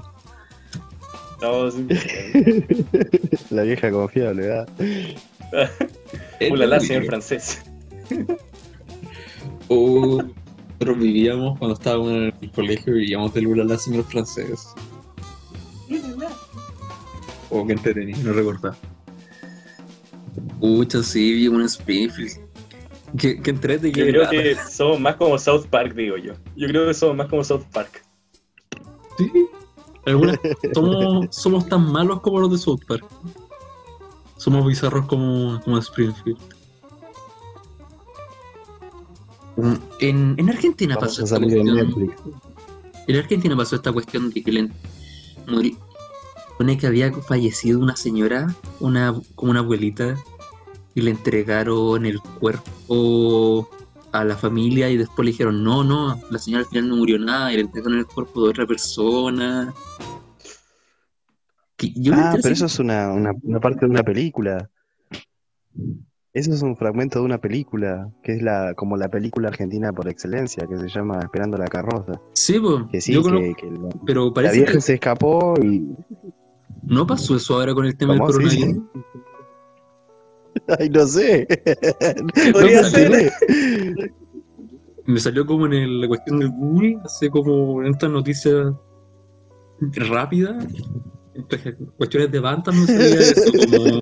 No, 1.41 1.71
sí. 1.71 1.87
la 3.49 3.63
vieja 3.63 3.91
confiable, 3.91 4.47
¿verdad? 4.47 4.69
Ulala, 6.51 6.79
señor 6.79 7.05
francés. 7.05 7.61
O 9.71 10.17
nosotros 10.23 10.97
vivíamos, 10.97 11.59
cuando 11.59 11.75
estábamos 11.75 12.11
en 12.11 12.33
el 12.41 12.51
colegio, 12.51 12.93
vivíamos 12.93 13.31
del 13.35 13.45
Ulala, 13.45 13.77
señor 13.77 14.03
francés. 14.05 14.73
O 17.51 17.67
que 17.67 17.73
entretenido, 17.73 18.17
no 18.23 18.33
recordaba. 18.33 18.75
Pucha, 20.59 21.03
sí, 21.03 21.33
vi 21.33 21.47
un 21.47 21.61
Springfield. 21.61 22.39
Que, 23.15 23.39
que 23.39 23.51
entrete, 23.51 23.91
Yo 23.91 24.07
creo 24.07 24.29
que 24.29 24.55
somos 24.55 24.99
más 24.99 25.17
como 25.17 25.37
South 25.37 25.67
Park, 25.69 25.93
digo 25.93 26.17
yo. 26.17 26.33
Yo 26.55 26.67
creo 26.67 26.87
que 26.87 26.95
somos 26.95 27.15
más 27.15 27.27
como 27.27 27.43
South 27.43 27.65
Park. 27.71 28.03
Sí. 29.19 29.31
Algunas, 30.09 30.39
somos, 30.73 31.27
somos 31.35 31.67
tan 31.67 31.91
malos 31.91 32.21
como 32.21 32.39
los 32.39 32.51
de 32.51 32.57
South 32.57 32.81
Park. 32.87 33.05
Somos 34.37 34.65
bizarros 34.65 35.05
como, 35.05 35.61
como 35.63 35.77
Springfield. 35.77 36.39
Mm, 39.57 39.73
En, 39.99 40.35
en 40.37 40.49
Argentina 40.49 40.95
Vamos 40.95 41.09
pasó 41.09 41.23
esta 41.25 41.39
cuestión. 41.39 42.15
En 43.07 43.15
Argentina 43.15 43.55
pasó 43.55 43.75
esta 43.75 43.91
cuestión 43.91 44.29
de 44.29 44.43
que 44.43 44.51
le 44.51 44.69
Pone 46.57 46.77
que 46.77 46.87
había 46.87 47.11
fallecido 47.13 47.79
una 47.79 47.95
señora, 47.95 48.53
una, 48.79 49.15
como 49.35 49.51
una 49.51 49.61
abuelita, 49.61 50.17
y 50.93 51.01
le 51.01 51.11
entregaron 51.11 52.05
el 52.05 52.19
cuerpo 52.19 53.69
a 54.11 54.23
la 54.23 54.35
familia 54.35 54.89
y 54.89 54.97
después 54.97 55.25
le 55.25 55.31
dijeron, 55.31 55.63
no, 55.63 55.83
no, 55.83 56.19
la 56.31 56.39
señora 56.39 56.63
al 56.63 56.69
final 56.69 56.89
no 56.89 56.95
murió 56.97 57.19
nada 57.19 57.51
y 57.53 57.55
le 57.57 57.61
entregaron 57.61 57.97
el 57.99 58.05
cuerpo 58.07 58.43
de 58.43 58.49
otra 58.49 58.65
persona. 58.65 59.73
Que 61.75 61.93
yo 61.95 62.13
me 62.13 62.21
Ah, 62.21 62.35
pero 62.41 62.53
eso 62.53 62.65
es 62.65 62.79
una, 62.79 63.13
una, 63.13 63.31
una 63.43 63.59
parte 63.59 63.85
de 63.85 63.91
una 63.91 64.03
película. 64.03 64.69
Eso 66.33 66.53
es 66.53 66.61
un 66.61 66.75
fragmento 66.75 67.19
de 67.19 67.25
una 67.25 67.39
película, 67.39 68.09
que 68.23 68.33
es 68.33 68.41
la 68.41 68.73
como 68.75 68.97
la 68.97 69.09
película 69.09 69.47
argentina 69.47 69.91
por 69.91 70.07
excelencia, 70.07 70.67
que 70.67 70.77
se 70.77 70.87
llama 70.89 71.19
Esperando 71.19 71.57
la 71.57 71.67
carroza. 71.67 72.19
Sí, 72.33 72.59
pues, 72.59 72.83
Que 72.91 73.01
sí, 73.01 73.13
yo 73.13 73.23
que, 73.23 73.29
conozco- 73.29 73.55
que 73.55 73.71
la, 73.71 73.89
pero 74.05 74.25
la 74.27 74.33
parece 74.33 74.57
vieja 74.57 74.73
que 74.73 74.81
se 74.81 74.93
escapó 74.95 75.55
y... 75.63 75.95
no 76.83 77.07
pasó 77.07 77.35
eso 77.35 77.55
ahora 77.55 77.73
con 77.73 77.85
el 77.85 77.97
tema 77.97 78.13
del. 78.15 78.49
Sí, 78.49 78.61
sí. 78.61 78.81
Ay, 80.79 80.89
no 80.89 81.05
sé. 81.07 81.47
Podría 82.53 82.81
No 82.81 82.87
me 82.87 82.89
ser. 82.89 83.31
Me 85.05 85.19
salió 85.19 85.45
como 85.45 85.65
en 85.65 85.73
el- 85.73 86.01
la 86.01 86.07
cuestión 86.07 86.39
del 86.39 86.49
Google, 86.49 86.97
hace 87.03 87.29
como 87.29 87.81
en 87.81 87.93
estas 87.93 88.11
noticias 88.11 88.73
rápidas, 89.93 90.65
cuestiones 91.97 92.31
de 92.31 92.39
bandas, 92.39 92.75
no 92.75 92.85
sabía 92.85 93.19
eso, 93.19 93.51
como 93.51 94.01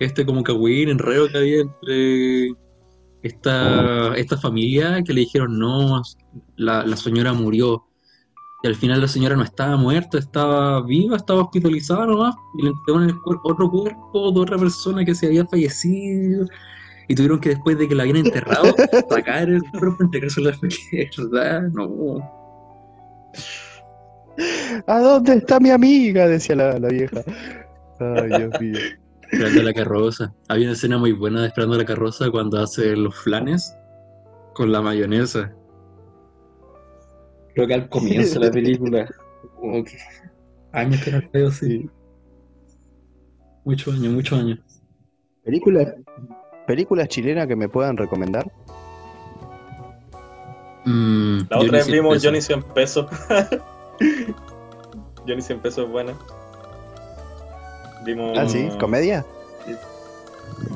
este 0.00 0.26
como 0.26 0.42
cagüín, 0.42 0.88
enredo 0.90 1.28
que 1.28 1.38
había 1.38 1.60
entre 1.62 2.48
esta, 3.22 4.14
esta 4.16 4.36
familia 4.36 5.02
que 5.04 5.12
le 5.14 5.20
dijeron 5.20 5.58
no, 5.58 6.02
la, 6.56 6.84
la 6.84 6.96
señora 6.96 7.32
murió. 7.32 7.84
Y 8.62 8.68
al 8.68 8.76
final 8.76 9.00
la 9.00 9.08
señora 9.08 9.34
no 9.34 9.42
estaba 9.42 9.76
muerta, 9.76 10.18
estaba 10.18 10.80
viva, 10.82 11.16
estaba 11.16 11.42
hospitalizada 11.42 12.06
nomás, 12.06 12.34
y 12.58 12.62
le 12.62 12.68
entregaron 12.70 13.08
el 13.08 13.16
cuer- 13.16 13.40
otro 13.42 13.68
cuerpo 13.70 14.30
de 14.32 14.40
otra 14.40 14.56
persona 14.56 15.04
que 15.04 15.14
se 15.14 15.26
había 15.26 15.44
fallecido. 15.46 16.46
Y 17.08 17.14
tuvieron 17.16 17.40
que 17.40 17.50
después 17.50 17.76
de 17.78 17.88
que 17.88 17.94
la 17.96 18.04
habían 18.04 18.18
enterrado, 18.18 18.74
sacar 19.10 19.48
el 19.48 19.62
cuerpo, 19.72 20.04
entregárselo 20.04 20.50
a 20.50 20.52
la 20.52 20.58
¿verdad? 21.32 21.62
No. 21.72 22.18
¿A 24.86 24.98
dónde 25.00 25.34
está 25.34 25.60
mi 25.60 25.70
amiga? 25.70 26.26
Decía 26.26 26.56
la, 26.56 26.78
la 26.78 26.88
vieja. 26.88 27.22
Ay, 28.00 28.28
Dios 28.28 28.60
mío. 28.60 28.78
Esperando 29.30 29.62
la 29.62 29.72
carroza. 29.74 30.32
Había 30.48 30.66
una 30.66 30.72
escena 30.74 30.98
muy 30.98 31.12
buena 31.12 31.40
de 31.40 31.48
Esperando 31.48 31.76
la 31.76 31.84
carroza 31.84 32.30
cuando 32.30 32.60
hace 32.60 32.96
los 32.96 33.14
flanes 33.16 33.74
con 34.54 34.70
la 34.72 34.80
mayonesa. 34.82 35.52
Creo 37.54 37.66
que 37.66 37.74
al 37.74 37.88
comienzo 37.88 38.40
de 38.40 38.46
la 38.46 38.52
película. 38.52 39.08
Como 39.60 39.84
que 39.84 39.98
años 40.72 41.02
que 41.02 41.12
no 41.12 41.22
veo. 41.32 41.50
Sí. 41.50 41.88
Muchos 43.64 43.94
años, 43.94 44.12
muchos 44.12 44.38
años. 44.38 44.58
¿Películas, 45.44 45.94
¿Películas 46.66 47.08
chilenas 47.08 47.46
que 47.46 47.56
me 47.56 47.68
puedan 47.68 47.96
recomendar? 47.96 48.50
Mm, 50.84 51.40
La 51.50 51.58
otra 51.58 51.78
vez 51.78 51.86
vimos. 51.88 52.22
Johnny 52.22 52.40
100 52.40 52.62
pesos. 52.74 53.06
Johnny 55.26 55.42
100 55.42 55.60
pesos 55.60 55.84
es 55.84 55.90
buena. 55.90 56.14
Vimos... 58.04 58.36
Ah, 58.36 58.48
sí, 58.48 58.68
comedia. 58.80 59.24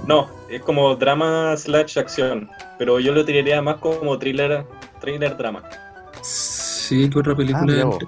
No, 0.06 0.28
es 0.48 0.62
como 0.62 0.94
drama 0.96 1.56
slash 1.56 1.98
acción. 1.98 2.48
Pero 2.78 3.00
yo 3.00 3.12
lo 3.12 3.24
tiraría 3.24 3.60
más 3.62 3.76
como 3.76 4.18
thriller, 4.18 4.64
thriller 5.00 5.36
drama. 5.36 5.62
Sí, 6.88 7.08
que 7.10 7.18
otra 7.18 7.32
Ah, 7.32 7.36
película. 7.36 7.84
vos. 7.84 7.98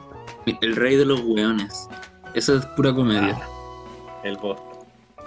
El 0.61 0.77
Rey 0.77 0.97
de 0.97 1.05
los 1.05 1.21
Hueones. 1.25 1.89
Esa 2.35 2.55
es 2.57 2.67
pura 2.67 2.95
comedia. 2.95 3.39
El 4.25 4.37
boss. 4.37 4.59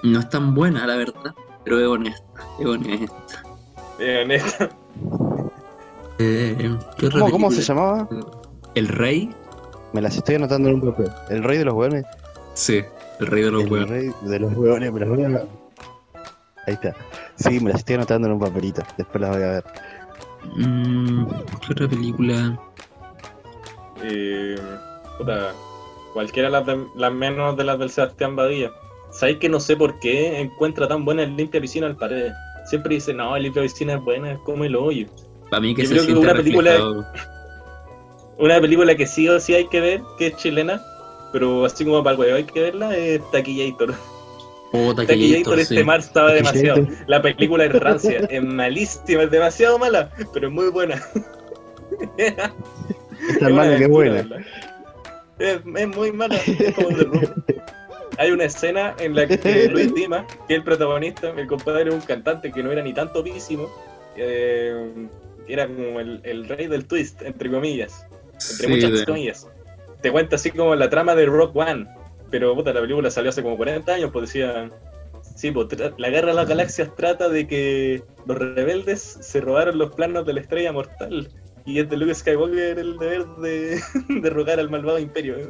No 0.03 0.19
es 0.19 0.29
tan 0.29 0.53
buena, 0.55 0.85
la 0.87 0.95
verdad, 0.95 1.33
pero 1.63 1.79
es 1.79 1.87
honesta. 1.87 2.23
Es 2.59 2.65
honesta. 2.65 3.43
Eh, 3.99 4.21
honesto. 4.23 4.69
Eh, 6.19 6.77
¿qué 6.97 7.05
otra 7.07 7.19
¿Cómo, 7.21 7.31
cómo 7.31 7.51
se 7.51 7.61
llamaba? 7.61 8.07
El 8.75 8.87
Rey. 8.87 9.29
Me 9.93 10.01
las 10.01 10.15
estoy 10.15 10.35
anotando 10.35 10.69
en 10.69 10.75
un 10.75 10.81
papel. 10.81 11.09
El 11.29 11.43
rey 11.43 11.57
de 11.57 11.65
los 11.65 11.73
hueones. 11.73 12.05
Sí, 12.53 12.81
el 13.19 13.27
Rey 13.27 13.43
de 13.43 13.51
los 13.51 13.63
El 13.63 13.71
Hueones. 13.71 13.89
rey 13.89 14.11
de 14.21 14.39
los 14.39 14.53
hueones, 14.55 14.91
me 14.93 14.99
las 15.01 15.09
voy 15.09 15.23
a... 15.23 15.27
Ahí 16.67 16.73
está. 16.73 16.93
Sí, 17.35 17.59
me 17.59 17.71
las 17.71 17.79
estoy 17.79 17.95
anotando 17.95 18.27
en 18.27 18.33
un 18.35 18.39
papelito. 18.39 18.81
Después 18.97 19.21
las 19.21 19.31
voy 19.31 19.43
a 19.43 19.47
ver. 19.47 19.63
Mm, 20.55 21.25
¿Qué 21.65 21.71
otra 21.73 21.87
película? 21.87 22.59
Eh, 24.03 24.55
puta, 25.17 25.53
cualquiera 26.13 26.49
las, 26.49 26.65
de- 26.65 26.85
las 26.95 27.13
menos 27.13 27.55
de 27.57 27.63
las 27.63 27.79
del 27.79 27.89
Sebastián 27.89 28.35
Badía. 28.35 28.71
¿Sabéis 29.11 29.37
que 29.39 29.49
no 29.49 29.59
sé 29.59 29.75
por 29.75 29.99
qué 29.99 30.39
encuentra 30.39 30.87
tan 30.87 31.03
buena 31.03 31.23
el 31.23 31.35
limpia 31.35 31.59
piscina 31.61 31.87
al 31.87 31.97
pared? 31.97 32.31
Siempre 32.65 32.95
dice, 32.95 33.13
no, 33.13 33.35
el 33.35 33.43
limpia 33.43 33.61
piscina 33.63 33.93
es 33.95 34.01
buena, 34.01 34.31
es 34.33 34.39
como 34.39 34.63
el 34.63 34.75
hoyo. 34.75 35.07
Para 35.49 35.61
mí 35.61 35.75
que 35.75 35.81
Yo 35.83 35.89
se 35.89 35.93
creo 35.95 36.05
que 36.05 36.11
siente 36.13 36.27
una 36.27 36.35
película-. 36.35 37.13
Una 38.37 38.59
película 38.61 38.95
que 38.95 39.05
sí 39.05 39.27
o 39.29 39.39
sí 39.39 39.53
hay 39.53 39.67
que 39.67 39.81
ver, 39.81 40.01
que 40.17 40.27
es 40.27 40.35
chilena, 40.37 40.81
pero 41.31 41.65
así 41.65 41.83
como 41.85 42.03
para 42.03 42.15
el 42.15 42.19
huevo 42.19 42.35
hay 42.37 42.43
que 42.45 42.61
verla, 42.61 42.95
es 42.97 43.21
Taquillator. 43.31 43.93
Que 44.71 44.93
Taquillator 45.05 45.55
sí. 45.57 45.61
este 45.61 45.83
mar 45.83 45.99
estaba 45.99 46.31
demasiado. 46.33 46.87
La 47.07 47.21
película 47.21 47.65
es 47.65 47.73
rancia, 47.73 48.19
es 48.29 48.43
malísima, 48.43 49.23
es 49.23 49.31
demasiado 49.31 49.77
mala, 49.77 50.09
pero 50.33 50.47
es 50.47 50.53
muy 50.53 50.69
buena. 50.69 50.99
Es 53.29 53.41
mala 53.41 53.77
que 53.77 53.87
buena. 53.87 54.25
Es, 55.39 55.59
es 55.75 55.87
muy 55.87 56.11
mala, 56.11 56.35
es 56.35 56.73
como 56.73 56.89
The 56.89 57.03
Room. 57.03 57.43
Hay 58.17 58.31
una 58.31 58.43
escena 58.45 58.95
en 58.99 59.15
la 59.15 59.25
que 59.27 59.69
Luis 59.71 59.93
Dimas, 59.93 60.25
que 60.47 60.53
es 60.53 60.57
el 60.59 60.63
protagonista, 60.63 61.29
el 61.29 61.47
compadre 61.47 61.89
es 61.89 61.95
un 61.95 62.01
cantante 62.01 62.51
que 62.51 62.61
no 62.61 62.71
era 62.71 62.81
ni 62.83 62.93
tan 62.93 63.11
topísimo, 63.11 63.69
eh, 64.17 65.07
era 65.47 65.65
como 65.67 65.99
el, 65.99 66.19
el 66.23 66.47
rey 66.47 66.67
del 66.67 66.85
twist, 66.85 67.21
entre 67.23 67.49
comillas, 67.49 68.05
entre 68.51 68.67
Sí, 68.67 68.67
muchas 68.67 68.91
de- 68.99 69.05
comillas. 69.05 69.47
Te 70.01 70.11
cuenta 70.11 70.35
así 70.35 70.51
como 70.51 70.75
la 70.75 70.89
trama 70.89 71.15
de 71.15 71.25
Rock 71.25 71.55
One, 71.55 71.87
pero 72.29 72.53
puta, 72.55 72.73
la 72.73 72.81
película 72.81 73.09
salió 73.11 73.29
hace 73.29 73.41
como 73.43 73.57
40 73.57 73.93
años, 73.93 74.09
pues 74.11 74.27
decía, 74.27 74.69
sí, 75.35 75.51
pues 75.51 75.67
la 75.97 76.09
guerra 76.09 76.29
de 76.29 76.33
las 76.35 76.47
galaxias 76.49 76.95
trata 76.95 77.29
de 77.29 77.47
que 77.47 78.03
los 78.25 78.37
rebeldes 78.37 79.01
se 79.01 79.41
robaron 79.41 79.77
los 79.77 79.93
planos 79.95 80.25
de 80.25 80.33
la 80.33 80.41
estrella 80.41 80.71
mortal. 80.71 81.29
Y 81.65 81.79
es 81.79 81.89
de 81.89 81.97
Luke 81.97 82.13
Skywalker 82.15 82.79
el 82.79 82.97
deber 82.97 83.25
de 83.37 83.79
derrocar 84.21 84.59
al 84.59 84.69
malvado 84.69 84.99
imperio. 84.99 85.35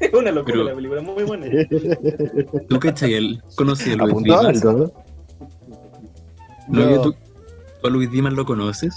Es 0.00 0.12
una 0.12 0.32
locura 0.32 0.54
Pero- 0.54 0.64
la 0.64 0.74
película, 0.74 1.00
muy 1.00 1.22
buena. 1.22 1.46
¿Tú 2.68 2.80
cachai? 2.80 3.14
El, 3.14 3.40
conocí 3.54 3.92
a 3.92 3.96
Luis 3.96 4.16
Dimas. 4.24 4.44
alto, 4.46 4.72
¿no? 4.72 4.92
¿No? 6.68 6.90
No. 6.96 7.02
¿Tú, 7.02 7.12
tú 7.80 7.86
a 7.86 7.90
Luis 7.90 8.10
Dimas 8.10 8.32
lo 8.32 8.44
conoces? 8.44 8.96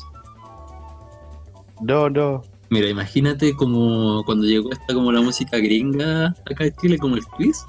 No, 1.82 2.10
no. 2.10 2.42
Mira, 2.72 2.90
imagínate 2.90 3.56
como 3.56 4.24
cuando 4.26 4.48
llegó 4.48 4.72
esta 4.72 4.96
como 4.96 5.12
la 5.12 5.22
música 5.22 5.58
gringa 5.58 6.34
acá 6.50 6.66
en 6.66 6.74
Chile, 6.82 6.98
como 6.98 7.16
el 7.18 7.22
twist, 7.38 7.68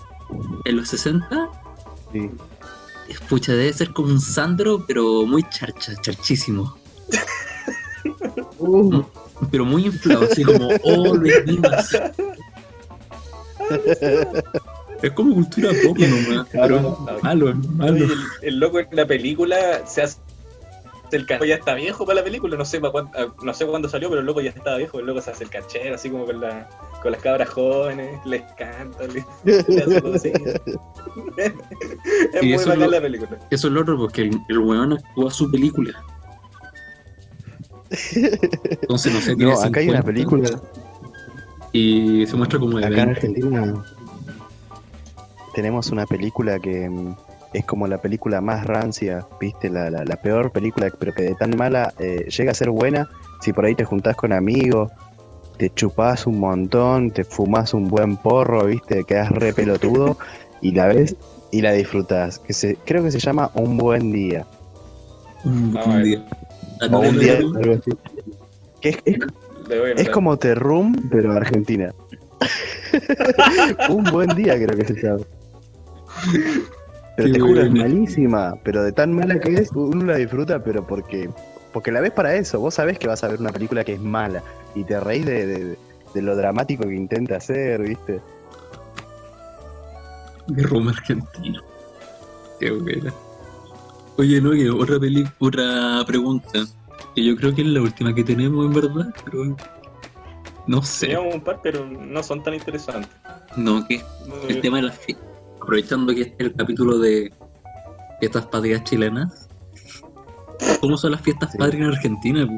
en 0.65 0.77
los 0.77 0.89
60, 0.89 1.51
Sí. 2.13 2.31
escucha, 3.11 3.53
debe 3.53 3.73
ser 3.75 3.93
como 3.93 4.09
un 4.09 4.21
Sandro, 4.21 4.85
pero 4.89 5.27
muy 5.27 5.43
charcha, 5.51 5.93
charchísimo. 6.01 6.75
Uh, 8.67 9.03
Pero 9.51 9.65
muy 9.65 9.87
inflado, 9.87 10.25
así 10.31 10.43
como, 10.45 10.69
oh, 10.83 11.19
Dimas. 11.19 11.91
Es 15.03 15.11
como 15.13 15.35
cultura 15.35 15.71
pop 15.85 15.99
nomás, 15.99 16.47
pero 16.51 16.97
Claro. 16.97 16.99
malo, 17.23 17.49
es 17.51 17.57
Oye, 17.57 17.69
malo. 17.77 17.97
el, 17.97 18.15
el 18.43 18.59
loco 18.59 18.79
en 18.81 18.89
la 18.93 19.07
película 19.07 19.87
se 19.87 20.03
hace. 20.03 20.19
El 21.13 21.25
ca- 21.25 21.39
ya 21.47 21.55
está 21.55 21.75
viejo 21.75 22.05
para 22.05 22.17
la 22.19 22.25
película, 22.25 22.57
no 22.57 22.65
sé, 22.65 22.81
para 22.81 22.91
cuán- 22.91 23.11
ah, 23.15 23.27
no 23.41 23.55
sé 23.55 23.65
cuándo 23.65 23.89
salió, 23.89 24.09
pero 24.09 24.21
el 24.23 24.27
loco 24.27 24.41
ya 24.41 24.51
estaba 24.51 24.77
viejo. 24.79 24.99
El 24.99 25.07
loco 25.07 25.21
se 25.21 25.31
hace 25.31 25.45
el 25.45 25.51
cachero, 25.51 25.95
así 25.95 26.11
como 26.11 26.25
con, 26.27 26.41
la, 26.41 26.69
con 27.01 27.13
las 27.13 27.21
cabras 27.23 27.49
jóvenes, 27.51 28.19
les 28.27 28.43
canta, 28.59 29.05
le, 29.07 29.25
le 29.45 29.83
hace 29.83 30.03
cositas. 30.03 30.61
es 32.33 32.43
Y 32.43 32.47
muy 32.55 32.57
bacán 32.65 32.81
lo- 32.81 32.91
la 32.91 33.01
película. 33.01 33.39
Eso 33.51 33.69
es 33.69 33.73
lo 33.73 33.83
otro, 33.83 33.97
porque 33.99 34.23
el, 34.23 34.39
el 34.49 34.59
weón 34.59 34.95
actúa 34.95 35.31
su 35.31 35.49
película. 35.51 35.93
Entonces, 37.91 39.13
no 39.13 39.21
sé, 39.21 39.37
tiene 39.37 39.53
No, 39.53 39.61
acá 39.61 39.81
hay 39.81 39.89
una 39.89 40.03
50, 40.03 40.05
película. 40.05 40.49
Y 41.73 42.27
se 42.27 42.37
muestra 42.37 42.59
como 42.59 42.79
de 42.79 42.87
Acá 42.87 43.03
en 43.03 43.07
20. 43.07 43.11
Argentina 43.11 43.85
tenemos 45.57 45.91
una 45.91 46.05
película 46.05 46.59
que 46.59 46.89
mm, 46.89 47.17
es 47.55 47.65
como 47.65 47.87
la 47.87 47.99
película 47.99 48.43
más 48.43 48.67
rancia, 48.67 49.27
viste, 49.41 49.71
la, 49.71 49.91
la, 49.91 50.05
la 50.05 50.17
peor 50.17 50.53
película, 50.53 50.93
pero 50.99 51.15
que 51.15 51.23
de 51.23 51.35
tan 51.35 51.57
mala 51.57 51.95
eh, 51.99 52.27
llega 52.29 52.51
a 52.51 52.55
ser 52.55 52.69
buena 52.69 53.09
si 53.41 53.55
por 53.55 53.65
ahí 53.65 53.75
te 53.75 53.85
juntás 53.85 54.17
con 54.17 54.35
amigos, 54.35 54.93
te 55.57 55.71
chupás 55.71 56.27
un 56.27 56.41
montón, 56.41 57.11
te 57.11 57.25
fumás 57.25 57.73
un 57.73 57.89
buen 57.89 58.19
porro, 58.19 58.67
viste, 58.67 59.05
quedás 59.05 59.31
re 59.31 59.55
pelotudo 59.55 60.19
y 60.61 60.73
la 60.73 60.89
ves 60.89 61.17
y 61.51 61.63
la 61.63 61.73
disfrutás. 61.73 62.39
Que 62.39 62.53
se, 62.53 62.77
creo 62.85 63.03
que 63.03 63.11
se 63.11 63.19
llama 63.19 63.51
Un 63.55 63.79
Buen 63.79 64.13
Día. 64.13 64.47
Un, 65.45 65.73
bueno. 65.73 65.99
día. 66.01 66.27
O 66.91 66.99
un 67.01 67.19
día, 67.19 67.35
Acá 67.35 67.45
algo 67.59 67.75
así. 67.75 67.91
Que 68.81 69.01
es, 69.97 70.09
como 70.11 70.37
The 70.37 70.55
Room, 70.55 71.09
pero 71.11 71.33
Argentina. 71.33 71.93
Un 73.89 74.05
buen 74.05 74.29
día 74.37 74.55
creo 74.57 74.77
que 74.77 74.85
se 74.85 74.95
llama. 75.03 75.25
Pero 77.17 77.29
Qué 77.29 77.33
te 77.33 77.41
juro, 77.41 77.63
es 77.63 77.71
malísima. 77.73 78.55
Pero 78.63 78.83
de 78.85 78.93
tan 78.93 79.13
mala 79.15 79.41
que 79.41 79.55
es, 79.55 79.71
uno 79.73 80.05
la 80.05 80.17
disfruta, 80.17 80.63
pero 80.63 80.87
porque 80.87 81.31
porque 81.73 81.91
la 81.93 82.01
ves 82.01 82.13
para 82.13 82.35
eso. 82.35 82.61
Vos 82.61 82.75
sabés 82.75 82.99
que 82.99 83.09
vas 83.09 83.25
a 83.25 83.29
ver 83.29 83.41
una 83.41 83.51
película 83.53 83.85
que 83.85 83.95
es 83.95 84.01
mala 84.01 84.43
y 84.75 84.85
te 84.85 84.99
reís 85.01 85.25
de, 85.27 85.47
de- 85.47 85.79
de 86.15 86.23
lo 86.23 86.35
dramático 86.37 86.85
que 86.85 86.95
intenta 86.95 87.37
hacer, 87.37 87.83
¿viste? 87.83 88.21
de 90.47 90.63
Roma 90.63 90.93
argentino. 90.93 91.61
Qué 92.61 92.71
buena. 92.71 93.13
Oye, 94.19 94.41
no, 94.41 94.51
que 94.53 94.71
otra 94.71 94.99
peli, 94.99 95.25
otra 95.39 96.03
pregunta. 96.07 96.65
Que 97.15 97.25
yo 97.25 97.37
creo 97.37 97.55
que 97.55 97.63
es 97.63 97.69
la 97.69 97.83
última 97.83 98.15
que 98.15 98.25
tenemos, 98.25 98.67
en 98.67 98.73
verdad, 98.73 99.15
pero. 99.25 99.57
No 100.67 100.83
sé. 100.83 101.07
Teníamos 101.07 101.35
un 101.35 101.41
par, 101.43 101.61
pero 101.63 101.87
no 101.87 102.23
son 102.23 102.43
tan 102.43 102.55
interesantes. 102.55 103.11
No, 103.57 103.87
que 103.87 104.03
el 104.49 104.61
tema 104.61 104.79
de 104.79 104.85
las 104.85 104.99
fiestas. 104.99 105.27
Aprovechando 105.61 106.15
que 106.15 106.23
este 106.23 106.35
es 106.45 106.51
el 106.51 106.55
capítulo 106.55 106.99
de 106.99 107.33
fiestas 108.21 108.47
patrias 108.47 108.85
chilenas. 108.85 109.49
¿Cómo 110.81 110.97
son 110.97 111.13
las 111.13 111.21
fiestas 111.21 111.53
Sí. 111.53 111.59
patrias 111.59 111.83
en 111.89 111.95
Argentina? 111.95 112.49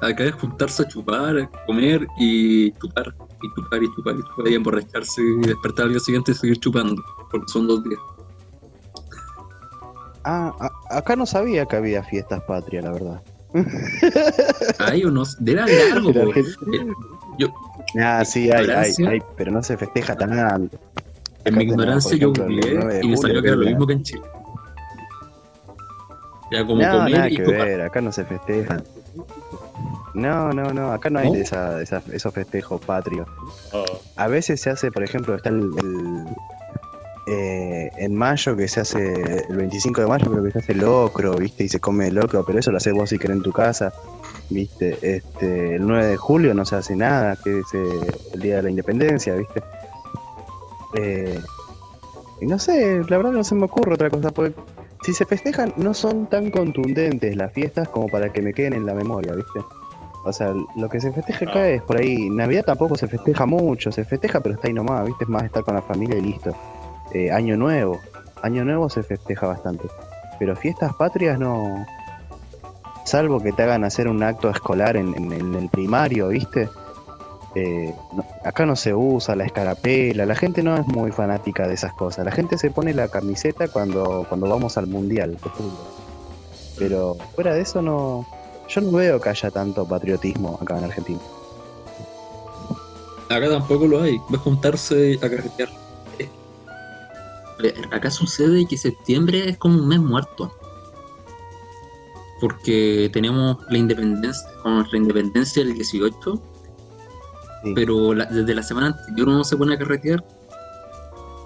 Acá 0.00 0.24
es 0.24 0.34
juntarse 0.34 0.82
a 0.82 0.88
chupar, 0.88 1.38
a 1.38 1.50
comer 1.66 2.06
y 2.18 2.70
chupar, 2.72 3.14
y 3.42 3.54
chupar, 3.54 3.82
y 3.82 3.86
chupar, 3.94 4.14
y 4.16 4.22
chupar, 4.22 4.48
y 4.48 4.54
emborracharse 4.54 5.22
y 5.22 5.46
despertar 5.46 5.86
al 5.86 5.90
día 5.92 6.00
siguiente 6.00 6.32
y 6.32 6.34
seguir 6.34 6.58
chupando, 6.58 7.02
porque 7.30 7.46
son 7.48 7.66
dos 7.66 7.82
días. 7.84 7.98
Ah, 10.30 10.54
a- 10.90 10.98
acá 10.98 11.16
no 11.16 11.24
sabía 11.24 11.64
que 11.64 11.76
había 11.76 12.02
fiestas 12.02 12.42
patrias, 12.42 12.84
la 12.84 12.90
verdad. 12.92 13.22
Hay 14.78 15.02
o 15.04 15.10
no, 15.10 15.22
debe 15.38 15.62
haber 15.62 15.92
algo, 15.92 16.12
Pero 16.12 16.24
po. 16.26 16.30
Argentina- 16.32 16.82
Eh, 16.84 16.94
yo- 17.38 17.48
Ah, 17.98 18.22
sí, 18.26 18.50
hay, 18.52 18.68
hay, 18.68 18.92
hay, 19.06 19.22
pero 19.36 19.50
no 19.50 19.62
se 19.62 19.78
festeja 19.78 20.14
tan 20.14 20.38
alto. 20.38 20.78
En 21.46 21.56
mi 21.56 21.64
ignorancia 21.64 22.14
yo 22.18 22.28
googleé 22.34 22.74
9 22.74 22.94
de 22.94 23.00
y 23.00 23.08
me 23.08 23.16
julio, 23.16 23.16
salió 23.16 23.40
que 23.42 23.48
era 23.48 23.56
lo 23.56 23.64
mismo 23.64 23.86
que 23.86 23.92
en 23.94 24.02
Chile. 24.02 24.22
Era 26.50 26.66
como 26.66 26.82
no, 26.82 26.92
comer 26.98 27.12
nada 27.12 27.28
y 27.30 27.36
que 27.36 27.42
ver, 27.44 27.80
acá 27.82 28.00
no 28.02 28.12
se 28.12 28.24
festeja. 28.26 28.82
No, 30.14 30.52
no, 30.52 30.72
no, 30.74 30.92
acá 30.92 31.08
no 31.10 31.18
hay 31.20 31.32
esa, 31.32 31.80
esa- 31.80 32.02
esos 32.12 32.34
festejos 32.34 32.80
patrios. 32.84 33.26
Oh, 33.72 33.84
A 34.16 34.26
veces 34.28 34.60
se 34.60 34.68
hace, 34.70 34.90
por 34.90 35.02
ejemplo, 35.04 35.34
está 35.34 35.48
el, 35.50 35.70
el, 35.78 36.24
eh, 37.30 37.90
en 37.98 38.14
mayo 38.14 38.56
que 38.56 38.68
se 38.68 38.80
hace, 38.80 39.42
el 39.48 39.56
25 39.56 40.00
de 40.00 40.06
mayo 40.06 40.30
creo 40.30 40.42
que 40.44 40.50
se 40.52 40.58
hace 40.60 40.74
locro, 40.74 41.34
¿viste? 41.36 41.64
Y 41.64 41.68
se 41.68 41.80
come 41.80 42.10
locro, 42.10 42.44
pero 42.44 42.58
eso 42.58 42.70
lo 42.70 42.78
haces 42.78 42.92
vos 42.94 43.10
si 43.10 43.18
querés 43.18 43.36
en 43.36 43.42
tu 43.42 43.52
casa, 43.52 43.92
¿viste? 44.50 44.98
Este, 45.02 45.76
el 45.76 45.86
9 45.86 46.06
de 46.06 46.16
julio 46.16 46.54
no 46.54 46.64
se 46.64 46.76
hace 46.76 46.96
nada, 46.96 47.36
que 47.36 47.58
es 47.58 47.66
eh, 47.74 48.18
el 48.34 48.40
Día 48.40 48.56
de 48.56 48.62
la 48.62 48.70
Independencia, 48.70 49.34
¿viste? 49.34 49.62
Eh, 50.94 51.38
y 52.40 52.46
no 52.46 52.58
sé, 52.58 53.02
la 53.08 53.16
verdad 53.16 53.32
no 53.32 53.44
se 53.44 53.54
me 53.54 53.64
ocurre 53.64 53.94
otra 53.94 54.10
cosa, 54.10 54.30
porque 54.30 54.54
si 55.02 55.12
se 55.12 55.24
festejan 55.26 55.74
no 55.76 55.94
son 55.94 56.26
tan 56.28 56.50
contundentes 56.50 57.36
las 57.36 57.52
fiestas 57.52 57.88
como 57.88 58.08
para 58.08 58.32
que 58.32 58.42
me 58.42 58.52
queden 58.54 58.72
en 58.72 58.86
la 58.86 58.94
memoria, 58.94 59.34
¿viste? 59.34 59.60
O 60.24 60.32
sea, 60.32 60.52
lo 60.76 60.88
que 60.88 61.00
se 61.00 61.12
festeja 61.12 61.44
acá 61.44 61.60
Ah. 61.60 61.68
es 61.68 61.82
por 61.82 61.96
ahí. 61.96 62.28
Navidad 62.28 62.64
tampoco 62.64 62.96
se 62.96 63.06
festeja 63.06 63.46
mucho, 63.46 63.92
se 63.92 64.04
festeja, 64.04 64.40
pero 64.40 64.56
está 64.56 64.66
ahí 64.68 64.74
nomás, 64.74 65.06
¿viste? 65.06 65.24
Es 65.24 65.30
más 65.30 65.44
estar 65.44 65.62
con 65.62 65.74
la 65.74 65.82
familia 65.82 66.18
y 66.18 66.22
listo. 66.22 66.54
Eh, 67.12 67.30
Año 67.30 67.56
Nuevo. 67.56 68.00
Año 68.42 68.64
Nuevo 68.64 68.88
se 68.88 69.02
festeja 69.02 69.46
bastante. 69.46 69.88
Pero 70.38 70.56
fiestas 70.56 70.94
patrias 70.94 71.38
no. 71.38 71.86
Salvo 73.04 73.40
que 73.40 73.52
te 73.52 73.62
hagan 73.62 73.84
hacer 73.84 74.08
un 74.08 74.22
acto 74.22 74.50
escolar 74.50 74.96
en, 74.96 75.32
el 75.32 75.68
primario, 75.70 76.28
¿viste? 76.28 76.68
Eh, 77.54 77.94
acá 78.44 78.66
no 78.66 78.76
se 78.76 78.94
usa 78.94 79.34
la 79.34 79.46
escarapela, 79.46 80.26
la 80.26 80.34
gente 80.34 80.62
no 80.62 80.76
es 80.76 80.86
muy 80.86 81.10
fanática 81.10 81.66
de 81.66 81.74
esas 81.74 81.94
cosas. 81.94 82.26
La 82.26 82.32
gente 82.32 82.58
se 82.58 82.70
pone 82.70 82.92
la 82.92 83.08
camiseta 83.08 83.68
cuando, 83.68 84.26
cuando 84.28 84.48
vamos 84.48 84.76
al 84.76 84.86
mundial. 84.86 85.38
Pero 86.78 87.16
fuera 87.34 87.54
de 87.54 87.62
eso 87.62 87.80
no. 87.80 88.26
Yo 88.68 88.82
no 88.82 88.92
veo 88.92 89.18
que 89.18 89.30
haya 89.30 89.50
tanto 89.50 89.88
patriotismo 89.88 90.58
acá 90.60 90.76
en 90.76 90.84
Argentina. 90.84 91.20
Acá 93.30 93.48
tampoco 93.48 93.86
lo 93.86 94.02
hay, 94.02 94.18
va 94.32 94.36
a 94.36 94.38
juntarse 94.38 95.14
a 95.16 95.28
carretear. 95.28 95.87
Acá 97.90 98.10
sucede 98.10 98.66
que 98.66 98.76
septiembre 98.78 99.48
es 99.48 99.58
como 99.58 99.78
un 99.80 99.88
mes 99.88 99.98
muerto. 100.00 100.52
Porque 102.40 103.10
tenemos 103.12 103.56
la 103.68 103.78
independencia, 103.78 104.48
con 104.62 104.86
la 104.90 104.96
independencia 104.96 105.64
del 105.64 105.74
18, 105.74 106.40
Sí. 107.64 107.72
pero 107.74 108.14
la- 108.14 108.26
desde 108.26 108.54
la 108.54 108.62
semana 108.62 108.88
anterior 108.88 109.28
uno 109.28 109.42
se 109.42 109.56
pone 109.56 109.74
a 109.74 109.78
carretear 109.78 110.24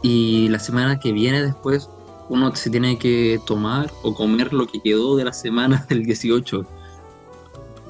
y 0.02 0.48
la 0.50 0.58
semana 0.58 1.00
que 1.00 1.12
viene 1.12 1.42
después 1.42 1.88
uno 2.28 2.54
se 2.54 2.68
tiene 2.68 2.98
que 2.98 3.40
tomar 3.46 3.90
o 4.02 4.14
comer 4.14 4.52
lo 4.52 4.66
que 4.66 4.80
quedó 4.82 5.16
de 5.16 5.24
la 5.24 5.32
semana 5.32 5.86
del 5.88 6.04
18. 6.04 6.66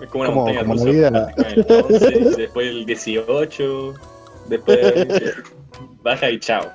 Es 0.00 0.08
como 0.08 0.22
una 0.22 0.30
Como- 0.32 0.44
montaña 0.46 0.60
como 0.64 0.74
la 0.84 1.10
rusa. 1.10 1.30
El 1.48 1.66
11, 1.68 2.20
después 2.36 2.68
el 2.68 2.86
18, 2.86 3.94
después 4.48 4.78
baja 6.04 6.30
y 6.30 6.38
chao. 6.38 6.70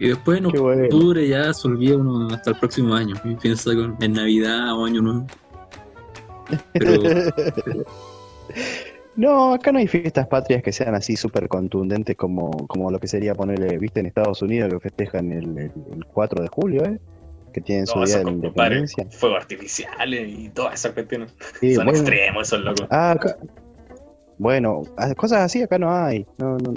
Y 0.00 0.08
después 0.08 0.38
en 0.38 0.48
bueno. 0.50 0.84
octubre 0.84 1.26
ya 1.26 1.52
se 1.52 1.66
olvida 1.68 1.96
uno 1.96 2.28
hasta 2.34 2.50
el 2.50 2.56
próximo 2.58 2.94
año. 2.94 3.14
Y 3.24 3.34
piensa 3.34 3.74
con, 3.74 3.96
en 4.00 4.12
Navidad 4.12 4.72
o 4.78 4.84
Año 4.84 5.02
Nuevo. 5.02 5.26
Pero 6.72 7.02
No, 9.16 9.52
acá 9.54 9.72
no 9.72 9.78
hay 9.80 9.88
fiestas 9.88 10.28
patrias 10.28 10.62
que 10.62 10.70
sean 10.72 10.94
así 10.94 11.16
súper 11.16 11.48
contundentes 11.48 12.16
como, 12.16 12.50
como 12.68 12.90
lo 12.90 13.00
que 13.00 13.08
sería 13.08 13.34
ponerle, 13.34 13.76
viste, 13.78 13.98
en 14.00 14.06
Estados 14.06 14.40
Unidos 14.42 14.72
que 14.72 14.78
festejan 14.78 15.32
el, 15.32 15.58
el- 15.58 15.72
el 15.92 16.04
4 16.12 16.42
de 16.42 16.48
julio, 16.48 16.84
¿eh? 16.84 17.00
Que 17.52 17.60
tienen 17.60 17.86
su 17.88 17.98
día 18.04 18.18
de 18.18 18.24
la 18.24 18.30
independencia. 18.30 19.06
fuegos 19.10 19.40
artificiales 19.40 20.28
y 20.28 20.50
todas 20.50 20.74
esas 20.74 20.92
cuestiones. 20.92 21.34
Sí, 21.58 21.74
Son 21.74 21.86
bueno, 21.86 21.98
extremos 21.98 22.46
esos 22.46 22.60
locos. 22.60 22.86
ah, 22.90 23.10
acá- 23.12 23.36
bueno, 24.38 24.82
cosas 25.16 25.40
así 25.40 25.62
acá 25.62 25.78
no 25.80 25.92
hay. 25.92 26.24
No, 26.38 26.56
no, 26.58 26.74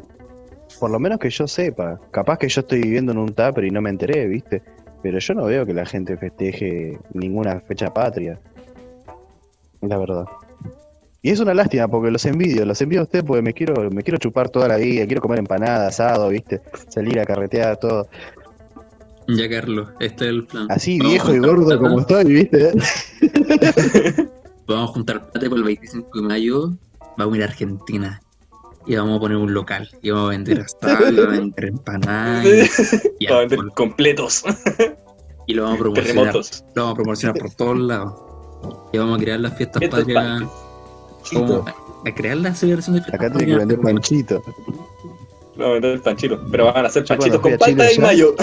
por 0.79 0.91
lo 0.91 0.99
menos 0.99 1.19
que 1.19 1.29
yo 1.29 1.47
sepa. 1.47 1.99
Capaz 2.11 2.37
que 2.37 2.49
yo 2.49 2.61
estoy 2.61 2.81
viviendo 2.81 3.11
en 3.11 3.17
un 3.17 3.33
tupper 3.33 3.65
y 3.65 3.71
no 3.71 3.81
me 3.81 3.89
enteré, 3.89 4.27
viste. 4.27 4.61
Pero 5.01 5.19
yo 5.19 5.33
no 5.33 5.45
veo 5.45 5.65
que 5.65 5.73
la 5.73 5.85
gente 5.85 6.17
festeje 6.17 6.99
ninguna 7.13 7.59
fecha 7.61 7.93
patria. 7.93 8.39
La 9.81 9.97
verdad. 9.97 10.25
Y 11.23 11.29
es 11.29 11.39
una 11.39 11.53
lástima 11.53 11.87
porque 11.87 12.09
los 12.09 12.25
envidio, 12.25 12.65
los 12.65 12.81
envidio 12.81 13.01
a 13.01 13.03
ustedes 13.03 13.23
porque 13.23 13.43
me 13.43 13.53
quiero, 13.53 13.89
me 13.91 14.01
quiero 14.01 14.17
chupar 14.17 14.49
toda 14.49 14.67
la 14.67 14.77
vida, 14.77 15.05
quiero 15.05 15.21
comer 15.21 15.39
empanada, 15.39 15.87
asado, 15.87 16.29
viste, 16.29 16.61
salir 16.89 17.19
a 17.19 17.25
carretear, 17.25 17.77
todo. 17.77 18.07
ya, 19.27 19.47
Carlos, 19.47 19.89
este 19.99 20.25
es 20.25 20.29
el 20.31 20.45
plan. 20.45 20.65
Así 20.69 20.97
Vamos 20.97 21.11
viejo 21.11 21.35
y 21.35 21.39
gordo 21.39 21.65
plata, 21.67 21.81
como 21.81 21.99
estoy, 21.99 22.25
viste. 22.25 22.71
Vamos 24.67 24.89
a 24.89 24.93
juntar 24.93 25.31
plata 25.31 25.47
para 25.47 25.55
el 25.55 25.63
25 25.63 26.21
de 26.21 26.27
mayo. 26.27 26.71
Vamos 27.17 27.35
a 27.35 27.37
ir 27.37 27.43
a 27.43 27.45
Argentina. 27.45 28.21
Y 28.87 28.95
vamos 28.95 29.17
a 29.17 29.19
poner 29.19 29.37
un 29.37 29.53
local. 29.53 29.89
Y 30.01 30.09
vamos 30.11 30.27
a 30.27 30.29
vender 30.31 30.61
asado, 30.81 31.11
y 31.11 31.15
vamos 31.15 31.33
a 31.33 31.39
vender 31.39 31.65
empanadas. 31.65 32.45
Y, 32.45 33.07
y 33.25 33.27
Para 33.27 33.39
vender 33.41 33.59
completos, 33.75 34.43
Y 35.47 35.53
lo 35.53 35.63
vamos 35.63 35.77
a 35.77 35.79
promocionar. 35.81 36.13
terremotos. 36.15 36.63
Lo 36.75 36.81
vamos 36.83 36.93
a 36.93 36.95
promocionar 36.95 37.37
por 37.37 37.51
todos 37.55 37.79
lados. 37.79 38.13
Y 38.93 38.97
vamos 38.97 39.17
a 39.17 39.21
crear 39.21 39.39
las 39.39 39.57
fiestas 39.57 39.83
patrias. 39.89 40.43
Vamos 41.33 41.67
a, 41.67 42.09
a 42.09 42.15
crear 42.15 42.37
la 42.37 42.53
celebración 42.53 42.95
de 42.95 43.01
fiestas 43.01 43.19
Acá 43.19 43.31
tenés 43.31 43.47
que 43.47 43.57
vender 43.57 43.79
panchito. 43.79 44.43
Vamos 45.55 45.69
a 45.69 45.73
vender 45.73 45.91
el 45.93 46.01
panchito. 46.01 46.39
Pero 46.51 46.65
van 46.71 46.85
a 46.85 46.87
hacer 46.87 47.05
panchitos 47.05 47.39
con 47.39 47.53
a 47.53 47.57
palta 47.57 47.91
y 47.91 47.99
mayo. 47.99 48.35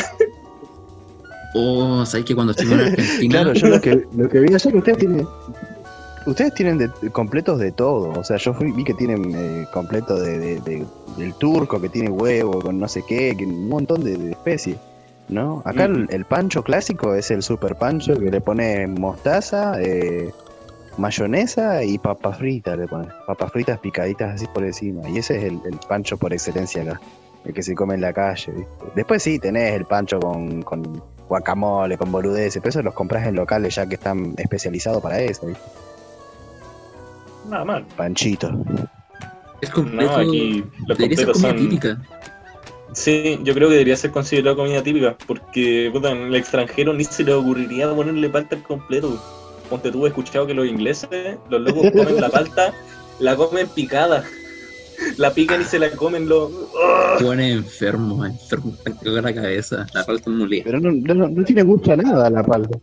Oh, 1.54 2.04
¿sabes 2.04 2.26
que 2.26 2.34
cuando 2.34 2.50
estuvimos 2.50 2.80
en 2.80 2.92
Argentina? 2.92 3.32
Claro, 3.32 3.52
yo 3.54 3.68
lo 3.68 3.80
que, 3.80 4.06
lo 4.16 4.28
que 4.28 4.40
vi 4.40 4.54
ayer 4.54 4.72
que 4.72 4.78
ustedes 4.78 4.98
tienen. 4.98 5.26
Ustedes 6.28 6.54
tienen 6.54 6.78
de- 6.78 6.90
completos 7.10 7.58
de 7.58 7.72
todo. 7.72 8.10
O 8.18 8.24
sea, 8.24 8.36
yo 8.36 8.52
fui, 8.54 8.70
vi 8.72 8.84
que 8.84 8.94
tienen 8.94 9.32
eh, 9.34 9.66
completo 9.72 10.14
de, 10.20 10.38
de- 10.38 10.60
de- 10.60 10.86
del 11.16 11.34
turco, 11.34 11.80
que 11.80 11.88
tiene 11.88 12.10
huevo, 12.10 12.60
con 12.60 12.78
no 12.78 12.86
sé 12.88 13.02
qué, 13.08 13.34
que 13.36 13.44
un 13.46 13.68
montón 13.68 14.04
de, 14.04 14.30
especies. 14.32 14.76
¿No? 15.28 15.62
Acá 15.66 15.84
el, 15.84 16.06
el 16.10 16.24
pancho 16.24 16.62
clásico 16.62 17.14
es 17.14 17.30
el 17.30 17.42
super 17.42 17.76
pancho 17.76 18.18
que 18.18 18.30
le 18.30 18.40
pone 18.40 18.86
mostaza, 18.86 19.74
eh, 19.78 20.32
mayonesa 20.96 21.84
y 21.84 21.98
papas 21.98 22.38
fritas 22.38 22.78
le 22.78 22.86
pone. 22.88 23.08
Papas 23.26 23.52
fritas 23.52 23.78
picaditas 23.78 24.34
así 24.34 24.46
por 24.52 24.64
encima. 24.64 25.08
Y 25.08 25.18
ese 25.18 25.36
es 25.38 25.44
el, 25.44 25.60
el 25.70 25.78
pancho 25.88 26.16
por 26.16 26.32
excelencia 26.32 26.82
acá. 26.82 27.00
El 27.44 27.52
que 27.54 27.62
se 27.62 27.74
come 27.74 27.94
en 27.94 28.00
la 28.00 28.12
calle. 28.12 28.52
¿viste? 28.52 28.70
Después 28.96 29.22
sí, 29.22 29.38
tenés 29.38 29.74
el 29.74 29.84
pancho 29.84 30.18
con, 30.18 30.62
con 30.62 31.02
guacamole, 31.28 31.96
con 31.98 32.10
boludeces, 32.10 32.60
pero 32.62 32.70
eso 32.70 32.82
los 32.82 32.94
compras 32.94 33.26
en 33.26 33.36
locales 33.36 33.74
ya 33.74 33.86
que 33.86 33.94
están 33.96 34.34
especializados 34.38 35.02
para 35.02 35.20
eso, 35.20 35.46
¿viste? 35.46 35.62
Nada 37.48 37.64
mal. 37.64 37.84
Es 37.88 37.94
Panchito. 37.94 38.48
completo. 39.74 40.12
No, 40.12 40.16
aquí 40.16 40.64
los 40.86 40.98
debería 40.98 41.16
ser 41.16 41.32
comida 41.32 41.48
son. 41.48 41.56
típica. 41.58 41.98
Sí, 42.92 43.38
yo 43.42 43.54
creo 43.54 43.68
que 43.68 43.74
debería 43.74 43.96
ser 43.96 44.10
considerado 44.10 44.56
comida 44.56 44.82
típica, 44.82 45.16
porque 45.26 45.90
puta, 45.92 46.10
en 46.10 46.18
el 46.18 46.34
extranjero 46.34 46.92
ni 46.94 47.04
se 47.04 47.24
le 47.24 47.32
ocurriría 47.32 47.92
ponerle 47.94 48.28
palta 48.28 48.56
al 48.56 48.62
completo. 48.62 49.22
Ponte 49.68 49.90
tú, 49.90 50.06
he 50.06 50.08
escuchado 50.08 50.46
que 50.46 50.54
los 50.54 50.66
ingleses, 50.66 51.08
los 51.50 51.60
locos 51.60 51.90
comen 51.92 52.20
la 52.20 52.28
palta, 52.28 52.74
la 53.18 53.36
comen 53.36 53.68
picada. 53.68 54.24
La 55.16 55.32
pican 55.32 55.60
y 55.60 55.64
se 55.64 55.78
la 55.78 55.90
comen 55.92 56.28
los... 56.28 56.50
Pone 57.20 57.52
enfermo, 57.52 58.24
enfermo, 58.26 58.72
está 58.84 59.08
la 59.08 59.32
cabeza. 59.32 59.86
La 59.94 60.02
falta 60.02 60.28
molida. 60.28 60.64
Pero 60.64 60.80
no, 60.80 60.90
no, 60.90 61.28
no 61.28 61.44
tiene 61.44 61.62
gusto 61.62 61.92
a 61.92 61.96
nada 61.96 62.28
la 62.28 62.42
palta. 62.42 62.78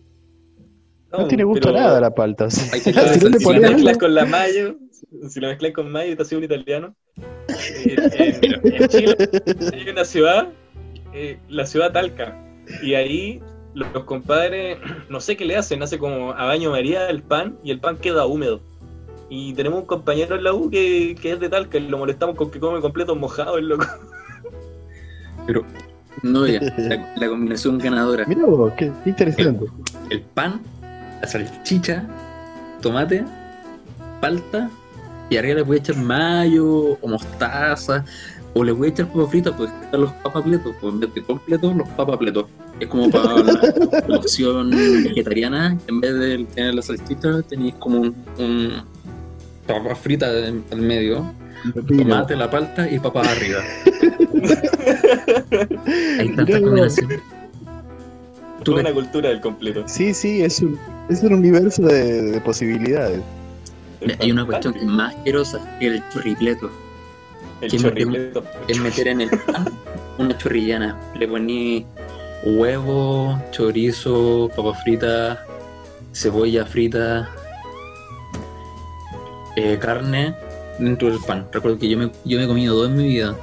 No, 1.17 1.27
tiene 1.27 1.43
gusto 1.43 1.69
pero 1.69 1.79
nada 1.79 1.99
la 1.99 2.13
palta. 2.13 2.49
Si, 2.49 2.61
si 2.79 2.91
no 2.91 3.29
le 3.29 3.39
Si 3.39 3.59
mezclas 3.59 3.97
con 3.99 4.13
la 4.13 4.25
mayo, 4.25 4.75
si 5.29 5.39
la 5.39 5.49
mezclas 5.49 5.71
con 5.73 5.91
mayo 5.91 6.15
te 6.15 6.21
haces 6.21 6.37
un 6.37 6.43
italiano. 6.43 6.95
Eh, 7.49 7.95
eh, 7.97 8.39
mira, 8.41 8.59
en 8.63 8.87
Chile 8.87 9.15
hay 9.73 9.89
una 9.89 10.05
ciudad, 10.05 10.49
eh, 11.13 11.37
la 11.49 11.65
ciudad 11.65 11.91
Talca, 11.91 12.37
y 12.81 12.93
ahí 12.95 13.41
los, 13.73 13.91
los 13.93 14.03
compadres, 14.03 14.77
no 15.09 15.19
sé 15.19 15.37
qué 15.37 15.45
le 15.45 15.55
hacen, 15.55 15.83
hace 15.83 15.97
como 15.97 16.31
a 16.31 16.45
baño 16.45 16.71
María 16.71 17.09
el 17.09 17.21
pan 17.21 17.57
y 17.63 17.71
el 17.71 17.79
pan 17.79 17.97
queda 17.97 18.25
húmedo. 18.25 18.61
Y 19.29 19.53
tenemos 19.53 19.79
un 19.79 19.85
compañero 19.85 20.35
en 20.35 20.43
la 20.43 20.53
U 20.53 20.69
que, 20.69 21.15
que 21.19 21.31
es 21.31 21.39
de 21.39 21.49
Talca 21.49 21.79
y 21.79 21.87
lo 21.87 21.97
molestamos 21.97 22.35
con 22.35 22.51
que 22.51 22.59
come 22.59 22.79
completos 22.79 23.17
mojados, 23.17 23.57
el 23.57 23.69
loco. 23.69 23.85
Pero, 25.47 25.65
no, 26.21 26.45
ya, 26.45 26.59
la, 26.61 27.13
la 27.15 27.27
combinación 27.27 27.77
ganadora. 27.77 28.25
Mirá 28.25 28.45
vos, 28.45 28.73
qué, 28.77 28.91
qué 29.03 29.09
interesante. 29.09 29.65
El 30.09 30.21
pan, 30.21 30.61
la 31.21 31.27
salchicha, 31.27 32.03
tomate, 32.81 33.23
palta, 34.21 34.69
y 35.29 35.37
arriba 35.37 35.55
le 35.55 35.61
voy 35.63 35.77
a 35.77 35.79
echar 35.79 35.95
mayo 35.97 36.65
o 37.01 37.07
mostaza, 37.07 38.03
o 38.53 38.63
le 38.63 38.71
voy 38.71 38.87
a 38.87 38.91
echar 38.91 39.07
papas 39.07 39.29
fritas, 39.31 39.53
pues 39.57 39.71
están 39.83 40.01
los 40.01 40.11
papapletos, 40.13 40.73
pues 40.79 40.93
en 40.93 40.99
vez 40.99 41.13
de 41.13 41.23
completos, 41.23 41.75
los 41.75 41.87
papapletos. 41.89 42.45
Es 42.79 42.87
como 42.89 43.09
para 43.09 43.35
la, 43.41 43.73
la 44.07 44.17
opción 44.17 44.69
vegetariana, 44.69 45.77
en 45.87 46.01
vez 46.01 46.13
de 46.19 46.45
tener 46.53 46.75
la 46.75 46.81
salchicha, 46.81 47.41
tenéis 47.43 47.73
como 47.75 48.01
un, 48.01 48.15
un 48.37 48.71
papas 49.65 49.97
fritas 49.99 50.29
en- 50.49 50.63
al 50.71 50.79
medio, 50.81 51.25
tomate, 51.87 52.35
la 52.35 52.49
palta 52.51 52.89
y 52.89 52.99
papas 52.99 53.27
arriba. 53.29 53.61
Hay 56.19 56.35
tanta 56.35 56.59
Mirá 56.59 56.89
Tú 58.65 58.71
Toda 58.71 58.81
una 58.81 58.93
cultura 58.93 59.29
del 59.29 59.41
completo. 59.41 59.83
Sí, 59.85 60.11
sí, 60.11 60.41
es 60.41 60.59
un, 60.59 60.79
es 61.07 61.21
un 61.21 61.33
universo 61.33 61.83
de, 61.83 62.23
de 62.23 62.41
posibilidades. 62.41 63.21
Hay 64.19 64.31
una 64.31 64.43
cuestión 64.43 64.75
más 64.87 65.13
asquerosa 65.13 65.77
que 65.79 65.87
el 65.87 66.03
chorripleto. 66.09 66.71
El 67.61 67.69
que 67.69 67.77
chorripleto. 67.77 68.43
Es 68.67 68.79
meter 68.79 69.09
en 69.09 69.21
el 69.21 69.29
pan 69.29 69.65
una 70.17 70.35
chorrillana. 70.35 70.99
Le 71.15 71.27
poní 71.27 71.85
huevo, 72.43 73.39
chorizo, 73.51 74.49
papas 74.55 74.81
fritas, 74.81 75.37
cebolla 76.13 76.65
frita, 76.65 77.29
eh, 79.57 79.77
carne 79.79 80.35
dentro 80.79 81.11
del 81.11 81.19
pan. 81.19 81.47
Recuerdo 81.51 81.77
que 81.77 81.87
yo 81.87 81.99
me, 81.99 82.11
yo 82.25 82.39
me 82.39 82.45
he 82.45 82.47
comido 82.47 82.75
dos 82.75 82.89
en 82.89 82.97
mi 82.97 83.07
vida 83.09 83.35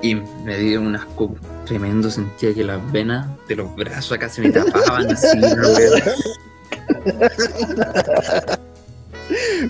y 0.00 0.14
me 0.14 0.56
dio 0.56 0.80
un 0.80 0.96
asco 0.96 1.36
tremendo. 1.64 2.10
Sentía 2.10 2.54
que 2.54 2.64
las 2.64 2.80
venas 2.92 3.26
de 3.48 3.56
los 3.56 3.74
brazos 3.76 4.12
acá 4.12 4.28
se 4.28 4.42
me 4.42 4.50
tapaban 4.50 5.10
así. 5.10 5.38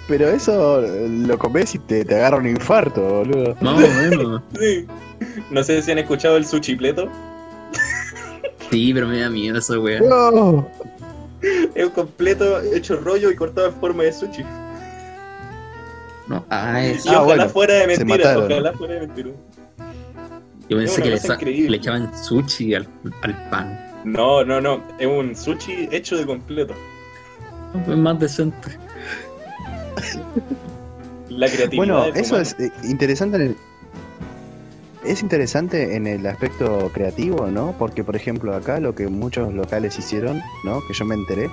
Pero 0.09 0.29
eso 0.29 0.81
lo 0.81 1.39
comes 1.39 1.75
y 1.75 1.79
te, 1.79 2.05
te 2.05 2.15
agarra 2.17 2.39
un 2.39 2.49
infarto, 2.49 3.01
boludo. 3.01 3.57
Más 3.61 3.83
o 3.83 3.89
menos. 3.89 4.43
Sí. 4.59 4.87
No 5.51 5.63
sé 5.63 5.81
si 5.83 5.93
han 5.93 5.99
escuchado 5.99 6.37
el 6.37 6.47
suchipleto. 6.47 7.09
Sí, 8.71 8.93
pero 8.93 9.07
me 9.07 9.21
da 9.21 9.31
miedo 9.31 9.59
esa. 9.59 9.75
No. 9.77 10.69
Es 11.75 11.85
un 11.85 11.91
completo 11.91 12.61
hecho 12.61 12.97
rollo 12.97 13.31
y 13.31 13.37
cortado 13.37 13.69
en 13.69 13.75
forma 13.75 14.03
de 14.03 14.13
sushi. 14.13 14.45
No, 16.27 16.45
ah, 16.51 16.83
es- 16.85 17.05
Y 17.05 17.09
Ah, 17.11 17.23
ojalá 17.23 17.25
bueno, 17.25 17.49
fuera 17.51 17.75
de 17.75 17.87
mentira, 17.87 18.39
ojalá 18.39 18.73
fuera 18.73 18.95
de 18.95 19.01
mentira. 19.01 19.31
Yo 20.69 20.79
pensé 20.79 21.03
que 21.39 21.45
le, 21.47 21.77
echaban 21.77 22.11
sushi 22.25 22.75
al, 22.75 22.87
al 23.23 23.51
pan. 23.51 23.79
No, 24.05 24.45
no, 24.45 24.61
no. 24.61 24.83
Es 24.99 25.07
un 25.07 25.35
sushi 25.35 25.89
hecho 25.91 26.17
de 26.17 26.27
completo. 26.27 26.75
Es 27.89 27.97
más 27.97 28.19
decente. 28.19 28.79
La 31.29 31.49
creatividad. 31.49 31.77
Bueno, 31.77 32.05
eso 32.07 32.41
es 32.41 32.55
eh, 32.61 32.71
interesante 32.85 33.37
en 33.37 33.43
el, 33.43 33.57
es 35.05 35.23
interesante 35.23 35.97
en 35.97 36.07
el 36.07 36.27
aspecto 36.27 36.91
creativo, 36.93 37.47
¿no? 37.47 37.75
Porque, 37.79 38.05
por 38.05 38.17
ejemplo, 38.17 38.55
acá 38.55 38.81
lo 38.81 38.95
que 38.95 39.09
muchos 39.09 39.53
locales 39.53 39.99
hicieron, 39.99 40.41
¿no? 40.65 40.81
Que 40.87 40.95
yo 40.95 41.05
me 41.05 41.15
enteré, 41.15 41.51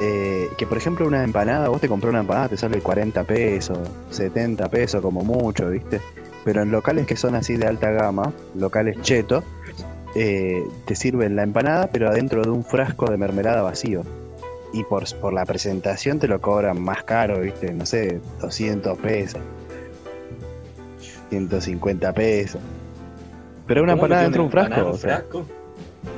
eh, 0.00 0.48
que 0.58 0.66
por 0.66 0.78
ejemplo 0.78 1.06
una 1.06 1.24
empanada, 1.24 1.68
vos 1.68 1.80
te 1.80 1.88
comprás 1.88 2.10
una 2.10 2.20
empanada, 2.20 2.48
te 2.48 2.56
sale 2.56 2.80
40 2.80 3.24
pesos, 3.24 3.78
70 4.10 4.68
pesos 4.68 5.00
como 5.00 5.22
mucho, 5.22 5.70
¿viste? 5.70 6.00
Pero 6.44 6.62
en 6.62 6.70
locales 6.70 7.06
que 7.06 7.16
son 7.16 7.34
así 7.34 7.56
de 7.56 7.66
alta 7.66 7.90
gama, 7.90 8.32
locales 8.54 9.00
cheto, 9.02 9.44
eh, 10.14 10.62
te 10.86 10.94
sirven 10.94 11.36
la 11.36 11.42
empanada, 11.42 11.88
pero 11.92 12.08
adentro 12.08 12.42
de 12.42 12.50
un 12.50 12.64
frasco 12.64 13.10
de 13.10 13.16
mermelada 13.16 13.62
vacío. 13.62 14.02
Y 14.72 14.84
por, 14.84 15.04
por 15.18 15.32
la 15.32 15.44
presentación 15.44 16.18
te 16.18 16.28
lo 16.28 16.40
cobran 16.40 16.80
más 16.80 17.04
caro, 17.04 17.40
¿viste? 17.40 17.72
No 17.72 17.86
sé, 17.86 18.20
200 18.40 18.98
pesos. 18.98 19.40
150 21.30 22.12
pesos. 22.12 22.60
Pero 23.66 23.82
una 23.82 23.92
¿Cómo 23.92 24.04
empanada 24.04 24.22
dentro 24.22 24.42
de 24.42 24.48
un 24.48 24.88
o 24.88 24.96
sea, 24.96 25.16
frasco? 25.16 25.46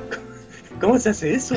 ¿Cómo 0.81 0.99
se 0.99 1.09
hace 1.09 1.33
eso? 1.33 1.55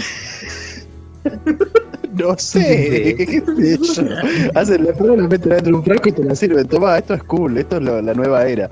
no 2.18 2.38
sé, 2.38 3.14
qué 3.16 3.42
sé 3.82 4.04
yo. 4.04 4.50
Hacen 4.54 4.84
la 4.84 4.90
empanada, 4.90 5.16
la 5.22 5.28
meten 5.28 5.50
dentro 5.50 5.72
de 5.72 5.78
un 5.78 5.84
frasco 5.84 6.08
y 6.08 6.12
te 6.12 6.24
la 6.24 6.34
sirven. 6.34 6.66
Toma, 6.68 6.98
esto 6.98 7.14
es 7.14 7.22
cool, 7.24 7.58
esto 7.58 7.76
es 7.76 7.82
lo- 7.82 8.02
la 8.02 8.14
nueva 8.14 8.46
era. 8.46 8.68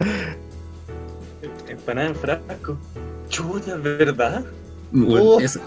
Empanada 1.69 2.09
en 2.09 2.15
frasco. 2.17 2.79
Chuta, 3.29 3.77
¿verdad? 3.77 4.45
Bueno, 4.93 5.25
Oh. 5.25 5.41
esa, 5.41 5.61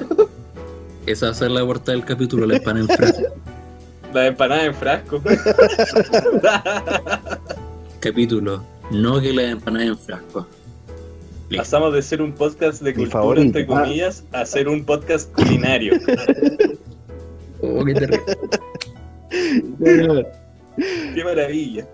esa 1.05 1.25
va 1.27 1.31
a 1.31 1.35
ser 1.35 1.51
la 1.51 1.65
portada 1.65 1.97
del 1.97 2.05
capítulo, 2.05 2.45
la 2.45 2.57
empanada 2.57 2.85
en 2.89 2.97
frasco. 2.97 3.23
La 4.13 4.27
empanada 4.27 4.65
en 4.65 4.73
frasco. 4.73 5.21
Capítulo, 7.99 8.63
no 8.91 9.19
que 9.21 9.33
la 9.33 9.43
empanada 9.51 9.85
en 9.85 9.97
frasco. 9.97 10.47
Listo. 11.49 11.63
Pasamos 11.63 11.93
de 11.93 12.01
ser 12.01 12.21
un 12.21 12.31
podcast 12.33 12.81
de 12.81 12.91
Mi 12.91 12.95
cultura, 12.97 13.21
favorito. 13.21 13.45
entre 13.47 13.65
comillas, 13.65 14.23
a 14.31 14.45
ser 14.45 14.67
un 14.69 14.83
podcast 14.85 15.31
culinario. 15.33 15.93
Oh, 17.61 17.83
qué 17.85 17.93
terrible. 17.93 18.25
¡Qué 21.13 21.23
maravilla! 21.23 21.85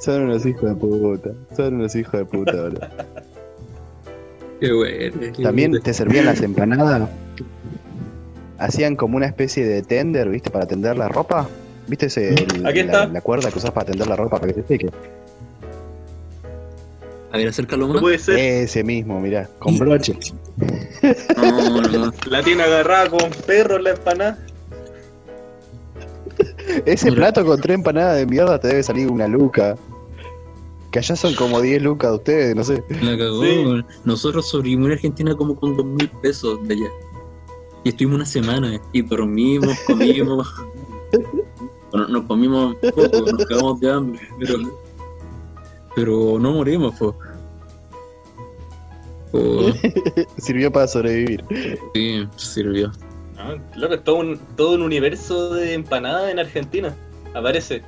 Son 0.00 0.22
unos 0.22 0.44
hijos 0.46 0.62
de 0.68 0.74
puta. 0.76 1.30
Son 1.56 1.74
unos 1.74 1.94
hijos 1.94 2.12
de 2.12 2.24
puta, 2.24 2.52
boludo. 2.52 2.80
Qué 4.60 4.72
bueno. 4.72 5.32
qué 5.36 5.42
También 5.42 5.80
te 5.82 5.92
servían 5.94 6.26
las 6.26 6.40
empanadas. 6.40 7.08
Hacían 8.58 8.94
como 8.96 9.16
una 9.16 9.26
especie 9.26 9.66
de 9.66 9.82
tender, 9.82 10.28
¿viste? 10.28 10.50
Para 10.50 10.66
tender 10.66 10.96
la 10.96 11.08
ropa. 11.08 11.48
¿Viste 11.88 12.06
ese, 12.06 12.34
el- 12.34 12.64
Aquí 12.66 12.78
la, 12.78 12.84
está. 12.84 13.06
la 13.06 13.20
cuerda 13.20 13.50
que 13.50 13.58
usas 13.58 13.72
para 13.72 13.86
tender 13.86 14.06
la 14.06 14.14
ropa 14.16 14.38
para 14.38 14.52
que 14.52 14.62
se 14.62 14.68
seque? 14.68 14.88
A 17.32 17.36
ver, 17.38 17.48
acércalo 17.48 17.86
No 17.88 17.94
más. 17.94 18.02
puede 18.02 18.18
ser. 18.18 18.38
Ese 18.38 18.84
mismo, 18.84 19.20
mirá, 19.20 19.48
con 19.58 19.76
broche. 19.78 20.16
No, 21.36 21.80
no. 21.82 22.12
La 22.30 22.42
tiene 22.44 22.62
agarrada 22.62 23.08
con 23.10 23.28
perro 23.46 23.78
la 23.78 23.90
empanada. 23.90 24.38
Ese 26.86 27.10
Mira. 27.10 27.16
plato 27.32 27.44
con 27.44 27.60
tres 27.60 27.76
empanadas 27.76 28.16
de 28.16 28.26
mierda 28.26 28.58
te 28.58 28.68
debe 28.68 28.82
salir 28.82 29.10
una 29.10 29.28
luca. 29.28 29.76
Que 30.90 30.98
allá 30.98 31.16
son 31.16 31.34
como 31.34 31.60
10 31.62 31.82
lucas 31.82 32.10
de 32.10 32.16
ustedes, 32.16 32.54
no 32.56 32.62
sé. 32.64 32.84
La 33.00 33.16
cagó. 33.16 33.42
Sí. 33.42 33.64
Nosotros 34.04 34.46
sobrevivimos 34.48 34.88
en 34.88 34.92
Argentina 34.92 35.34
como 35.34 35.56
con 35.56 35.74
dos 35.76 35.86
mil 35.86 36.08
pesos 36.20 36.58
de 36.68 36.74
allá. 36.74 36.90
Y 37.84 37.88
estuvimos 37.88 38.16
una 38.16 38.26
semana 38.26 38.80
y 38.92 39.00
dormimos, 39.02 39.76
comimos. 39.86 40.52
bueno, 41.90 42.08
nos 42.08 42.24
comimos 42.26 42.76
poco, 42.76 43.32
nos 43.32 43.46
cagamos 43.46 43.80
de 43.80 43.90
hambre, 43.90 44.20
pero, 44.38 44.58
pero 45.96 46.38
no 46.38 46.52
morimos, 46.52 46.94
po. 46.96 47.16
Oh, 49.32 49.72
Sirvió 50.36 50.70
para 50.70 50.86
sobrevivir. 50.86 51.42
sí, 51.94 52.28
sirvió. 52.36 52.92
Ah, 53.44 53.56
claro, 53.72 53.94
es 53.94 54.04
todo 54.04 54.16
un, 54.16 54.38
todo 54.56 54.74
un 54.74 54.82
universo 54.82 55.52
de 55.54 55.74
empanadas 55.74 56.30
en 56.30 56.38
Argentina. 56.38 56.94
Aparece 57.34 57.82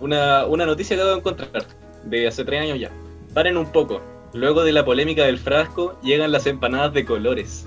una, 0.00 0.46
una 0.46 0.66
noticia 0.66 0.96
que 0.96 1.02
acabo 1.02 1.12
de 1.14 1.18
encontrar 1.20 1.66
de 2.04 2.26
hace 2.26 2.44
tres 2.44 2.62
años 2.62 2.80
ya. 2.80 2.90
Paren 3.34 3.56
un 3.56 3.66
poco. 3.70 4.00
Luego 4.32 4.64
de 4.64 4.72
la 4.72 4.84
polémica 4.84 5.24
del 5.24 5.38
frasco, 5.38 5.98
llegan 6.02 6.32
las 6.32 6.46
empanadas 6.46 6.92
de 6.92 7.04
colores. 7.04 7.64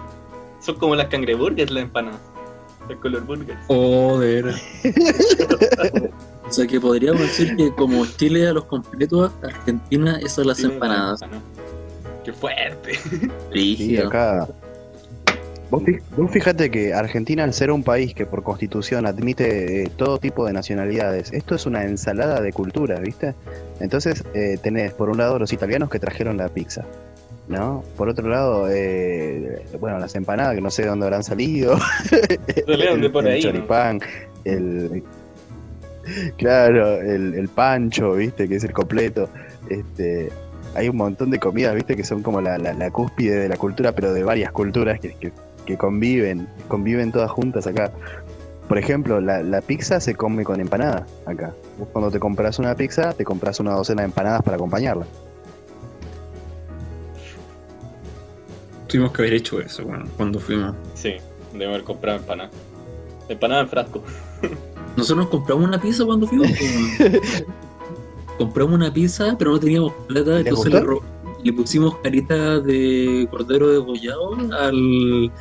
Son 0.61 0.75
como 0.75 0.95
las 0.95 1.07
cangreburgers 1.07 1.71
las 1.71 1.83
empanadas. 1.83 2.19
Las 2.89 2.97
color 2.99 3.23
burgers. 3.23 3.59
Joder. 3.67 4.53
o 6.47 6.51
sea 6.51 6.67
que 6.67 6.79
podríamos 6.79 7.21
decir 7.21 7.55
que 7.55 7.73
como 7.75 8.05
Chile 8.17 8.47
a 8.47 8.53
los 8.53 8.65
completos, 8.65 9.31
Argentina 9.43 10.19
esas 10.19 10.45
las 10.45 10.57
Tienen 10.57 10.75
empanadas. 10.75 11.21
empanadas. 11.21 11.47
Qué 12.25 12.33
fuerte. 12.33 12.99
Sí, 13.53 13.97
acá. 13.97 14.47
Vos, 15.69 15.83
vos 16.17 16.31
fíjate 16.31 16.71
que 16.71 16.93
Argentina, 16.93 17.43
al 17.43 17.53
ser 17.53 17.71
un 17.71 17.83
país 17.83 18.15
que 18.15 18.25
por 18.25 18.41
constitución 18.41 19.05
admite 19.05 19.83
eh, 19.83 19.91
todo 19.95 20.17
tipo 20.17 20.45
de 20.45 20.53
nacionalidades, 20.53 21.31
esto 21.31 21.53
es 21.53 21.67
una 21.67 21.83
ensalada 21.83 22.41
de 22.41 22.51
cultura, 22.51 22.99
¿viste? 22.99 23.35
Entonces 23.79 24.23
eh, 24.33 24.57
tenés 24.61 24.93
por 24.93 25.09
un 25.09 25.19
lado 25.19 25.37
los 25.37 25.53
italianos 25.53 25.89
que 25.91 25.99
trajeron 25.99 26.37
la 26.37 26.49
pizza, 26.49 26.85
¿no? 27.47 27.83
Por 27.97 28.09
otro 28.09 28.27
lado, 28.27 28.67
eh, 28.71 29.63
bueno, 29.79 29.99
las 29.99 30.15
empanadas 30.15 30.55
que 30.55 30.61
no 30.61 30.71
sé 30.71 30.83
de 30.83 30.87
dónde 30.87 31.05
habrán 31.05 31.23
salido, 31.23 31.77
de 32.09 33.09
por 33.11 33.27
el 33.27 33.33
ahí. 33.33 33.43
¿no? 33.43 33.51
choripán, 33.51 33.99
el 34.45 35.03
claro, 36.37 36.99
el, 36.99 37.35
el 37.35 37.47
pancho, 37.47 38.13
viste, 38.13 38.47
que 38.47 38.55
es 38.55 38.63
el 38.63 38.73
completo. 38.73 39.29
Este, 39.69 40.29
hay 40.73 40.89
un 40.89 40.97
montón 40.97 41.29
de 41.29 41.37
comidas, 41.37 41.75
viste, 41.75 41.95
que 41.95 42.03
son 42.03 42.23
como 42.23 42.41
la, 42.41 42.57
la, 42.57 42.73
la 42.73 42.89
cúspide 42.89 43.37
de 43.37 43.49
la 43.49 43.57
cultura, 43.57 43.93
pero 43.93 44.13
de 44.13 44.23
varias 44.23 44.51
culturas 44.51 44.99
que, 44.99 45.13
que, 45.13 45.31
que 45.69 45.77
conviven, 45.77 46.47
conviven 46.67 47.11
todas 47.11 47.29
juntas 47.29 47.67
acá. 47.67 47.91
Por 48.67 48.79
ejemplo, 48.79 49.21
la, 49.21 49.43
la 49.43 49.61
pizza 49.61 49.99
se 49.99 50.15
come 50.15 50.43
con 50.43 50.59
empanada 50.59 51.05
acá. 51.27 51.53
Vos 51.77 51.87
cuando 51.93 52.09
te 52.09 52.19
compras 52.19 52.57
una 52.57 52.73
pizza, 52.75 53.13
te 53.13 53.23
compras 53.23 53.59
una 53.59 53.73
docena 53.73 54.01
de 54.01 54.07
empanadas 54.07 54.41
para 54.41 54.55
acompañarla. 54.55 55.05
Tuvimos 58.87 59.11
que 59.11 59.21
haber 59.21 59.33
hecho 59.33 59.61
eso 59.61 59.83
bueno, 59.85 60.05
cuando 60.17 60.39
fuimos. 60.39 60.75
Sí, 60.95 61.17
debo 61.53 61.73
haber 61.73 61.83
comprado 61.83 62.17
empanadas. 62.17 62.51
Empanada 63.27 63.61
en 63.61 63.69
frasco. 63.69 64.01
Nosotros 64.97 65.25
nos 65.25 65.27
compramos 65.27 65.67
una 65.67 65.79
pizza 65.79 66.03
cuando 66.03 66.25
fuimos. 66.25 66.49
pues. 66.97 67.45
compramos 68.39 68.73
una 68.73 68.91
pizza, 68.91 69.35
pero 69.37 69.51
no 69.51 69.59
teníamos 69.59 69.93
plata, 70.07 70.31
¿Les 70.31 70.47
entonces 70.47 70.73
le 71.43 71.53
pusimos 71.53 71.95
carita 71.97 72.59
de 72.59 73.27
cordero 73.29 73.69
degollado 73.69 74.35
al, 74.59 75.31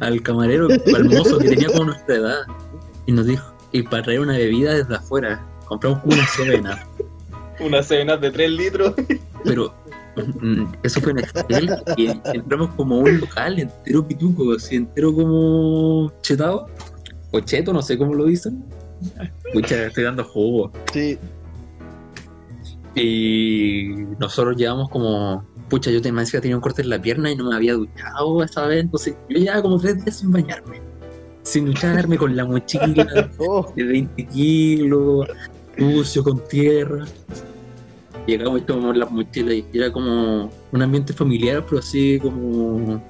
al 0.00 0.22
camarero, 0.22 0.68
al 0.94 1.04
mozo 1.04 1.38
que 1.38 1.48
tenía 1.48 1.68
como 1.68 1.86
nuestra 1.86 2.16
edad. 2.16 2.40
Y 3.06 3.12
nos 3.12 3.26
dijo, 3.26 3.52
y 3.72 3.82
para 3.82 4.02
traer 4.02 4.20
una 4.20 4.36
bebida 4.36 4.74
desde 4.74 4.96
afuera, 4.96 5.44
compramos 5.66 6.00
una 6.04 6.26
cena. 6.26 6.86
Una 7.60 7.82
cena 7.82 8.16
de 8.16 8.30
3 8.30 8.50
litros. 8.50 8.94
Pero 9.44 9.74
mm, 10.40 10.64
eso 10.82 11.00
fue 11.00 11.12
en 11.12 11.18
Excel 11.18 11.70
y 11.96 12.08
entramos 12.34 12.70
como 12.76 12.96
a 12.96 12.98
un 12.98 13.20
local 13.20 13.58
entero 13.58 14.06
pituco, 14.06 14.52
así 14.52 14.76
entero 14.76 15.12
como 15.12 16.12
chetado. 16.22 16.66
O 17.30 17.40
cheto, 17.40 17.72
no 17.72 17.82
sé 17.82 17.98
cómo 17.98 18.14
lo 18.14 18.26
dicen. 18.26 18.64
Pucha, 19.52 19.86
estoy 19.86 20.04
dando 20.04 20.24
jugo. 20.24 20.72
Sí. 20.92 21.18
Y 22.94 23.90
nosotros 24.18 24.56
llevamos 24.56 24.88
como. 24.88 25.46
Pucha, 25.68 25.90
yo 25.90 26.00
te 26.00 26.10
me 26.10 26.22
decía 26.22 26.38
que 26.38 26.42
tenía 26.42 26.56
un 26.56 26.62
corte 26.62 26.82
en 26.82 26.88
la 26.88 27.00
pierna 27.00 27.30
y 27.30 27.36
no 27.36 27.50
me 27.50 27.56
había 27.56 27.74
duchado 27.74 28.42
esa 28.42 28.66
vez. 28.66 28.84
Entonces, 28.84 29.16
yo 29.28 29.38
llevaba 29.38 29.62
como 29.62 29.78
tres 29.78 30.02
días 30.02 30.16
sin 30.18 30.30
bañarme. 30.30 30.80
Sin 31.42 31.66
ducharme, 31.66 32.16
con 32.16 32.36
la 32.36 32.44
mochila 32.44 33.06
Oh, 33.38 33.70
de 33.74 33.84
20 33.84 34.26
kilos, 34.26 35.28
sucio, 35.76 36.24
con 36.24 36.42
tierra. 36.48 37.04
Llegamos 38.26 38.60
y 38.60 38.64
tomamos 38.64 38.96
las 38.96 39.10
mochilas 39.10 39.54
y 39.54 39.64
era 39.72 39.90
como 39.90 40.50
un 40.72 40.82
ambiente 40.82 41.12
familiar, 41.12 41.64
pero 41.64 41.78
así 41.78 42.18
como 42.20 43.02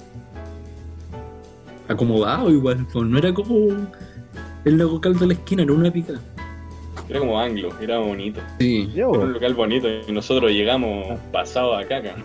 acomodado 1.89 2.49
igual, 2.51 2.85
pues, 2.91 3.05
no 3.05 3.17
era 3.17 3.33
como 3.33 3.89
el 4.65 4.77
local 4.77 5.17
de 5.17 5.27
la 5.27 5.33
esquina, 5.33 5.63
era 5.63 5.73
una 5.73 5.91
pica. 5.91 6.13
Era 7.09 7.19
como 7.19 7.39
anglo, 7.39 7.69
era 7.81 7.97
bonito. 7.97 8.39
Sí, 8.59 8.89
Era 8.95 9.09
un 9.09 9.33
local 9.33 9.55
bonito 9.55 9.87
y 10.07 10.11
nosotros 10.11 10.51
llegamos 10.51 11.19
pasados 11.31 11.83
a 11.83 11.87
caca. 11.87 12.15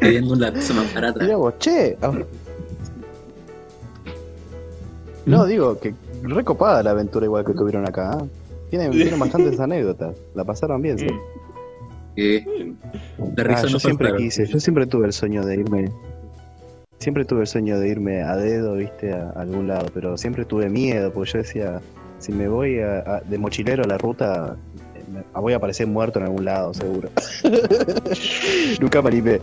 Pidiendo 0.00 0.34
la 0.36 0.52
pizza 0.52 0.74
más 0.74 0.92
barata. 0.94 1.36
Vos, 1.36 1.54
che. 1.58 1.96
ah. 2.02 2.12
No, 5.26 5.46
digo 5.46 5.78
que 5.80 5.94
recopada 6.22 6.82
la 6.82 6.90
aventura 6.90 7.24
igual 7.26 7.44
que 7.44 7.54
tuvieron 7.54 7.88
acá. 7.88 8.10
¿ah? 8.12 8.24
Tienen, 8.70 8.90
tienen 8.92 9.18
bastantes 9.18 9.58
anécdotas. 9.60 10.16
La 10.34 10.44
pasaron 10.44 10.82
bien, 10.82 10.98
sí. 10.98 11.06
La 12.16 13.42
Ah, 13.42 13.44
risa 13.44 13.66
yo 13.66 13.70
no 13.72 13.78
siempre 13.80 14.14
quise, 14.16 14.46
yo 14.46 14.60
siempre 14.60 14.86
tuve 14.86 15.06
el 15.06 15.12
sueño 15.12 15.44
de 15.44 15.54
irme. 15.56 15.90
Siempre 16.98 17.24
tuve 17.24 17.40
el 17.42 17.46
sueño 17.46 17.78
de 17.80 17.88
irme 17.88 18.22
a 18.22 18.36
dedo, 18.36 18.74
viste, 18.74 19.12
a 19.12 19.30
algún 19.30 19.66
lado, 19.68 19.88
pero 19.92 20.16
siempre 20.16 20.44
tuve 20.44 20.68
miedo, 20.70 21.12
porque 21.12 21.32
yo 21.32 21.38
decía, 21.38 21.80
si 22.18 22.32
me 22.32 22.48
voy 22.48 22.78
a- 22.80 22.98
a- 23.00 23.20
de 23.20 23.36
mochilero 23.38 23.82
a 23.84 23.86
la 23.86 23.98
ruta, 23.98 24.56
voy 25.34 25.52
a 25.52 25.56
aparecer 25.56 25.86
muerto 25.86 26.18
en 26.18 26.26
algún 26.26 26.44
lado, 26.44 26.72
seguro. 26.74 27.10
Nunca 28.80 29.02
me 29.02 29.08
animé. 29.08 29.40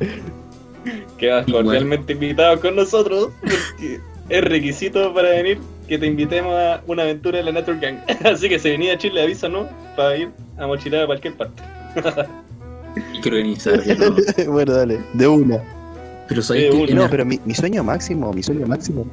Quedas 1.18 1.46
cordialmente 1.46 2.14
invitado 2.14 2.60
con 2.60 2.76
nosotros 2.76 3.30
porque 3.42 4.00
es 4.30 4.44
requisito 4.44 5.14
para 5.14 5.30
venir 5.30 5.60
que 5.88 5.98
te 5.98 6.08
invitemos 6.08 6.54
a 6.54 6.82
una 6.88 7.04
aventura 7.04 7.38
de 7.38 7.44
la 7.44 7.52
Nature 7.52 7.80
Gang. 7.80 7.98
Así 8.26 8.50
que 8.50 8.58
si 8.58 8.70
venía 8.70 8.94
a 8.94 8.98
Chile, 8.98 9.22
avísanos 9.22 9.68
para 9.96 10.18
ir 10.18 10.30
a 10.58 10.66
mochilar 10.66 11.04
a 11.04 11.06
cualquier 11.06 11.36
parte. 11.36 11.62
Hay 12.96 13.22
que 13.22 13.30
organizarlo. 13.30 14.16
bueno, 14.48 14.74
dale, 14.74 15.00
de 15.14 15.28
una. 15.28 15.60
Pero 16.28 16.42
sabes 16.42 16.64
Eh, 16.74 16.86
que 16.88 16.94
No, 16.94 17.10
pero 17.10 17.26
mi, 17.26 17.40
mi 17.46 17.54
sueño 17.54 17.84
máximo, 17.84 18.32
mi 18.34 18.42
sueño 18.42 18.66
máximo, 18.66 19.06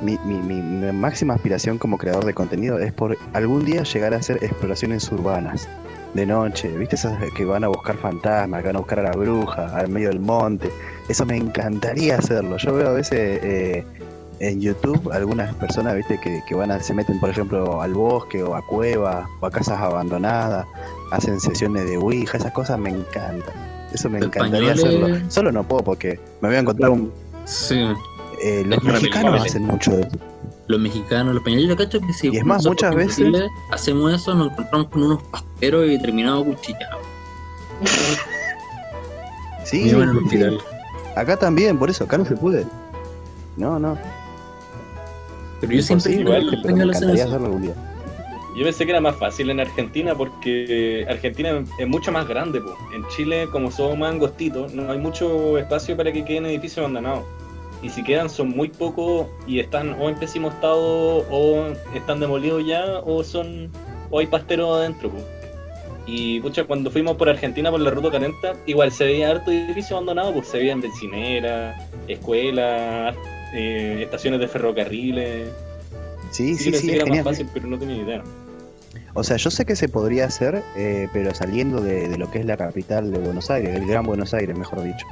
mi, 0.00 0.18
mi, 0.24 0.36
mi- 0.38 0.92
máxima 0.92 1.34
aspiración 1.34 1.78
como 1.78 1.98
creador 1.98 2.24
de 2.24 2.34
contenido 2.34 2.78
es 2.78 2.92
por 2.92 3.16
algún 3.32 3.64
día 3.64 3.82
llegar 3.82 4.14
a 4.14 4.18
hacer 4.18 4.38
exploraciones 4.42 5.10
urbanas. 5.12 5.68
De 6.14 6.26
noche, 6.26 6.66
¿viste? 6.76 6.96
Esas 6.96 7.16
que 7.36 7.44
van 7.44 7.62
a 7.62 7.68
buscar 7.68 7.96
fantasmas, 7.96 8.62
que 8.62 8.66
van 8.66 8.76
a 8.76 8.80
buscar 8.80 8.98
a 8.98 9.02
la 9.04 9.12
bruja, 9.12 9.76
al 9.76 9.88
medio 9.88 10.08
del 10.08 10.18
monte. 10.18 10.68
Eso 11.08 11.24
me 11.24 11.36
encantaría 11.36 12.16
hacerlo. 12.18 12.56
Yo 12.56 12.74
veo 12.74 12.88
a 12.88 12.92
veces 12.92 13.12
eh, 13.44 13.84
en 14.40 14.60
YouTube 14.60 15.12
algunas 15.12 15.54
personas, 15.54 15.94
¿viste? 15.94 16.18
Que, 16.20 16.42
que 16.48 16.54
van 16.56 16.72
a, 16.72 16.80
se 16.80 16.94
meten, 16.94 17.20
por 17.20 17.30
ejemplo, 17.30 17.80
al 17.80 17.94
bosque 17.94 18.42
o 18.42 18.56
a 18.56 18.66
cuevas 18.66 19.24
o 19.40 19.46
a 19.46 19.50
casas 19.52 19.78
abandonadas, 19.78 20.66
hacen 21.12 21.38
sesiones 21.38 21.84
de 21.88 21.96
Ouija, 21.96 22.38
esas 22.38 22.52
cosas 22.52 22.76
me 22.80 22.90
encantan. 22.90 23.54
Eso 23.92 24.10
me 24.10 24.18
encantaría 24.18 24.72
españoles- 24.72 24.84
hacerlo. 25.12 25.30
Solo 25.30 25.52
no 25.52 25.62
puedo 25.62 25.84
porque 25.84 26.18
me 26.40 26.48
voy 26.48 26.56
a 26.56 26.60
encontrar 26.60 26.90
un, 26.90 27.12
Sí, 27.44 27.80
eh, 28.42 28.64
los 28.66 28.82
mexicanos 28.82 29.40
hacen 29.44 29.64
mucho 29.66 29.92
de 29.92 30.02
eso. 30.02 30.18
los 30.66 30.80
mexicanos, 30.80 31.34
los 31.34 31.40
españoles, 31.42 31.68
yo 31.68 31.76
cacho 31.76 32.00
que 32.00 32.12
si 32.12 32.28
Y 32.28 32.36
es 32.38 32.44
más, 32.44 32.64
muchas 32.66 32.92
en 32.92 32.98
veces- 32.98 33.16
Chile 33.16 33.48
hacemos 33.70 34.12
eso, 34.14 34.34
nos 34.34 34.52
encontramos 34.52 34.88
con 34.88 35.02
unos 35.02 35.22
pasteros 35.24 35.88
y 35.90 35.98
terminamos 36.00 36.44
cuchillados. 36.44 37.00
Sí, 39.64 39.84
llevan 39.84 40.08
al 40.08 40.28
sí, 40.30 40.42
acá 41.14 41.36
también, 41.36 41.78
por 41.78 41.90
eso, 41.90 42.04
acá 42.04 42.18
no 42.18 42.24
se 42.24 42.34
puede. 42.34 42.66
No, 43.56 43.78
no. 43.78 43.96
Pero 45.60 45.72
yo 45.74 45.82
siempre 45.82 46.12
imposible, 46.12 46.38
digo 46.40 46.50
que 46.50 46.56
igual, 46.56 46.62
pero 46.62 46.76
me 46.76 46.82
encantaría 46.84 47.24
hacerlo 47.24 47.46
algún 47.46 47.62
día. 47.62 47.74
Yo 48.56 48.64
pensé 48.64 48.84
que 48.84 48.90
era 48.90 49.00
más 49.00 49.14
fácil 49.16 49.50
en 49.50 49.60
Argentina 49.60 50.14
porque 50.16 51.06
Argentina 51.08 51.62
es 51.78 51.86
mucho 51.86 52.10
más 52.10 52.26
grande. 52.26 52.60
po. 52.60 52.74
En 52.94 53.06
Chile, 53.14 53.48
como 53.52 53.70
somos 53.70 53.96
más 53.96 54.10
angostitos, 54.12 54.74
no 54.74 54.90
hay 54.90 54.98
mucho 54.98 55.56
espacio 55.58 55.96
para 55.96 56.10
que 56.10 56.24
queden 56.24 56.46
edificios 56.46 56.78
abandonados. 56.78 57.24
Y 57.82 57.88
si 57.88 58.02
quedan 58.04 58.28
son 58.28 58.50
muy 58.50 58.68
pocos 58.68 59.26
y 59.46 59.58
están 59.58 59.94
o 60.00 60.08
en 60.08 60.16
pésimo 60.16 60.48
estado 60.48 61.24
o 61.30 61.64
están 61.94 62.20
demolidos 62.20 62.64
ya 62.66 62.98
o 63.04 63.24
son 63.24 63.70
o 64.10 64.18
hay 64.18 64.26
pasteros 64.26 64.76
adentro. 64.78 65.10
Y 66.06 66.40
pucha, 66.40 66.64
cuando 66.64 66.90
fuimos 66.90 67.16
por 67.16 67.28
Argentina 67.28 67.70
por 67.70 67.80
la 67.80 67.90
ruta 67.90 68.10
40, 68.10 68.54
igual 68.66 68.90
se 68.90 69.04
veía 69.04 69.30
harto 69.30 69.50
edificio 69.50 69.96
abandonado, 69.96 70.32
pues 70.32 70.48
se 70.48 70.58
veían 70.58 70.80
bencineras, 70.80 71.80
escuelas, 72.08 73.14
eh, 73.54 74.00
estaciones 74.02 74.40
de 74.40 74.48
ferrocarriles. 74.48 75.48
Sí, 76.32 76.56
Sí, 76.56 76.72
sí, 76.72 76.78
sí, 76.78 76.90
era 76.90 77.00
más 77.00 77.08
genial. 77.08 77.24
fácil, 77.24 77.48
pero 77.52 77.66
no 77.66 77.78
tenía 77.78 77.96
idea. 77.96 78.22
O 79.14 79.24
sea, 79.24 79.36
yo 79.36 79.50
sé 79.50 79.64
que 79.64 79.74
se 79.76 79.88
podría 79.88 80.26
hacer, 80.26 80.62
eh, 80.76 81.08
pero 81.12 81.34
saliendo 81.34 81.80
de, 81.80 82.08
de 82.08 82.18
lo 82.18 82.30
que 82.30 82.38
es 82.38 82.44
la 82.46 82.56
capital 82.56 83.10
de 83.12 83.18
Buenos 83.18 83.50
Aires, 83.50 83.72
del 83.74 83.86
Gran 83.86 84.04
Buenos 84.04 84.34
Aires, 84.34 84.56
mejor 84.56 84.82
dicho. 84.82 85.06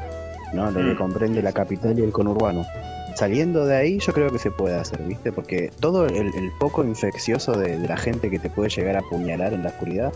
¿No? 0.53 0.70
Lo 0.70 0.81
que 0.81 0.95
Mm. 0.95 0.97
comprende 0.97 1.43
la 1.43 1.53
capital 1.53 1.99
y 1.99 2.03
el 2.03 2.12
conurbano. 2.12 2.65
Saliendo 3.15 3.66
de 3.66 3.77
ahí, 3.77 3.99
yo 3.99 4.12
creo 4.12 4.31
que 4.31 4.39
se 4.39 4.51
puede 4.51 4.77
hacer, 4.77 5.03
¿viste? 5.03 5.33
Porque 5.33 5.70
todo 5.81 6.07
el, 6.07 6.15
el 6.35 6.53
poco 6.59 6.85
infeccioso 6.85 7.53
de, 7.53 7.79
de 7.79 7.89
la 7.89 7.97
gente 7.97 8.31
que 8.31 8.39
te 8.39 8.49
puede 8.49 8.70
llegar 8.70 8.97
a 8.97 9.01
apuñalar 9.01 9.53
en 9.53 9.62
la 9.65 9.70
oscuridad 9.70 10.12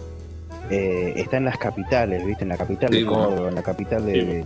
eh, 0.70 1.12
está 1.16 1.36
en 1.38 1.44
las 1.44 1.58
capitales, 1.58 2.24
¿viste? 2.24 2.44
En 2.44 2.48
la 2.50 2.56
capital 2.56 2.90
Sí, 2.92 2.98
de 3.00 3.04
bueno. 3.04 3.28
Córdoba, 3.28 3.48
en 3.48 3.54
la 3.56 3.62
capital 3.62 4.06
de, 4.06 4.12
Sí, 4.12 4.20
de- 4.20 4.44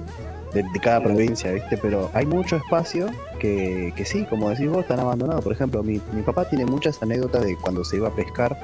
de- 0.62 0.68
de 0.72 0.80
cada 0.80 1.02
provincia, 1.02 1.52
¿viste? 1.52 1.76
Pero 1.76 2.08
hay 2.14 2.24
mucho 2.24 2.56
espacio 2.56 3.08
que, 3.38 3.92
que 3.94 4.04
sí, 4.06 4.24
como 4.24 4.48
decís 4.48 4.68
vos, 4.68 4.80
están 4.82 5.00
abandonados. 5.00 5.44
Por 5.44 5.52
ejemplo, 5.52 5.82
mi, 5.82 6.00
mi 6.12 6.22
papá 6.22 6.48
tiene 6.48 6.64
muchas 6.64 7.02
anécdotas 7.02 7.44
de 7.44 7.56
cuando 7.56 7.84
se 7.84 7.96
iba 7.98 8.08
a 8.08 8.14
pescar 8.14 8.56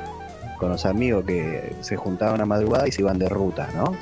con 0.59 0.71
los 0.71 0.87
amigos 0.87 1.25
que 1.27 1.73
se 1.81 1.97
juntaban 1.97 2.41
a 2.41 2.47
madrugada 2.47 2.89
y 2.89 2.93
se 2.93 3.03
iban 3.03 3.19
de 3.19 3.29
ruta, 3.29 3.69
¿no? 3.75 3.95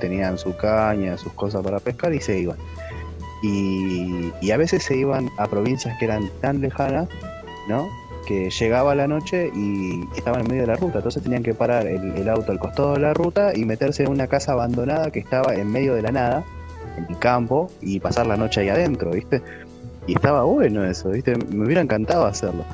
Tenían 0.00 0.38
su 0.38 0.56
caña, 0.56 1.16
sus 1.18 1.32
cosas 1.32 1.62
para 1.62 1.80
pescar 1.80 2.14
y 2.14 2.20
se 2.20 2.38
iban. 2.38 2.56
Y, 3.42 4.50
a 4.50 4.56
veces 4.56 4.82
se 4.82 4.96
iban 4.96 5.30
a 5.36 5.46
provincias 5.46 5.96
que 5.98 6.06
eran 6.06 6.28
tan 6.40 6.60
lejanas, 6.60 7.08
¿no? 7.68 7.86
Que 8.26 8.50
llegaba 8.50 8.94
la 8.94 9.06
noche 9.06 9.50
y 9.54 10.00
estaban 10.16 10.40
en 10.40 10.48
medio 10.48 10.62
de 10.62 10.68
la 10.68 10.76
ruta, 10.76 10.98
entonces 10.98 11.22
tenían 11.22 11.42
que 11.42 11.54
parar 11.54 11.86
el, 11.86 12.16
el 12.16 12.28
auto 12.28 12.50
al 12.52 12.58
costado 12.58 12.94
de 12.94 13.00
la 13.00 13.14
ruta 13.14 13.52
y 13.54 13.64
meterse 13.64 14.02
en 14.02 14.10
una 14.10 14.26
casa 14.26 14.52
abandonada 14.52 15.10
que 15.10 15.20
estaba 15.20 15.54
en 15.54 15.70
medio 15.70 15.94
de 15.94 16.02
la 16.02 16.12
nada, 16.12 16.44
en 16.96 17.06
el 17.08 17.18
campo, 17.18 17.70
y 17.80 18.00
pasar 18.00 18.26
la 18.26 18.36
noche 18.36 18.62
ahí 18.62 18.68
adentro, 18.70 19.10
¿viste? 19.10 19.42
Y 20.06 20.14
estaba 20.14 20.42
bueno 20.44 20.84
eso, 20.84 21.10
¿viste? 21.10 21.36
Me 21.36 21.66
hubiera 21.66 21.82
encantado 21.82 22.26
hacerlo. 22.26 22.64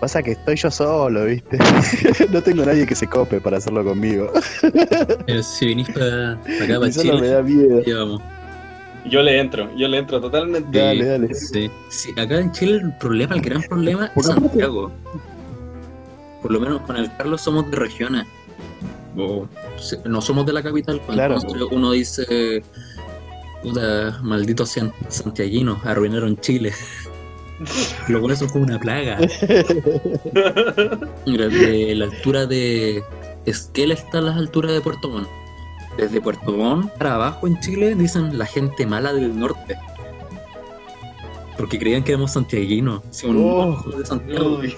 Pasa 0.00 0.22
que 0.22 0.32
estoy 0.32 0.56
yo 0.56 0.70
solo, 0.70 1.24
¿viste? 1.24 1.58
no 2.32 2.42
tengo 2.42 2.64
nadie 2.64 2.86
que 2.86 2.94
se 2.94 3.06
cope 3.06 3.40
para 3.40 3.56
hacerlo 3.58 3.82
conmigo. 3.84 4.30
Pero 5.26 5.42
si 5.42 5.66
viniste 5.66 5.92
para 5.92 6.32
acá, 6.32 6.80
para 6.80 6.92
solo 6.92 7.12
me 7.14 7.18
Chile, 7.20 7.28
da 7.28 7.42
miedo. 7.42 7.82
ya 7.84 7.96
vamos. 7.98 8.22
Yo 9.06 9.22
le 9.22 9.38
entro, 9.38 9.68
yo 9.76 9.86
le 9.88 9.98
entro 9.98 10.20
totalmente. 10.20 10.78
Dale, 10.78 11.04
dale. 11.04 11.34
Sí. 11.34 11.70
Sí, 11.90 12.10
acá 12.18 12.38
en 12.38 12.52
Chile 12.52 12.76
el 12.82 12.96
problema, 12.98 13.34
el 13.34 13.40
gran 13.42 13.62
problema 13.62 14.10
es 14.14 14.26
Santiago. 14.26 14.90
Por 16.42 16.50
lo 16.50 16.60
menos 16.60 16.80
con 16.82 16.96
el 16.96 17.14
Carlos 17.16 17.40
somos 17.40 17.70
de 17.70 17.76
regiones. 17.76 18.26
No 20.04 20.20
somos 20.20 20.44
de 20.46 20.52
la 20.52 20.62
capital. 20.62 21.00
Claro. 21.06 21.36
Entonces 21.36 21.62
uno 21.70 21.92
dice, 21.92 22.62
puta, 23.62 24.18
malditos 24.22 24.70
san- 24.70 24.92
santiaguinos, 25.08 25.84
arruinaron 25.86 26.36
Chile. 26.40 26.72
Lo 28.08 28.20
cual 28.20 28.32
eso 28.32 28.44
es 28.46 28.52
como 28.52 28.64
una 28.64 28.78
plaga. 28.80 29.18
Mira, 31.26 31.48
de 31.48 31.94
la 31.94 32.04
altura 32.06 32.46
de 32.46 33.02
Esquel 33.46 33.92
está 33.92 34.18
a 34.18 34.22
las 34.22 34.36
alturas 34.36 34.72
de 34.72 34.80
Puerto 34.80 35.08
Montt. 35.08 35.28
Desde 35.96 36.20
Puerto 36.20 36.52
Montt 36.52 36.90
para 36.94 37.14
abajo 37.14 37.46
en 37.46 37.58
Chile 37.60 37.94
dicen 37.94 38.36
la 38.36 38.46
gente 38.46 38.84
mala 38.86 39.12
del 39.12 39.38
norte. 39.38 39.76
Porque 41.56 41.78
creían 41.78 42.02
que 42.02 42.12
éramos 42.12 42.32
santiaguinos. 42.32 43.02
Si 43.10 43.26
un- 43.26 43.36
Oh. 43.38 43.80
de 43.96 44.04
Santiago, 44.04 44.58
Uy. 44.58 44.74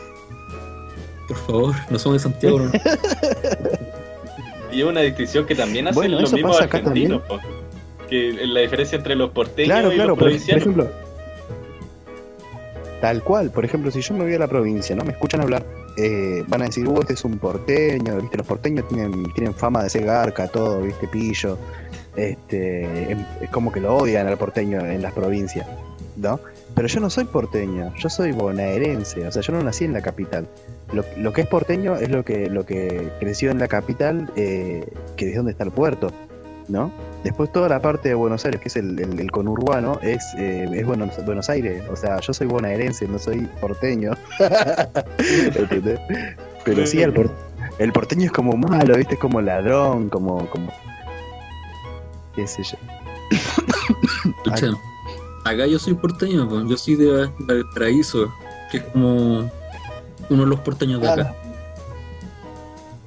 por 1.27 1.37
favor, 1.39 1.75
no 1.91 1.99
somos 1.99 2.23
de 2.23 2.31
Santiago. 2.31 2.59
no. 2.61 2.71
Y 4.73 4.81
es 4.83 4.87
una 4.87 5.01
distinción 5.01 5.47
que 5.47 5.55
también 5.55 5.89
hacen 5.89 5.95
Bueno, 5.95 6.21
los 6.21 6.31
mismos 6.35 6.61
argentinos. 6.61 7.23
Que 8.11 8.33
la 8.47 8.61
diferencia 8.61 8.97
entre 8.99 9.15
los 9.17 9.31
porteños 9.31 9.71
Claro, 9.71 9.91
y 9.91 9.95
claro, 9.95 10.11
los 10.11 10.19
por, 10.19 10.25
por 10.25 10.29
provincianos. 10.29 10.63
ejemplo. 10.63 10.91
Tal 13.01 13.23
cual, 13.23 13.51
por 13.51 13.65
ejemplo, 13.65 13.91
si 13.91 14.01
yo 14.01 14.15
me 14.15 14.25
voy 14.25 14.35
a 14.35 14.39
la 14.39 14.49
provincia, 14.49 14.97
¿no? 14.97 15.05
Me 15.05 15.13
escuchan 15.13 15.43
hablar, 15.43 15.65
eh, 15.99 16.43
van 16.49 16.63
a 16.63 16.65
decir, 16.67 16.89
uh, 16.89 17.01
este 17.01 17.13
es 17.13 17.25
un 17.25 17.39
porteño, 17.39 18.17
¿viste? 18.17 18.39
Los 18.39 18.47
porteños 18.47 18.89
tienen, 18.89 19.33
tienen 19.35 19.55
fama 19.55 19.83
de 19.83 19.91
ser 19.91 20.05
garca, 20.07 20.49
todo, 20.49 20.81
¿viste? 20.81 21.07
Pillo. 21.09 21.59
Este, 22.17 23.11
em- 23.13 23.27
es 23.43 23.51
como 23.51 23.71
que 23.71 23.81
lo 23.81 23.95
odian 23.95 24.27
al 24.27 24.39
porteño 24.39 24.81
en 24.81 25.03
las 25.03 25.13
provincias, 25.13 25.67
¿no? 26.17 26.41
Pero 26.75 26.89
yo 26.89 27.01
no 27.01 27.11
soy 27.11 27.25
porteño, 27.25 27.93
yo 27.99 28.09
soy 28.09 28.33
bonaerense, 28.33 29.27
o 29.27 29.33
sea, 29.33 29.43
yo 29.43 29.53
no 29.53 29.63
nací 29.63 29.85
en 29.85 29.93
la 29.93 30.01
capital. 30.01 30.49
Lo, 30.93 31.05
lo 31.19 31.33
que 31.35 31.43
es 31.43 31.47
porteño 31.47 31.97
es 31.97 32.09
lo 32.11 32.25
que, 32.25 32.49
lo 32.49 32.65
que 32.65 33.11
creció 33.21 33.51
en 33.51 33.59
la 33.59 33.69
capital, 33.69 34.31
eh, 34.37 34.87
que 35.17 35.31
es 35.31 35.37
donde 35.37 35.53
está 35.53 35.65
el 35.65 35.73
puerto, 35.73 36.11
¿no? 36.69 36.91
Después 37.27 37.51
toda 37.51 37.69
la 37.69 37.81
parte 37.81 38.09
de 38.11 38.15
Buenos 38.15 38.45
Aires, 38.45 38.61
que 38.61 38.69
es 38.69 38.77
el, 38.77 38.97
el- 39.01 39.19
el 39.19 39.31
conurbano, 39.33 39.99
es, 40.01 40.23
eh, 40.39 40.69
es 40.73 40.87
Buenos, 40.87 41.11
Buenos 41.25 41.49
Aires. 41.51 41.83
O 41.91 41.97
sea, 41.97 42.21
yo 42.21 42.33
soy 42.33 42.47
bonaerense, 42.47 43.09
no 43.09 43.19
soy 43.19 43.41
porteño. 43.61 44.13
¿Entendés? 45.57 45.99
Pero 46.65 46.87
sí, 46.87 47.03
el, 47.03 47.13
por- 47.13 47.33
el 47.79 47.93
porteño 47.93 48.27
es 48.27 48.33
como 48.33 48.57
malo, 48.57 48.95
¿viste? 48.97 49.15
Es 49.15 49.21
como 49.21 49.41
ladrón, 49.41 50.09
como... 50.09 50.47
como 50.51 50.73
qué 52.37 52.47
sé 52.47 52.63
yo. 52.63 52.77
Escucha, 54.45 54.69
acá 55.45 55.67
yo 55.67 55.79
soy 55.81 55.95
porteño, 55.95 56.49
pues, 56.49 56.69
yo 56.69 56.77
soy 56.77 56.95
de 56.95 57.29
Valparaíso, 57.41 58.33
que 58.71 58.77
es 58.79 58.83
como 58.85 59.51
uno 60.31 60.43
de 60.45 60.47
los 60.47 60.61
porteños 60.61 61.01
de 61.01 61.09
acá. 61.09 61.35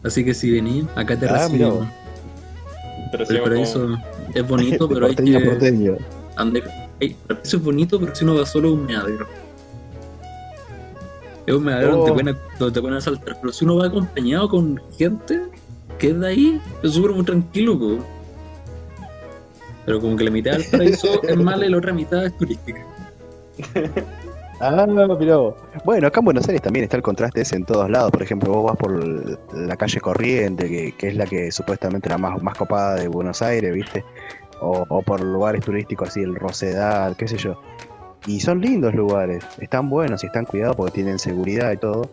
Así 0.04 0.26
que 0.26 0.34
si 0.34 0.52
venís, 0.52 0.86
acá 0.96 1.18
te 1.18 1.26
Ah, 1.28 1.48
recibo. 1.48 1.88
Pero 3.12 3.26
como- 3.26 3.40
Valparaíso 3.40 3.98
es 4.34 4.48
bonito, 4.48 4.88
pero 4.90 5.08
hay 5.08 5.16
que 5.16 5.40
porteño. 5.40 5.98
Hay, 6.36 7.16
Valparaíso 7.28 7.58
es 7.58 7.64
bonito, 7.64 8.00
pero 8.00 8.16
si 8.16 8.24
uno 8.24 8.36
va 8.36 8.46
solo 8.46 8.70
es 8.70 8.74
un 8.76 8.86
meadero. 8.86 9.28
Es 11.46 11.56
un 11.56 11.64
meadero 11.64 11.98
donde, 11.98 12.32
Oh. 12.32 12.38
donde 12.60 12.74
te 12.74 12.82
pueden 12.82 12.98
asaltar, 12.98 13.38
pero 13.42 13.52
si 13.54 13.66
uno 13.66 13.78
va 13.78 13.88
acompañado 13.88 14.50
con 14.50 14.82
gente 14.98 15.42
que 15.98 16.10
es 16.10 16.20
de 16.20 16.28
ahí, 16.28 16.62
es 16.84 16.94
súper 16.94 17.12
muy 17.12 17.26
tranquilo, 17.26 17.78
po. 17.78 17.98
Pero 19.86 20.00
como 20.00 20.16
que 20.16 20.24
la 20.24 20.32
mitad 20.32 20.52
del 20.54 20.66
paraíso 20.66 21.22
es 21.24 21.38
mala 21.38 21.66
y 21.66 21.70
la 21.70 21.78
otra 21.78 21.94
mitad 21.94 22.26
es 22.26 22.38
turística. 22.38 22.86
Ah, 24.62 24.86
vos. 24.86 25.56
Bueno, 25.86 26.08
acá 26.08 26.20
en 26.20 26.26
Buenos 26.26 26.48
Aires 26.48 26.62
también 26.62 26.84
está 26.84 26.98
el 26.98 27.04
contraste 27.04 27.42
ese 27.42 27.56
en 27.56 27.64
todos 27.64 27.90
lados. 27.90 28.12
Por 28.12 28.22
ejemplo, 28.22 28.52
vos 28.52 28.66
vas 28.66 28.78
por 28.78 28.92
la 29.56 29.78
calle 29.78 30.02
Corriente, 30.02 30.68
que, 30.68 30.92
que 30.98 31.08
es 31.08 31.16
la 31.16 31.26
que 31.26 31.50
supuestamente 31.52 32.10
la 32.10 32.18
más, 32.18 32.42
más 32.44 32.58
copada 32.58 32.96
de 32.96 33.08
Buenos 33.08 33.42
Aires, 33.42 33.74
¿viste? 33.74 34.04
O, 34.62 35.02
por 35.02 35.22
lugares 35.22 35.64
turísticos 35.64 36.10
así, 36.10 36.22
el 36.22 36.36
Rosedal, 36.36 37.16
qué 37.16 37.28
sé 37.28 37.38
yo. 37.38 37.62
Y 38.28 38.42
son 38.42 38.60
lindos 38.60 38.94
lugares, 38.94 39.46
están 39.60 39.90
buenos 39.90 40.24
y 40.24 40.28
están 40.28 40.44
cuidados 40.44 40.76
porque 40.76 40.92
tienen 40.92 41.20
seguridad 41.20 41.72
y 41.72 41.78
todo. 41.78 42.10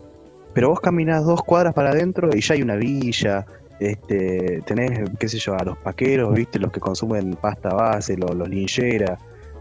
Pero 0.54 0.68
vos 0.68 0.80
caminás 0.80 1.24
dos 1.24 1.42
cuadras 1.42 1.74
para 1.74 1.90
adentro 1.90 2.30
y 2.32 2.40
ya 2.40 2.54
hay 2.54 2.62
una 2.62 2.76
villa, 2.76 3.44
Este, 3.80 4.62
tenés, 4.64 5.10
qué 5.18 5.28
sé 5.28 5.38
yo, 5.38 5.54
a 5.54 5.64
los 5.64 5.76
paqueros, 5.78 6.32
viste, 6.32 6.60
los 6.60 6.70
que 6.70 6.80
consumen 6.80 7.34
pasta 7.34 7.70
base, 7.74 8.16
los, 8.16 8.34
los 8.34 8.48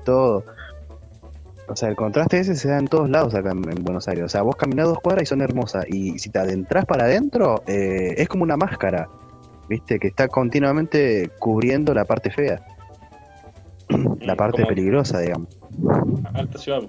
todo. 0.06 0.46
O 1.68 1.76
sea, 1.76 1.90
el 1.90 1.96
contraste 1.96 2.40
ese 2.40 2.56
se 2.56 2.70
da 2.70 2.78
en 2.78 2.88
todos 2.88 3.10
lados 3.10 3.34
acá 3.34 3.52
en, 3.52 3.70
en 3.70 3.84
Buenos 3.84 4.08
Aires. 4.08 4.26
O 4.26 4.30
sea, 4.30 4.44
vos 4.44 4.56
caminás 4.56 4.88
dos 4.88 5.00
cuadras 5.00 5.24
y 5.24 5.26
son 5.26 5.42
hermosas. 5.42 5.86
Y 5.88 6.20
si 6.20 6.30
te 6.30 6.40
adentras 6.40 6.86
para 6.86 7.06
adentro, 7.06 7.64
eh, 7.68 8.14
es 8.18 8.28
como 8.28 8.44
una 8.44 8.58
máscara, 8.58 9.10
viste, 9.68 10.00
que 10.00 10.08
está 10.08 10.28
continuamente 10.28 11.32
cubriendo 11.40 11.94
la 11.94 12.06
parte 12.06 12.30
fea. 12.30 12.64
La 14.22 14.36
parte 14.36 14.64
Como 14.64 14.70
peligrosa, 14.70 15.20
digamos. 15.20 15.50
Alta 16.34 16.58
ciudad. 16.58 16.82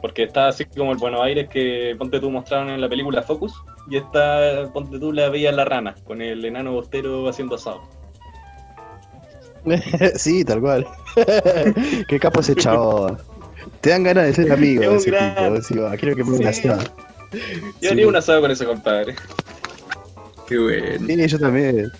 Porque 0.00 0.24
está 0.24 0.48
así 0.48 0.64
como 0.66 0.92
el 0.92 0.98
Buenos 0.98 1.22
Aires 1.22 1.48
que 1.48 1.94
ponte 1.98 2.20
tú 2.20 2.30
mostraron 2.30 2.70
en 2.70 2.80
la 2.80 2.88
película 2.88 3.22
Focus. 3.22 3.54
Y 3.88 3.96
está, 3.96 4.70
ponte 4.72 4.98
tú 4.98 5.12
la 5.12 5.28
Villa 5.28 5.52
la 5.52 5.64
Rana, 5.64 5.94
con 6.04 6.20
el 6.20 6.44
enano 6.44 6.72
bostero 6.72 7.28
haciendo 7.28 7.54
asado. 7.54 7.82
sí, 10.14 10.44
tal 10.44 10.60
cual. 10.60 10.86
Qué 12.08 12.18
capo 12.20 12.40
ese 12.40 12.54
chabón. 12.54 13.18
Te 13.86 13.92
dan 13.92 14.02
ganas 14.02 14.24
de 14.26 14.34
ser 14.34 14.50
amigo 14.52 14.80
de 14.82 14.96
ese 14.96 15.10
gran- 15.12 15.34
tipo. 15.36 15.50
Decís, 15.52 15.76
"Ah, 15.88 15.96
quiero 15.96 16.16
que 16.16 16.24
me 16.24 16.36
Sí. 16.36 16.40
una 16.42 16.50
asado". 16.50 16.82
Yo 17.80 17.90
haría 17.92 18.08
un 18.08 18.16
asado 18.16 18.40
con 18.40 18.50
ese 18.50 18.64
compadre. 18.66 19.14
Qué 20.48 20.58
bueno. 20.58 21.06
Sí, 21.06 21.26
yo 21.28 21.38
también. 21.38 21.92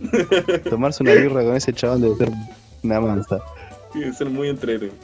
Tomarse 0.70 1.02
una 1.02 1.12
birra 1.12 1.42
con 1.44 1.54
ese 1.56 1.74
chabón 1.74 2.00
debe 2.00 2.16
ser 2.16 2.30
una 2.82 3.00
mansa. 3.00 3.38
Debe 3.92 4.14
ser 4.14 4.30
muy 4.30 4.48
entretenido. 4.48 4.94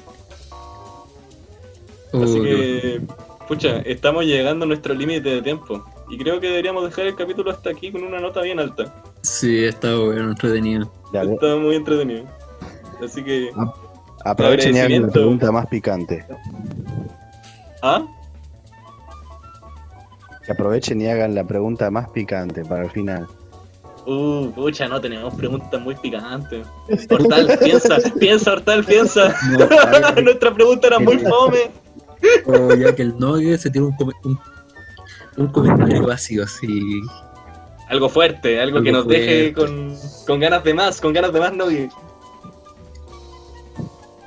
Oh, 2.12 2.22
Así 2.22 2.40
que, 2.40 3.00
pucha, 3.46 3.80
estamos 3.80 4.24
llegando 4.24 4.64
a 4.64 4.68
nuestro 4.68 4.94
límite 4.94 5.28
de 5.28 5.42
tiempo. 5.42 5.84
Y 6.08 6.16
creo 6.16 6.40
que 6.40 6.46
deberíamos 6.48 6.84
dejar 6.84 7.06
el 7.08 7.14
capítulo 7.14 7.50
hasta 7.50 7.68
aquí 7.70 7.92
con 7.92 8.04
una 8.04 8.20
nota 8.20 8.40
bien 8.40 8.58
alta. 8.58 8.94
Sí, 9.20 9.64
está 9.64 9.94
bueno, 9.96 10.30
entretenido. 10.30 10.90
Dale, 11.12 11.34
Está 11.34 11.56
muy 11.56 11.76
entretenido. 11.76 12.24
Así 13.04 13.22
que. 13.22 13.50
Aprovechen 14.24 14.74
y 14.76 14.78
hagan 14.78 14.90
la 14.90 14.96
agradecimiento. 14.96 15.12
pregunta 15.12 15.52
más 15.52 15.66
picante. 15.66 16.24
¿Ah? 17.82 18.02
Que 20.44 20.52
aprovechen 20.52 21.00
y 21.00 21.06
hagan 21.08 21.34
la 21.34 21.44
pregunta 21.44 21.90
más 21.90 22.08
picante 22.10 22.64
para 22.64 22.84
el 22.84 22.90
final. 22.90 23.26
Uh, 24.04 24.50
pucha, 24.50 24.88
no 24.88 25.00
tenemos 25.00 25.32
preguntas 25.34 25.80
muy 25.80 25.94
picantes. 25.94 26.66
Hortal, 27.08 27.56
piensa, 27.62 27.96
piensa, 28.18 28.52
Hortal, 28.54 28.84
piensa. 28.84 29.34
No, 29.56 30.22
Nuestra 30.22 30.52
pregunta 30.52 30.88
era 30.88 30.98
muy 30.98 31.18
fome. 31.18 31.70
oh, 32.46 32.74
ya 32.74 32.92
que 32.94 33.02
el 33.02 33.16
Nogue 33.18 33.56
se 33.58 33.70
tiene 33.70 33.86
un, 33.88 33.96
come- 33.96 34.12
un, 34.24 34.38
un 35.36 35.46
comentario 35.52 36.04
vacío 36.04 36.42
así. 36.42 37.00
Algo 37.88 38.08
fuerte, 38.08 38.60
algo, 38.60 38.78
Algo 38.78 38.84
que 38.84 38.92
nos 38.92 39.06
deje 39.06 39.52
con, 39.52 39.94
con 40.26 40.40
ganas 40.40 40.64
de 40.64 40.74
más, 40.74 41.00
con 41.00 41.12
ganas 41.12 41.32
de 41.32 41.38
más, 41.40 41.52
no. 41.52 41.66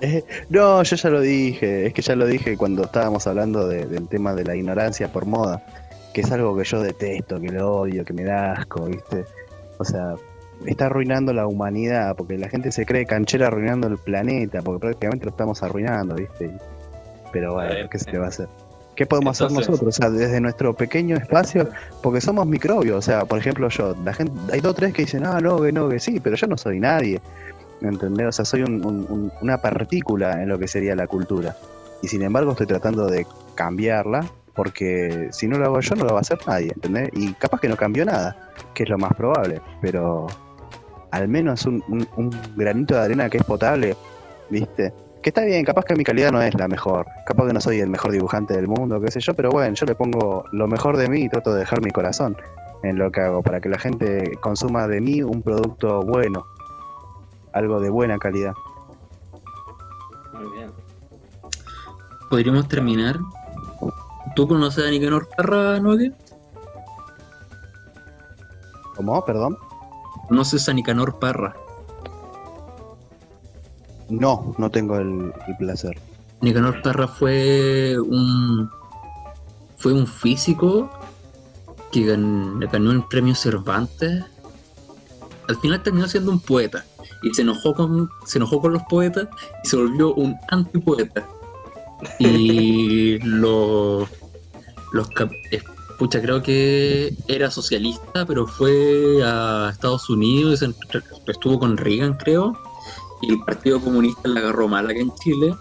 No, 0.50 0.84
yo 0.84 0.96
ya 0.96 1.10
lo 1.10 1.22
dije. 1.22 1.88
Es 1.88 1.94
que 1.94 2.02
ya 2.02 2.16
lo 2.16 2.26
dije 2.28 2.58
cuando 2.58 2.84
estábamos 2.84 3.26
hablando 3.28 3.68
de- 3.68 3.86
del 3.86 4.08
tema 4.08 4.34
de 4.34 4.44
la 4.44 4.56
ignorancia 4.56 5.12
por 5.12 5.26
moda. 5.26 5.62
Que 6.14 6.22
es 6.22 6.32
algo 6.32 6.56
que 6.58 6.64
yo 6.64 6.82
detesto, 6.82 7.40
que 7.42 7.50
lo 7.50 7.72
odio, 7.82 8.06
que 8.06 8.14
me 8.14 8.24
da 8.24 8.54
asco, 8.54 8.86
¿viste? 8.86 9.26
O 9.78 9.84
sea, 9.84 10.16
está 10.66 10.86
arruinando 10.86 11.34
la 11.34 11.48
humanidad. 11.48 12.16
Porque 12.16 12.38
la 12.38 12.50
gente 12.50 12.72
se 12.72 12.86
cree 12.86 13.06
canchera 13.06 13.48
arruinando 13.48 13.88
el 13.88 13.98
planeta. 13.98 14.62
Porque 14.62 14.80
prácticamente 14.82 15.26
lo 15.26 15.32
estamos 15.32 15.62
arruinando, 15.64 16.16
¿viste? 16.16 16.52
Pero 17.32 17.54
bueno, 17.56 17.90
¿qué 17.90 18.00
se 18.00 18.12
le 18.12 18.20
va 18.20 18.26
a 18.26 18.30
hacer? 18.30 18.48
¿Qué 18.96 19.06
podemos 19.06 19.42
Entonces- 19.42 19.58
hacer 19.58 19.72
nosotros? 19.72 19.98
O 19.98 20.02
sea, 20.02 20.10
desde 20.10 20.40
nuestro 20.40 20.74
pequeño 20.74 21.18
espacio, 21.18 21.68
porque 22.02 22.22
somos 22.22 22.48
microbios. 22.48 22.98
O 22.98 23.02
sea, 23.02 23.26
por 23.26 23.40
ejemplo, 23.40 23.68
yo, 23.68 23.94
la 24.06 24.14
gente, 24.14 24.32
hay 24.54 24.62
dos 24.62 24.72
o 24.72 24.76
tres 24.76 24.94
que 24.94 25.02
dicen, 25.02 25.26
ah, 25.26 25.42
no, 25.42 25.62
que 25.62 25.74
no, 25.74 25.90
que 25.90 26.00
sí, 26.00 26.22
pero 26.22 26.38
yo 26.38 26.48
no 26.48 26.56
soy 26.58 26.80
nadie. 26.80 27.20
¿Entendés? 27.88 28.28
O 28.28 28.32
sea, 28.32 28.46
soy 28.46 28.62
un- 28.64 29.32
una 29.42 29.62
partícula 29.62 30.42
en 30.42 30.50
lo 30.50 30.58
que 30.60 30.68
sería 30.68 30.96
la 30.96 31.08
cultura. 31.08 31.56
Y 32.02 32.08
sin 32.08 32.22
embargo, 32.24 32.52
estoy 32.52 32.68
tratando 32.68 33.08
de 33.08 33.26
cambiarla, 33.56 34.26
porque 34.54 35.30
si 35.32 35.48
no 35.48 35.58
lo 35.58 35.66
hago 35.66 35.80
yo, 35.82 35.96
no 35.96 36.06
lo 36.06 36.12
va 36.14 36.20
a 36.20 36.22
hacer 36.22 36.38
nadie, 36.48 36.72
¿entendés? 36.74 37.10
Y 37.14 37.34
capaz 37.34 37.60
que 37.60 37.68
no 37.70 37.76
cambió 37.76 38.06
nada, 38.06 38.36
que 38.74 38.84
es 38.84 38.90
lo 38.90 38.98
más 38.98 39.14
probable, 39.14 39.62
pero 39.82 40.28
al 41.12 41.28
menos 41.28 41.66
un, 41.66 41.84
un- 41.88 42.08
un 42.18 42.30
granito 42.56 42.96
de 42.96 43.02
arena 43.02 43.30
que 43.30 43.38
es 43.38 43.44
potable, 43.44 43.96
¿viste? 44.50 44.94
Que 45.22 45.30
está 45.30 45.44
bien, 45.44 45.66
capaz 45.66 45.86
que 45.86 45.96
mi 45.96 46.04
calidad 46.04 46.32
no 46.32 46.42
es 46.42 46.54
la 46.56 46.68
mejor, 46.68 47.06
capaz 47.26 47.48
que 47.48 47.54
no 47.54 47.60
soy 47.62 47.80
el 47.80 47.90
mejor 47.90 48.12
dibujante 48.12 48.54
del 48.54 48.68
mundo, 48.68 49.02
qué 49.02 49.10
sé 49.12 49.20
yo, 49.20 49.34
pero 49.34 49.50
bueno, 49.50 49.74
yo 49.74 49.86
le 49.86 49.96
pongo 49.96 50.46
lo 50.52 50.68
mejor 50.68 50.98
de 50.98 51.10
mí 51.10 51.22
y 51.24 51.30
trato 51.30 51.54
de 51.54 51.60
dejar 51.62 51.82
mi 51.82 51.90
corazón 51.92 52.38
en 52.84 52.98
lo 53.00 53.12
que 53.12 53.22
hago, 53.22 53.42
para 53.42 53.60
que 53.60 53.68
la 53.70 53.80
gente 53.80 54.38
consuma 54.42 54.88
de 54.88 55.02
mí 55.02 55.24
un 55.24 55.42
producto 55.42 56.02
bueno, 56.04 56.46
algo 57.56 57.80
de 57.80 57.90
buena 57.90 58.20
calidad. 58.20 58.54
Muy 60.34 60.52
bien. 60.52 60.72
Podríamos 62.30 62.68
terminar. 62.68 63.18
¿Tú 64.36 64.48
conoces 64.48 64.86
a 64.86 64.92
Nicanor 64.92 65.28
Parra, 65.36 65.80
Nogue? 65.80 66.12
¿Cómo? 68.96 69.24
Perdón. 69.26 69.58
¿Conoces 70.28 70.68
a 70.70 70.74
Nicanor 70.74 71.18
Parra? 71.20 71.56
No, 74.10 74.54
no 74.58 74.70
tengo 74.70 74.98
el, 74.98 75.34
el 75.48 75.58
placer. 75.58 75.98
Nicanor 76.42 76.82
Parra 76.82 77.08
fue 77.08 77.96
un 78.00 78.70
fue 79.78 79.94
un 79.94 80.06
físico 80.08 80.90
que 81.92 82.02
gan- 82.02 82.60
ganó 82.70 82.92
el 82.92 83.04
premio 83.04 83.34
Cervantes. 83.36 84.24
Al 85.48 85.56
final 85.58 85.82
terminó 85.84 86.08
siendo 86.08 86.32
un 86.32 86.40
poeta 86.40 86.84
y 87.24 87.34
se 87.34 87.42
enojó 87.42 87.74
con 87.74 88.10
se 88.26 88.38
enojó 88.38 88.62
con 88.62 88.74
los 88.74 88.84
poetas 88.84 89.28
y 89.64 89.68
se 89.68 89.78
volvió 89.78 90.14
un 90.14 90.36
antipoeta. 90.50 91.28
Y 92.20 93.18
los 93.24 94.08
los 94.94 95.10
eh, 95.52 95.62
pucha, 95.98 96.22
creo 96.22 96.42
que 96.42 97.14
era 97.28 97.52
socialista, 97.52 98.26
pero 98.26 98.48
fue 98.48 99.22
a 99.24 99.70
Estados 99.72 100.10
Unidos 100.10 100.54
y 100.54 100.58
se 100.58 100.74
estuvo 101.28 101.60
con 101.60 101.78
Reagan, 101.78 102.16
creo. 102.16 102.58
Y 103.22 103.32
el 103.32 103.40
Partido 103.46 103.80
Comunista 103.80 104.28
le 104.28 104.40
agarró 104.40 104.68
mal 104.68 104.86
acá 104.86 105.00
en 105.00 105.14
Chile 105.16 105.56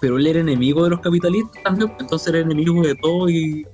pero 0.00 0.18
él 0.18 0.26
era 0.26 0.40
enemigo 0.40 0.84
de 0.84 0.90
los 0.90 1.00
capitalistas 1.00 1.62
también, 1.62 1.88
pues, 1.88 2.00
entonces 2.02 2.28
era 2.28 2.38
enemigo 2.40 2.82
de 2.82 2.94
todo 2.96 3.28
y. 3.28 3.66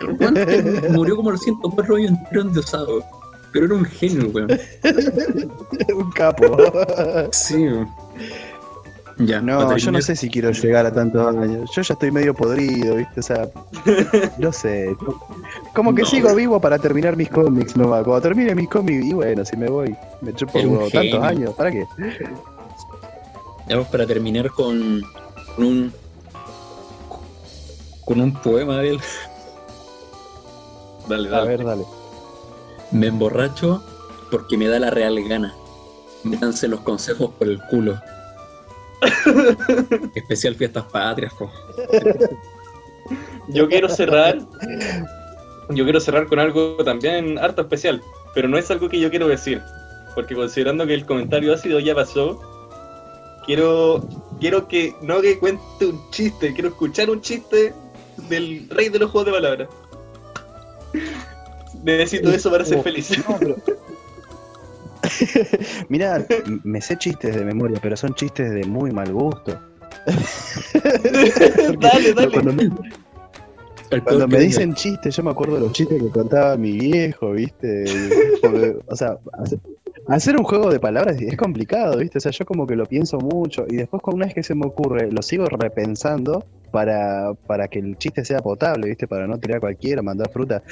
Murió 0.90 1.16
como 1.16 1.30
a 1.30 1.32
los 1.32 1.42
104 1.42 1.96
años 1.96 2.10
entero 2.10 2.42
endiosado. 2.42 3.02
Pero 3.52 3.66
era 3.66 3.74
un 3.74 3.84
genio, 3.84 4.28
weón. 4.30 4.48
un 5.96 6.10
capo. 6.12 6.56
Sí, 7.32 7.56
weón. 7.66 7.88
Ya, 9.20 9.40
No, 9.40 9.76
yo 9.76 9.90
no 9.90 10.00
sé 10.00 10.14
si 10.14 10.30
quiero 10.30 10.52
llegar 10.52 10.86
a 10.86 10.92
tantos 10.92 11.26
años. 11.36 11.68
Yo 11.74 11.82
ya 11.82 11.94
estoy 11.94 12.12
medio 12.12 12.32
podrido, 12.34 12.94
¿viste? 12.94 13.18
O 13.18 13.22
sea, 13.22 13.48
no 14.38 14.52
sé. 14.52 14.94
Como 15.74 15.92
que 15.92 16.02
No. 16.02 16.08
sigo 16.08 16.34
vivo 16.36 16.60
para 16.60 16.78
terminar 16.78 17.16
mis 17.16 17.28
cómics, 17.28 17.76
no 17.76 17.88
va. 17.88 18.04
Cuando 18.04 18.20
termine 18.22 18.54
mis 18.54 18.68
cómics, 18.68 19.04
y 19.04 19.12
bueno, 19.14 19.44
si 19.44 19.56
me 19.56 19.68
voy, 19.68 19.96
me 20.20 20.32
chupo 20.34 20.52
tantos 20.60 20.92
genio. 20.92 21.22
años. 21.24 21.54
¿Para 21.54 21.72
qué? 21.72 21.84
Ya, 23.68 23.74
pues, 23.76 23.88
para 23.88 24.06
terminar 24.06 24.50
con, 24.50 25.02
con 25.56 25.64
un. 25.64 25.92
con 28.04 28.20
un 28.20 28.32
poema 28.34 28.78
de 28.78 28.90
él. 28.90 29.00
Dale, 31.08 31.28
A 31.28 31.32
dale. 31.32 31.48
ver, 31.48 31.64
dale. 31.64 31.84
Me 32.90 33.08
emborracho 33.08 33.82
porque 34.30 34.56
me 34.56 34.68
da 34.68 34.78
la 34.78 34.90
real 34.90 35.22
gana. 35.28 35.54
Métanse 36.24 36.68
los 36.68 36.80
consejos 36.80 37.30
por 37.38 37.48
el 37.48 37.60
culo. 37.70 37.98
Especial 40.14 40.54
fiestas 40.54 40.84
patrias, 40.84 41.32
po. 41.34 41.50
Yo 43.48 43.68
quiero 43.68 43.88
cerrar. 43.88 44.38
Yo 45.70 45.84
quiero 45.84 46.00
cerrar 46.00 46.26
con 46.26 46.38
algo 46.38 46.76
también 46.84 47.38
harto 47.38 47.62
especial. 47.62 48.02
Pero 48.34 48.48
no 48.48 48.58
es 48.58 48.70
algo 48.70 48.88
que 48.88 49.00
yo 49.00 49.10
quiero 49.10 49.28
decir. 49.28 49.62
Porque 50.14 50.34
considerando 50.34 50.86
que 50.86 50.94
el 50.94 51.06
comentario 51.06 51.54
ácido 51.54 51.78
ya 51.80 51.94
pasó. 51.94 52.40
Quiero. 53.46 54.06
Quiero 54.40 54.68
que 54.68 54.94
no 55.02 55.20
que 55.20 55.38
cuente 55.38 55.86
un 55.86 56.10
chiste. 56.10 56.52
Quiero 56.52 56.68
escuchar 56.68 57.10
un 57.10 57.20
chiste 57.20 57.74
del 58.28 58.68
rey 58.68 58.88
de 58.88 58.98
los 58.98 59.10
juegos 59.10 59.26
de 59.26 59.32
palabras. 59.32 59.68
Necesito 61.84 62.30
eso 62.30 62.50
para 62.50 62.64
ser 62.64 62.82
feliz. 62.82 63.16
No, 63.28 63.36
pero... 63.38 63.56
Mira, 65.88 66.24
me 66.64 66.80
sé 66.80 66.96
chistes 66.96 67.34
de 67.34 67.44
memoria, 67.44 67.78
pero 67.82 67.96
son 67.96 68.14
chistes 68.14 68.50
de 68.50 68.64
muy 68.64 68.90
mal 68.90 69.12
gusto. 69.12 69.58
dale, 71.78 72.14
dale. 72.14 72.30
Cuando 72.32 72.52
me, 72.52 72.70
Cuando 74.02 74.26
dicen 74.38 74.74
chistes, 74.74 75.16
yo 75.16 75.22
me 75.22 75.30
acuerdo 75.30 75.54
de 75.56 75.60
los 75.62 75.72
chistes 75.72 76.02
que 76.02 76.10
contaba 76.10 76.56
mi 76.56 76.72
viejo, 76.72 77.32
¿viste? 77.32 77.84
Porque, 78.42 78.76
o 78.86 78.96
sea, 78.96 79.18
hacer, 79.34 79.58
hacer 80.08 80.36
un 80.36 80.44
juego 80.44 80.70
de 80.70 80.80
palabras 80.80 81.20
es 81.20 81.36
complicado, 81.36 81.98
¿viste? 81.98 82.18
O 82.18 82.20
sea, 82.20 82.32
yo 82.32 82.44
como 82.44 82.66
que 82.66 82.76
lo 82.76 82.86
pienso 82.86 83.18
mucho 83.18 83.66
y 83.68 83.76
después 83.76 84.02
con 84.02 84.14
una 84.14 84.26
vez 84.26 84.34
que 84.34 84.42
se 84.42 84.54
me 84.54 84.66
ocurre, 84.66 85.10
lo 85.10 85.22
sigo 85.22 85.46
repensando 85.46 86.44
para, 86.70 87.34
para 87.46 87.68
que 87.68 87.78
el 87.78 87.96
chiste 87.98 88.24
sea 88.24 88.40
potable, 88.40 88.88
¿viste? 88.88 89.06
Para 89.06 89.26
no 89.26 89.38
tirar 89.38 89.60
cualquiera, 89.60 90.02
mandar 90.02 90.30
fruta. 90.30 90.62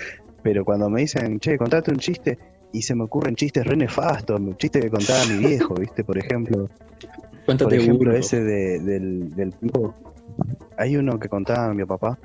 Pero 0.47 0.65
cuando 0.65 0.89
me 0.89 1.01
dicen, 1.01 1.41
che, 1.41 1.59
contate 1.59 1.91
un 1.91 1.97
chiste, 1.97 2.39
y 2.73 2.81
se 2.83 2.95
me 2.95 3.03
ocurren 3.03 3.35
chistes 3.35 3.67
re 3.67 3.77
nefastos, 3.77 4.41
chistes 4.59 4.81
que 4.85 4.91
contaba 4.91 5.25
mi 5.25 5.39
viejo, 5.39 5.75
¿viste? 5.81 6.05
Por 6.05 6.19
ejemplo, 6.19 6.69
por 6.69 7.45
Cuéntate 7.47 7.77
ejemplo 7.79 8.11
uno. 8.11 8.19
ese 8.19 8.45
de- 8.45 8.79
del, 8.79 9.35
del 9.35 9.53
tipo. 9.55 9.93
Hay 10.79 10.97
uno 10.97 11.19
que 11.19 11.29
contaba 11.29 11.75
mi 11.75 11.85
papá 11.85 12.17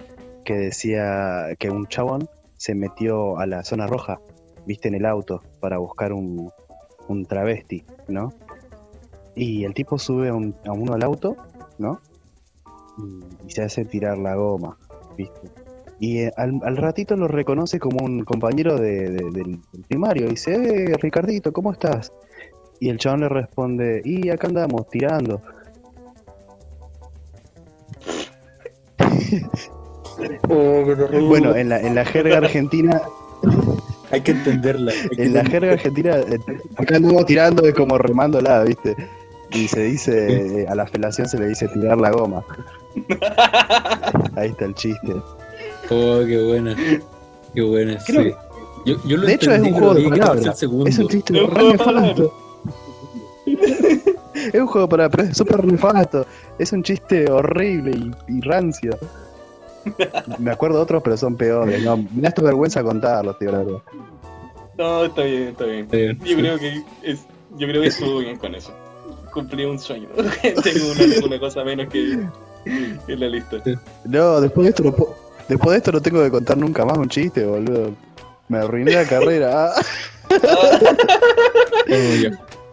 que 0.46 0.54
decía 0.54 1.48
que 1.58 1.72
un 1.72 1.88
chabón 1.88 2.30
se 2.58 2.76
metió 2.76 3.40
a 3.40 3.48
la 3.48 3.64
zona 3.64 3.88
roja, 3.88 4.20
viste, 4.68 4.88
en 4.88 4.94
el 4.96 5.06
auto 5.08 5.42
para 5.60 5.80
buscar 5.80 6.14
un, 6.14 6.52
un 7.08 7.26
travesti, 7.26 7.84
¿no? 8.08 8.32
Y 9.34 9.64
el 9.64 9.74
tipo 9.74 9.98
sube 9.98 10.30
a, 10.30 10.36
un- 10.36 10.56
a 10.68 10.74
uno 10.74 10.94
al 10.94 11.02
auto, 11.02 11.36
¿no? 11.80 12.00
Y, 13.00 13.48
y 13.48 13.52
se 13.52 13.64
hace 13.64 13.84
tirar 13.84 14.20
la 14.20 14.36
goma, 14.36 14.78
¿viste? 15.18 15.40
Y 16.02 16.24
eh, 16.24 16.32
al, 16.36 16.60
al 16.64 16.78
ratito 16.78 17.16
lo 17.16 17.28
reconoce 17.28 17.80
como 17.80 18.04
un 18.04 18.26
compañero 18.26 18.76
de- 18.78 19.12
de- 19.12 19.30
del, 19.32 19.60
del 19.72 19.84
primario. 19.88 20.26
Y 20.26 20.30
dice, 20.32 20.56
eh, 20.56 20.98
Ricardito, 21.00 21.54
¿cómo 21.54 21.72
estás? 21.72 22.12
Y 22.80 22.90
el 22.90 22.98
chabón 22.98 23.20
le 23.22 23.30
responde, 23.30 24.02
y 24.04 24.30
acá 24.30 24.48
andamos, 24.48 24.90
tirando. 24.90 25.40
Bueno, 30.48 31.56
en 31.56 31.70
la, 31.70 31.80
en 31.80 31.96
la 31.96 32.06
jerga 32.06 32.38
argentina, 32.40 33.02
Hay 34.12 34.22
que 34.22 34.32
entenderla. 34.32 34.92
hay 34.92 35.10
que 35.16 35.24
en 35.24 35.34
la 35.34 35.46
jerga 35.46 35.72
argentina, 35.74 36.18
eh, 36.18 36.38
acá 36.78 36.98
andamos 36.98 37.26
tirando 37.26 37.64
es 37.66 37.74
como 37.74 37.98
remándola, 37.98 38.64
¿viste? 38.64 38.96
Y 39.52 39.68
se 39.70 39.84
dice, 39.84 40.62
eh, 40.64 40.68
a 40.68 40.76
la 40.76 40.86
felación 40.86 41.28
se 41.28 41.40
le 41.40 41.48
dice 41.48 41.68
tirar 41.70 41.98
la 41.98 42.12
goma. 42.12 42.44
Ahí 44.36 44.50
está 44.50 44.66
el 44.66 44.76
chiste. 44.76 45.14
Oh, 45.92 46.20
qué 46.26 46.44
buena. 46.44 46.76
Qué 47.54 47.62
buena, 47.62 47.98
Creo 48.06 48.24
sí. 48.24 48.32
Yo, 48.86 48.96
yo 49.06 49.18
lo 49.18 49.28
De 49.28 49.34
hecho, 49.34 49.52
es 49.52 49.62
un 49.62 49.74
juego 49.74 49.94
de 49.94 50.10
palabras. 50.10 50.64
Es 50.64 50.98
un 51.00 51.08
chiste 51.08 51.34
Es 51.38 51.42
un 51.44 51.50
juego 51.52 51.72
de 51.72 51.78
palabras. 51.78 52.18
nefasto. 52.18 52.34
Es 54.54 54.60
un 54.60 54.68
juego 54.68 54.90
para 54.90 55.10
pero 55.10 55.24
es 55.24 55.38
súper 55.38 55.64
nefasto. 55.66 56.26
Es 56.58 56.72
un 56.72 56.82
chiste 56.84 57.30
horrible 57.30 57.92
y, 57.92 58.38
y 58.38 58.42
rancio. 58.42 58.98
Me 60.40 60.52
acuerdo 60.52 60.78
de 60.78 60.84
otros, 60.84 61.04
pero 61.04 61.18
son 61.18 61.36
peores. 61.36 61.84
No, 61.84 61.98
me 61.98 62.22
da 62.22 62.30
hasta 62.30 62.42
vergüenza 62.42 62.82
contarlos, 62.84 63.38
tío, 63.38 63.52
la 63.52 63.58
verdad. 63.60 63.80
No, 64.78 65.04
está 65.06 65.24
bien, 65.24 65.44
está 65.50 65.66
bien. 65.66 65.80
Está 65.86 65.98
bien, 65.98 66.20
Yo 66.20 66.26
sí. 66.28 66.36
creo 66.36 66.60
que 66.60 66.84
es, 67.04 67.26
yo 67.58 67.68
creo 67.68 67.82
que 67.82 67.88
estuvo 67.88 68.20
bien 68.20 68.38
con 68.38 68.56
eso. 68.56 68.72
Cumplí 69.34 69.66
un 69.66 69.78
sueño. 69.80 70.08
Tengo 70.42 70.92
una, 70.92 71.26
una 71.28 71.40
cosa 71.40 71.64
menos 71.64 71.88
que 71.92 72.20
que 72.64 73.14
en 73.14 73.20
la 73.20 73.28
lista. 73.28 73.58
No, 74.06 74.40
después 74.42 74.66
de 74.66 74.70
esto 74.70 74.84
no 74.84 74.92
puedo- 74.94 75.16
después 75.52 75.72
de 75.72 75.78
esto 75.78 75.92
no 75.92 76.02
tengo 76.02 76.24
que 76.24 76.32
contar 76.32 76.58
nunca 76.58 76.86
más 76.86 76.98
un 76.98 77.10
chiste, 77.10 77.46
boludo. 77.46 77.92
Me 78.48 78.58
arruiné 78.60 78.92
la 78.94 79.06
carrera. 79.06 79.72
Ah. 79.76 79.82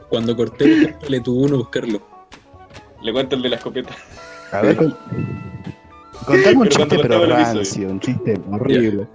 Cuando 0.09 0.37
cortemos, 0.37 0.93
le 1.09 1.21
tuvo 1.21 1.43
uno 1.45 1.55
a 1.57 1.59
buscarlo. 1.59 2.01
Le 3.03 3.13
cuento 3.13 3.37
el 3.37 3.43
de 3.43 3.49
la 3.51 3.57
escopeta. 3.57 3.95
A 4.53 4.63
ver, 4.63 4.77
con- 4.77 4.97
contame 6.25 6.57
un 6.57 6.63
Pero 6.69 6.77
chiste, 6.87 6.99
pero 7.01 7.27
rancio, 7.27 7.89
un 7.89 8.01
chiste 8.01 8.41
horrible. 8.51 9.07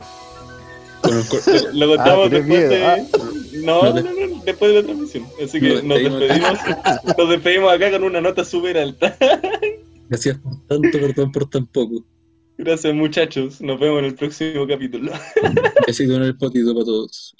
Lo 1.73 1.87
contamos 1.87 2.27
Ah, 2.27 2.29
después 2.29 2.45
miedo. 2.45 2.73
Ah. 2.85 2.95
de. 2.95 3.61
No, 3.65 3.83
no, 3.83 3.93
no, 3.93 4.01
no, 4.01 4.43
después 4.45 4.73
de 4.73 4.81
la 4.81 4.85
transmisión. 4.87 5.25
Así 5.43 5.59
que 5.59 5.69
Nos 5.69 5.83
nos 5.83 5.99
despedimos. 5.99 6.51
despedimos. 6.63 7.17
Nos 7.17 7.29
despedimos 7.29 7.73
acá 7.73 7.91
con 7.91 8.03
una 8.03 8.21
nota 8.21 8.45
súper 8.45 8.77
alta. 8.77 9.17
Gracias 10.09 10.37
por 10.37 10.53
tanto, 10.67 10.97
perdón 10.99 11.31
por 11.31 11.49
tan 11.49 11.65
poco. 11.65 12.03
Gracias, 12.57 12.93
muchachos. 12.93 13.61
Nos 13.61 13.79
vemos 13.79 13.99
en 13.99 14.05
el 14.05 14.15
próximo 14.15 14.67
capítulo. 14.67 15.11
Besito 15.87 16.15
en 16.15 16.23
el 16.23 16.37
potito 16.37 16.73
para 16.73 16.85
todos. 16.85 17.35